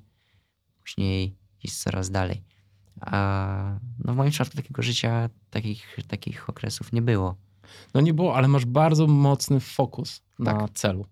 później 0.82 1.36
iść 1.62 1.78
coraz 1.78 2.10
dalej. 2.10 2.43
A 3.01 3.78
no 4.05 4.12
w 4.12 4.16
moim 4.16 4.31
przypadku 4.31 4.56
takiego 4.56 4.82
życia, 4.82 5.28
takich, 5.51 5.97
takich 6.09 6.48
okresów 6.48 6.93
nie 6.93 7.02
było. 7.02 7.36
No 7.94 8.01
nie 8.01 8.14
było, 8.14 8.36
ale 8.36 8.48
masz 8.48 8.64
bardzo 8.64 9.06
mocny 9.06 9.60
fokus 9.60 10.23
tak. 10.44 10.56
na 10.56 10.68
celu. 10.68 11.06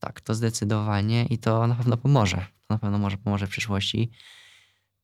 Tak, 0.00 0.20
to 0.20 0.34
zdecydowanie 0.34 1.26
i 1.26 1.38
to 1.38 1.66
na 1.66 1.74
pewno 1.74 1.96
pomoże. 1.96 2.36
To 2.36 2.74
na 2.74 2.78
pewno 2.78 2.98
może 2.98 3.16
pomoże 3.16 3.46
w 3.46 3.50
przyszłości. 3.50 4.10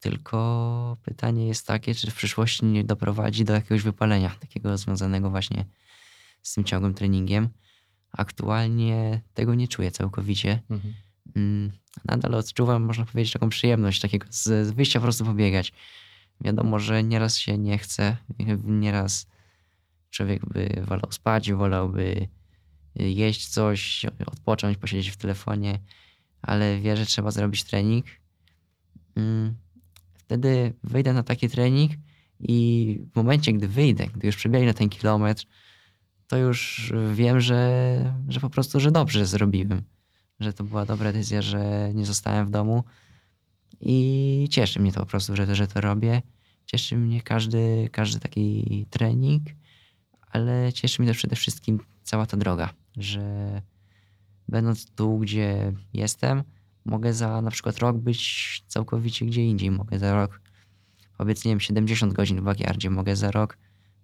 Tylko 0.00 0.96
pytanie 1.02 1.46
jest 1.46 1.66
takie, 1.66 1.94
czy 1.94 2.10
w 2.10 2.14
przyszłości 2.14 2.64
nie 2.64 2.84
doprowadzi 2.84 3.44
do 3.44 3.52
jakiegoś 3.52 3.82
wypalenia, 3.82 4.30
takiego 4.40 4.78
związanego 4.78 5.30
właśnie 5.30 5.64
z 6.42 6.54
tym 6.54 6.64
ciągłym 6.64 6.94
treningiem. 6.94 7.48
Aktualnie 8.12 9.20
tego 9.34 9.54
nie 9.54 9.68
czuję 9.68 9.90
całkowicie. 9.90 10.62
Mhm. 10.70 10.94
Mm, 11.36 11.72
nadal 12.04 12.34
odczuwam, 12.34 12.82
można 12.82 13.04
powiedzieć, 13.04 13.32
taką 13.32 13.48
przyjemność 13.48 14.00
takiego 14.00 14.26
z 14.30 14.74
wyjścia 14.74 14.98
po 14.98 15.02
prostu 15.02 15.24
pobiegać. 15.24 15.72
Wiadomo, 16.40 16.78
że 16.78 17.02
nieraz 17.02 17.38
się 17.38 17.58
nie 17.58 17.78
chce, 17.78 18.16
nieraz 18.64 19.26
człowiek 20.10 20.46
by 20.46 20.82
wolał 20.86 21.12
spać, 21.12 21.52
wolałby 21.52 22.28
jeść 22.94 23.48
coś, 23.48 24.06
odpocząć, 24.26 24.78
posiedzieć 24.78 25.10
w 25.10 25.16
telefonie, 25.16 25.78
ale 26.42 26.80
wie, 26.80 26.96
że 26.96 27.06
trzeba 27.06 27.30
zrobić 27.30 27.64
trening. 27.64 28.06
Wtedy 30.26 30.72
wyjdę 30.84 31.12
na 31.12 31.22
taki 31.22 31.48
trening 31.48 31.92
i 32.40 33.00
w 33.12 33.16
momencie, 33.16 33.52
gdy 33.52 33.68
wyjdę, 33.68 34.06
gdy 34.06 34.26
już 34.26 34.36
przebiegnę 34.36 34.74
ten 34.74 34.88
kilometr, 34.88 35.46
to 36.26 36.36
już 36.36 36.92
wiem, 37.14 37.40
że, 37.40 38.14
że 38.28 38.40
po 38.40 38.50
prostu, 38.50 38.80
że 38.80 38.90
dobrze 38.90 39.26
zrobiłem. 39.26 39.82
Że 40.40 40.52
to 40.52 40.64
była 40.64 40.86
dobra 40.86 41.12
decyzja, 41.12 41.42
że 41.42 41.90
nie 41.94 42.06
zostałem 42.06 42.46
w 42.46 42.50
domu. 42.50 42.84
I 43.80 44.48
cieszy 44.50 44.80
mnie 44.80 44.92
to 44.92 45.00
po 45.00 45.06
prostu, 45.06 45.36
że, 45.36 45.54
że 45.54 45.66
to 45.66 45.80
robię. 45.80 46.22
Cieszy 46.66 46.96
mnie 46.96 47.22
każdy, 47.22 47.88
każdy 47.92 48.20
taki 48.20 48.86
trening, 48.90 49.42
ale 50.30 50.72
cieszy 50.72 51.02
mnie 51.02 51.10
też 51.10 51.16
przede 51.16 51.36
wszystkim 51.36 51.80
cała 52.02 52.26
ta 52.26 52.36
droga, 52.36 52.70
że 52.96 53.62
będąc 54.48 54.90
tu, 54.90 55.18
gdzie 55.18 55.72
jestem, 55.92 56.42
mogę 56.86 57.14
za 57.14 57.42
na 57.42 57.50
przykład 57.50 57.78
rok 57.78 57.96
być 57.96 58.62
całkowicie 58.66 59.26
gdzie 59.26 59.44
indziej. 59.44 59.70
Mogę 59.70 59.98
za 59.98 60.14
rok 60.14 60.40
powiedz, 61.18 61.44
nie 61.44 61.52
wiem, 61.52 61.60
70 61.60 62.12
godzin 62.12 62.40
w 62.40 62.44
backyardzie, 62.44 62.90
mogę 62.90 63.16
za 63.16 63.30
rok 63.30 63.58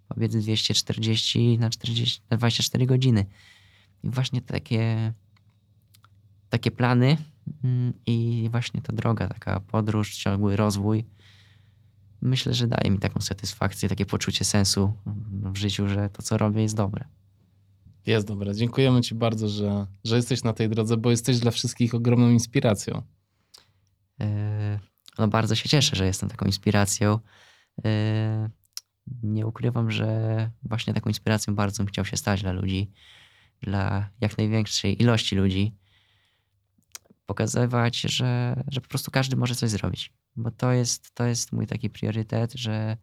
powiedz 0.07 0.35
240 0.35 1.59
na, 1.59 1.69
40, 1.69 2.21
na 2.29 2.37
24 2.37 2.85
godziny. 2.85 3.25
I 4.03 4.09
właśnie 4.09 4.41
takie, 4.41 5.13
takie 6.49 6.71
plany 6.71 7.17
mm, 7.63 7.93
i 8.05 8.47
właśnie 8.51 8.81
ta 8.81 8.93
droga, 8.93 9.27
taka 9.27 9.59
podróż, 9.59 10.15
ciągły 10.15 10.55
rozwój, 10.55 11.05
myślę, 12.21 12.53
że 12.53 12.67
daje 12.67 12.91
mi 12.91 12.99
taką 12.99 13.21
satysfakcję, 13.21 13.89
takie 13.89 14.05
poczucie 14.05 14.45
sensu 14.45 14.93
w 15.53 15.57
życiu, 15.57 15.87
że 15.87 16.09
to, 16.09 16.21
co 16.21 16.37
robię, 16.37 16.61
jest 16.61 16.75
dobre. 16.75 17.05
Jest 18.05 18.27
dobre. 18.27 18.55
Dziękujemy 18.55 19.01
Ci 19.01 19.15
bardzo, 19.15 19.49
że, 19.49 19.87
że 20.03 20.15
jesteś 20.15 20.43
na 20.43 20.53
tej 20.53 20.69
drodze, 20.69 20.97
bo 20.97 21.11
jesteś 21.11 21.39
dla 21.39 21.51
wszystkich 21.51 21.95
ogromną 21.95 22.29
inspiracją. 22.29 23.01
E, 24.19 24.79
no, 25.19 25.27
bardzo 25.27 25.55
się 25.55 25.69
cieszę, 25.69 25.95
że 25.95 26.05
jestem 26.05 26.29
taką 26.29 26.45
inspiracją. 26.45 27.19
E, 27.85 28.49
nie 29.23 29.47
ukrywam, 29.47 29.91
że 29.91 30.49
właśnie 30.63 30.93
taką 30.93 31.09
inspiracją 31.09 31.55
bardzo 31.55 31.83
bym 31.83 31.87
chciał 31.87 32.05
się 32.05 32.17
stać 32.17 32.41
dla 32.41 32.51
ludzi, 32.51 32.91
dla 33.61 34.09
jak 34.21 34.37
największej 34.37 35.01
ilości 35.01 35.35
ludzi. 35.35 35.75
Pokazywać, 37.25 38.01
że, 38.01 38.63
że 38.67 38.81
po 38.81 38.87
prostu 38.87 39.11
każdy 39.11 39.35
może 39.35 39.55
coś 39.55 39.69
zrobić. 39.69 40.13
Bo 40.35 40.51
to 40.51 40.71
jest, 40.71 41.15
to 41.15 41.25
jest 41.25 41.51
mój 41.51 41.67
taki 41.67 41.89
priorytet, 41.89 42.53
że 42.53 42.97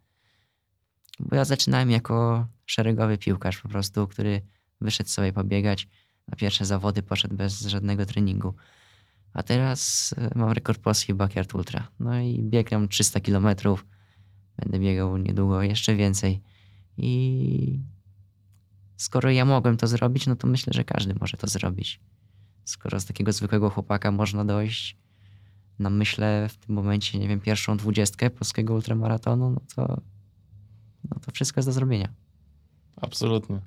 bo 1.19 1.35
ja 1.35 1.45
zaczynałem 1.45 1.91
jako 1.91 2.47
szeregowy 2.65 3.17
piłkarz 3.17 3.61
po 3.61 3.69
prostu, 3.69 4.07
który 4.07 4.41
wyszedł 4.81 5.09
sobie 5.09 5.33
pobiegać. 5.33 5.87
Na 6.27 6.35
pierwsze 6.37 6.65
zawody 6.65 7.03
poszedł 7.03 7.35
bez 7.35 7.61
żadnego 7.61 8.05
treningu. 8.05 8.53
A 9.33 9.43
teraz 9.43 10.13
e, 10.17 10.29
mam 10.35 10.51
rekord 10.51 10.81
Polski 10.81 11.13
Backyard 11.13 11.55
Ultra. 11.55 11.87
No 11.99 12.19
i 12.19 12.39
biegam 12.43 12.87
300 12.87 13.19
kilometrów 13.19 13.85
Będę 14.57 14.79
biegał 14.79 15.17
niedługo 15.17 15.61
jeszcze 15.61 15.95
więcej. 15.95 16.41
I 16.97 17.79
skoro 18.97 19.31
ja 19.31 19.45
mogłem 19.45 19.77
to 19.77 19.87
zrobić, 19.87 20.27
no 20.27 20.35
to 20.35 20.47
myślę, 20.47 20.73
że 20.73 20.83
każdy 20.83 21.15
może 21.19 21.37
to 21.37 21.47
zrobić. 21.47 21.99
Skoro 22.65 22.99
z 22.99 23.05
takiego 23.05 23.31
zwykłego 23.31 23.69
chłopaka 23.69 24.11
można 24.11 24.45
dojść 24.45 24.97
na 25.79 25.89
myślę 25.89 26.49
w 26.49 26.57
tym 26.57 26.75
momencie, 26.75 27.19
nie 27.19 27.27
wiem, 27.27 27.39
pierwszą 27.39 27.77
dwudziestkę 27.77 28.29
polskiego 28.29 28.73
ultramaratonu, 28.73 29.49
no 29.49 29.61
to, 29.75 30.01
no 31.09 31.19
to 31.19 31.31
wszystko 31.31 31.59
jest 31.59 31.69
do 31.69 31.73
zrobienia. 31.73 32.13
Absolutnie. 32.95 33.61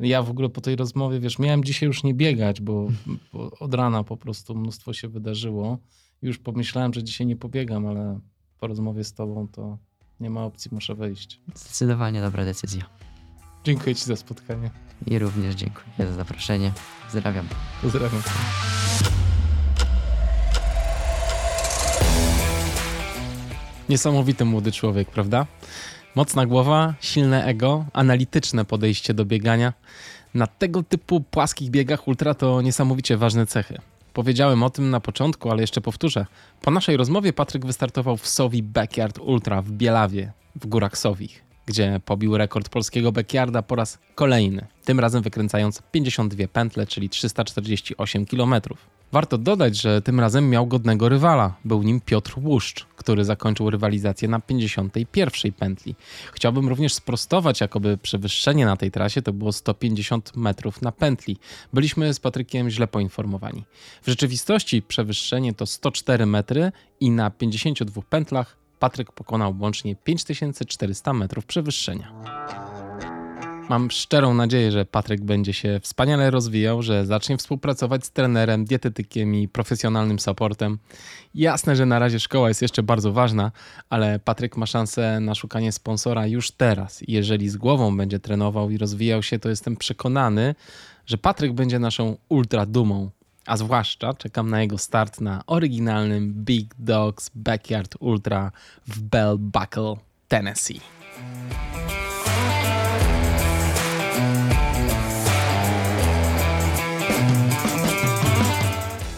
Ja 0.00 0.22
w 0.22 0.30
ogóle 0.30 0.48
po 0.48 0.60
tej 0.60 0.76
rozmowie, 0.76 1.20
wiesz, 1.20 1.38
miałem 1.38 1.64
dzisiaj 1.64 1.86
już 1.86 2.04
nie 2.04 2.14
biegać, 2.14 2.60
bo, 2.60 2.88
bo 3.32 3.50
od 3.50 3.74
rana 3.74 4.04
po 4.04 4.16
prostu 4.16 4.54
mnóstwo 4.54 4.92
się 4.92 5.08
wydarzyło. 5.08 5.78
Już 6.22 6.38
pomyślałem, 6.38 6.94
że 6.94 7.04
dzisiaj 7.04 7.26
nie 7.26 7.36
pobiegam, 7.36 7.86
ale 7.86 8.20
po 8.58 8.66
rozmowie 8.66 9.04
z 9.04 9.12
tobą 9.12 9.48
to 9.48 9.78
nie 10.20 10.30
ma 10.30 10.44
opcji, 10.44 10.70
muszę 10.74 10.94
wejść. 10.94 11.40
Zdecydowanie 11.54 12.20
dobra 12.20 12.44
decyzja. 12.44 12.84
Dziękuję 13.64 13.94
Ci 13.94 14.04
za 14.04 14.16
spotkanie. 14.16 14.70
I 15.06 15.18
również 15.18 15.54
dziękuję 15.54 15.86
za 15.98 16.12
zaproszenie. 16.12 16.72
Pozdrawiam. 17.04 17.48
Pozdrawiam. 17.82 18.22
Niesamowity 23.88 24.44
młody 24.44 24.72
człowiek, 24.72 25.10
prawda? 25.10 25.46
Mocna 26.16 26.46
głowa, 26.46 26.94
silne 27.00 27.44
ego, 27.44 27.84
analityczne 27.92 28.64
podejście 28.64 29.14
do 29.14 29.24
biegania. 29.24 29.72
Na 30.34 30.46
tego 30.46 30.82
typu 30.82 31.20
płaskich 31.20 31.70
biegach 31.70 32.08
ultra 32.08 32.34
to 32.34 32.62
niesamowicie 32.62 33.16
ważne 33.16 33.46
cechy. 33.46 33.78
Powiedziałem 34.12 34.62
o 34.62 34.70
tym 34.70 34.90
na 34.90 35.00
początku, 35.00 35.50
ale 35.50 35.60
jeszcze 35.60 35.80
powtórzę. 35.80 36.26
Po 36.62 36.70
naszej 36.70 36.96
rozmowie 36.96 37.32
Patryk 37.32 37.66
wystartował 37.66 38.16
w 38.16 38.28
Sowi 38.28 38.62
Backyard 38.62 39.18
Ultra 39.18 39.62
w 39.62 39.70
Bielawie, 39.70 40.32
w 40.60 40.66
górach 40.66 40.98
Sowich, 40.98 41.44
gdzie 41.66 42.00
pobił 42.04 42.36
rekord 42.36 42.68
polskiego 42.68 43.12
backyarda 43.12 43.62
po 43.62 43.74
raz 43.74 43.98
kolejny, 44.14 44.66
tym 44.84 45.00
razem 45.00 45.22
wykręcając 45.22 45.82
52 45.92 46.48
pętle, 46.48 46.86
czyli 46.86 47.08
348 47.08 48.26
kilometrów. 48.26 48.95
Warto 49.16 49.38
dodać, 49.38 49.76
że 49.76 50.02
tym 50.02 50.20
razem 50.20 50.50
miał 50.50 50.66
godnego 50.66 51.08
rywala. 51.08 51.54
Był 51.64 51.82
nim 51.82 52.00
Piotr 52.00 52.34
Łuszcz, 52.42 52.86
który 52.96 53.24
zakończył 53.24 53.70
rywalizację 53.70 54.28
na 54.28 54.40
51 54.40 55.52
pętli. 55.52 55.94
Chciałbym 56.32 56.68
również 56.68 56.94
sprostować, 56.94 57.60
jakoby 57.60 57.98
przewyższenie 57.98 58.66
na 58.66 58.76
tej 58.76 58.90
trasie 58.90 59.22
to 59.22 59.32
było 59.32 59.52
150 59.52 60.36
metrów 60.36 60.82
na 60.82 60.92
pętli. 60.92 61.36
Byliśmy 61.72 62.14
z 62.14 62.20
Patrykiem 62.20 62.70
źle 62.70 62.86
poinformowani. 62.86 63.64
W 64.02 64.06
rzeczywistości 64.06 64.82
przewyższenie 64.82 65.54
to 65.54 65.66
104 65.66 66.26
metry 66.26 66.72
i 67.00 67.10
na 67.10 67.30
52 67.30 68.02
pętlach 68.02 68.56
Patryk 68.78 69.12
pokonał 69.12 69.54
łącznie 69.60 69.96
5400 69.96 71.12
metrów 71.12 71.46
przewyższenia. 71.46 72.12
Mam 73.68 73.90
szczerą 73.90 74.34
nadzieję, 74.34 74.72
że 74.72 74.84
Patryk 74.84 75.20
będzie 75.24 75.52
się 75.52 75.80
wspaniale 75.82 76.30
rozwijał, 76.30 76.82
że 76.82 77.06
zacznie 77.06 77.36
współpracować 77.36 78.04
z 78.06 78.10
trenerem, 78.10 78.64
dietetykiem 78.64 79.34
i 79.34 79.48
profesjonalnym 79.48 80.18
supportem. 80.18 80.78
Jasne, 81.34 81.76
że 81.76 81.86
na 81.86 81.98
razie 81.98 82.20
szkoła 82.20 82.48
jest 82.48 82.62
jeszcze 82.62 82.82
bardzo 82.82 83.12
ważna, 83.12 83.52
ale 83.90 84.18
Patryk 84.18 84.56
ma 84.56 84.66
szansę 84.66 85.20
na 85.20 85.34
szukanie 85.34 85.72
sponsora 85.72 86.26
już 86.26 86.50
teraz. 86.50 87.02
Jeżeli 87.08 87.48
z 87.48 87.56
głową 87.56 87.96
będzie 87.96 88.18
trenował 88.18 88.70
i 88.70 88.78
rozwijał 88.78 89.22
się, 89.22 89.38
to 89.38 89.48
jestem 89.48 89.76
przekonany, 89.76 90.54
że 91.06 91.18
Patryk 91.18 91.52
będzie 91.52 91.78
naszą 91.78 92.16
ultra 92.28 92.66
dumą. 92.66 93.10
A 93.46 93.56
zwłaszcza 93.56 94.14
czekam 94.14 94.50
na 94.50 94.62
jego 94.62 94.78
start 94.78 95.20
na 95.20 95.42
oryginalnym 95.46 96.32
Big 96.34 96.74
Dogs 96.78 97.30
Backyard 97.34 97.94
Ultra 98.00 98.52
w 98.86 99.00
Bell 99.00 99.38
Buckle, 99.38 99.94
Tennessee. 100.28 100.80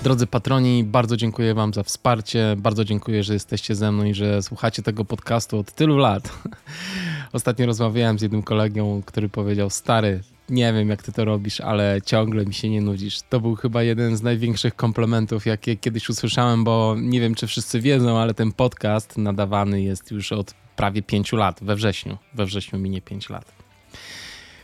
Drodzy 0.03 0.27
patroni, 0.27 0.85
bardzo 0.85 1.17
dziękuję 1.17 1.55
Wam 1.55 1.75
za 1.75 1.83
wsparcie. 1.83 2.57
Bardzo 2.59 2.85
dziękuję, 2.85 3.23
że 3.23 3.33
jesteście 3.33 3.75
ze 3.75 3.93
mną 3.93 4.05
i 4.05 4.15
że 4.15 4.43
słuchacie 4.43 4.83
tego 4.83 5.05
podcastu 5.05 5.59
od 5.59 5.73
tylu 5.73 5.97
lat. 5.97 6.33
Ostatnio 7.33 7.67
rozmawiałem 7.67 8.19
z 8.19 8.23
jednym 8.23 8.43
kolegą, 8.43 9.03
który 9.07 9.29
powiedział: 9.29 9.71
Stary, 9.71 10.21
nie 10.49 10.73
wiem 10.73 10.89
jak 10.89 11.03
ty 11.03 11.13
to 11.13 11.25
robisz, 11.25 11.61
ale 11.61 12.01
ciągle 12.07 12.47
mi 12.47 12.55
się 12.55 12.71
nie 12.71 12.81
nudzisz. 12.81 13.21
To 13.29 13.41
był 13.41 13.55
chyba 13.55 13.83
jeden 13.83 14.17
z 14.17 14.23
największych 14.23 14.77
komplementów, 14.77 15.47
jakie 15.47 15.77
kiedyś 15.77 16.09
usłyszałem, 16.09 16.65
bo 16.65 16.97
nie 16.99 17.21
wiem, 17.21 17.35
czy 17.35 17.47
wszyscy 17.47 17.81
wiedzą, 17.81 18.19
ale 18.19 18.35
ten 18.35 18.53
podcast 18.53 19.19
nadawany 19.19 19.83
jest 19.83 20.11
już 20.11 20.33
od 20.33 20.55
prawie 20.77 21.03
pięciu 21.03 21.37
lat, 21.37 21.59
we 21.63 21.77
wrześniu. 21.77 22.19
We 22.35 22.47
wrześniu 22.47 22.79
minie 22.79 23.03
pięć 23.03 23.29
lat. 23.31 23.53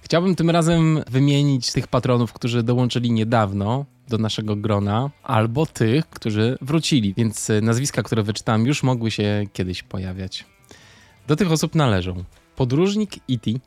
Chciałbym 0.05 0.37
tym 0.37 0.51
razem 0.51 1.01
wymienić 1.11 1.73
tych 1.73 1.87
patronów, 1.87 2.33
którzy 2.33 2.63
dołączyli 2.63 3.13
niedawno 3.13 3.85
do 4.09 4.19
naszego 4.19 4.57
grona, 4.57 5.11
albo 5.23 5.67
tych, 5.67 6.09
którzy 6.09 6.59
wrócili, 6.61 7.15
więc 7.15 7.49
nazwiska, 7.63 8.03
które 8.03 8.23
wyczytałem, 8.23 8.67
już 8.67 8.83
mogły 8.83 9.11
się 9.11 9.45
kiedyś 9.53 9.83
pojawiać. 9.83 10.45
Do 11.27 11.37
tych 11.37 11.53
osób 11.53 11.75
należą 11.75 12.25
podróżnik 12.57 13.11
Iti, 13.29 13.61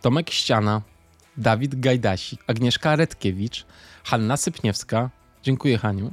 Tomek 0.00 0.30
Ściana, 0.30 0.82
Dawid 1.36 1.80
Gajdasik, 1.80 2.44
Agnieszka 2.46 2.96
Redkiewicz, 2.96 3.66
Hanna 4.04 4.36
Sypniewska, 4.36 5.10
dziękuję 5.42 5.78
Haniu, 5.78 6.12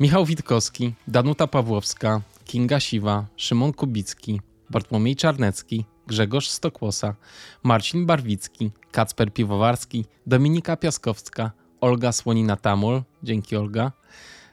Michał 0.00 0.26
Witkowski, 0.26 0.94
Danuta 1.08 1.46
Pawłowska, 1.46 2.20
Kinga 2.44 2.80
Siwa, 2.80 3.26
Szymon 3.36 3.72
Kubicki, 3.72 4.40
Bartłomiej 4.70 5.16
Czarnecki, 5.16 5.84
Grzegorz 6.08 6.48
Stokłosa, 6.48 7.14
Marcin 7.62 8.06
Barwicki, 8.06 8.70
Kacper 8.92 9.32
Piwowarski, 9.32 10.04
Dominika 10.26 10.76
Piaskowska, 10.76 11.52
Olga 11.80 12.12
Słonina-Tamul, 12.12 13.02
dzięki 13.22 13.56
Olga, 13.56 13.92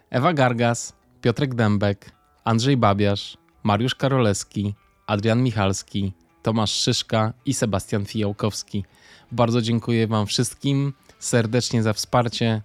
Ewa 0.10 0.34
Gargas, 0.34 0.94
Piotrek 1.22 1.56
Dębek, 1.56 2.12
Andrzej 2.44 2.78
Babiarz, 2.78 3.38
Mariusz 3.64 3.96
Karolewski, 3.96 4.76
Adrian 5.08 5.44
Michalski, 5.44 6.14
Tomasz 6.44 6.72
Szyszka 6.72 7.34
i 7.46 7.54
Sebastian 7.54 8.06
Fijałkowski. 8.06 8.86
Bardzo 9.32 9.62
dziękuję 9.62 10.08
Wam 10.08 10.26
wszystkim 10.26 10.94
serdecznie 11.20 11.84
za 11.84 11.94
wsparcie 11.94 12.62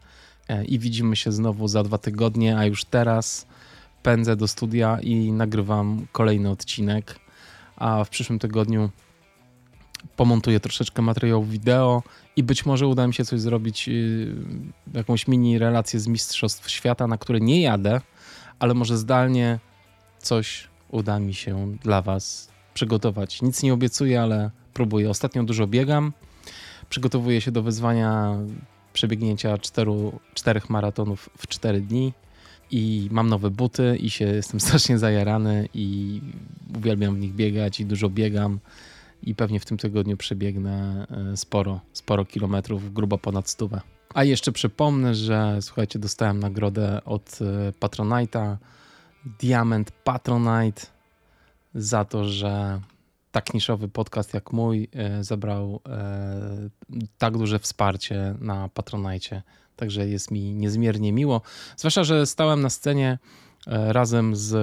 e, 0.49 0.65
i 0.65 0.79
widzimy 0.79 1.17
się 1.17 1.33
znowu 1.33 1.69
za 1.69 1.83
dwa 1.83 1.99
tygodnie, 1.99 2.59
a 2.59 2.65
już 2.65 2.85
teraz 2.85 3.47
pędzę 4.03 4.37
do 4.37 4.49
studia 4.49 4.99
i 5.01 5.33
nagrywam 5.33 6.07
kolejny 6.13 6.51
odcinek, 6.51 7.21
a 7.81 8.05
w 8.05 8.09
przyszłym 8.09 8.39
tygodniu 8.39 8.91
pomontuję 10.17 10.61
troszeczkę 10.61 11.03
materiałów 11.03 11.51
wideo 11.51 12.03
i 12.37 12.43
być 12.43 12.67
może 12.67 12.87
uda 12.87 13.07
mi 13.07 13.15
się 13.15 13.25
coś 13.25 13.41
zrobić, 13.41 13.89
y, 13.89 14.35
jakąś 14.95 15.29
mini 15.29 15.59
relację 15.59 16.01
z 16.01 16.07
Mistrzostw 16.07 16.71
Świata, 16.71 17.07
na 17.07 17.19
które 17.19 17.41
nie 17.41 17.63
jadę, 17.63 18.01
ale 18.59 18.75
może 18.75 18.99
zdalnie 18.99 19.59
coś 20.19 20.69
uda 20.91 21.19
mi 21.19 21.35
się 21.35 21.77
dla 21.83 22.03
Was 22.03 22.49
przygotować. 22.75 23.43
Nic 23.43 23.63
nie 23.63 23.75
obiecuję, 23.75 24.23
ale 24.23 24.51
próbuję. 24.75 25.11
Ostatnio 25.11 25.43
dużo 25.43 25.67
biegam. 25.67 26.13
Przygotowuję 26.91 27.41
się 27.41 27.53
do 27.53 27.63
wyzwania 27.63 28.37
przebiegnięcia 28.93 29.59
czteru, 29.59 30.21
czterech 30.35 30.71
maratonów 30.71 31.31
w 31.39 31.47
cztery 31.47 31.81
dni 31.81 32.13
i 32.71 33.09
mam 33.11 33.29
nowe 33.29 33.51
buty 33.51 33.97
i 34.01 34.11
się 34.11 34.25
jestem 34.25 34.61
strasznie 34.67 34.99
zajarany 34.99 35.69
i 35.75 36.21
uwielbiam 36.79 37.15
w 37.15 37.19
nich 37.19 37.35
biegać 37.35 37.81
i 37.81 37.87
dużo 37.87 38.09
biegam 38.09 38.59
i 39.23 39.35
pewnie 39.35 39.61
w 39.61 39.65
tym 39.65 39.79
tygodniu 39.79 40.17
przebiegnę 40.17 41.07
e, 41.33 41.37
sporo, 41.37 41.81
sporo 41.93 42.25
kilometrów, 42.25 42.93
grubo 42.93 43.19
ponad 43.19 43.49
stówę. 43.49 43.81
A 44.15 44.25
jeszcze 44.25 44.53
przypomnę, 44.53 45.15
że 45.15 45.59
słuchajcie, 45.61 45.99
dostałem 45.99 46.41
nagrodę 46.41 47.05
od 47.05 47.39
e, 47.41 47.73
Patronite'a, 47.73 48.57
Diament 49.41 49.91
Patronite 49.91 50.87
za 51.75 52.05
to, 52.05 52.25
że 52.25 52.81
tak 53.33 53.55
niszowy 53.55 53.89
podcast 53.89 54.35
jak 54.35 54.53
mój 54.53 54.89
e, 54.93 55.25
zebrał 55.25 55.81
tak 57.19 57.39
duże 57.39 57.59
wsparcie 57.59 58.35
na 58.41 58.69
Patronite. 58.69 59.43
Także 59.81 60.09
jest 60.09 60.31
mi 60.31 60.55
niezmiernie 60.55 61.13
miło. 61.13 61.43
Zwłaszcza, 61.77 62.05
że 62.05 62.27
stałem 62.27 62.61
na 62.61 62.71
scenie 62.71 63.19
razem 63.67 64.37
z 64.37 64.55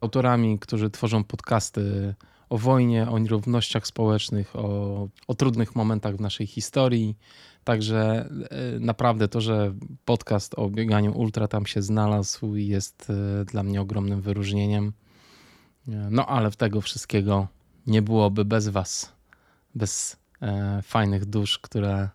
autorami, 0.00 0.58
którzy 0.58 0.90
tworzą 0.90 1.24
podcasty 1.24 2.14
o 2.48 2.58
wojnie, 2.58 3.10
o 3.10 3.18
nierównościach 3.18 3.86
społecznych, 3.86 4.56
o, 4.56 5.08
o 5.26 5.34
trudnych 5.34 5.76
momentach 5.76 6.16
w 6.16 6.20
naszej 6.20 6.46
historii. 6.46 7.16
Także 7.64 8.28
e, 8.50 8.80
naprawdę 8.80 9.28
to, 9.28 9.40
że 9.40 9.74
podcast 10.04 10.54
o 10.54 10.70
bieganiu 10.70 11.18
ultra 11.18 11.48
tam 11.48 11.66
się 11.66 11.82
znalazł, 11.82 12.54
jest 12.54 13.10
e, 13.10 13.44
dla 13.44 13.62
mnie 13.62 13.80
ogromnym 13.80 14.20
wyróżnieniem. 14.20 14.92
E, 15.88 16.08
no 16.10 16.26
ale 16.26 16.50
tego 16.50 16.80
wszystkiego 16.80 17.48
nie 17.86 18.02
byłoby 18.02 18.44
bez 18.44 18.68
Was, 18.68 19.12
bez 19.74 20.16
e, 20.42 20.82
fajnych 20.82 21.24
dusz, 21.24 21.58
które, 21.58 22.08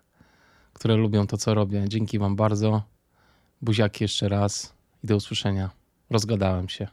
które 0.82 0.96
lubią 0.96 1.26
to, 1.26 1.36
co 1.36 1.54
robię. 1.54 1.84
Dzięki 1.88 2.18
Wam 2.18 2.36
bardzo. 2.36 2.82
Buziaki 3.60 4.04
jeszcze 4.04 4.28
raz 4.28 4.74
i 5.04 5.06
do 5.06 5.16
usłyszenia. 5.16 5.70
Rozgadałem 6.10 6.68
się. 6.68 6.88